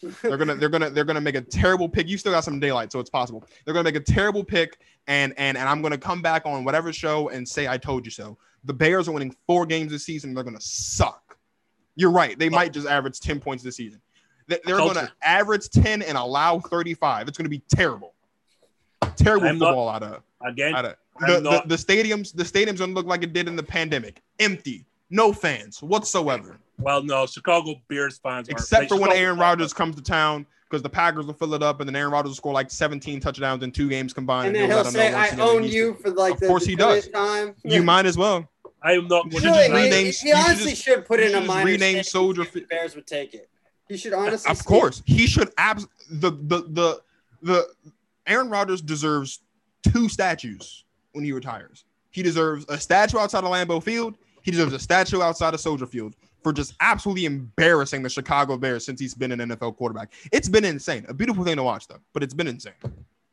they're 0.22 0.38
gonna 0.38 0.56
they're 0.56 0.70
gonna 0.70 0.90
they're 0.90 1.04
gonna 1.06 1.22
make 1.22 1.36
a 1.36 1.42
terrible 1.42 1.88
pick. 1.88 2.08
You 2.08 2.18
still 2.18 2.32
got 2.32 2.44
some 2.44 2.60
daylight, 2.60 2.92
so 2.92 3.00
it's 3.00 3.10
possible. 3.10 3.44
They're 3.66 3.74
gonna 3.74 3.84
make 3.84 3.96
a 3.96 4.00
terrible 4.00 4.44
pick, 4.44 4.80
and 5.08 5.34
and 5.38 5.58
and 5.58 5.70
I'm 5.70 5.82
gonna 5.82 5.98
come 5.98 6.22
back 6.22 6.46
on 6.46 6.64
whatever 6.64 6.92
show 6.92 7.30
and 7.30 7.48
say 7.48 7.68
I 7.68 7.78
told 7.78 8.06
you 8.06 8.12
so. 8.12 8.38
The 8.64 8.74
Bears 8.74 9.08
are 9.08 9.12
winning 9.12 9.36
four 9.48 9.66
games 9.66 9.92
this 9.92 10.04
season. 10.04 10.34
They're 10.34 10.44
gonna 10.44 10.60
suck. 10.62 11.38
You're 11.96 12.12
right. 12.12 12.38
They 12.38 12.50
might 12.50 12.74
just 12.74 12.88
average 12.88 13.20
10 13.20 13.40
points 13.40 13.64
this 13.64 13.76
season. 13.76 14.02
They- 14.48 14.60
They're 14.66 14.78
gonna 14.78 15.12
average 15.22 15.70
10 15.70 16.02
and 16.02 16.18
allow 16.18 16.60
35. 16.60 17.28
It's 17.28 17.38
gonna 17.38 17.50
be 17.50 17.62
terrible. 17.74 18.14
Terrible 19.16 19.48
I'm 19.48 19.58
not- 19.60 19.96
out 19.96 20.04
of. 20.04 20.24
again, 20.46 20.74
I 20.76 20.82
don't- 20.82 20.96
the, 21.20 21.40
the, 21.42 21.64
the 21.68 21.76
stadiums, 21.76 22.34
the 22.34 22.44
stadiums 22.44 22.78
don't 22.78 22.94
look 22.94 23.06
like 23.06 23.22
it 23.24 23.34
did 23.34 23.48
in 23.48 23.56
the 23.56 23.64
pandemic. 23.64 24.22
Empty, 24.40 24.86
no 25.10 25.32
fans 25.34 25.84
whatsoever, 25.84 26.58
well, 26.82 27.04
no, 27.04 27.26
Chicago 27.26 27.76
Bears 27.88 28.18
fans, 28.18 28.50
except 28.50 28.90
for 28.90 28.96
when 28.96 29.10
Chicago 29.12 29.20
Aaron 29.20 29.40
Rodgers 29.40 29.74
comes 29.74 29.96
to 29.96 30.02
town 30.02 30.46
because 30.70 30.82
the 30.82 30.90
Packers 30.90 31.26
will 31.26 31.34
fill 31.34 31.54
it 31.54 31.62
up, 31.64 31.80
and 31.82 31.88
then 31.90 31.96
Aaron 31.96 32.12
Rodgers 32.12 32.30
will 32.30 32.36
score 32.36 32.54
like 32.54 32.72
17 32.72 33.20
touchdowns 33.20 33.64
in 33.64 33.72
two 33.72 33.90
games 33.90 34.14
combined. 34.14 34.48
And 34.48 34.56
then 34.56 34.70
you'll 34.70 34.84
he'll 34.84 34.92
say, 34.92 35.10
"I 35.10 35.14
once 35.14 35.28
again 35.34 35.38
that 35.40 35.44
own 35.44 35.62
he's- 35.64 35.74
you 35.76 35.94
for 35.96 36.10
like 36.12 36.34
this. 36.34 36.38
Of 36.38 36.40
the 36.42 36.48
course 36.48 36.66
he 36.66 36.76
does. 36.76 37.08
time." 37.10 37.56
You 37.64 37.84
might 37.84 38.06
as 38.06 38.18
well. 38.18 38.50
I 38.84 38.94
am 38.94 39.08
not. 39.08 39.24
Should 39.32 39.42
to 39.44 39.48
just 39.50 39.70
rename- 39.70 39.92
he, 39.92 40.00
you 40.00 40.06
he 40.06 40.12
should 40.12 40.34
honestly 40.36 40.72
just- 40.72 40.84
should 40.84 41.06
put 41.06 41.20
in 41.20 41.36
a 41.36 41.42
minor 41.42 41.66
rename 41.72 42.04
Soldier 42.04 42.42
if 42.44 42.52
the 42.54 42.62
Fi- 42.62 42.66
Bears 42.68 42.96
would 42.96 43.06
take 43.06 43.34
it. 43.34 43.48
He 43.88 43.98
should 43.98 44.14
honestly. 44.14 44.50
Of 44.50 44.58
see 44.58 44.64
course, 44.64 45.04
he 45.06 45.28
should. 45.28 45.52
Abs- 45.58 45.88
the 46.10 46.32
the 46.32 46.64
the 46.70 47.02
the 47.44 47.68
Aaron 48.26 48.50
Rodgers 48.50 48.82
deserves 48.82 49.42
two 49.92 50.08
statues 50.10 50.86
when 51.12 51.24
he 51.26 51.32
retires. 51.32 51.84
He 52.12 52.24
deserves 52.24 52.66
a 52.70 52.80
statue 52.80 53.18
outside 53.20 53.44
of 53.44 53.50
Lambeau 53.52 53.84
Field. 53.84 54.16
He 54.42 54.52
deserves 54.52 54.74
a 54.74 54.80
statue 54.80 55.22
outside 55.22 55.54
of 55.54 55.60
Soldier 55.60 55.86
Field 55.86 56.16
for 56.44 56.52
just 56.54 56.74
absolutely 56.80 57.26
embarrassing 57.26 58.02
the 58.04 58.10
Chicago 58.10 58.58
Bears 58.58 58.86
since 58.86 59.00
he's 59.00 59.14
been 59.14 59.32
an 59.32 59.40
NFL 59.40 59.78
quarterback. 59.78 60.14
It's 60.32 60.50
been 60.50 60.66
insane. 60.66 61.06
A 61.08 61.14
beautiful 61.14 61.44
thing 61.44 61.56
to 61.58 61.64
watch, 61.64 61.88
though, 61.88 62.00
but 62.14 62.24
it's 62.24 62.34
been 62.34 62.48
insane. 62.48 62.74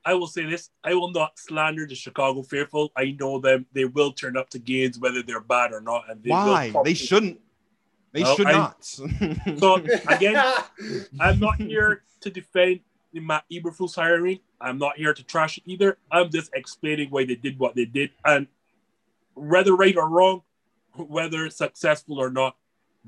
I 0.04 0.14
will 0.14 0.26
say 0.26 0.44
this: 0.44 0.70
I 0.84 0.94
will 0.94 1.10
not 1.10 1.38
slander 1.38 1.86
the 1.86 1.94
Chicago 1.94 2.42
Faithful. 2.42 2.92
I 2.96 3.16
know 3.18 3.38
them; 3.40 3.66
they 3.72 3.84
will 3.84 4.12
turn 4.12 4.36
up 4.36 4.48
to 4.50 4.58
games 4.58 4.98
whether 4.98 5.22
they're 5.22 5.40
bad 5.40 5.72
or 5.72 5.80
not. 5.80 6.04
And 6.08 6.22
they 6.22 6.30
Why? 6.30 6.70
probably- 6.72 6.92
They 6.92 6.94
shouldn't. 6.94 7.40
They 8.12 8.22
Well, 8.22 8.36
should 8.36 8.46
I- 8.46 8.52
not. 8.52 8.84
So 8.84 9.74
again, 10.08 10.42
I'm 11.20 11.38
not 11.38 11.56
here 11.60 12.02
to 12.20 12.30
defend 12.30 12.80
the 13.12 13.20
Matt 13.20 13.44
Eberflus 13.52 13.94
hiring. 13.94 14.40
I'm 14.60 14.78
not 14.78 14.96
here 14.96 15.14
to 15.14 15.22
trash 15.22 15.58
it 15.58 15.64
either. 15.66 15.98
I'm 16.10 16.30
just 16.30 16.50
explaining 16.54 17.10
why 17.10 17.24
they 17.24 17.34
did 17.36 17.58
what 17.58 17.74
they 17.74 17.84
did, 17.84 18.10
and 18.24 18.46
whether 19.34 19.74
right 19.76 19.96
or 19.96 20.08
wrong, 20.08 20.42
whether 20.94 21.48
successful 21.50 22.18
or 22.18 22.30
not, 22.30 22.56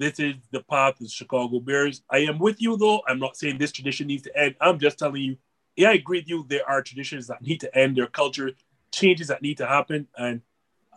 this 0.01 0.18
is 0.18 0.34
the 0.51 0.62
path 0.62 0.94
of 0.94 1.01
the 1.01 1.09
Chicago 1.09 1.61
Bears. 1.61 2.03
I 2.11 2.20
am 2.20 2.38
with 2.38 2.61
you 2.61 2.78
though. 2.78 3.03
I'm 3.07 3.18
not 3.18 3.36
saying 3.36 3.59
this 3.59 3.70
tradition 3.70 4.07
needs 4.07 4.22
to 4.22 4.36
end. 4.36 4.55
I'm 4.61 4.78
just 4.78 4.98
telling 4.98 5.22
you, 5.22 5.36
yeah, 5.76 5.90
I 5.90 5.92
agree 5.92 6.20
with 6.20 6.28
you. 6.28 6.46
There 6.48 6.68
are 6.68 6.82
traditions 6.82 7.26
that 7.26 7.42
need 7.42 7.61
to 7.61 7.78
end. 7.78 7.96
There 7.96 8.05
are 8.05 8.09
culture 8.09 8.53
changes 8.92 9.28
that 9.28 9.42
need 9.42 9.59
to 9.59 9.66
happen, 9.66 10.09
and 10.16 10.40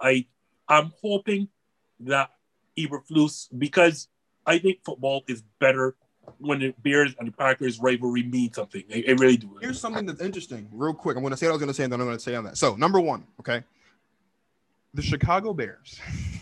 I, 0.02 0.26
I'm 0.70 0.94
hoping 1.02 1.50
that 2.00 2.32
Eberflus 2.80 3.50
because 3.58 4.08
I 4.46 4.58
think 4.58 4.80
football 4.86 5.24
is 5.28 5.44
better 5.60 5.96
when 6.38 6.60
the 6.60 6.74
Bears 6.82 7.14
and 7.20 7.28
the 7.28 7.34
Packers 7.34 7.80
rivalry 7.80 8.24
mean 8.24 8.54
something. 8.54 8.84
I 8.90 9.12
really 9.20 9.36
do. 9.36 9.58
Here's 9.60 9.82
something 9.82 10.06
that's 10.06 10.22
interesting, 10.22 10.70
real 10.72 10.94
quick. 10.94 11.18
I'm 11.18 11.24
going 11.24 11.32
to 11.32 11.38
say 11.38 11.48
what 11.48 11.52
I 11.52 11.56
was 11.56 11.60
going 11.60 11.68
to 11.68 11.74
say, 11.74 11.84
and 11.84 11.92
then 11.92 12.00
I'm 12.00 12.08
going 12.08 12.18
to 12.18 12.24
say 12.24 12.36
on 12.36 12.46
that. 12.46 12.58
So, 12.58 12.76
number 12.78 13.02
one, 13.02 13.26
okay, 13.42 13.64
the 14.94 15.02
Chicago 15.02 15.54
Bears 15.54 16.00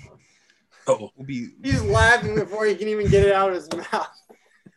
Uh-oh. 0.87 1.11
will 1.15 1.25
be 1.25 1.49
He's 1.63 1.81
laughing 1.83 2.35
before 2.35 2.65
he 2.65 2.75
can 2.75 2.87
even 2.87 3.07
get 3.07 3.25
it 3.25 3.33
out 3.33 3.49
of 3.49 3.55
his 3.55 3.69
mouth. 3.71 4.09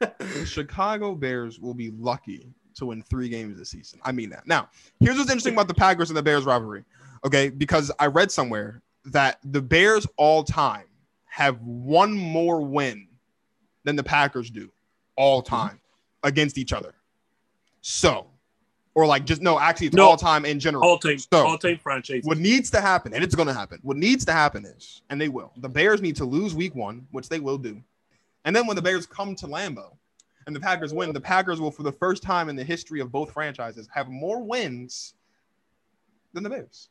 the 0.18 0.46
Chicago 0.46 1.14
Bears 1.14 1.58
will 1.58 1.74
be 1.74 1.90
lucky 1.90 2.52
to 2.76 2.86
win 2.86 3.02
three 3.02 3.28
games 3.28 3.58
this 3.58 3.70
season. 3.70 4.00
I 4.04 4.12
mean 4.12 4.30
that. 4.30 4.46
Now, 4.46 4.68
here's 5.00 5.16
what's 5.16 5.30
interesting 5.30 5.54
about 5.54 5.68
the 5.68 5.74
Packers 5.74 6.10
and 6.10 6.16
the 6.16 6.22
Bears 6.22 6.44
rivalry. 6.44 6.84
Okay, 7.24 7.48
because 7.48 7.90
I 7.98 8.06
read 8.06 8.30
somewhere 8.30 8.82
that 9.06 9.38
the 9.44 9.62
Bears 9.62 10.06
all 10.16 10.44
time 10.44 10.86
have 11.26 11.60
one 11.62 12.12
more 12.12 12.60
win 12.60 13.08
than 13.84 13.96
the 13.96 14.02
Packers 14.02 14.50
do 14.50 14.70
all 15.16 15.42
mm-hmm. 15.42 15.54
time 15.54 15.80
against 16.22 16.58
each 16.58 16.72
other. 16.72 16.94
So, 17.80 18.26
or 18.94 19.06
like 19.06 19.24
just 19.26 19.42
no, 19.42 19.58
actually 19.58 19.88
it's 19.88 19.96
No. 19.96 20.08
all 20.08 20.16
time 20.16 20.44
in 20.44 20.60
general. 20.60 20.84
All 20.84 20.98
time, 20.98 21.18
So- 21.18 21.46
all 21.46 21.58
time 21.58 21.78
franchise. 21.78 22.22
What 22.24 22.38
needs 22.38 22.70
to 22.70 22.80
happen, 22.80 23.12
and 23.14 23.22
it's 23.24 23.34
going 23.34 23.48
to 23.48 23.54
happen. 23.54 23.78
What 23.82 23.96
needs 23.96 24.24
to 24.26 24.32
happen 24.32 24.64
is, 24.64 25.02
and 25.10 25.20
they 25.20 25.28
will. 25.28 25.52
The 25.56 25.68
Bears 25.68 26.00
need 26.00 26.16
to 26.16 26.24
lose 26.24 26.54
Week 26.54 26.74
One, 26.74 27.06
which 27.10 27.28
they 27.28 27.40
will 27.40 27.58
do, 27.58 27.82
and 28.44 28.54
then 28.54 28.66
when 28.66 28.76
the 28.76 28.82
Bears 28.82 29.06
come 29.06 29.34
to 29.36 29.46
Lambeau, 29.46 29.96
and 30.46 30.54
the 30.54 30.60
Packers 30.60 30.92
win, 30.92 31.12
the 31.12 31.20
Packers 31.20 31.60
will, 31.60 31.70
for 31.70 31.82
the 31.82 31.92
first 31.92 32.22
time 32.22 32.48
in 32.48 32.56
the 32.56 32.64
history 32.64 33.00
of 33.00 33.10
both 33.10 33.32
franchises, 33.32 33.88
have 33.92 34.08
more 34.08 34.42
wins 34.42 35.14
than 36.34 36.42
the 36.42 36.50
Bears. 36.50 36.88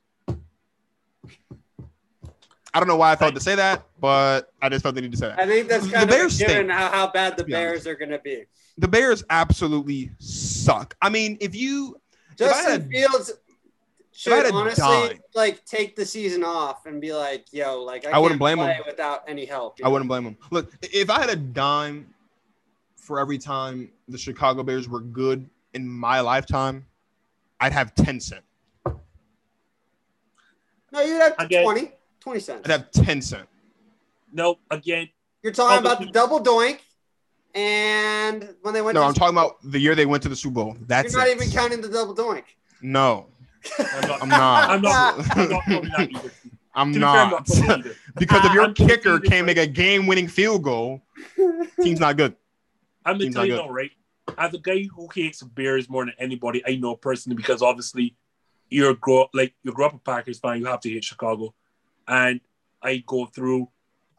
I 2.74 2.80
don't 2.80 2.88
know 2.88 2.95
why 2.95 3.11
I 3.11 3.15
thought 3.15 3.36
to 3.36 3.39
say 3.41 3.55
that, 3.55 3.86
but 3.99 4.51
I 4.61 4.69
just 4.69 4.82
felt 4.84 4.95
they 4.95 5.01
need 5.01 5.11
to 5.11 5.17
say 5.17 5.28
that. 5.28 5.39
I 5.39 5.45
think 5.45 5.67
that's 5.69 5.86
The 5.86 5.91
kind 5.91 6.03
of 6.03 6.09
Bears 6.09 6.38
given 6.39 6.55
stink, 6.55 6.71
how, 6.71 6.89
how 6.89 7.11
bad 7.11 7.38
the 7.38 7.43
be 7.43 7.51
Bears 7.51 7.86
are 7.86 7.95
going 7.95 8.09
to 8.09 8.19
be. 8.19 8.45
The 8.80 8.88
Bears 8.88 9.24
absolutely 9.30 10.09
suck. 10.17 10.95
I 11.01 11.09
mean, 11.09 11.38
if 11.39 11.53
you 11.53 12.01
If 12.39 12.41
I 12.41 12.45
Justin 12.47 12.71
had- 12.71 12.89
Fields 12.89 13.32
should 14.15 14.51
honestly 14.51 14.82
died- 14.84 15.19
like 15.36 15.63
take 15.65 15.95
the 15.95 16.05
season 16.05 16.43
off 16.43 16.86
and 16.88 16.99
be 17.01 17.13
like, 17.13 17.45
"Yo, 17.51 17.82
like 17.84 18.05
I, 18.05 18.11
I 18.11 18.17
wouldn't 18.19 18.34
can't 18.34 18.39
blame 18.39 18.57
play 18.57 18.74
him. 18.74 18.84
without 18.88 19.24
any 19.28 19.45
help." 19.45 19.78
I 19.84 19.88
know? 19.88 19.91
wouldn't 19.91 20.07
blame 20.07 20.24
him. 20.26 20.38
Look, 20.51 20.71
if 20.82 21.09
I 21.09 21.19
had 21.19 21.30
a 21.30 21.36
dime 21.36 22.13
for 22.95 23.19
every 23.19 23.38
time 23.39 23.91
the 24.07 24.17
Chicago 24.17 24.61
Bears 24.63 24.88
were 24.88 24.99
good 25.01 25.47
in 25.74 25.88
my 25.88 26.19
lifetime, 26.21 26.86
I'd 27.59 27.74
have 27.74 27.93
10 27.95 28.19
cent. 28.19 28.43
No, 30.91 31.01
you'd 31.01 31.19
have 31.21 31.36
Again- 31.39 31.63
20, 31.63 31.91
20 32.24 32.39
cents. 32.39 32.61
I'd 32.65 32.71
have 32.71 32.91
10 32.91 33.21
cent. 33.21 33.47
no, 34.32 34.57
again, 34.71 35.09
You're 35.41 35.53
talking 35.53 35.80
about 35.80 35.99
the 35.99 36.07
double 36.07 36.39
doink, 36.41 36.80
and 37.53 38.55
when 38.61 38.74
they 38.74 38.82
went. 38.82 38.95
No, 38.95 39.01
to 39.01 39.07
I'm 39.07 39.13
talking 39.13 39.36
about 39.36 39.57
the 39.63 39.80
year 39.80 39.93
they 39.95 40.05
went 40.05 40.24
to 40.24 40.30
the 40.30 40.36
Super 40.36 40.55
Bowl. 40.55 40.78
That's 40.88 41.13
You're 41.13 41.21
not 41.21 41.28
it. 41.30 41.36
even 41.36 41.51
counting 41.51 41.82
the 41.82 41.89
double 41.89 42.15
doink. 42.15 42.43
No, 42.82 43.28
I'm 43.80 44.07
not. 44.07 44.21
I'm 44.21 44.30
not. 44.30 44.69
I'm 44.69 44.82
not. 44.82 45.19
I'm 45.38 45.49
not 45.49 45.63
probably 45.63 45.89
not 45.89 46.09
either. 46.11 46.32
I'm 46.76 46.93
To 46.93 47.05
I'm 47.05 47.30
not. 47.30 47.45
because 48.15 48.45
if 48.45 48.53
your 48.53 48.63
I'm 48.63 48.74
kicker 48.74 49.19
can't 49.19 49.45
make 49.45 49.57
a 49.57 49.67
game-winning 49.67 50.28
field 50.28 50.63
goal, 50.63 51.01
team's 51.82 51.99
not 51.99 52.17
good. 52.17 52.36
I'm 53.05 53.17
gonna 53.17 53.32
tell 53.32 53.45
you 53.45 53.57
not 53.57 53.67
now, 53.67 53.71
right? 53.71 53.91
As 54.38 54.53
a 54.53 54.57
guy 54.57 54.88
who 54.95 55.07
hates 55.13 55.43
Bears 55.43 55.89
more 55.89 56.05
than 56.05 56.13
anybody 56.17 56.63
I 56.65 56.78
know 56.78 56.95
personally, 56.95 57.36
because 57.36 57.61
obviously 57.61 58.15
you're 58.69 58.95
grow 58.95 59.28
like 59.34 59.53
you 59.63 59.71
grew 59.71 59.86
up 59.86 59.93
a 59.93 59.99
Packers 59.99 60.39
fan, 60.39 60.59
you 60.59 60.65
have 60.65 60.80
to 60.80 60.89
hate 60.89 61.03
Chicago, 61.03 61.53
and 62.08 62.39
I 62.82 63.04
go 63.06 63.26
through 63.26 63.70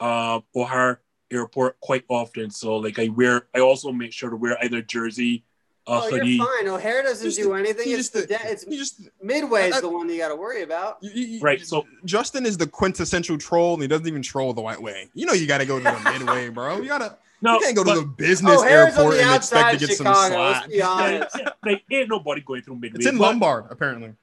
uh, 0.01 0.41
O'Hare 0.55 1.01
Airport 1.30 1.80
quite 1.80 2.05
often. 2.09 2.51
So 2.51 2.76
like 2.76 2.99
I 2.99 3.09
wear, 3.09 3.47
I 3.55 3.61
also 3.61 3.93
make 3.93 4.12
sure 4.12 4.30
to 4.30 4.37
wear 4.37 4.57
either 4.62 4.82
jersey, 4.82 5.45
a 5.87 5.91
Oh, 5.93 6.11
hoodie. 6.11 6.30
you're 6.32 6.47
fine. 6.47 6.68
O'Hare 6.68 7.03
doesn't 7.03 7.26
Just- 7.26 7.39
do 7.39 7.53
anything. 7.55 7.85
It's 7.89 8.09
just- 8.09 8.12
the 8.14 8.26
de- 8.26 8.51
it's 8.51 8.64
just 8.64 9.03
Midway 9.22 9.70
I- 9.70 9.80
the 9.80 9.89
one 9.89 10.09
you 10.09 10.16
got 10.18 10.28
to 10.28 10.37
worry 10.37 10.62
about. 10.62 10.99
you- 11.03 11.11
you- 11.12 11.41
Right, 11.41 11.61
so- 11.66 11.87
Justin 12.05 12.47
is 12.47 12.57
the 12.57 12.66
quintessential 12.66 13.37
troll, 13.39 13.74
and 13.74 13.82
he 13.82 13.89
doesn't 13.89 14.07
even 14.07 14.22
troll 14.22 14.53
the 14.55 14.62
right 14.62 14.80
way. 14.80 15.09
You 15.14 15.26
know, 15.26 15.32
you 15.35 15.47
got 15.47 15.59
to 15.59 15.66
go 15.66 15.78
to 15.78 15.85
the 15.85 16.11
midway, 16.18 16.49
bro. 16.49 16.78
You 16.80 16.89
gotta. 16.89 17.18
No, 17.43 17.55
you 17.55 17.61
can't 17.61 17.76
go 17.76 17.85
to 17.85 18.01
the 18.01 18.07
business 18.07 18.59
O'Hare's 18.61 18.95
airport 18.97 19.16
the 19.16 19.22
and 19.24 19.35
expect 19.35 19.68
to 19.68 19.74
of 19.85 19.89
get 19.89 19.97
some 19.99 20.07
Chicago. 20.07 20.35
slack. 20.35 20.55
Let's 20.62 20.66
be 20.68 20.76
yeah, 20.78 20.89
honest. 20.89 21.37
yeah, 21.39 21.49
like, 21.62 21.82
ain't 21.91 22.09
nobody 22.09 22.41
going 22.41 22.62
through 22.62 22.76
midway. 22.76 22.97
It's 22.99 23.07
in 23.07 23.18
but- 23.18 23.24
Lombard, 23.24 23.66
apparently. 23.68 24.14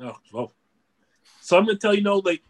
Oh, 0.00 0.16
well. 0.32 0.52
So 1.40 1.56
I'm 1.56 1.64
gonna 1.64 1.78
tell 1.78 1.94
you, 1.94 2.02
no, 2.02 2.18
like 2.18 2.42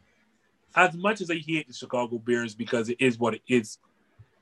as 0.75 0.95
much 0.95 1.21
as 1.21 1.31
I 1.31 1.37
hate 1.37 1.69
the 1.69 1.75
Chicago 1.75 2.19
Bears 2.19 2.55
because 2.55 2.89
it 2.89 2.99
is 3.01 3.19
what 3.19 3.35
it 3.35 3.43
is, 3.49 3.79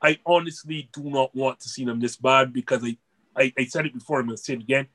I 0.02 0.18
honestly 0.26 0.88
do 0.92 1.04
not 1.04 1.34
want 1.34 1.60
to 1.60 1.68
see 1.68 1.84
them 1.84 2.00
this 2.00 2.16
bad 2.16 2.52
because 2.52 2.84
I, 2.84 2.96
I, 3.36 3.52
I 3.58 3.64
said 3.64 3.86
it 3.86 3.94
before, 3.94 4.20
I'm 4.20 4.26
gonna 4.26 4.36
say 4.36 4.54
it 4.54 4.60
again. 4.60 4.86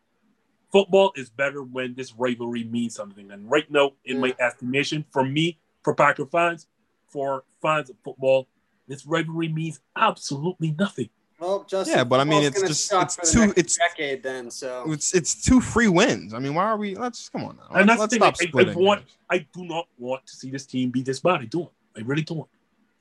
Football 0.72 1.12
is 1.16 1.30
better 1.30 1.62
when 1.62 1.94
this 1.96 2.14
rivalry 2.14 2.64
means 2.64 2.96
something. 2.96 3.32
And 3.32 3.50
right 3.50 3.70
now, 3.70 3.92
in 4.06 4.20
my 4.20 4.36
estimation, 4.40 5.06
for 5.12 5.24
me, 5.24 5.60
for 5.84 5.94
Packer 5.94 6.26
fans, 6.26 6.68
for 7.08 7.44
fans 7.62 7.90
of 7.90 7.98
football, 8.04 8.48
this 8.88 9.06
rivalry 9.06 9.50
means 9.50 9.82
absolutely 9.96 10.72
nothing. 10.72 11.10
Well, 11.44 11.66
Justin. 11.68 11.98
Yeah, 11.98 12.04
but 12.06 12.20
I 12.22 12.24
mean, 12.24 12.44
it's 12.44 12.62
just- 12.62 12.92
it's 12.94 13.32
two 13.32 13.40
the 13.42 13.46
too- 13.48 13.52
it's- 13.58 13.78
decade 13.78 14.24
then. 14.24 14.50
So 14.50 14.90
It's 14.92 15.14
it's 15.14 15.36
two 15.44 15.60
free 15.60 15.90
wins. 15.90 16.34
I 16.34 16.40
mean, 16.40 16.54
why 16.54 16.64
are 16.64 16.78
we? 16.78 16.96
Let's 16.96 17.28
come 17.28 17.44
on 17.44 17.58
now. 17.58 17.64
And 17.76 17.88
Let's, 17.88 18.00
that's 18.00 18.00
let's 18.00 18.12
the 18.14 18.16
stop 18.18 18.38
thing, 18.38 18.48
I- 18.48 18.60
I 18.60 18.64
splitting. 18.64 18.84
want- 18.86 19.04
I 19.30 19.38
do 19.54 19.66
not 19.66 19.88
want 19.98 20.26
to 20.28 20.36
see 20.36 20.50
this 20.50 20.66
team 20.66 20.90
be 20.90 21.02
this 21.02 21.20
bad. 21.20 21.42
I 21.42 21.46
don't. 21.46 21.70
I 21.98 22.02
really 22.02 22.22
don't. 22.24 22.48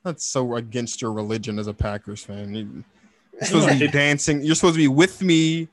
That's 0.02 0.24
so 0.24 0.56
against 0.56 1.00
your 1.00 1.12
religion 1.12 1.58
as 1.60 1.68
a 1.68 1.74
Packers 1.74 2.24
fan. 2.24 2.52
You- 2.54 2.84
You're 3.34 3.44
supposed 3.46 3.68
to 3.68 3.78
be 3.78 3.88
dancing. 4.02 4.42
You're 4.42 4.56
supposed 4.56 4.74
to 4.74 4.78
be 4.78 4.88
with 4.88 5.22
me, 5.22 5.68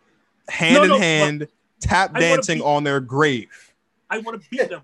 hand 0.47 0.75
No, 0.75 0.83
in 0.83 0.89
no, 0.89 0.97
hand, 0.99 1.47
tap 1.79 2.11
I 2.13 2.19
dancing 2.19 2.59
be- 2.59 2.63
on 2.63 2.83
their 2.83 2.99
grave. 2.99 3.73
I 4.11 4.19
want 4.19 4.41
to 4.41 4.49
beat 4.49 4.69
them, 4.69 4.81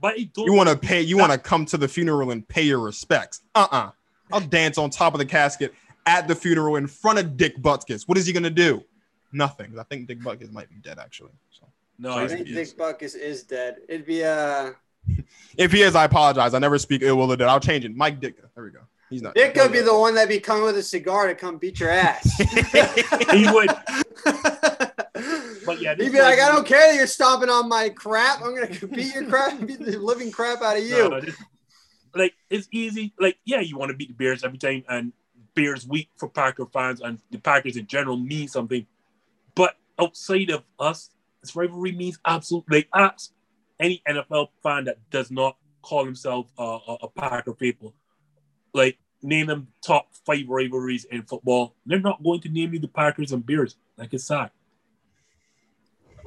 but 0.00 0.14
I 0.14 0.30
don't. 0.32 0.46
You 0.46 0.54
want 0.54 0.70
to 0.70 0.76
pay. 0.78 1.02
You 1.02 1.18
want 1.18 1.32
to 1.32 1.38
come 1.38 1.66
to 1.66 1.76
the 1.76 1.88
funeral 1.88 2.30
and 2.30 2.46
pay 2.48 2.62
your 2.62 2.80
respects. 2.80 3.42
Uh 3.54 3.66
uh-uh. 3.70 3.76
uh. 3.76 3.90
i 4.32 4.38
will 4.38 4.46
dance 4.46 4.78
on 4.78 4.88
top 4.90 5.12
of 5.14 5.18
the 5.18 5.26
casket 5.26 5.74
at 6.08 6.26
the 6.26 6.34
funeral 6.34 6.76
in 6.76 6.86
front 6.86 7.18
of 7.18 7.36
Dick 7.36 7.58
Butkus. 7.58 8.08
What 8.08 8.16
is 8.16 8.26
he 8.26 8.32
gonna 8.32 8.48
do? 8.48 8.82
Nothing. 9.32 9.78
I 9.78 9.82
think 9.82 10.08
Dick 10.08 10.20
Butkus 10.20 10.50
might 10.50 10.70
be 10.70 10.76
dead 10.76 10.98
actually. 10.98 11.32
So 11.50 11.66
No, 11.98 12.12
I 12.12 12.24
I, 12.24 12.28
think 12.28 12.46
Dick 12.46 12.56
is. 12.56 12.72
Buckus 12.74 13.14
is 13.14 13.42
dead. 13.42 13.76
It'd 13.88 14.06
be 14.06 14.24
uh 14.24 14.70
if 15.58 15.70
he 15.72 15.82
is, 15.82 15.94
I 15.94 16.04
apologize. 16.04 16.54
I 16.54 16.58
never 16.58 16.78
speak 16.78 17.02
ill 17.02 17.16
will 17.16 17.30
of 17.30 17.38
Dick. 17.38 17.46
I'll 17.46 17.60
change 17.60 17.84
it. 17.84 17.94
Mike 17.94 18.20
Dick. 18.20 18.36
There 18.54 18.64
we 18.64 18.70
go. 18.70 18.80
He's 19.10 19.22
not. 19.22 19.34
Dick 19.34 19.54
could 19.54 19.70
be 19.72 19.80
the 19.80 19.96
one 19.96 20.14
that 20.14 20.28
be 20.28 20.40
coming 20.40 20.64
with 20.64 20.76
a 20.78 20.82
cigar 20.82 21.26
to 21.26 21.34
come 21.34 21.58
beat 21.58 21.78
your 21.80 21.90
ass. 21.90 22.36
he 23.32 23.50
would. 23.50 23.70
but 25.64 25.80
yeah, 25.80 25.94
He'd 25.94 26.12
be 26.12 26.20
like, 26.20 26.38
I 26.38 26.50
don't 26.52 26.66
care 26.66 26.90
that 26.90 26.96
you're 26.96 27.06
stomping 27.06 27.48
on 27.50 27.68
my 27.68 27.88
crap. 27.90 28.42
I'm 28.42 28.54
gonna 28.54 28.68
beat 28.94 29.14
your 29.14 29.24
crap, 29.24 29.58
beat 29.66 29.80
the 29.80 29.98
living 29.98 30.30
crap 30.30 30.62
out 30.62 30.76
of 30.78 30.84
you. 30.84 31.08
No, 31.08 31.20
this- 31.20 31.36
like 32.14 32.34
it's 32.50 32.68
easy. 32.70 33.12
Like 33.18 33.38
yeah, 33.44 33.60
you 33.60 33.76
want 33.76 33.90
to 33.90 33.96
beat 33.96 34.08
the 34.08 34.14
Bears 34.14 34.44
every 34.44 34.58
time, 34.58 34.84
and 34.88 35.12
Bears 35.58 35.88
week 35.88 36.08
for 36.16 36.28
Packer 36.28 36.66
fans 36.66 37.00
and 37.00 37.18
the 37.32 37.38
Packers 37.38 37.76
in 37.76 37.88
general 37.88 38.16
mean 38.16 38.46
something. 38.46 38.86
But 39.56 39.74
outside 39.98 40.50
of 40.50 40.62
us, 40.78 41.10
this 41.42 41.56
rivalry 41.56 41.90
means 41.90 42.16
absolutely. 42.24 42.86
Ask 42.94 43.32
any 43.80 44.00
NFL 44.08 44.50
fan 44.62 44.84
that 44.84 44.98
does 45.10 45.32
not 45.32 45.56
call 45.82 46.04
himself 46.04 46.46
a, 46.56 46.78
a 47.02 47.08
Packer 47.08 47.54
faithful. 47.54 47.92
Like 48.72 48.98
name 49.20 49.48
them 49.48 49.66
top 49.84 50.10
five 50.24 50.48
rivalries 50.48 51.06
in 51.06 51.22
football. 51.22 51.74
They're 51.84 51.98
not 51.98 52.22
going 52.22 52.40
to 52.42 52.48
name 52.48 52.74
you 52.74 52.78
the 52.78 52.86
Packers 52.86 53.32
and 53.32 53.44
Bears. 53.44 53.74
Like 53.96 54.14
it's 54.14 54.28
sad. 54.28 54.52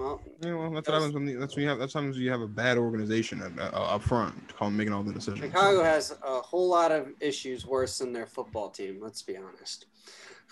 Well, 0.02 0.20
Yeah, 0.42 0.56
well, 0.56 0.72
that's 0.72 0.88
what 0.88 0.96
happens 0.96 1.14
when 1.14 1.26
the, 1.26 1.36
that's 1.36 1.56
when 1.56 1.62
you 1.62 1.70
have 1.70 1.78
that's 1.78 1.94
times 1.94 2.18
you 2.18 2.32
have 2.32 2.42
a 2.42 2.48
bad 2.48 2.80
organization 2.80 3.40
uh, 3.42 3.70
uh, 3.72 3.96
up 3.96 4.02
front, 4.02 4.34
call 4.56 4.72
making 4.72 4.94
all 4.94 5.04
the 5.04 5.14
decisions. 5.14 5.46
Chicago 5.46 5.84
has 5.84 6.18
a 6.26 6.42
whole 6.42 6.68
lot 6.68 6.92
of 6.92 7.10
issues 7.20 7.68
worse 7.68 8.00
than 8.00 8.12
their 8.12 8.26
football 8.26 8.72
team. 8.72 9.00
Let's 9.00 9.22
be 9.22 9.38
honest. 9.38 9.86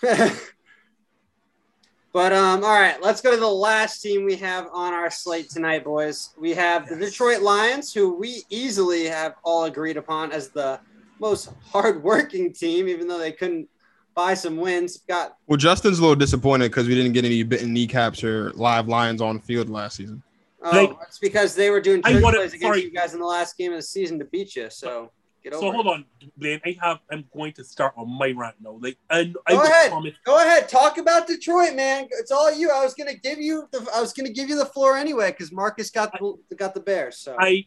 but 2.12 2.32
um, 2.32 2.62
all 2.62 2.80
right, 2.80 3.02
let's 3.02 3.20
go 3.20 3.32
to 3.32 3.36
the 3.36 3.48
last 3.48 4.00
team 4.00 4.24
we 4.24 4.36
have 4.36 4.68
on 4.72 4.94
our 4.94 5.10
slate 5.10 5.50
tonight, 5.50 5.82
boys. 5.82 6.32
We 6.38 6.54
have 6.54 6.88
the 6.88 6.94
Detroit 6.94 7.42
Lions, 7.42 7.92
who 7.92 8.14
we 8.14 8.44
easily 8.50 9.06
have 9.06 9.34
all 9.42 9.64
agreed 9.64 9.96
upon 9.96 10.30
as 10.30 10.50
the 10.50 10.78
most 11.18 11.50
hardworking 11.64 12.52
team, 12.52 12.86
even 12.86 13.08
though 13.08 13.18
they 13.18 13.32
couldn't 13.32 13.68
buy 14.14 14.34
some 14.34 14.56
wins. 14.56 14.98
Got 15.08 15.36
Well, 15.46 15.56
Justin's 15.56 15.98
a 15.98 16.02
little 16.02 16.16
disappointed 16.16 16.70
because 16.70 16.86
we 16.88 16.94
didn't 16.94 17.12
get 17.12 17.24
any 17.24 17.42
bitten 17.42 17.72
kneecaps 17.72 18.22
or 18.24 18.50
live 18.52 18.88
lions 18.88 19.20
on 19.20 19.38
field 19.40 19.68
last 19.68 19.96
season. 19.96 20.22
oh, 20.62 20.70
Like- 20.70 20.96
it's 21.06 21.18
because 21.18 21.54
they 21.54 21.70
were 21.70 21.80
doing 21.80 22.02
I 22.04 22.12
church 22.12 22.22
wanna- 22.22 22.36
plays 22.38 22.52
against 22.54 22.62
sorry. 22.66 22.82
you 22.84 22.90
guys 22.90 23.14
in 23.14 23.20
the 23.20 23.26
last 23.26 23.56
game 23.56 23.72
of 23.72 23.78
the 23.78 23.82
season 23.82 24.18
to 24.18 24.24
beat 24.26 24.56
you. 24.56 24.68
So 24.70 25.10
get 25.42 25.54
over. 25.54 25.62
So 25.62 25.68
it. 25.70 25.74
hold 25.74 25.86
on, 25.86 26.04
Blaine. 26.36 26.60
I 26.66 26.76
have. 26.82 26.98
I'm 27.10 27.24
going 27.34 27.52
to 27.54 27.64
start 27.64 27.94
on 27.96 28.10
my 28.10 28.32
rant 28.32 28.56
now. 28.60 28.78
Like, 28.80 28.98
and 29.08 29.36
I 29.46 29.52
Go 29.52 29.58
will 29.60 29.66
ahead. 29.66 29.90
promise 29.90 30.14
Go 30.24 30.36
ahead, 30.36 30.68
talk 30.68 30.98
about 30.98 31.26
Detroit, 31.26 31.74
man. 31.74 32.08
It's 32.12 32.30
all 32.30 32.52
you. 32.52 32.70
I 32.70 32.84
was 32.84 32.92
gonna 32.94 33.14
give 33.14 33.38
you 33.40 33.66
the 33.70 33.86
I 33.94 34.00
was 34.02 34.12
gonna 34.12 34.28
give 34.30 34.48
you 34.50 34.56
the 34.56 34.66
floor 34.66 34.96
anyway 34.98 35.30
because 35.30 35.50
Marcus 35.50 35.90
got 35.90 36.12
the, 36.12 36.56
got 36.56 36.74
the 36.74 36.80
Bears. 36.80 37.16
So 37.16 37.36
I, 37.38 37.64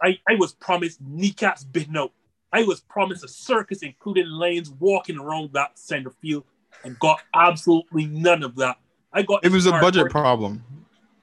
I, 0.00 0.18
I 0.28 0.34
was 0.38 0.52
promised 0.54 1.00
kneecaps 1.00 1.64
bitten 1.64 1.96
out. 1.96 2.12
I 2.54 2.62
was 2.62 2.80
promised 2.82 3.24
a 3.24 3.28
circus, 3.28 3.82
including 3.82 4.28
lanes 4.28 4.70
walking 4.78 5.18
around 5.18 5.52
that 5.54 5.76
center 5.76 6.10
field, 6.22 6.44
and 6.84 6.96
got 7.00 7.20
absolutely 7.34 8.06
none 8.06 8.44
of 8.44 8.54
that. 8.56 8.78
I 9.12 9.22
got 9.22 9.44
It 9.44 9.50
was 9.50 9.66
a 9.66 9.72
budget 9.72 10.08
problem. 10.08 10.62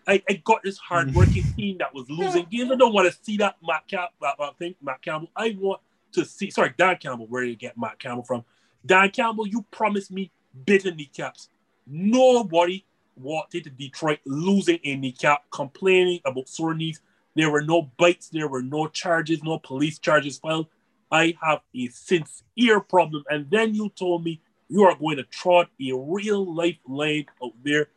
I, 0.06 0.22
I 0.30 0.34
got 0.44 0.62
this 0.62 0.78
hardworking 0.78 1.44
team 1.56 1.78
that 1.78 1.94
was 1.94 2.10
losing 2.10 2.46
games. 2.52 2.70
I 2.70 2.76
don't 2.76 2.94
want 2.94 3.10
to 3.10 3.18
see 3.24 3.38
that 3.38 3.56
Matt. 3.66 3.84
That, 3.90 4.10
that 4.20 4.58
thing, 4.60 4.76
Matt 4.82 5.02
Campbell. 5.02 5.30
I 5.34 5.56
want 5.58 5.80
to 6.12 6.26
see. 6.26 6.50
Sorry, 6.50 6.74
Dan 6.78 6.98
Campbell. 6.98 7.28
Where 7.28 7.44
did 7.44 7.52
you 7.52 7.56
get 7.56 7.78
Matt 7.78 7.98
Campbell 7.98 8.24
from? 8.24 8.44
Dan 8.86 9.10
Campbell, 9.12 9.48
you 9.48 9.66
promised 9.72 10.12
me 10.12 10.32
bitter 10.66 10.94
kneecaps. 10.94 11.48
Nobody 11.88 12.84
wanted 13.16 13.64
to 13.64 13.70
Detroit 13.70 14.20
losing 14.26 14.80
a 14.84 14.98
kneecap, 14.98 15.50
complaining 15.50 16.20
about 16.26 16.50
sore 16.50 16.74
knees. 16.74 17.00
There 17.36 17.50
were 17.50 17.62
no 17.62 17.84
bites. 17.96 18.28
There 18.28 18.50
were 18.50 18.62
no 18.62 18.88
charges. 18.88 19.42
No 19.44 19.60
police 19.60 19.98
charges 19.98 20.38
filed. 20.38 20.68
I 21.12 21.36
have 21.42 21.60
a 21.76 21.88
sincere 21.90 22.80
problem. 22.80 23.24
And 23.30 23.50
then 23.52 23.76
you 23.76 23.90
told 23.90 24.24
me 24.24 24.42
you 24.70 24.84
are 24.84 24.96
going 24.96 25.18
to 25.18 25.24
trot 25.24 25.70
a 25.82 25.92
real 25.94 26.54
life 26.56 26.78
lane 26.88 27.26
out 27.44 27.52
there. 27.64 27.88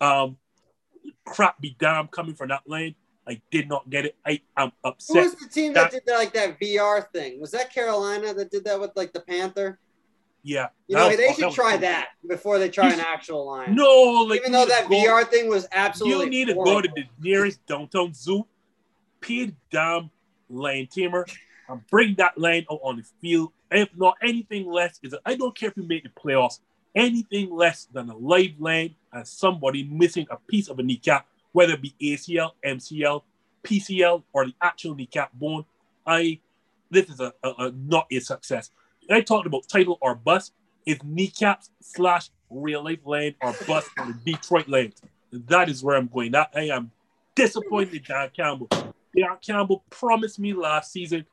Um, 0.00 0.36
crap 1.24 1.60
be 1.60 1.76
damn 1.78 2.08
coming 2.08 2.34
from 2.34 2.48
that 2.48 2.62
lane. 2.66 2.94
I 3.26 3.40
did 3.50 3.68
not 3.68 3.88
get 3.88 4.04
it. 4.04 4.16
I 4.26 4.40
am 4.56 4.72
upset. 4.84 5.16
who 5.16 5.22
was 5.22 5.34
the 5.36 5.48
team 5.48 5.72
that, 5.74 5.90
that- 5.90 5.92
did 5.92 6.02
that, 6.06 6.18
like 6.18 6.32
that 6.34 6.60
VR 6.60 7.10
thing? 7.12 7.40
Was 7.40 7.52
that 7.52 7.72
Carolina 7.72 8.34
that 8.34 8.50
did 8.50 8.64
that 8.64 8.78
with 8.80 8.90
like 8.96 9.12
the 9.12 9.20
Panther? 9.20 9.78
Yeah. 10.42 10.68
You 10.88 10.96
know, 10.96 11.08
was- 11.08 11.16
they 11.16 11.28
that 11.28 11.36
should 11.36 11.46
was- 11.46 11.54
try 11.54 11.76
that 11.78 12.08
before 12.28 12.58
they 12.58 12.68
try 12.68 12.92
an 12.92 13.00
actual 13.00 13.46
line. 13.46 13.74
No, 13.74 14.26
like 14.28 14.40
Even 14.40 14.52
though 14.52 14.66
that 14.66 14.88
go- 14.90 14.96
VR 14.96 15.24
thing 15.24 15.48
was 15.48 15.66
absolutely 15.72 16.24
You 16.24 16.30
need 16.30 16.48
to 16.48 16.54
go 16.54 16.80
to 16.82 16.88
the 16.94 17.04
nearest 17.18 17.64
downtown 17.66 18.12
zoo, 18.12 18.46
pay 19.22 19.54
damn 19.70 20.10
lane 20.50 20.86
tamer, 20.88 21.24
and 21.68 21.86
bring 21.88 22.14
that 22.16 22.38
lane 22.38 22.66
out 22.70 22.80
on 22.82 22.96
the 22.96 23.04
field. 23.20 23.52
If 23.70 23.88
not 23.96 24.16
anything 24.22 24.70
less, 24.70 24.98
is 25.02 25.14
I 25.24 25.34
don't 25.34 25.56
care 25.56 25.70
if 25.70 25.76
you 25.76 25.84
make 25.84 26.04
the 26.04 26.10
playoffs. 26.10 26.60
Anything 26.94 27.50
less 27.50 27.86
than 27.86 28.08
a 28.08 28.16
live 28.16 28.60
lane 28.60 28.94
and 29.12 29.26
somebody 29.26 29.84
missing 29.84 30.26
a 30.30 30.36
piece 30.36 30.68
of 30.68 30.78
a 30.78 30.82
kneecap, 30.82 31.26
whether 31.52 31.72
it 31.72 31.82
be 31.82 31.94
ACL, 32.00 32.52
MCL, 32.64 33.22
PCL, 33.64 34.22
or 34.32 34.46
the 34.46 34.54
actual 34.60 34.94
kneecap 34.94 35.32
bone, 35.32 35.64
I 36.06 36.38
this 36.90 37.08
is 37.08 37.18
a, 37.18 37.32
a, 37.42 37.48
a 37.58 37.72
not 37.72 38.06
a 38.12 38.20
success. 38.20 38.70
I 39.10 39.20
talked 39.22 39.46
about 39.46 39.68
title 39.68 39.98
or 40.00 40.14
bust. 40.14 40.52
Is 40.86 41.02
kneecaps 41.02 41.70
slash 41.80 42.28
real 42.50 42.84
life 42.84 42.98
lane 43.06 43.34
or 43.40 43.54
bust 43.66 43.88
on 43.98 44.20
the 44.24 44.32
Detroit 44.32 44.68
lanes. 44.68 45.00
That 45.32 45.70
is 45.70 45.82
where 45.82 45.96
I'm 45.96 46.08
going. 46.08 46.32
That 46.32 46.50
I 46.54 46.68
am 46.68 46.90
disappointed 47.34 47.94
in 47.94 48.02
Dan 48.06 48.30
Campbell. 48.36 48.68
Dan 48.70 49.38
Campbell 49.44 49.82
promised 49.88 50.38
me 50.38 50.52
last 50.52 50.92
season 50.92 51.24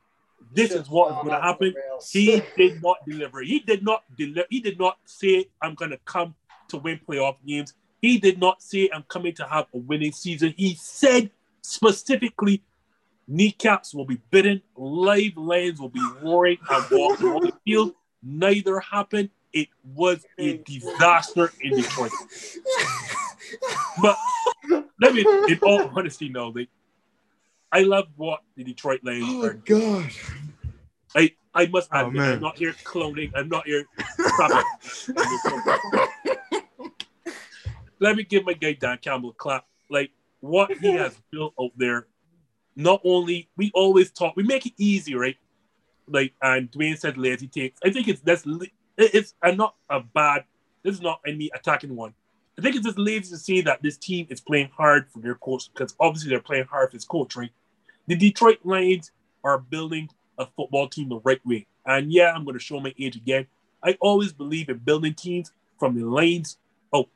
this 0.54 0.72
is 0.72 0.88
what 0.88 1.10
is 1.10 1.16
going 1.16 1.34
to 1.34 1.40
happen. 1.40 1.74
He 2.10 2.42
did 2.56 2.82
not 2.82 2.98
deliver. 3.06 3.42
He 3.42 3.60
did 3.60 3.82
not 3.82 4.04
deliver. 4.16 4.46
He 4.50 4.60
did 4.60 4.78
not 4.78 4.98
say 5.04 5.46
I'm 5.60 5.74
going 5.74 5.90
to 5.90 5.98
come 6.04 6.34
to 6.68 6.78
win 6.78 7.00
playoff 7.08 7.36
games. 7.46 7.74
He 8.00 8.18
did 8.18 8.38
not 8.38 8.62
say 8.62 8.90
I'm 8.92 9.04
coming 9.04 9.34
to 9.34 9.46
have 9.46 9.66
a 9.74 9.78
winning 9.78 10.12
season. 10.12 10.54
He 10.56 10.74
said 10.74 11.30
specifically 11.62 12.62
kneecaps 13.28 13.94
will 13.94 14.04
be 14.04 14.20
bitten, 14.30 14.62
live 14.76 15.36
lanes 15.36 15.80
will 15.80 15.88
be 15.88 16.00
roaring 16.22 16.58
and 16.70 16.84
walking 16.90 17.28
on 17.28 17.42
the 17.46 17.52
field. 17.64 17.94
Neither 18.22 18.80
happened. 18.80 19.30
It 19.52 19.68
was 19.94 20.24
a 20.38 20.58
disaster 20.58 21.52
in 21.60 21.74
Detroit. 21.74 22.12
But 24.00 24.16
let 25.00 25.14
me, 25.14 25.26
in 25.48 25.58
all 25.62 25.90
honesty, 25.94 26.28
know 26.30 26.50
that 26.52 26.66
I 27.72 27.80
love 27.82 28.06
what 28.16 28.40
the 28.54 28.64
Detroit 28.64 29.00
Lions 29.02 29.24
Oh 29.26 29.46
are 29.46 29.54
God! 29.54 30.10
I, 31.16 31.32
I 31.54 31.66
must 31.66 31.88
Oh, 31.92 32.06
admit, 32.06 32.14
man. 32.22 32.32
I'm 32.34 32.40
not 32.40 32.58
here 32.58 32.74
cloning. 32.84 33.32
I'm 33.34 33.48
not 33.48 33.66
here. 33.66 33.86
Let 38.00 38.16
me 38.16 38.24
give 38.24 38.44
my 38.44 38.52
guy 38.52 38.72
Dan 38.74 38.98
Campbell 39.00 39.30
a 39.30 39.34
clap. 39.34 39.64
Like 39.88 40.10
what 40.40 40.70
he 40.80 40.92
has 40.96 41.16
built 41.30 41.54
out 41.60 41.70
there. 41.76 42.06
Not 42.76 43.00
only 43.04 43.48
we 43.56 43.70
always 43.74 44.10
talk, 44.10 44.34
we 44.36 44.42
make 44.42 44.66
it 44.66 44.72
easy, 44.78 45.14
right? 45.14 45.36
Like 46.08 46.34
and 46.42 46.70
Dwayne 46.70 46.98
said, 46.98 47.16
lazy 47.16 47.48
takes. 47.48 47.80
I 47.84 47.90
think 47.90 48.08
it's 48.08 48.20
that's 48.20 48.44
it's 48.98 49.34
and 49.42 49.56
not 49.56 49.76
a 49.88 50.00
bad. 50.00 50.44
This 50.82 50.94
is 50.96 51.00
not 51.00 51.20
any 51.26 51.50
attacking 51.54 51.94
one. 51.94 52.12
I 52.58 52.62
think 52.62 52.76
it's 52.76 52.84
just 52.84 52.98
lazy 52.98 53.30
to 53.30 53.38
see 53.38 53.60
that 53.62 53.82
this 53.82 53.96
team 53.96 54.26
is 54.28 54.40
playing 54.40 54.70
hard 54.76 55.08
for 55.10 55.20
their 55.20 55.36
coach 55.36 55.70
because 55.72 55.94
obviously 55.98 56.30
they're 56.30 56.40
playing 56.40 56.66
hard 56.66 56.90
for 56.90 56.96
his 56.96 57.04
coach, 57.04 57.34
right? 57.36 57.50
The 58.06 58.16
Detroit 58.16 58.58
Lions 58.64 59.10
are 59.44 59.58
building 59.58 60.08
a 60.38 60.46
football 60.46 60.88
team 60.88 61.08
the 61.08 61.20
right 61.24 61.44
way. 61.46 61.66
And 61.86 62.12
yeah, 62.12 62.32
I'm 62.32 62.44
going 62.44 62.58
to 62.58 62.62
show 62.62 62.80
my 62.80 62.94
age 62.98 63.16
again. 63.16 63.46
I 63.82 63.96
always 64.00 64.32
believe 64.32 64.68
in 64.68 64.78
building 64.78 65.14
teams 65.14 65.52
from 65.78 65.98
the 65.98 66.08
lanes 66.08 66.58
out. 66.94 67.08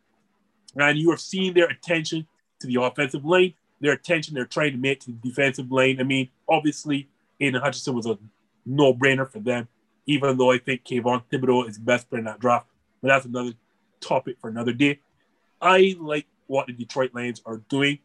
Oh, 0.76 0.82
and 0.82 0.98
you 0.98 1.10
have 1.10 1.20
seen 1.20 1.54
their 1.54 1.66
attention 1.66 2.26
to 2.60 2.66
the 2.66 2.82
offensive 2.82 3.24
lane, 3.24 3.54
their 3.80 3.92
attention 3.92 4.34
they're 4.34 4.44
trying 4.44 4.72
to 4.72 4.78
make 4.78 5.00
to 5.00 5.12
the 5.12 5.28
defensive 5.28 5.70
lane. 5.70 6.00
I 6.00 6.04
mean, 6.04 6.30
obviously, 6.48 7.08
Aidan 7.40 7.60
Hutchinson 7.60 7.94
was 7.94 8.06
a 8.06 8.18
no 8.64 8.92
brainer 8.92 9.30
for 9.30 9.38
them, 9.38 9.68
even 10.06 10.36
though 10.36 10.50
I 10.50 10.58
think 10.58 10.84
Kayvon 10.84 11.22
Thibodeaux 11.30 11.68
is 11.68 11.78
best 11.78 12.08
player 12.08 12.20
in 12.20 12.24
that 12.24 12.40
draft. 12.40 12.66
But 13.00 13.08
that's 13.08 13.26
another 13.26 13.52
topic 14.00 14.36
for 14.40 14.48
another 14.48 14.72
day. 14.72 15.00
I 15.60 15.96
like 16.00 16.26
what 16.46 16.66
the 16.66 16.72
Detroit 16.72 17.14
Lions 17.14 17.42
are 17.46 17.58
doing. 17.68 17.98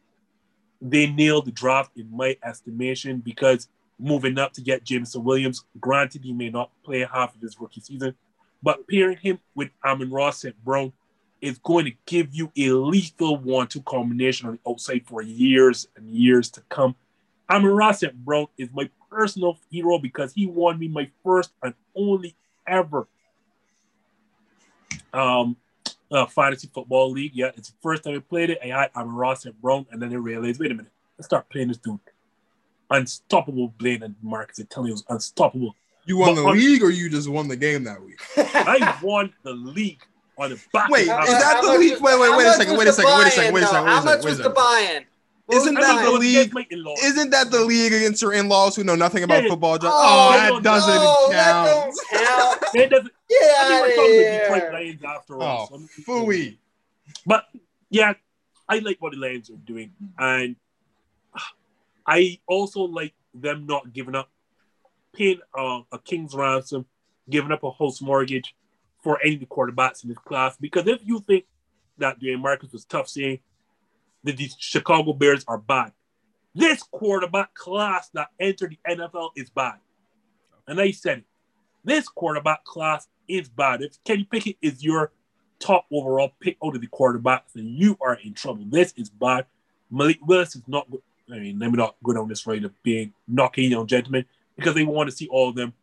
They 0.82 1.08
nailed 1.08 1.46
the 1.46 1.52
draft, 1.52 1.92
in 1.96 2.10
my 2.16 2.38
estimation, 2.44 3.20
because 3.20 3.68
moving 4.00 4.40
up 4.40 4.54
to 4.54 4.62
get 4.62 4.84
Jameson 4.84 5.24
Williams, 5.24 5.64
granted, 5.80 6.24
he 6.24 6.34
may 6.34 6.50
not 6.50 6.72
play 6.84 7.08
half 7.12 7.36
of 7.36 7.42
his 7.42 7.60
rookie 7.60 7.82
season, 7.82 8.16
but 8.64 8.88
pairing 8.88 9.18
him 9.18 9.40
with 9.56 9.70
Amon-Ra 9.86 10.32
St. 10.32 10.56
Brown 10.64 10.92
is 11.40 11.58
going 11.60 11.86
to 11.86 11.92
give 12.06 12.30
you 12.34 12.52
a 12.58 12.70
lethal 12.72 13.38
one-two 13.38 13.82
combination 13.82 14.48
on 14.48 14.60
the 14.64 14.72
outside 14.72 15.04
for 15.06 15.22
years 15.22 15.88
and 15.96 16.10
years 16.10 16.50
to 16.52 16.62
come. 16.70 16.96
Amon-Ra 17.50 17.92
St. 17.92 18.16
Brown 18.26 18.48
is 18.58 18.70
my 18.74 18.90
personal 19.10 19.60
hero 19.70 20.00
because 20.00 20.34
he 20.34 20.48
won 20.48 20.80
me 20.80 20.88
my 20.88 21.10
first 21.24 21.52
and 21.62 21.74
only 21.96 22.36
ever 22.68 23.08
um, 25.14 25.58
uh, 26.12 26.26
fantasy 26.26 26.70
football 26.74 27.10
league. 27.12 27.32
Yeah, 27.34 27.52
it's 27.56 27.70
the 27.70 27.76
first 27.82 28.04
time 28.04 28.16
I 28.16 28.20
played 28.20 28.50
it. 28.50 28.60
I 28.64 28.68
had 28.68 28.92
Amon-Ra 28.96 29.34
St. 29.36 29.60
Brown, 29.62 29.86
and 29.92 30.02
then 30.02 30.12
I 30.12 30.16
realized, 30.16 30.60
wait 30.60 30.72
a 30.72 30.76
minute, 30.76 30.92
let's 31.18 31.26
start 31.28 31.50
playing 31.50 31.70
this 31.70 31.78
dude. 31.78 32.00
Unstoppable 32.90 33.70
Blaine 33.78 34.04
and 34.04 34.16
Marcus. 34.22 34.60
I 34.60 34.64
tell 34.64 34.84
you, 34.84 34.90
it 34.90 34.94
was 34.94 35.06
unstoppable. 35.10 35.76
You 36.06 36.18
won 36.18 36.36
But 36.36 36.42
the 36.42 36.48
on- 36.50 36.58
league, 36.58 36.84
or 36.84 36.90
you 36.90 37.10
just 37.10 37.30
won 37.30 37.48
the 37.48 37.56
game 37.56 37.84
that 37.86 38.02
week? 38.04 38.20
I 38.38 38.98
won 39.02 39.32
the 39.44 39.54
league 39.54 40.02
on 40.38 40.50
the 40.50 40.60
back. 40.74 40.90
Wait, 40.90 41.08
of 41.08 41.16
How 41.16 41.24
is 41.24 41.30
much- 41.30 41.38
the- 41.40 41.44
that 41.46 41.62
the 41.62 41.78
league- 41.80 42.02
wait, 42.02 42.20
wait, 42.20 42.38
wait 42.38 42.48
a 42.48 42.54
second, 42.54 42.78
wait 42.78 42.88
a 42.88 42.94
second, 42.94 43.18
wait 43.18 43.28
a 43.28 43.32
second, 43.32 43.54
wait 43.54 43.64
a 43.64 43.68
second, 43.68 43.84
wait 43.86 43.92
a 43.92 43.96
How 43.96 44.04
much 44.04 44.24
was 44.26 44.38
the 44.40 44.50
buy-in? 44.50 45.06
Isn't 45.50 45.76
that 45.76 46.04
the 46.06 46.12
league? 46.12 46.38
against 46.38 46.54
my 46.54 46.68
in-laws. 46.70 47.04
Isn't 47.04 47.30
that 47.32 47.52
the 47.52 47.62
league 47.66 47.92
against 47.94 48.22
your 48.22 48.34
in-laws 48.34 48.76
who 48.76 48.84
know 48.84 48.96
nothing 48.96 49.24
about 49.24 49.44
Yeah. 49.44 49.50
football? 49.50 49.78
Just, 49.78 49.94
Oh, 49.94 50.30
oh, 50.30 50.32
that 50.34 50.50
don't- 50.50 50.64
doesn't 50.64 50.94
Oh, 50.98 51.26
even 51.28 51.38
that 51.38 51.54
count. 51.54 51.96
don't 52.12 52.62
count. 52.64 52.76
It 52.76 52.90
doesn't. 52.90 53.12
Get 53.30 53.44
I 53.44 53.74
out 53.80 53.86
think 53.86 53.98
of 53.98 54.04
we're 54.04 54.48
talking 54.48 54.58
Detroit. 54.60 54.74
Lions 54.74 55.04
after 55.04 55.36
Oh, 55.36 55.42
all. 55.42 55.68
so- 55.68 55.78
fooey. 56.04 56.58
But 57.26 57.46
yeah, 57.90 58.14
I 58.70 58.80
like 58.80 58.98
what 59.02 59.12
the 59.14 59.18
Lions 59.20 59.50
are 59.50 59.56
doing, 59.58 59.92
and 60.18 60.56
I 62.06 62.40
also 62.48 62.82
like 62.84 63.14
them 63.34 63.66
not 63.66 63.94
giving 63.94 64.16
up, 64.16 64.30
paying 65.14 65.40
uh, 65.58 65.82
a 65.92 66.00
king's 66.00 66.34
ransom, 66.34 66.86
giving 67.30 67.52
up 67.52 67.64
a 67.64 67.72
house 67.72 68.02
mortgage 68.02 68.56
for 69.04 69.20
any 69.24 69.36
of 69.36 69.40
the 69.42 69.46
quarterbacks 69.46 70.04
in 70.04 70.10
this 70.10 70.18
class. 70.20 70.56
Because 70.58 70.88
if 70.88 71.02
you 71.06 71.20
think 71.20 71.46
that 71.98 72.20
Dwayne 72.20 72.40
Marcus 72.42 72.72
was 72.72 72.86
tough 72.86 73.08
saying 73.08 73.40
that 74.24 74.38
the 74.38 74.50
Chicago 74.58 75.14
Bears 75.14 75.44
are 75.48 75.58
bad, 75.58 75.92
this 76.54 76.84
quarterback 76.84 77.54
class 77.54 78.10
that 78.14 78.30
entered 78.40 78.78
the 78.86 78.96
NFL 78.96 79.32
is 79.36 79.50
bad, 79.50 79.76
and 80.68 80.80
I 80.80 80.92
said 80.92 81.20
it. 81.20 81.24
This 81.84 82.08
quarterback 82.08 82.64
class 82.64 83.08
is 83.28 83.50
bad. 83.50 83.82
If 83.82 84.04
Kenny 84.04 84.24
Pickett 84.24 84.58
is 84.62 84.84
your 84.84 85.12
top 85.60 85.86
overall 85.92 86.34
pick 86.40 86.58
out 86.64 86.76
of 86.76 86.82
the 86.82 86.88
quarterbacks, 86.88 87.54
then 87.56 87.68
you 87.68 87.98
are 88.02 88.16
in 88.16 88.34
trouble. 88.34 88.66
This 88.68 88.94
is 88.98 89.10
bad. 89.10 89.46
Malik 89.90 90.20
Willis 90.26 90.56
is 90.56 90.64
not. 90.68 90.90
go- 90.92 91.02
I 91.32 91.40
mean, 91.40 91.60
let 91.60 91.72
me 91.72 91.78
not 91.78 91.96
go 92.04 92.14
down 92.14 92.28
this 92.28 92.46
road 92.46 92.66
of 92.66 92.84
being 92.84 93.14
knocking 93.28 93.74
on 93.74 93.88
gentlemen 93.88 94.26
because 94.56 94.76
they 94.76 94.84
want 94.84 95.10
to 95.10 95.16
see 95.16 95.28
all 95.30 95.50
of 95.50 95.56
them 95.56 95.74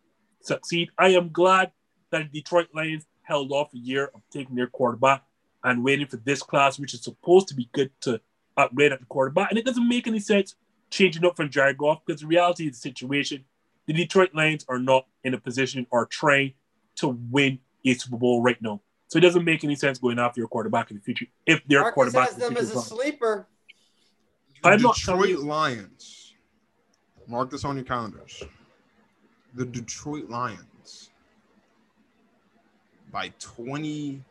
succeed. 0.40 0.90
I 0.98 1.08
am 1.10 1.30
glad 1.30 1.72
that 2.10 2.30
the 2.30 2.40
Detroit 2.40 2.68
Lions 2.74 3.06
held 3.22 3.50
off 3.52 3.72
a 3.72 3.78
year 3.78 4.10
of 4.14 4.20
taking 4.30 4.56
their 4.56 4.66
quarterback 4.66 5.22
and 5.64 5.82
waiting 5.82 6.06
for 6.06 6.16
this 6.18 6.42
class, 6.42 6.78
which 6.78 6.94
is 6.94 7.02
supposed 7.02 7.48
to 7.48 7.54
be 7.54 7.68
good 7.72 7.90
to 8.02 8.20
upgrade 8.58 8.92
at 8.92 9.00
the 9.00 9.06
quarterback. 9.06 9.50
And 9.50 9.58
it 9.58 9.64
doesn't 9.64 9.88
make 9.88 10.06
any 10.06 10.20
sense 10.20 10.56
changing 10.90 11.24
up 11.24 11.36
from 11.36 11.50
Jared 11.50 11.78
Goff 11.78 12.00
because 12.04 12.20
the 12.20 12.26
reality 12.26 12.66
of 12.66 12.74
the 12.74 12.78
situation, 12.78 13.44
the 13.86 13.92
Detroit 13.92 14.34
Lions 14.34 14.64
are 14.68 14.78
not 14.78 15.06
in 15.24 15.34
a 15.34 15.38
position 15.38 15.86
or 15.90 16.06
trying 16.06 16.52
to 16.96 17.18
win 17.30 17.58
a 17.86 17.94
Super 17.94 18.16
Bowl 18.16 18.42
right 18.42 18.60
now. 18.60 18.80
So 19.06 19.16
it 19.16 19.22
doesn't 19.22 19.44
make 19.44 19.64
any 19.64 19.74
sense 19.74 19.98
going 19.98 20.18
after 20.18 20.40
your 20.40 20.48
quarterback 20.48 20.90
in 20.90 20.96
the 20.98 21.02
future 21.02 21.26
if 21.46 21.66
their 21.66 21.80
Marcus 21.80 21.94
quarterback 21.94 22.28
has 22.28 22.34
in 22.34 22.40
them 22.40 22.56
as 22.58 22.72
a 22.72 22.74
wrong. 22.74 22.84
sleeper. 22.84 23.48
I'm 24.62 24.78
Detroit 24.78 24.96
telling 24.98 25.46
Lions. 25.46 26.34
Mark 27.26 27.50
this 27.50 27.64
on 27.64 27.76
your 27.76 27.84
calendars. 27.84 28.42
The 29.54 29.64
Detroit 29.64 30.28
Lions 30.28 31.10
by 33.10 33.32
20 33.38 34.22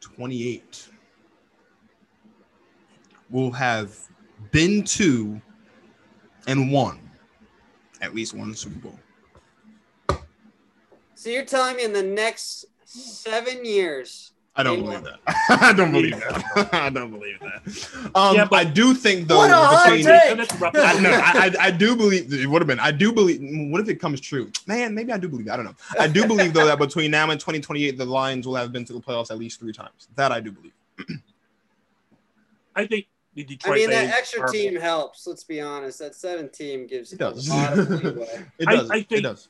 28 0.00 0.88
will 3.30 3.50
have 3.52 3.96
been 4.50 4.84
to 4.84 5.40
and 6.46 6.70
won 6.70 7.00
at 8.00 8.14
least 8.14 8.34
one 8.34 8.54
Super 8.54 8.78
Bowl. 8.78 8.98
So 11.14 11.30
you're 11.30 11.44
telling 11.44 11.76
me 11.76 11.84
in 11.84 11.92
the 11.92 12.02
next 12.02 12.66
seven 12.84 13.64
years, 13.64 14.32
I 14.56 14.62
don't 14.62 14.80
believe 14.82 15.02
won. 15.02 15.04
that. 15.04 15.20
I 15.62 15.72
don't 15.72 15.90
believe 15.90 16.20
that. 16.20 16.68
I 16.72 16.90
don't 16.90 17.10
believe 17.10 17.40
that. 17.40 18.10
Um, 18.14 18.36
Yeah, 18.36 18.44
but- 18.44 18.56
I 18.56 18.64
do 18.64 18.94
think 18.94 19.26
though 19.26 19.38
What 19.38 19.50
a 19.50 19.54
hot 19.54 19.86
between 19.86 20.04
take! 20.04 20.22
And 20.30 20.38
let's 20.38 20.54
wrap 20.60 20.74
it 20.74 20.80
I, 20.80 21.00
no, 21.00 21.10
I, 21.10 21.32
I, 21.58 21.66
I 21.66 21.70
do 21.70 21.96
believe 21.96 22.32
it 22.32 22.46
would 22.46 22.62
have 22.62 22.68
been. 22.68 22.78
I 22.78 22.92
do 22.92 23.10
believe. 23.12 23.40
What 23.72 23.80
if 23.80 23.88
it 23.88 23.96
comes 23.96 24.20
true? 24.20 24.52
Man, 24.66 24.94
maybe 24.94 25.12
I 25.12 25.18
do 25.18 25.28
believe. 25.28 25.48
I 25.48 25.56
don't 25.56 25.64
know. 25.64 25.74
I 25.98 26.06
do 26.06 26.26
believe 26.26 26.52
though 26.52 26.66
that 26.66 26.78
between 26.78 27.10
now 27.10 27.30
and 27.30 27.40
2028, 27.40 27.98
the 27.98 28.04
Lions 28.04 28.46
will 28.46 28.54
have 28.54 28.70
been 28.70 28.84
to 28.84 28.92
the 28.92 29.00
playoffs 29.00 29.30
at 29.30 29.38
least 29.38 29.58
three 29.58 29.72
times. 29.72 30.08
That 30.14 30.30
I 30.30 30.40
do 30.40 30.52
believe. 30.52 30.72
I 32.76 32.86
think 32.86 33.06
the 33.34 33.58
I 33.64 33.70
mean, 33.74 33.90
that 33.90 34.10
extra 34.14 34.42
are- 34.42 34.48
team 34.48 34.76
helps. 34.76 35.26
Let's 35.26 35.44
be 35.44 35.60
honest. 35.60 35.98
That 35.98 36.14
seven 36.14 36.48
team 36.48 36.86
gives 36.86 37.12
It 37.12 37.18
does. 37.18 37.48
a 37.48 37.54
lot 37.54 37.78
of 37.78 37.90
leeway. 37.90 38.44
It 38.58 38.68
I- 38.68 38.76
does. 38.76 38.90
I 38.90 38.96
it 38.98 39.08
think- 39.08 39.22
does. 39.22 39.48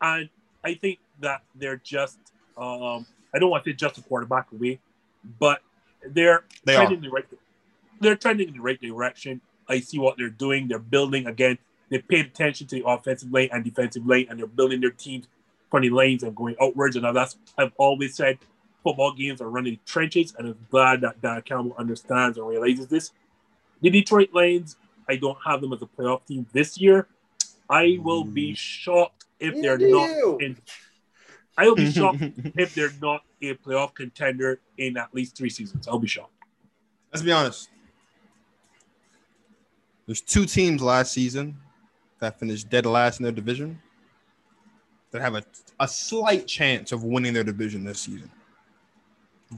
and 0.00 0.28
I 0.64 0.74
think 0.74 0.98
that 1.20 1.42
they're 1.54 1.76
just 1.84 2.18
um, 2.56 3.06
I 3.34 3.38
don't 3.38 3.50
want 3.50 3.64
to 3.64 3.70
say 3.70 3.74
just 3.74 3.98
a 3.98 4.02
quarterback 4.02 4.46
away, 4.52 4.78
but 5.38 5.60
they're 6.06 6.44
They 6.64 6.74
are. 6.76 6.86
trending 6.86 6.98
in 6.98 7.04
the 7.04 7.10
right 7.10 7.24
they're 8.00 8.16
trending 8.16 8.48
in 8.48 8.54
the 8.54 8.60
right 8.60 8.80
direction. 8.80 9.40
I 9.68 9.80
see 9.80 9.98
what 9.98 10.16
they're 10.18 10.28
doing. 10.28 10.68
They're 10.68 10.78
building 10.78 11.26
again. 11.26 11.58
They 11.90 11.98
paid 11.98 12.26
attention 12.26 12.66
to 12.68 12.76
the 12.76 12.86
offensive 12.86 13.30
lane 13.32 13.48
and 13.52 13.62
defensive 13.64 14.06
lane, 14.06 14.26
and 14.28 14.38
they're 14.38 14.46
building 14.46 14.80
their 14.80 14.90
teams 14.90 15.26
from 15.70 15.82
the 15.82 15.90
lanes 15.90 16.22
and 16.22 16.34
going 16.34 16.56
outwards. 16.60 16.96
And 16.96 17.04
that's 17.16 17.36
I've 17.56 17.72
always 17.76 18.14
said 18.14 18.38
football 18.84 19.12
games 19.12 19.40
are 19.40 19.50
running 19.50 19.78
trenches, 19.86 20.34
and 20.38 20.48
I'm 20.48 20.66
glad 20.70 21.00
that 21.00 21.20
Dan 21.20 21.42
Campbell 21.42 21.74
understands 21.76 22.38
and 22.38 22.46
realizes 22.46 22.86
this. 22.86 23.10
The 23.80 23.90
Detroit 23.90 24.28
Lions, 24.32 24.76
I 25.08 25.16
don't 25.16 25.38
have 25.44 25.60
them 25.60 25.72
as 25.72 25.82
a 25.82 25.86
playoff 25.86 26.24
team 26.26 26.46
this 26.52 26.78
year. 26.78 27.08
I 27.68 27.98
will 28.00 28.24
be 28.24 28.52
mm. 28.52 28.56
shocked 28.56 29.24
if 29.40 29.60
they're 29.60 29.78
not 29.78 30.40
in 30.40 30.56
I 31.56 31.66
will 31.66 31.76
be 31.76 31.90
shocked 31.90 32.22
if 32.56 32.74
they're 32.74 32.92
not 33.00 33.22
a 33.40 33.54
playoff 33.54 33.94
contender 33.94 34.60
in 34.78 34.96
at 34.96 35.14
least 35.14 35.36
three 35.36 35.50
seasons. 35.50 35.86
I'll 35.86 35.98
be 35.98 36.08
shocked. 36.08 36.32
Let's 37.12 37.22
be 37.22 37.32
honest. 37.32 37.68
There's 40.06 40.20
two 40.20 40.46
teams 40.46 40.82
last 40.82 41.12
season 41.12 41.56
that 42.18 42.38
finished 42.38 42.68
dead 42.68 42.86
last 42.86 43.20
in 43.20 43.22
their 43.22 43.32
division 43.32 43.80
that 45.12 45.22
have 45.22 45.36
a, 45.36 45.44
a 45.78 45.86
slight 45.86 46.46
chance 46.46 46.90
of 46.90 47.04
winning 47.04 47.32
their 47.32 47.44
division 47.44 47.84
this 47.84 48.00
season. 48.00 48.30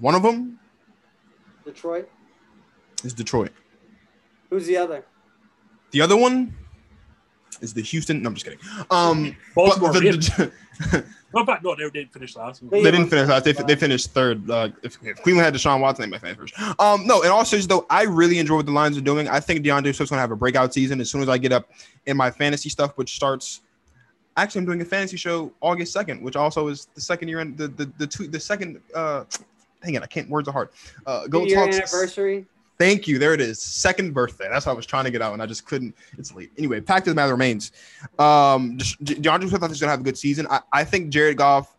One 0.00 0.14
of 0.14 0.22
them 0.22 0.58
Detroit. 1.64 2.08
is 3.04 3.12
Detroit. 3.14 3.52
Who's 4.50 4.66
the 4.66 4.76
other? 4.76 5.04
The 5.90 6.00
other 6.00 6.16
one 6.16 6.54
is 7.60 7.72
the 7.74 7.82
Houston. 7.82 8.22
No, 8.22 8.28
I'm 8.28 8.34
just 8.34 8.44
kidding. 8.44 8.58
Um, 8.90 9.36
but 9.54 9.66
Baltimore 9.78 9.92
the- 9.92 10.00
Ravens. 10.00 10.28
the- 10.36 11.04
No, 11.34 11.40
in 11.40 11.46
fact, 11.46 11.64
no, 11.64 11.74
they 11.74 11.88
didn't 11.90 12.12
finish 12.12 12.36
last. 12.36 12.62
They- 12.70 12.82
they 12.82 12.90
didn't 12.90 13.08
finish 13.08 13.28
last. 13.28 13.44
They, 13.44 13.52
they 13.52 13.74
finished 13.76 14.10
third. 14.12 14.48
Uh, 14.48 14.68
if, 14.82 14.96
if 15.02 15.22
Cleveland 15.22 15.44
had 15.44 15.54
Deshaun 15.54 15.80
Watson, 15.80 16.02
they 16.04 16.10
might 16.10 16.20
finish 16.20 16.36
first. 16.36 16.80
Um, 16.80 17.06
no, 17.06 17.22
in 17.22 17.30
all 17.30 17.44
seriousness, 17.44 17.66
though, 17.66 17.86
I 17.90 18.04
really 18.04 18.38
enjoy 18.38 18.56
what 18.56 18.66
the 18.66 18.72
Lions 18.72 18.96
are 18.96 19.00
doing. 19.02 19.28
I 19.28 19.40
think 19.40 19.64
D'Andre 19.64 19.92
Swift's 19.92 20.10
going 20.10 20.18
to 20.18 20.20
have 20.22 20.30
a 20.30 20.36
breakout 20.36 20.72
season 20.72 21.00
as 21.00 21.10
soon 21.10 21.22
as 21.22 21.28
I 21.28 21.38
get 21.38 21.52
up 21.52 21.70
in 22.06 22.16
my 22.16 22.30
fantasy 22.30 22.68
stuff, 22.68 22.92
which 22.96 23.14
starts. 23.16 23.62
Actually, 24.38 24.60
I'm 24.60 24.66
doing 24.66 24.80
a 24.82 24.84
fantasy 24.84 25.16
show 25.16 25.50
August 25.62 25.94
2nd, 25.96 26.20
which 26.22 26.36
also 26.36 26.68
is 26.68 26.88
the 26.94 27.00
second 27.00 27.28
year 27.28 27.40
in 27.40 27.56
the 27.56 27.68
the 27.68 27.90
the, 27.98 28.06
two, 28.06 28.28
the 28.28 28.38
second. 28.40 28.80
Uh, 28.94 29.24
dang 29.82 29.94
it, 29.94 30.02
I 30.02 30.06
can't. 30.06 30.28
Words 30.28 30.48
are 30.48 30.52
hard. 30.52 30.68
Uh, 31.06 31.26
go 31.26 31.44
Your 31.44 31.66
talk. 31.66 31.74
anniversary. 31.74 32.46
Thank 32.78 33.08
you. 33.08 33.18
There 33.18 33.32
it 33.32 33.40
is. 33.40 33.60
Second 33.60 34.12
birthday. 34.12 34.48
That's 34.50 34.66
what 34.66 34.72
I 34.72 34.74
was 34.74 34.84
trying 34.84 35.04
to 35.04 35.10
get 35.10 35.22
out, 35.22 35.32
and 35.32 35.42
I 35.42 35.46
just 35.46 35.64
couldn't. 35.66 35.94
It's 36.18 36.34
late. 36.34 36.50
Anyway, 36.58 36.80
fact 36.82 37.06
of 37.06 37.12
the 37.12 37.14
matter 37.14 37.32
remains. 37.32 37.72
Um, 38.18 38.76
De- 39.02 39.14
D'Andre 39.14 39.48
Swift 39.48 39.62
I 39.62 39.66
think 39.66 39.72
is 39.76 39.80
going 39.80 39.88
to 39.88 39.92
have 39.92 40.00
a 40.00 40.04
good 40.04 40.18
season. 40.18 40.46
I, 40.50 40.60
I 40.72 40.84
think 40.84 41.08
Jared 41.08 41.38
Goff 41.38 41.74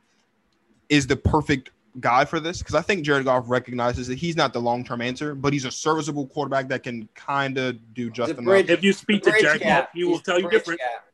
is 0.89 1.05
the 1.05 1.15
perfect 1.15 1.69
guy 1.99 2.25
for 2.25 2.39
this 2.39 2.59
because 2.59 2.73
I 2.75 2.81
think 2.81 3.03
Jared 3.03 3.25
Goff 3.25 3.45
recognizes 3.47 4.07
that 4.07 4.17
he's 4.17 4.35
not 4.35 4.53
the 4.53 4.59
long 4.61 4.83
term 4.83 5.01
answer, 5.01 5.35
but 5.35 5.53
he's 5.53 5.65
a 5.65 5.71
serviceable 5.71 6.25
quarterback 6.27 6.67
that 6.69 6.81
can 6.81 7.07
kind 7.13 7.57
of 7.59 7.77
do 7.93 8.09
just 8.09 8.35
The 8.35 8.41
enough. 8.41 8.69
If 8.69 8.83
you 8.83 8.93
speak 8.93 9.21
to 9.23 9.31
Jared. 9.39 9.61
Goff, 9.61 9.89
he 9.93 10.03
will 10.03 10.19
tell 10.19 10.39
you 10.39 10.49
different. 10.49 10.79
gap. 10.79 11.06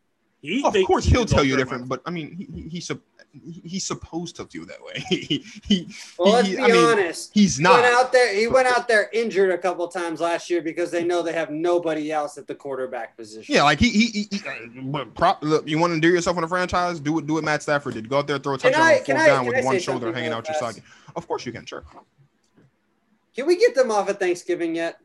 He 0.44 0.62
Of 0.62 0.76
course, 0.86 1.06
he'll 1.06 1.26
tell 1.26 1.44
you 1.46 1.56
different, 1.56 1.88
but 1.88 2.02
I 2.06 2.12
mean, 2.12 2.36
he, 2.36 2.44
he, 2.64 2.68
he's 2.70 2.88
sup- 2.88 3.00
he, 3.32 3.62
he's 3.64 3.86
supposed 3.88 4.36
to 4.36 4.46
feel 4.46 4.66
that 4.66 4.84
way. 4.84 5.02
he, 5.10 5.44
he, 5.66 5.88
Well, 6.20 6.34
let's 6.34 6.50
he- 6.50 6.58
be 6.58 6.62
I 6.62 6.68
mean, 6.68 6.76
honest. 6.86 7.32
he's 7.34 7.58
He 7.58 7.64
went 7.64 7.82
not. 7.84 7.86
out 7.94 8.12
there. 8.12 8.36
He 8.36 8.48
went 8.48 8.68
out 8.68 8.90
there 8.90 9.10
injured 9.14 9.52
a 9.52 9.58
couple 9.58 9.88
times 9.88 10.20
last 10.20 10.50
year 10.50 10.62
because 10.62 10.92
they 10.92 11.06
know 11.06 11.22
they 11.22 11.32
have 11.32 11.50
nobody 11.50 12.12
else 12.12 12.38
at 12.38 12.46
the 12.46 12.56
quarterback 12.56 13.16
position. 13.16 13.56
Yeah, 13.56 13.64
like 13.64 13.80
he, 13.80 13.90
he, 13.90 14.06
he, 14.08 14.28
he 14.38 14.48
uh, 14.48 14.52
but 14.84 15.16
prop, 15.16 15.42
look, 15.44 15.66
you 15.66 15.80
want 15.80 15.92
to 15.92 15.96
endear 15.96 16.12
yourself 16.12 16.38
in 16.38 16.44
a 16.44 16.48
franchise? 16.50 17.00
Do 17.00 17.20
it, 17.20 17.26
do 17.26 17.36
what 17.36 17.46
Matt 17.46 17.64
Stafford 17.64 17.94
did. 17.94 18.10
Go 18.10 18.18
out 18.20 18.28
there, 18.28 18.38
throw 18.38 18.56
a 18.56 18.58
touchdown 18.58 18.82
I- 18.82 18.96
fourth 18.96 19.06
can 19.06 19.16
I- 19.18 19.26
down 19.28 19.46
can 19.46 19.54
with 19.56 19.64
one 19.66 19.80
shoulder 19.80 20.12
hanging 20.12 20.34
out 20.34 20.46
your 20.50 20.56
fast? 20.56 20.76
socket. 20.76 20.84
Of 21.16 21.26
course 21.26 21.46
you 21.46 21.54
can, 21.54 21.66
sure. 21.66 21.86
Can 23.34 23.48
we 23.48 23.56
get 23.58 23.76
them 23.76 23.92
off 23.92 24.10
at 24.10 24.20
Thanksgiving 24.20 24.76
yet? 24.76 25.00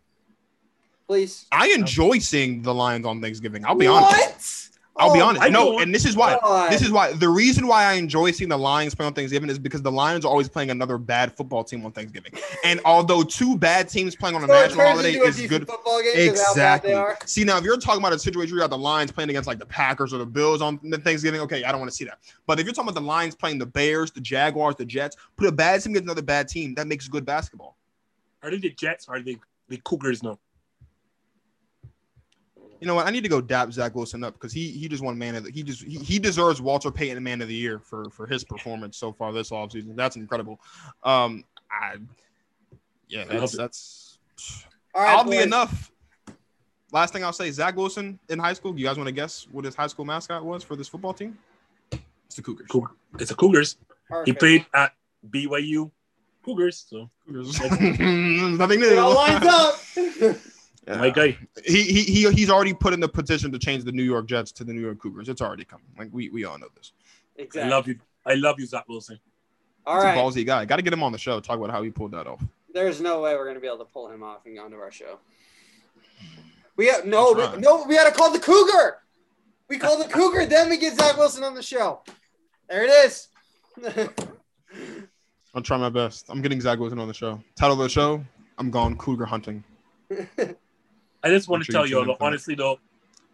Please. 1.06 1.46
I 1.52 1.68
enjoy 1.68 2.18
seeing 2.18 2.60
the 2.60 2.74
Lions 2.74 3.06
on 3.06 3.22
Thanksgiving. 3.22 3.64
I'll 3.64 3.76
be 3.76 3.86
honest. 3.86 4.77
What? 4.98 5.04
I'll 5.06 5.14
be 5.14 5.20
Oh, 5.20 5.26
honest. 5.26 5.42
I 5.44 5.48
No, 5.48 5.78
and 5.78 5.94
this 5.94 6.04
is 6.04 6.16
why. 6.16 6.38
God. 6.42 6.72
This 6.72 6.82
is 6.82 6.90
why. 6.90 7.12
The 7.12 7.28
reason 7.28 7.68
why 7.68 7.84
I 7.84 7.92
enjoy 7.94 8.32
seeing 8.32 8.50
the 8.50 8.58
Lions 8.58 8.96
play 8.96 9.06
on 9.06 9.12
Thanksgiving 9.14 9.48
is 9.48 9.58
because 9.58 9.80
the 9.80 9.92
Lions 9.92 10.24
are 10.24 10.28
always 10.28 10.48
playing 10.48 10.70
another 10.70 10.98
bad 10.98 11.36
football 11.36 11.62
team 11.62 11.84
on 11.86 11.92
Thanksgiving. 11.92 12.32
And 12.64 12.80
although 12.84 13.22
two 13.22 13.56
bad 13.56 13.88
teams 13.88 14.16
playing 14.16 14.34
on 14.34 14.42
a 14.42 14.46
So 14.48 14.52
national 14.52 14.86
holiday 14.86 15.12
into 15.14 15.24
a 15.24 15.28
is 15.28 15.40
good. 15.46 15.68
Football 15.68 16.02
game 16.02 16.30
'cause 16.30 16.40
how 16.42 16.54
bad 16.54 16.82
they 16.82 16.88
Exactly. 16.88 16.94
are. 16.94 17.18
See 17.26 17.44
now, 17.44 17.58
if 17.58 17.64
you're 17.64 17.76
talking 17.76 18.00
about 18.00 18.12
a 18.12 18.18
situation 18.18 18.56
where 18.56 18.64
you 18.64 18.68
got 18.68 18.70
the 18.70 18.78
Lions 18.78 19.12
playing 19.12 19.30
against 19.30 19.46
like 19.46 19.60
the 19.60 19.66
Packers 19.66 20.12
or 20.12 20.18
the 20.18 20.26
Bills 20.26 20.60
on 20.60 20.80
the 20.82 20.98
Thanksgiving, 20.98 21.40
okay, 21.42 21.62
I 21.62 21.70
don't 21.70 21.80
want 21.80 21.92
to 21.92 21.96
see 21.96 22.04
that. 22.06 22.18
But 22.46 22.58
if 22.58 22.66
you're 22.66 22.74
talking 22.74 22.88
about 22.90 23.00
the 23.00 23.06
Lions 23.06 23.36
playing 23.36 23.58
the 23.58 23.66
Bears, 23.66 24.10
the 24.10 24.20
Jaguars, 24.20 24.74
the 24.76 24.84
Jets, 24.84 25.16
put 25.36 25.46
a 25.46 25.52
bad 25.52 25.80
team 25.82 25.92
against 25.92 26.06
another 26.06 26.22
bad 26.22 26.48
team, 26.48 26.74
that 26.74 26.86
makes 26.88 27.06
good 27.06 27.24
basketball. 27.24 27.76
Are 28.42 28.50
they 28.50 28.58
the 28.58 28.70
Jets? 28.70 29.06
Or 29.08 29.16
are 29.16 29.20
they 29.22 29.38
the 29.68 29.76
Cougars 29.84 30.22
now? 30.24 30.38
You 32.80 32.86
know 32.86 32.94
what? 32.94 33.06
I 33.06 33.10
need 33.10 33.22
to 33.22 33.28
go 33.28 33.40
dap 33.40 33.72
Zach 33.72 33.94
Wilson 33.94 34.22
up 34.22 34.34
because 34.34 34.52
he 34.52 34.70
he 34.70 34.88
just 34.88 35.02
won 35.02 35.18
man 35.18 35.34
of 35.34 35.44
the 35.44 35.50
he 35.50 35.62
just 35.62 35.82
he, 35.82 35.98
he 35.98 36.18
deserves 36.18 36.60
Walter 36.60 36.90
Payton 36.90 37.22
man 37.22 37.42
of 37.42 37.48
the 37.48 37.54
year 37.54 37.78
for 37.80 38.08
for 38.10 38.26
his 38.26 38.44
performance 38.44 38.96
so 38.96 39.12
far 39.12 39.32
this 39.32 39.50
offseason. 39.50 39.96
That's 39.96 40.16
incredible. 40.16 40.60
Um, 41.02 41.44
I 41.70 41.96
yeah, 43.08 43.24
that's 43.24 43.56
that's 43.56 44.18
All 44.94 45.02
right, 45.02 45.16
oddly 45.16 45.38
boys. 45.38 45.46
enough. 45.46 45.92
Last 46.92 47.12
thing 47.12 47.24
I'll 47.24 47.32
say, 47.32 47.50
Zach 47.50 47.76
Wilson 47.76 48.18
in 48.28 48.38
high 48.38 48.54
school. 48.54 48.78
You 48.78 48.86
guys 48.86 48.96
want 48.96 49.08
to 49.08 49.12
guess 49.12 49.46
what 49.50 49.64
his 49.64 49.74
high 49.74 49.88
school 49.88 50.04
mascot 50.04 50.44
was 50.44 50.62
for 50.62 50.76
this 50.76 50.88
football 50.88 51.12
team? 51.12 51.36
It's 52.26 52.36
the 52.36 52.42
Cougars. 52.42 52.66
Cool. 52.70 52.88
It's 53.18 53.30
the 53.30 53.34
Cougars. 53.36 53.76
He 54.24 54.32
played 54.32 54.64
at 54.72 54.92
BYU 55.30 55.90
Cougars. 56.44 56.86
So 56.88 57.10
Cougars. 57.26 57.60
Nothing 57.60 58.80
new. 58.80 58.90
It 58.90 58.98
all 58.98 59.14
lines 59.14 59.44
up. 59.44 60.36
Yeah. 60.88 60.96
my 60.98 61.10
guy. 61.10 61.36
he, 61.66 61.82
he 61.82 62.02
he 62.04 62.30
he's 62.32 62.50
already 62.50 62.72
put 62.72 62.94
in 62.94 63.00
the 63.00 63.08
petition 63.08 63.52
to 63.52 63.58
change 63.58 63.84
the 63.84 63.92
New 63.92 64.02
York 64.02 64.26
Jets 64.26 64.52
to 64.52 64.64
the 64.64 64.72
New 64.72 64.80
York 64.80 64.98
Cougars. 64.98 65.28
It's 65.28 65.42
already 65.42 65.64
coming. 65.64 65.86
Like 65.98 66.08
we 66.12 66.30
we 66.30 66.44
all 66.44 66.58
know 66.58 66.68
this. 66.74 66.92
Exactly. 67.36 67.62
I 67.62 67.68
love 67.76 67.86
you. 67.88 67.98
I 68.24 68.34
love 68.34 68.58
you, 68.58 68.66
Zach 68.66 68.88
Wilson. 68.88 69.20
All 69.86 69.96
He's 69.96 70.04
right. 70.04 70.14
a 70.16 70.20
ballsy 70.20 70.46
guy. 70.46 70.64
Got 70.64 70.76
to 70.76 70.82
get 70.82 70.92
him 70.92 71.02
on 71.02 71.12
the 71.12 71.18
show. 71.18 71.40
Talk 71.40 71.58
about 71.58 71.70
how 71.70 71.82
he 71.82 71.90
pulled 71.90 72.12
that 72.12 72.26
off. 72.26 72.42
There's 72.72 73.00
no 73.00 73.20
way 73.20 73.34
we're 73.34 73.46
gonna 73.46 73.60
be 73.60 73.66
able 73.66 73.78
to 73.78 73.84
pull 73.84 74.10
him 74.10 74.22
off 74.22 74.46
and 74.46 74.56
go 74.56 74.64
onto 74.64 74.76
our 74.76 74.90
show. 74.90 75.18
We 76.76 76.86
have 76.86 77.04
no, 77.04 77.34
That's 77.34 77.52
right. 77.52 77.60
no. 77.60 77.84
We 77.86 77.94
had 77.96 78.04
to 78.08 78.14
call 78.14 78.32
the 78.32 78.38
Cougar. 78.38 78.98
We 79.68 79.78
call 79.78 79.98
the 79.98 80.08
Cougar, 80.08 80.46
then 80.46 80.70
we 80.70 80.78
get 80.78 80.94
Zach 80.96 81.16
Wilson 81.16 81.44
on 81.44 81.54
the 81.54 81.62
show. 81.62 82.00
There 82.68 82.84
it 82.84 82.90
is. 82.90 83.28
I'll 85.54 85.62
try 85.62 85.76
my 85.76 85.88
best. 85.90 86.26
I'm 86.28 86.40
getting 86.40 86.60
Zach 86.60 86.78
Wilson 86.78 86.98
on 86.98 87.08
the 87.08 87.14
show. 87.14 87.40
Title 87.56 87.74
of 87.74 87.78
the 87.80 87.88
show: 87.88 88.24
I'm 88.58 88.70
gone 88.70 88.96
Cougar 88.96 89.26
hunting. 89.26 89.64
I 91.22 91.28
just 91.28 91.48
want 91.48 91.64
to 91.64 91.72
tell 91.72 91.86
you 91.86 91.90
you, 91.90 91.96
tuned 91.96 92.10
in 92.10 92.16
though, 92.18 92.26
honestly, 92.26 92.54
though, 92.54 92.78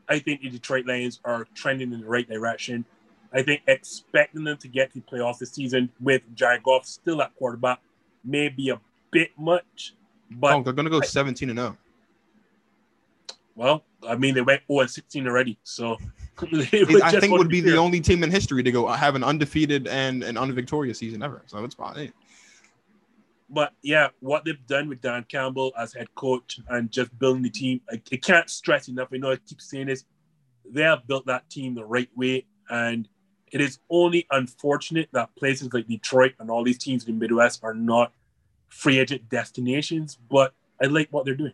I 0.09 0.19
think 0.19 0.43
the 0.43 0.51
Detroit 0.51 0.87
Lions 0.87 1.21
are 1.25 1.47
trending 1.55 1.93
in 1.93 2.01
the 2.01 2.07
right 2.07 2.29
direction. 2.29 2.85
I 3.33 3.43
think 3.43 3.63
expecting 3.67 4.45
them 4.45 4.57
to 4.59 4.69
get 4.69 4.93
to 4.93 5.01
the 5.01 5.05
playoffs 5.05 5.39
this 5.39 5.53
season 5.53 5.91
with 6.01 6.23
Jared 6.35 6.63
Goff 6.63 6.87
still 6.87 7.21
at 7.21 7.35
quarterback 7.37 7.81
may 8.25 8.49
be 8.49 8.71
a 8.71 8.81
bit 9.11 9.33
much. 9.37 9.95
But, 10.31 10.55
oh, 10.55 10.63
they're 10.63 10.73
gonna 10.73 10.91
go 10.91 11.01
17 11.01 11.51
and 11.51 11.59
oh. 11.59 11.63
0. 11.63 11.77
well, 13.57 13.85
I 14.09 14.17
mean, 14.17 14.35
they 14.35 14.41
went 14.41 14.63
0 14.69 14.81
and 14.81 14.91
16 14.91 15.27
already. 15.27 15.59
So 15.65 15.97
It- 16.43 17.03
I 17.03 17.21
think 17.21 17.33
would 17.33 17.45
to 17.45 17.49
be 17.49 17.61
the 17.61 17.77
only 17.77 18.01
team 18.01 18.23
in 18.25 18.31
history 18.31 18.63
to 18.63 18.73
go 18.73 18.87
have 18.89 19.15
an 19.15 19.25
undefeated 19.25 19.87
and 19.87 20.23
an 20.23 20.37
unvictorious 20.37 20.99
season 20.99 21.23
ever. 21.23 21.43
So 21.47 21.63
it's 21.65 21.75
fine. 21.75 22.13
But 23.49 23.73
yeah, 23.83 24.09
what 24.21 24.45
they've 24.45 24.67
done 24.67 24.89
with 24.89 25.01
Dan 25.01 25.25
Campbell 25.29 25.73
as 25.79 25.93
head 25.93 26.09
coach 26.15 26.61
and 26.69 26.91
just 26.91 27.17
building 27.19 27.43
the 27.43 27.51
team, 27.51 27.81
I, 27.91 28.01
I 28.13 28.17
can't 28.17 28.49
stress 28.49 28.89
enough. 28.89 29.09
I 29.13 29.19
know 29.19 29.33
I 29.33 29.37
keep 29.37 29.61
saying 29.61 29.87
this. 29.87 30.05
They 30.69 30.83
have 30.83 31.07
built 31.07 31.27
that 31.27 31.49
team 31.51 31.75
the 31.75 31.85
right 31.85 32.09
way. 32.17 32.47
And 32.71 33.07
it 33.53 33.61
is 33.61 33.79
only 33.91 34.27
unfortunate 34.31 35.09
that 35.13 35.35
places 35.37 35.73
like 35.73 35.87
Detroit 35.87 36.33
and 36.39 36.51
all 36.51 36.65
these 36.65 36.79
teams 36.79 37.05
in 37.07 37.15
the 37.15 37.21
Midwest 37.21 37.63
are 37.63 37.75
not 37.75 38.13
free 38.69 38.99
agent 38.99 39.29
destinations. 39.29 40.19
But 40.31 40.55
I 40.83 40.87
like 40.87 41.09
what 41.11 41.27
they're 41.27 41.35
doing. 41.35 41.53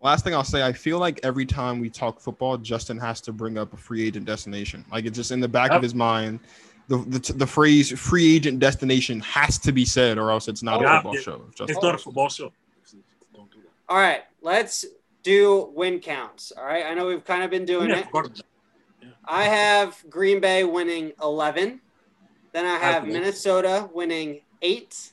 Last 0.00 0.24
thing 0.24 0.32
I'll 0.32 0.44
say, 0.44 0.62
I 0.64 0.72
feel 0.72 0.98
like 0.98 1.18
every 1.24 1.44
time 1.44 1.80
we 1.80 1.90
talk 1.90 2.20
football, 2.20 2.56
Justin 2.56 2.98
has 2.98 3.20
to 3.22 3.32
bring 3.32 3.58
up 3.58 3.72
a 3.72 3.76
free 3.76 4.06
agent 4.06 4.26
destination. 4.26 4.84
Like 4.92 5.04
it's 5.04 5.16
just 5.16 5.32
in 5.32 5.40
the 5.40 5.48
back 5.48 5.70
Yep. 5.72 5.78
of 5.78 5.82
his 5.82 5.94
mind. 5.94 6.38
The, 6.88 6.96
the, 6.98 7.32
the 7.34 7.46
phrase 7.46 7.90
free 7.98 8.34
agent 8.36 8.60
destination 8.60 9.20
has 9.20 9.58
to 9.58 9.72
be 9.72 9.84
said, 9.84 10.16
or 10.18 10.30
else 10.30 10.48
it's 10.48 10.62
not 10.62 10.80
Yeah, 10.80 10.94
a 10.94 10.96
football 11.02 11.14
it- 11.16 11.22
show. 11.22 11.44
Just 11.54 11.70
It's 11.70 11.82
not 11.82 11.94
a 11.94 11.98
football 11.98 12.28
show. 12.30 12.50
Don't 13.34 13.50
do 13.50 13.58
that. 13.60 13.68
All 13.92 13.98
right, 13.98 14.22
let's 14.40 14.86
do 15.22 15.70
win 15.74 16.00
counts. 16.00 16.50
All 16.56 16.64
right, 16.64 16.86
I 16.86 16.94
know 16.94 17.06
we've 17.06 17.24
kind 17.24 17.42
of 17.42 17.50
been 17.50 17.66
doing 17.66 17.90
Yeah, 17.90 17.98
it. 17.98 18.10
forgot. 18.10 18.40
I 19.26 19.44
have 19.44 20.02
Green 20.08 20.40
Bay 20.40 20.64
winning 20.64 21.12
11. 21.22 21.80
Then 22.52 22.64
I 22.64 22.78
have 22.78 23.02
Happy. 23.02 23.08
Minnesota 23.12 23.90
winning 23.92 24.40
eight. 24.62 25.12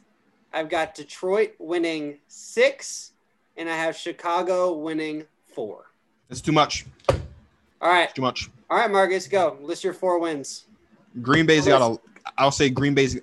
I've 0.53 0.69
got 0.69 0.95
Detroit 0.95 1.55
winning 1.59 2.19
six. 2.29 3.11
And 3.57 3.69
I 3.69 3.75
have 3.75 3.95
Chicago 3.97 4.73
winning 4.73 5.25
four. 5.53 5.85
That's 6.29 6.39
too 6.41 6.51
much. 6.53 6.85
All 7.09 7.89
right. 7.89 8.03
It's 8.05 8.13
too 8.13 8.21
much. 8.21 8.49
All 8.69 8.77
right, 8.77 8.89
Marcus, 8.91 9.27
go. 9.27 9.57
List 9.61 9.83
your 9.83 9.93
four 9.93 10.19
wins. 10.19 10.65
Green 11.21 11.45
Bay's 11.45 11.65
got 11.65 11.81
a. 11.81 11.99
I'll 12.37 12.51
say 12.51 12.69
Green 12.69 12.93
Bay's. 12.93 13.19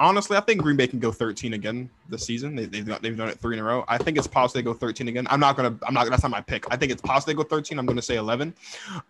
Honestly, 0.00 0.36
I 0.36 0.40
think 0.40 0.60
Green 0.60 0.76
Bay 0.76 0.86
can 0.86 0.98
go 0.98 1.12
13 1.12 1.54
again 1.54 1.88
this 2.08 2.26
season. 2.26 2.56
They, 2.56 2.66
they've 2.66 2.84
got, 2.86 3.00
they've 3.00 3.16
done 3.16 3.28
it 3.28 3.38
three 3.38 3.56
in 3.56 3.60
a 3.60 3.64
row. 3.64 3.84
I 3.86 3.96
think 3.96 4.18
it's 4.18 4.26
possible 4.26 4.58
they 4.58 4.64
go 4.64 4.74
13 4.74 5.06
again. 5.08 5.26
I'm 5.30 5.40
not 5.40 5.56
gonna. 5.56 5.76
I'm 5.86 5.94
not. 5.94 6.08
That's 6.10 6.22
not 6.22 6.30
my 6.30 6.40
pick. 6.40 6.64
I 6.72 6.76
think 6.76 6.90
it's 6.92 7.00
possible 7.02 7.32
they 7.32 7.36
go 7.36 7.42
13. 7.48 7.78
I'm 7.78 7.86
gonna 7.86 8.02
say 8.02 8.16
11. 8.16 8.54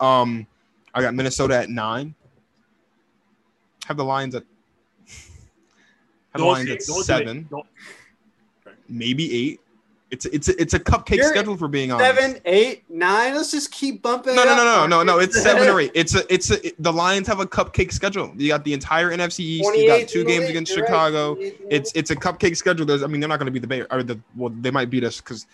Um, 0.00 0.46
I 0.94 1.00
got 1.00 1.14
Minnesota 1.14 1.56
at 1.56 1.70
nine. 1.70 2.14
Have 3.86 3.96
the 3.96 4.04
Lions 4.04 4.34
at. 4.34 4.44
Have 6.32 6.40
the 6.40 6.44
Lions 6.44 6.68
say- 6.68 6.74
at 6.74 6.80
don't 6.86 6.94
do 6.96 7.00
it. 7.00 7.04
seven, 7.04 7.48
Don't- 7.50 7.66
maybe 8.88 9.32
eight. 9.34 9.60
It's 10.14 10.26
it's 10.26 10.48
a, 10.48 10.60
it's 10.62 10.74
a 10.74 10.78
cupcake 10.78 11.16
You're- 11.16 11.28
schedule 11.28 11.56
for 11.56 11.66
being 11.66 11.90
honest. 11.90 12.14
Seven, 12.20 12.40
eight, 12.44 12.84
nine. 12.88 13.34
Let's 13.34 13.50
just 13.50 13.72
keep 13.72 14.00
bumping. 14.00 14.36
No, 14.36 14.42
it 14.42 14.46
no, 14.46 14.56
no, 14.56 14.64
no, 14.64 14.86
no, 14.86 15.02
no. 15.02 15.18
It's 15.18 15.42
seven 15.42 15.68
or 15.68 15.80
eight. 15.82 15.90
It's 15.94 16.14
a, 16.14 16.32
it's 16.32 16.52
a. 16.52 16.58
The 16.78 16.92
Lions 16.92 17.26
have 17.26 17.40
a 17.40 17.46
cupcake 17.46 17.92
schedule. 17.92 18.32
You 18.36 18.48
got 18.48 18.62
the 18.64 18.72
entire 18.72 19.10
NFC 19.10 19.40
East. 19.40 19.74
You 19.74 19.88
got 19.88 20.08
two 20.08 20.24
games 20.24 20.48
against 20.48 20.74
you're. 20.74 20.86
Chicago. 20.86 21.34
28 21.34 21.54
in 21.60 21.68
the 21.68 21.74
It's 21.74 21.92
it's 21.94 22.10
a 22.12 22.16
cupcake 22.16 22.56
schedule. 22.56 22.86
There's, 22.86 23.02
I 23.02 23.08
mean, 23.08 23.20
they're 23.20 23.28
not 23.28 23.38
going 23.40 23.46
to 23.46 23.52
be 23.52 23.58
the 23.58 23.66
Bay 23.66 23.82
or 23.90 24.02
the 24.04 24.20
well, 24.36 24.52
they 24.60 24.70
might 24.70 24.88
beat 24.88 25.02
us 25.02 25.20
because 25.20 25.46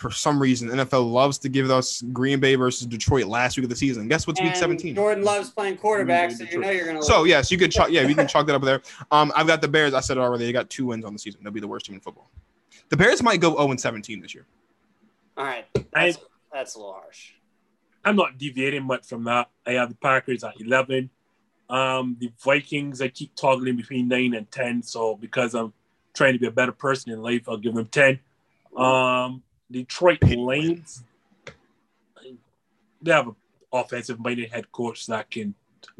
for 0.00 0.10
some 0.10 0.40
reason 0.40 0.70
NFL 0.70 1.12
loves 1.12 1.36
to 1.38 1.48
give 1.50 1.70
us 1.70 2.02
Green 2.12 2.40
Bay 2.40 2.54
versus 2.54 2.86
Detroit 2.86 3.26
last 3.26 3.56
week 3.58 3.64
of 3.64 3.70
the 3.70 3.76
season. 3.76 4.08
Guess 4.08 4.26
what's 4.26 4.40
week 4.40 4.56
17? 4.56 4.94
Jordan 4.94 5.22
loves 5.22 5.50
playing 5.50 5.76
quarterback, 5.76 6.30
so 6.32 6.44
you 6.44 6.58
know 6.58 6.70
you're 6.70 6.86
gonna. 6.86 7.02
So 7.02 7.20
lose. 7.20 7.28
yes, 7.28 7.52
you 7.52 7.58
could 7.58 7.70
chalk. 7.70 7.90
Yeah, 7.90 8.06
we 8.06 8.14
can 8.14 8.26
chalk 8.34 8.46
that 8.46 8.54
up 8.54 8.62
there. 8.62 8.80
Um, 9.10 9.30
I've 9.36 9.46
got 9.46 9.60
the 9.60 9.68
Bears. 9.68 9.92
I 9.92 10.00
said 10.00 10.16
it 10.16 10.20
already. 10.20 10.46
They 10.46 10.52
got 10.52 10.70
two 10.70 10.86
wins 10.86 11.04
on 11.04 11.12
the 11.12 11.18
season. 11.18 11.40
They'll 11.42 11.52
be 11.52 11.60
the 11.60 11.68
worst 11.68 11.86
team 11.86 11.94
in 11.94 12.00
football. 12.00 12.30
The 12.90 12.96
Bears 12.96 13.22
might 13.22 13.40
go 13.40 13.56
0 13.56 13.70
and 13.70 13.80
17 13.80 14.20
this 14.20 14.34
year. 14.34 14.44
All 15.36 15.44
right, 15.44 15.64
I, 15.94 16.06
that's, 16.06 16.18
that's 16.52 16.74
a 16.74 16.78
little 16.78 16.92
harsh. 16.92 17.32
I'm 18.04 18.16
not 18.16 18.36
deviating 18.36 18.82
much 18.82 19.06
from 19.06 19.24
that. 19.24 19.48
I 19.66 19.72
have 19.72 19.90
the 19.90 19.94
Packers 19.94 20.42
at 20.44 20.60
11. 20.60 21.08
Um, 21.68 22.16
the 22.18 22.32
Vikings, 22.42 23.00
I 23.00 23.08
keep 23.08 23.34
toggling 23.36 23.76
between 23.76 24.08
9 24.08 24.34
and 24.34 24.50
10. 24.50 24.82
So 24.82 25.16
because 25.16 25.54
I'm 25.54 25.72
trying 26.14 26.32
to 26.32 26.38
be 26.38 26.46
a 26.46 26.50
better 26.50 26.72
person 26.72 27.12
in 27.12 27.22
life, 27.22 27.48
I'll 27.48 27.58
give 27.58 27.74
them 27.74 27.86
10. 27.86 28.18
Um, 28.76 29.42
Detroit 29.70 30.18
Lions, 30.24 31.04
they 33.00 33.12
have 33.12 33.28
an 33.28 33.36
offensive 33.72 34.18
minded 34.18 34.50
head 34.50 34.72
coach 34.72 35.06
that 35.06 35.30
can 35.30 35.54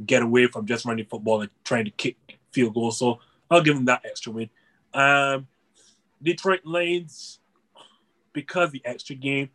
get 0.05 0.23
away 0.23 0.47
from 0.47 0.67
just 0.67 0.85
running 0.85 1.07
football 1.07 1.43
and 1.43 1.51
trying 1.63 1.85
to 1.85 1.91
kick 1.91 2.17
field 2.51 2.75
goals. 2.75 2.99
So 2.99 3.21
I'll 3.51 3.63
give 3.63 3.77
them 3.77 3.85
that 3.85 4.05
extra 4.05 4.33
win. 4.33 4.51
Um, 4.93 5.47
Detroit 6.23 6.61
Lions, 6.65 7.39
because 8.33 8.71
the 8.71 8.83
extra 8.85 9.15
game, 9.17 9.51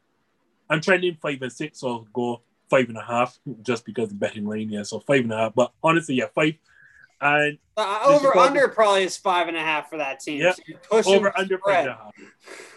I'm 0.70 0.82
trending 0.82 1.16
five 1.22 1.42
and 1.42 1.52
six, 1.52 1.80
so 1.80 1.88
I'll 1.88 2.08
go 2.14 2.42
five 2.70 2.90
and 2.90 2.98
a 2.98 3.04
half 3.04 3.38
just 3.62 3.86
because 3.86 4.10
the 4.10 4.16
betting 4.16 4.46
line. 4.46 4.70
Yeah, 4.70 4.84
so 4.84 5.00
five 5.00 5.22
and 5.22 5.32
a 5.34 5.38
half. 5.38 5.56
But 5.56 5.72
honestly, 5.84 6.16
yeah, 6.16 6.26
five. 6.34 6.56
And 7.22 7.58
Uh, 7.78 8.02
over 8.06 8.32
probably- 8.32 8.48
under 8.60 8.68
probably 8.70 9.04
is 9.04 9.16
five 9.18 9.48
and 9.48 9.56
a 9.56 9.62
half 9.62 9.90
for 9.90 9.98
that 9.98 10.20
team. 10.20 10.42
Yeah. 10.42 10.54
So 11.02 11.16
over 11.16 11.38
under 11.38 11.58
spread. 11.60 11.80
and 11.82 11.90
a 11.90 11.94
half. 11.96 12.14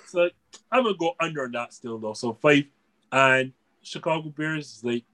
So 0.06 0.30
I'm 0.70 0.84
gonna 0.84 0.96
go 0.96 1.14
under 1.20 1.44
on 1.44 1.52
that 1.52 1.72
still 1.72 1.98
though. 1.98 2.12
So 2.14 2.34
five 2.34 2.64
and 3.10 3.52
Chicago 3.82 4.28
Bears 4.28 4.76
is 4.76 4.84
like, 4.84 5.04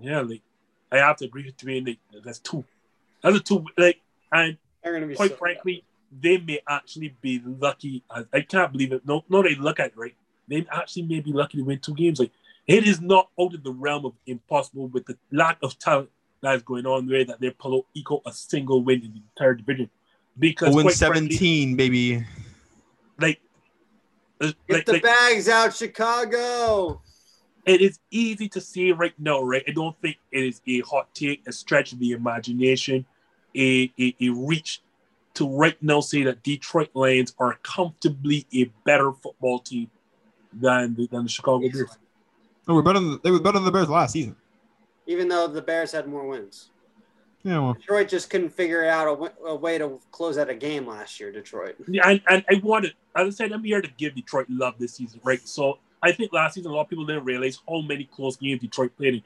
yeah, 0.00 0.20
like 0.20 0.42
I 0.90 0.98
have 0.98 1.16
to 1.18 1.26
agree 1.26 1.44
with 1.44 1.56
Dwayne. 1.56 1.86
Like 1.86 1.98
that's 2.24 2.38
two. 2.40 2.64
That's 3.22 3.36
a 3.36 3.40
two. 3.40 3.64
Like 3.78 4.00
and 4.32 4.58
They're 4.82 4.94
gonna 4.94 5.06
be 5.06 5.14
quite 5.14 5.30
so 5.30 5.36
frankly, 5.36 5.84
they 6.20 6.38
may 6.38 6.60
actually 6.68 7.16
be 7.20 7.40
lucky. 7.44 8.02
I, 8.10 8.24
I 8.32 8.40
can't 8.42 8.72
believe 8.72 8.92
it. 8.92 9.06
No, 9.06 9.24
no, 9.28 9.42
they 9.42 9.54
look 9.54 9.80
at 9.80 9.88
it 9.88 9.96
right. 9.96 10.14
They 10.48 10.66
actually 10.70 11.02
may 11.02 11.20
be 11.20 11.32
lucky 11.32 11.58
to 11.58 11.64
win 11.64 11.78
two 11.78 11.94
games. 11.94 12.18
Like 12.18 12.32
it 12.66 12.86
is 12.86 13.00
not 13.00 13.30
out 13.40 13.54
of 13.54 13.62
the 13.62 13.72
realm 13.72 14.06
of 14.06 14.12
impossible 14.26 14.88
with 14.88 15.06
the 15.06 15.16
lack 15.32 15.58
of 15.62 15.78
talent 15.78 16.10
that 16.42 16.54
is 16.56 16.62
going 16.62 16.86
on 16.86 17.06
there 17.06 17.24
that 17.24 17.40
they 17.40 17.50
pull 17.50 17.76
out 17.76 17.86
equal 17.94 18.22
a 18.26 18.32
single 18.32 18.82
win 18.82 19.02
in 19.02 19.12
the 19.12 19.22
entire 19.34 19.54
division. 19.54 19.90
Because 20.38 20.72
0 20.72 20.80
and 20.80 20.92
frankly, 20.92 21.36
17, 21.36 21.76
baby. 21.76 22.24
like, 23.20 23.40
uh, 24.40 24.52
Get 24.68 24.76
like, 24.76 24.86
the 24.86 24.92
like 24.94 25.02
bags 25.02 25.48
out, 25.48 25.74
Chicago. 25.74 27.00
it 27.64 27.80
is 27.80 28.00
easy 28.10 28.48
to 28.48 28.60
see 28.60 28.92
right 28.92 29.14
now, 29.18 29.40
right? 29.42 29.62
I 29.66 29.70
don't 29.70 29.98
think 30.00 30.18
it 30.32 30.44
is 30.44 30.60
a 30.66 30.80
hot 30.80 31.14
take, 31.14 31.42
a 31.46 31.52
stretch 31.52 31.92
of 31.92 32.00
the 32.00 32.12
imagination, 32.12 33.06
a, 33.54 33.92
a, 33.98 34.14
a 34.20 34.28
reach 34.30 34.82
to 35.34 35.48
right 35.48 35.76
now 35.82 36.00
say 36.00 36.22
that 36.24 36.42
Detroit 36.42 36.90
Lions 36.94 37.34
are 37.38 37.58
comfortably 37.62 38.46
a 38.54 38.64
better 38.84 39.12
football 39.12 39.58
team 39.58 39.90
than 40.52 40.94
the, 40.94 41.06
than 41.08 41.24
the 41.24 41.28
Chicago 41.28 41.68
Bears. 41.68 41.98
No, 42.66 42.74
we're 42.74 42.82
better 42.82 43.00
than 43.00 43.20
they 43.22 43.30
were 43.30 43.40
better 43.40 43.58
than 43.58 43.64
the 43.64 43.72
Bears 43.72 43.88
last 43.88 44.12
season. 44.12 44.36
Even 45.06 45.28
though 45.28 45.46
the 45.46 45.60
Bears 45.60 45.92
had 45.92 46.08
more 46.08 46.26
wins, 46.26 46.70
Yeah, 47.42 47.58
well, 47.58 47.74
Detroit 47.74 48.08
just 48.08 48.30
couldn't 48.30 48.50
figure 48.50 48.86
out 48.86 49.06
a, 49.06 49.10
w- 49.10 49.32
a 49.44 49.54
way 49.54 49.76
to 49.76 50.00
close 50.12 50.38
out 50.38 50.48
a 50.48 50.54
game 50.54 50.86
last 50.86 51.20
year. 51.20 51.30
Detroit. 51.30 51.76
Yeah, 51.86 52.08
and, 52.08 52.22
and 52.28 52.44
I 52.48 52.60
wanted, 52.62 52.94
as 53.14 53.26
I 53.26 53.30
said, 53.30 53.52
I'm 53.52 53.64
here 53.64 53.82
to 53.82 53.90
give 53.98 54.14
Detroit 54.14 54.46
love 54.48 54.76
this 54.78 54.94
season, 54.94 55.20
right? 55.24 55.46
So 55.46 55.78
I 56.02 56.12
think 56.12 56.32
last 56.32 56.54
season 56.54 56.70
a 56.70 56.74
lot 56.74 56.82
of 56.82 56.88
people 56.88 57.04
didn't 57.04 57.24
realize 57.24 57.58
how 57.68 57.80
many 57.82 58.04
close 58.04 58.36
games 58.36 58.60
Detroit 58.62 58.96
played 58.96 59.14
in. 59.14 59.22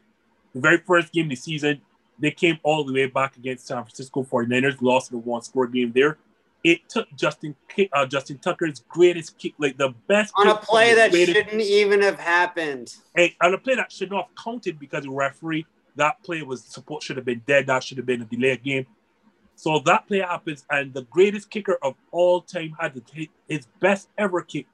The 0.55 0.61
very 0.61 0.79
first 0.79 1.13
game 1.13 1.27
of 1.27 1.31
the 1.31 1.37
season, 1.37 1.81
they 2.21 2.31
came 2.31 2.59
all 2.63 2.85
the 2.85 2.93
way 2.93 3.07
back 3.07 3.37
against 3.37 3.67
San 3.67 3.83
Francisco 3.83 4.23
49ers, 4.25 4.81
lost 4.81 5.13
in 5.13 5.19
a 5.19 5.21
one 5.21 5.43
score 5.43 5.67
game 5.67 5.93
there. 5.95 6.19
It 6.65 6.89
took 6.89 7.07
Justin 7.17 7.55
uh, 7.93 8.07
Justin 8.07 8.39
Tucker's 8.39 8.81
greatest 8.89 9.39
kick, 9.39 9.55
like 9.59 9.79
the 9.79 9.95
best 10.09 10.33
on 10.37 10.49
a 10.49 10.57
play 10.57 10.95
that 10.95 11.13
greatest- 11.13 11.37
shouldn't 11.37 11.63
even 11.63 12.03
have 12.03 12.19
happened. 12.19 12.95
Hey, 13.15 13.37
on 13.41 13.55
a 13.55 13.59
play 13.59 13.77
that 13.77 13.93
should 13.93 14.11
not 14.11 14.27
have 14.27 14.45
counted 14.45 14.79
because 14.79 15.05
the 15.05 15.11
referee, 15.11 15.67
that 15.95 16.21
play 16.25 16.43
was 16.43 16.65
support 16.65 17.03
should 17.03 17.17
have 17.17 17.25
been 17.25 17.43
dead. 17.47 17.69
That 17.69 17.85
should 17.85 17.97
have 17.99 18.07
been 18.07 18.23
a 18.23 18.25
delayed 18.25 18.65
game. 18.65 18.87
So 19.55 19.81
that 19.87 20.07
play 20.07 20.19
happens, 20.19 20.65
and 20.71 20.93
the 20.95 21.03
greatest 21.03 21.51
kicker 21.51 21.79
of 21.83 21.95
all 22.11 22.43
time 22.43 22.77
had 22.79 22.95
to 22.95 23.01
take 23.01 23.31
his 23.49 23.67
best 23.81 24.09
ever 24.19 24.43
kick 24.43 24.67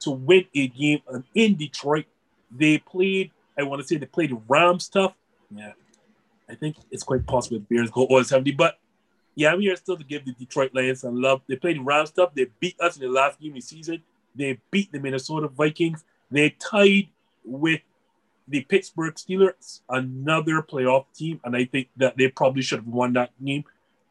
to 0.00 0.10
win 0.10 0.44
a 0.54 0.68
game 0.68 1.00
in 1.34 1.56
Detroit. 1.56 2.06
They 2.50 2.78
played, 2.78 3.30
I 3.58 3.62
want 3.62 3.82
to 3.82 3.86
say 3.86 3.96
they 3.96 4.06
played 4.06 4.30
the 4.30 4.40
Ram 4.48 4.80
stuff. 4.80 5.14
Yeah. 5.54 5.72
I 6.52 6.54
think 6.54 6.76
it's 6.90 7.02
quite 7.02 7.26
possible 7.26 7.58
the 7.58 7.74
Bears 7.74 7.90
go 7.90 8.04
all 8.04 8.22
70, 8.22 8.52
but 8.52 8.78
yeah, 9.34 9.52
I'm 9.52 9.60
here 9.60 9.74
still 9.76 9.96
to 9.96 10.04
give 10.04 10.26
the 10.26 10.32
Detroit 10.32 10.74
Lions 10.74 11.00
some 11.00 11.20
love. 11.20 11.40
They 11.48 11.56
played 11.56 11.78
the 11.78 11.82
Ram 11.82 12.04
stuff. 12.04 12.34
They 12.34 12.48
beat 12.60 12.78
us 12.78 12.96
in 12.96 13.02
the 13.02 13.08
last 13.08 13.40
game 13.40 13.52
of 13.52 13.56
the 13.56 13.60
season. 13.62 14.02
They 14.34 14.58
beat 14.70 14.92
the 14.92 15.00
Minnesota 15.00 15.48
Vikings. 15.48 16.04
They 16.30 16.50
tied 16.50 17.08
with 17.42 17.80
the 18.46 18.60
Pittsburgh 18.62 19.14
Steelers, 19.14 19.80
another 19.88 20.60
playoff 20.62 21.06
team, 21.14 21.40
and 21.44 21.56
I 21.56 21.64
think 21.64 21.88
that 21.96 22.18
they 22.18 22.28
probably 22.28 22.60
should 22.60 22.80
have 22.80 22.86
won 22.86 23.14
that 23.14 23.30
game. 23.42 23.64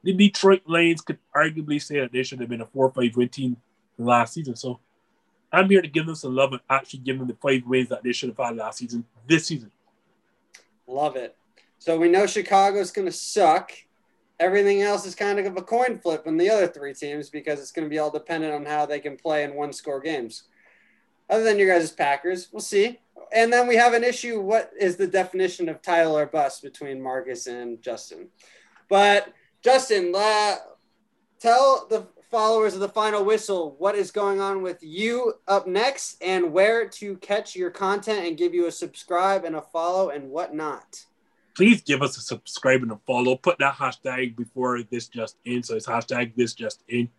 The 0.03 0.13
Detroit 0.13 0.63
Lions 0.65 1.01
could 1.01 1.19
arguably 1.35 1.79
say 1.79 1.99
that 1.99 2.11
they 2.11 2.23
should 2.23 2.39
have 2.39 2.49
been 2.49 2.61
a 2.61 2.65
four 2.65 2.87
or 2.87 2.91
five 2.91 3.15
win 3.15 3.29
team 3.29 3.57
last 3.99 4.33
season. 4.33 4.55
So 4.55 4.79
I'm 5.51 5.69
here 5.69 5.83
to 5.83 5.87
give 5.87 6.07
them 6.07 6.15
some 6.15 6.35
love 6.35 6.53
and 6.53 6.61
actually 6.67 6.99
give 6.99 7.19
them 7.19 7.27
the 7.27 7.35
five 7.35 7.61
wins 7.67 7.89
that 7.89 8.01
they 8.01 8.13
should 8.13 8.29
have 8.29 8.37
had 8.37 8.55
last 8.55 8.79
season, 8.79 9.05
this 9.27 9.45
season. 9.45 9.69
Love 10.87 11.15
it. 11.15 11.35
So 11.81 11.97
we 11.97 12.09
know 12.09 12.27
Chicago's 12.27 12.91
going 12.91 13.07
to 13.07 13.11
suck. 13.11 13.71
Everything 14.39 14.83
else 14.83 15.03
is 15.03 15.15
kind 15.15 15.39
of 15.39 15.57
a 15.57 15.63
coin 15.63 15.97
flip 15.97 16.27
on 16.27 16.37
the 16.37 16.47
other 16.47 16.67
three 16.67 16.93
teams 16.93 17.31
because 17.31 17.59
it's 17.59 17.71
going 17.71 17.87
to 17.87 17.89
be 17.89 17.97
all 17.97 18.11
dependent 18.11 18.53
on 18.53 18.67
how 18.67 18.85
they 18.85 18.99
can 18.99 19.17
play 19.17 19.43
in 19.43 19.55
one 19.55 19.73
score 19.73 19.99
games. 19.99 20.43
Other 21.27 21.43
than 21.43 21.57
your 21.57 21.73
guys' 21.73 21.91
Packers, 21.91 22.49
we'll 22.51 22.61
see. 22.61 22.99
And 23.33 23.51
then 23.51 23.67
we 23.67 23.77
have 23.77 23.95
an 23.95 24.03
issue. 24.03 24.39
What 24.39 24.69
is 24.79 24.95
the 24.95 25.07
definition 25.07 25.69
of 25.69 25.81
title 25.81 26.15
or 26.15 26.27
bust 26.27 26.61
between 26.61 27.01
Marcus 27.01 27.47
and 27.47 27.81
Justin? 27.81 28.27
But 28.87 29.33
Justin, 29.63 30.11
tell 30.11 31.87
the 31.89 32.05
followers 32.29 32.75
of 32.75 32.79
the 32.79 32.89
final 32.89 33.25
whistle 33.25 33.75
what 33.79 33.95
is 33.95 34.11
going 34.11 34.39
on 34.39 34.61
with 34.61 34.83
you 34.83 35.33
up 35.47 35.65
next 35.65 36.21
and 36.21 36.53
where 36.53 36.87
to 36.89 37.17
catch 37.17 37.55
your 37.55 37.71
content 37.71 38.27
and 38.27 38.37
give 38.37 38.53
you 38.53 38.67
a 38.67 38.71
subscribe 38.71 39.45
and 39.45 39.55
a 39.55 39.63
follow 39.63 40.11
and 40.11 40.29
whatnot. 40.29 41.05
Please 41.55 41.81
give 41.81 42.01
us 42.01 42.17
a 42.17 42.21
subscribe 42.21 42.81
and 42.81 42.91
a 42.91 42.99
follow. 43.05 43.35
Put 43.35 43.59
that 43.59 43.75
hashtag 43.75 44.35
before 44.35 44.81
this 44.83 45.07
just 45.07 45.37
in. 45.45 45.63
So 45.63 45.75
it's 45.75 45.87
hashtag 45.87 46.35
this 46.35 46.53
just 46.53 46.83
in. 46.87 47.09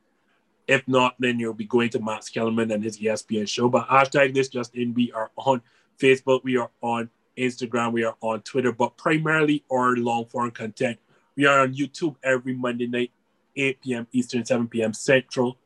If 0.67 0.87
not, 0.87 1.17
then 1.19 1.39
you'll 1.39 1.55
be 1.55 1.65
going 1.65 1.91
to 1.91 2.01
Max 2.01 2.29
Kellerman 2.29 2.71
and 2.71 2.83
his 2.83 2.99
ESPN 2.99 3.49
show. 3.49 3.69
But 3.69 3.89
hashtag 3.89 4.35
this 4.35 4.49
just 4.49 4.75
in. 4.75 4.95
We 4.95 5.13
are 5.13 5.31
on 5.37 5.61
Facebook. 5.99 6.45
We 6.45 6.57
are 6.57 6.71
on 6.81 7.11
Instagram. 7.37 7.93
We 7.93 8.05
are 8.05 8.17
on 8.21 8.43
Twitter. 8.43 8.73
But 8.73 8.97
primarily 8.97 9.65
our 9.71 9.97
long 9.97 10.27
form 10.27 10.51
content. 10.51 10.99
We 11.37 11.47
are 11.47 11.61
on 11.61 11.75
YouTube 11.75 12.17
every 12.23 12.55
Monday 12.55 12.87
night, 12.87 13.11
8 13.57 13.81
p.m. 13.83 14.07
Eastern, 14.13 14.45
7 14.45 14.69
p.m. 14.69 14.93
Central, 14.93 15.57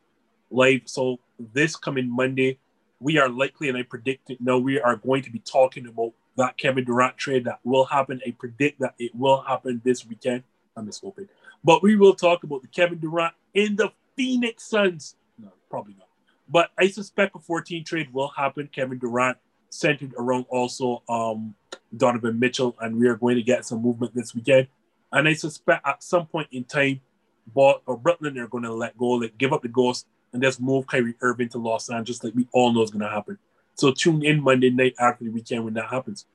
live. 0.51 0.83
So 0.85 1.19
this 1.39 1.77
coming 1.77 2.09
Monday, 2.09 2.59
we 3.01 3.19
are 3.19 3.29
likely, 3.29 3.69
and 3.69 3.77
I 3.77 3.83
predict 3.83 4.31
it 4.31 4.41
now, 4.41 4.59
we 4.59 4.81
are 4.81 4.97
going 4.97 5.23
to 5.23 5.31
be 5.31 5.41
talking 5.41 5.87
about 5.87 6.13
that 6.37 6.57
Kevin 6.59 6.85
Durant 6.85 7.17
trade 7.17 7.45
that 7.45 7.61
will 7.65 7.85
happen. 7.85 8.21
I 8.27 8.31
predict 8.33 8.81
that 8.81 8.95
it 8.99 9.15
will 9.15 9.43
happen 9.43 9.81
this 9.85 10.07
weekend. 10.07 10.43
I'm 10.77 10.87
just 10.87 11.03
hoping. 11.03 11.29
But 11.65 11.83
we 11.83 11.97
will 11.97 12.15
talk 12.15 12.45
about 12.45 12.63
the 12.63 12.69
Kevin 12.69 12.99
Durant 12.99 13.35
in 13.55 13.77
the 13.77 13.91
Phoenix 14.17 14.65
Suns. 14.65 15.17
No, 15.39 15.53
probably 15.71 15.95
not. 15.99 16.09
But 16.49 16.71
I 16.79 16.89
suspect 16.89 17.35
a 17.35 17.39
14 17.39 17.85
trade 17.85 18.13
will 18.13 18.29
happen. 18.29 18.69
Kevin 18.71 18.99
Durant 18.99 19.39
centered 19.71 20.15
around 20.17 20.47
also 20.49 21.03
um, 21.09 21.55
Donovan 21.97 22.39
Mitchell, 22.39 22.77
and 22.81 22.97
we 22.97 23.09
are 23.09 23.17
going 23.17 23.37
to 23.37 23.43
get 23.43 23.65
some 23.65 23.83
movement 23.83 24.15
this 24.15 24.35
weekend. 24.35 24.69
And 25.13 25.27
I 25.27 25.35
suspect 25.35 25.87
at 25.87 26.03
some 26.03 26.27
point 26.27 26.49
in 26.53 26.65
time, 26.65 27.01
Ball 27.49 27.81
or 27.87 27.97
Brooklyn 27.97 28.39
are 28.39 28.49
going 28.49 28.65
to 28.65 28.73
let 28.73 28.99
go, 28.99 29.11
like 29.11 29.39
give 29.39 29.53
up 29.53 29.63
the 29.63 29.69
ghost, 29.69 30.07
and 30.33 30.43
just 30.43 30.61
move 30.61 30.87
Kyrie 30.87 31.15
Irving 31.21 31.49
to 31.51 31.59
Los 31.59 31.89
Angeles, 31.89 32.23
like 32.23 32.35
we 32.35 32.49
all 32.53 32.73
know 32.73 32.83
is 32.83 32.91
going 32.91 33.05
to 33.05 33.11
happen. 33.11 33.39
So 33.77 33.93
tune 33.93 34.25
in 34.25 34.43
Monday 34.43 34.71
night 34.71 34.95
after 34.99 35.25
the 35.25 35.31
weekend 35.31 35.65
when 35.65 35.75
that 35.75 35.87
happens. 35.87 36.27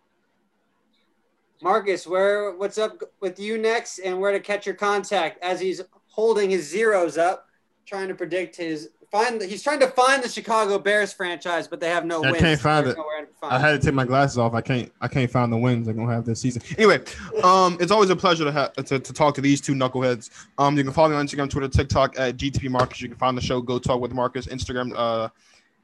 Marcus, 1.62 2.08
where 2.08 2.52
what's 2.52 2.78
up 2.78 3.02
with 3.20 3.40
you 3.40 3.58
next 3.58 4.00
and 4.00 4.20
where 4.20 4.32
to 4.32 4.40
catch 4.40 4.66
your 4.66 4.76
contact 4.76 5.44
as 5.44 5.60
he's 5.60 5.82
holding 6.08 6.50
his 6.50 6.68
zeros 6.68 7.18
up, 7.18 7.48
trying 7.86 8.08
to 8.08 8.16
predict 8.16 8.56
his 8.56 8.90
find 9.12 9.42
he's 9.42 9.62
trying 9.62 9.80
to 9.80 9.88
find 9.88 10.24
the 10.24 10.30
Chicago 10.30 10.80
Bears 10.80 11.14
franchise, 11.14 11.68
but 11.68 11.80
they 11.80 11.90
have 11.90 12.06
no 12.06 12.24
I 12.24 12.32
wins. 12.32 12.38
can't 12.38 12.60
find 12.60 12.86
There's 12.86 12.98
it. 12.98 13.30
find 13.40 13.54
I 13.54 13.60
had 13.60 13.80
to 13.80 13.86
take 13.86 13.94
my 13.94 14.06
glasses 14.06 14.38
off. 14.38 14.54
I 14.54 14.62
can't. 14.62 14.92
I 15.02 15.08
can't 15.08 15.30
find 15.30 15.52
the 15.52 15.58
wins 15.58 15.86
they're 15.86 15.94
gonna 15.94 16.12
have 16.12 16.26
this 16.26 16.40
season. 16.42 16.62
Anyway, 16.78 17.04
um, 17.44 17.78
it's 17.80 17.92
always 17.92 18.10
a 18.10 18.16
pleasure 18.16 18.46
to 18.46 18.52
have 18.52 18.74
to, 18.74 19.00
to 19.00 19.14
talk 19.14 19.36
to 19.36 19.42
these 19.42 19.62
two 19.62 19.74
knuckleheads. 19.74 20.30
Um, 20.58 20.78
you 20.78 20.84
can 20.84 20.94
follow 20.94 21.10
me 21.10 21.16
on 21.16 21.28
Instagram, 21.28 21.50
Twitter, 21.50 21.68
TikTok 21.68 22.18
at 22.18 22.38
GTP 22.38 22.70
Marcus. 22.70 23.02
You 23.02 23.10
can 23.10 23.18
find 23.18 23.38
the 23.38 23.42
show 23.42 23.62
Go 23.62 23.78
Talk 23.78 24.00
with 24.00 24.14
Marcus. 24.14 24.48
Instagram, 24.48 24.94
uh, 24.96 25.28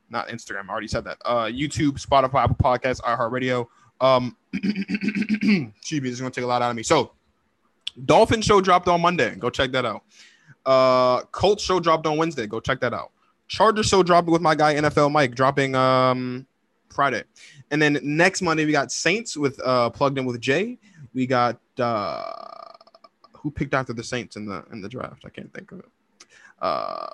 not 0.09 0.27
Instagram. 0.29 0.69
I 0.69 0.71
already 0.71 0.87
said 0.87 1.03
that. 1.05 1.17
Uh, 1.25 1.45
YouTube, 1.45 2.03
Spotify, 2.03 2.43
Apple 2.43 2.55
Podcasts, 2.55 3.01
iHeartRadio. 3.01 3.67
Um, 3.99 4.37
excuse 4.53 6.01
me, 6.01 6.09
this 6.09 6.13
is 6.13 6.19
gonna 6.21 6.31
take 6.31 6.43
a 6.43 6.47
lot 6.47 6.61
out 6.61 6.69
of 6.69 6.75
me. 6.75 6.83
So, 6.83 7.11
Dolphin 8.05 8.41
show 8.41 8.61
dropped 8.61 8.87
on 8.87 9.01
Monday. 9.01 9.35
Go 9.35 9.49
check 9.49 9.71
that 9.71 9.85
out. 9.85 10.03
Uh, 10.65 11.21
Colts 11.31 11.63
show 11.63 11.79
dropped 11.79 12.05
on 12.05 12.17
Wednesday. 12.17 12.45
Go 12.45 12.59
check 12.59 12.79
that 12.81 12.93
out. 12.93 13.11
Charger 13.47 13.83
show 13.83 14.03
dropped 14.03 14.27
with 14.27 14.41
my 14.41 14.55
guy 14.55 14.75
NFL 14.75 15.11
Mike 15.11 15.33
dropping 15.33 15.75
um 15.75 16.45
Friday. 16.89 17.23
And 17.71 17.81
then 17.81 17.99
next 18.03 18.41
Monday 18.41 18.65
we 18.65 18.71
got 18.71 18.91
Saints 18.91 19.37
with 19.37 19.59
uh 19.63 19.89
plugged 19.89 20.17
in 20.17 20.25
with 20.25 20.39
Jay. 20.41 20.77
We 21.13 21.25
got 21.25 21.59
uh 21.79 22.31
who 23.33 23.51
picked 23.51 23.73
after 23.73 23.93
the 23.93 24.03
Saints 24.03 24.35
in 24.35 24.45
the 24.45 24.63
in 24.71 24.81
the 24.81 24.89
draft? 24.89 25.23
I 25.25 25.29
can't 25.29 25.53
think 25.53 25.71
of 25.71 25.79
it. 25.79 25.85
Uh 26.61 27.07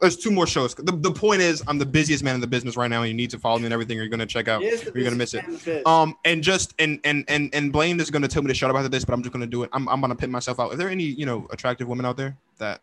there's 0.00 0.16
two 0.16 0.30
more 0.30 0.46
shows. 0.46 0.74
The, 0.74 0.92
the 0.92 1.10
point 1.10 1.40
is 1.40 1.62
I'm 1.66 1.78
the 1.78 1.86
busiest 1.86 2.22
man 2.22 2.34
in 2.36 2.40
the 2.40 2.46
business 2.46 2.76
right 2.76 2.88
now 2.88 3.02
and 3.02 3.08
you 3.08 3.14
need 3.14 3.30
to 3.30 3.38
follow 3.38 3.58
me 3.58 3.64
and 3.64 3.72
everything 3.72 3.98
or 3.98 4.02
you're 4.02 4.10
gonna 4.10 4.26
check 4.26 4.46
out. 4.46 4.62
Is 4.62 4.84
You're 4.94 5.04
gonna 5.04 5.16
miss 5.16 5.34
it. 5.34 5.42
man 5.42 5.50
in 5.50 5.52
the 5.56 5.64
biz. 5.64 5.82
Um 5.86 6.16
and 6.24 6.42
just 6.42 6.74
and 6.78 7.00
and 7.04 7.24
and 7.28 7.52
and 7.52 7.72
Blaine 7.72 7.98
is 7.98 8.10
gonna 8.10 8.28
tell 8.28 8.42
me 8.42 8.48
to 8.48 8.54
shut 8.54 8.70
up 8.70 8.76
after 8.76 8.88
this, 8.88 9.04
but 9.04 9.12
I'm 9.12 9.22
just 9.22 9.32
gonna 9.32 9.46
do 9.46 9.64
it. 9.64 9.70
I'm 9.72 9.88
I'm 9.88 10.00
gonna 10.00 10.14
pit 10.14 10.30
myself 10.30 10.60
out. 10.60 10.72
Are 10.72 10.76
there 10.76 10.88
any, 10.88 11.04
you 11.04 11.26
know, 11.26 11.48
attractive 11.50 11.88
women 11.88 12.06
out 12.06 12.16
there 12.16 12.36
that 12.58 12.80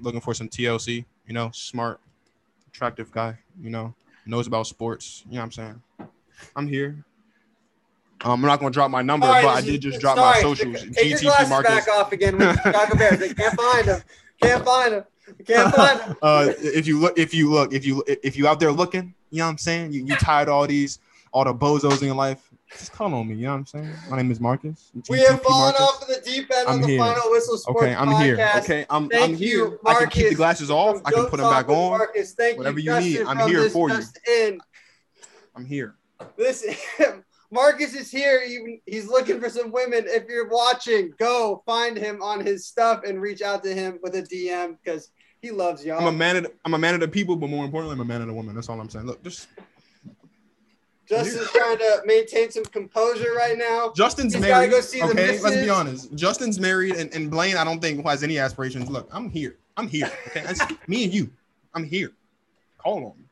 looking 0.00 0.20
for 0.20 0.34
some 0.34 0.48
TLC, 0.48 1.04
you 1.26 1.32
know, 1.34 1.50
smart, 1.54 2.00
attractive 2.68 3.10
guy, 3.10 3.38
you 3.60 3.70
know, 3.70 3.94
knows 4.26 4.46
about 4.46 4.66
sports. 4.66 5.24
You 5.26 5.34
know 5.36 5.40
what 5.40 5.44
I'm 5.44 5.52
saying? 5.52 5.82
I'm 6.54 6.68
here. 6.68 7.04
Um, 8.22 8.32
I'm 8.32 8.42
not 8.42 8.58
gonna 8.60 8.70
drop 8.70 8.90
my 8.90 9.00
number, 9.00 9.26
right, 9.26 9.42
but 9.42 9.56
I 9.56 9.60
did 9.62 9.80
just 9.80 10.00
drop 10.00 10.18
my 10.18 10.40
socials. 10.42 10.84
Take 10.92 11.10
your 11.10 11.20
glasses 11.20 11.62
back 11.62 11.88
off 11.88 12.12
again 12.12 12.38
Chicago 12.38 12.96
Bears. 12.98 13.18
They 13.18 13.32
can't 13.32 13.58
find 13.58 13.86
him. 13.86 14.02
Can't 14.42 14.64
find 14.64 14.94
him. 14.94 15.04
Can't 15.46 15.74
find 15.74 16.16
uh, 16.22 16.52
if 16.58 16.86
you 16.86 16.98
look, 17.00 17.18
if 17.18 17.34
you 17.34 17.50
look, 17.50 17.72
if 17.72 17.84
you 17.84 18.02
if 18.06 18.36
you 18.36 18.46
out 18.48 18.60
there 18.60 18.72
looking, 18.72 19.14
you 19.30 19.38
know 19.38 19.44
what 19.46 19.50
I'm 19.52 19.58
saying. 19.58 19.92
You 19.92 20.04
you 20.04 20.14
tired 20.16 20.48
all 20.48 20.66
these 20.66 20.98
all 21.32 21.44
the 21.44 21.54
bozos 21.54 22.00
in 22.00 22.06
your 22.08 22.16
life. 22.16 22.50
Just 22.72 22.92
call 22.92 23.12
on 23.14 23.28
me. 23.28 23.34
You 23.34 23.46
know 23.46 23.52
what 23.52 23.58
I'm 23.58 23.66
saying. 23.66 23.94
My 24.08 24.16
name 24.16 24.30
is 24.30 24.40
Marcus. 24.40 24.90
We 25.08 25.18
have 25.20 25.40
GTP 25.40 25.42
fallen 25.42 25.58
Marcus. 25.58 25.80
off 25.80 26.02
of 26.02 26.08
the 26.08 26.20
deep 26.24 26.50
end 26.54 26.68
I'm 26.68 26.74
on 26.76 26.80
the 26.82 26.86
here. 26.86 26.98
final 26.98 27.30
whistle 27.30 27.58
sports 27.58 27.82
Okay, 27.82 27.94
I'm 27.94 28.12
here. 28.12 28.50
Okay, 28.56 28.86
I'm 28.88 29.08
Thank 29.08 29.22
I'm 29.24 29.34
here. 29.36 29.48
you, 29.48 29.80
I 29.84 29.94
can 29.94 30.08
keep 30.08 30.28
the 30.28 30.34
glasses 30.34 30.70
off. 30.70 31.00
I 31.04 31.10
can 31.10 31.26
put 31.26 31.38
them 31.38 31.50
back 31.50 31.68
on. 31.68 31.98
Marcus, 31.98 32.34
thank 32.34 32.56
Whatever 32.58 32.78
you, 32.78 32.94
you 32.94 33.00
need, 33.00 33.20
I'm 33.26 33.48
here 33.48 33.68
for 33.70 33.90
you. 33.90 34.00
In. 34.30 34.60
I'm 35.56 35.64
here. 35.64 35.96
This 36.36 36.64
Marcus 37.50 37.94
is 37.94 38.10
here. 38.10 38.46
He- 38.46 38.80
He's 38.86 39.08
looking 39.08 39.40
for 39.40 39.50
some 39.50 39.72
women. 39.72 40.04
If 40.06 40.24
you're 40.28 40.48
watching, 40.48 41.12
go 41.18 41.62
find 41.66 41.96
him 41.96 42.22
on 42.22 42.44
his 42.44 42.66
stuff 42.66 43.02
and 43.04 43.20
reach 43.20 43.42
out 43.42 43.62
to 43.64 43.74
him 43.74 43.98
with 44.02 44.14
a 44.14 44.22
DM 44.22 44.76
because 44.82 45.10
he 45.42 45.50
loves 45.50 45.84
y'all. 45.84 45.98
I'm 45.98 46.06
a 46.06 46.12
man 46.12 46.36
of 46.36 46.42
the, 46.44 46.52
I'm 46.64 46.74
a 46.74 46.78
man 46.78 46.94
of 46.94 47.00
the 47.00 47.08
people, 47.08 47.36
but 47.36 47.48
more 47.48 47.64
importantly, 47.64 47.94
I'm 47.94 48.00
a 48.00 48.04
man 48.04 48.20
of 48.20 48.26
the 48.26 48.34
woman. 48.34 48.54
That's 48.54 48.68
all 48.68 48.80
I'm 48.80 48.90
saying. 48.90 49.06
Look, 49.06 49.22
just 49.22 49.48
Justin's 51.10 51.50
trying 51.50 51.78
to 51.78 52.02
maintain 52.04 52.50
some 52.50 52.64
composure 52.66 53.32
right 53.34 53.58
now. 53.58 53.92
Justin's 53.96 54.32
He's 54.32 54.44
gotta 54.44 54.68
married. 54.68 54.70
go 54.70 54.80
see 54.80 55.00
the 55.00 55.06
okay, 55.06 55.40
let's 55.40 55.56
be 55.56 55.68
honest. 55.68 56.14
Justin's 56.14 56.60
married, 56.60 56.94
and, 56.94 57.12
and 57.12 57.30
Blaine, 57.30 57.56
I 57.56 57.64
don't 57.64 57.80
think 57.80 58.04
has 58.06 58.22
any 58.22 58.38
aspirations. 58.38 58.88
Look, 58.88 59.08
I'm 59.12 59.28
here. 59.28 59.56
I'm 59.76 59.88
here. 59.88 60.10
Okay, 60.28 60.42
that's 60.42 60.60
me 60.86 61.04
and 61.04 61.12
you. 61.12 61.30
I'm 61.74 61.84
here. 61.84 62.12
Call 62.78 62.98
on 62.98 63.18
me. 63.18 63.24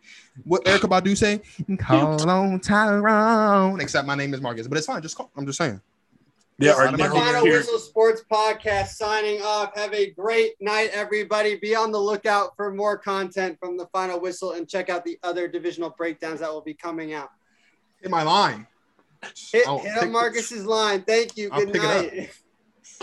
What 0.44 0.64
Erykah 0.64 0.88
Badu 0.88 1.16
say? 1.16 1.40
Call 1.76 2.28
on 2.28 2.60
Tyrone. 2.60 3.80
Except 3.80 4.06
my 4.06 4.14
name 4.14 4.34
is 4.34 4.40
Marcus, 4.40 4.66
but 4.66 4.76
it's 4.76 4.86
fine. 4.86 5.00
Just 5.00 5.16
call. 5.16 5.30
I'm 5.36 5.46
just 5.46 5.58
saying. 5.58 5.80
There 6.60 6.70
This 6.72 6.78
are 6.80 6.86
is 6.86 6.92
the 6.92 6.98
Final 7.08 7.44
here. 7.44 7.58
Whistle 7.58 7.78
Sports 7.78 8.24
Podcast 8.30 8.88
signing 8.88 9.40
off. 9.42 9.76
Have 9.76 9.94
a 9.94 10.10
great 10.10 10.54
night, 10.60 10.90
everybody. 10.92 11.54
Be 11.56 11.76
on 11.76 11.92
the 11.92 12.00
lookout 12.00 12.56
for 12.56 12.74
more 12.74 12.98
content 12.98 13.56
from 13.60 13.76
the 13.76 13.86
Final 13.92 14.18
Whistle 14.20 14.52
and 14.52 14.68
check 14.68 14.90
out 14.90 15.04
the 15.04 15.20
other 15.22 15.46
divisional 15.46 15.90
breakdowns 15.90 16.40
that 16.40 16.50
will 16.50 16.60
be 16.60 16.74
coming 16.74 17.14
out. 17.14 17.30
Hit 18.02 18.10
my 18.10 18.24
line. 18.24 18.66
Hit, 19.22 19.36
hit 19.52 19.68
up 19.68 19.82
pick- 19.82 20.10
Marcus's 20.10 20.66
line. 20.66 21.02
Thank 21.02 21.36
you. 21.36 21.48
I'll 21.52 21.60
Good 21.60 21.72
pick 21.74 21.82
it 21.82 21.88
up. 21.88 22.12
night. 22.12 22.30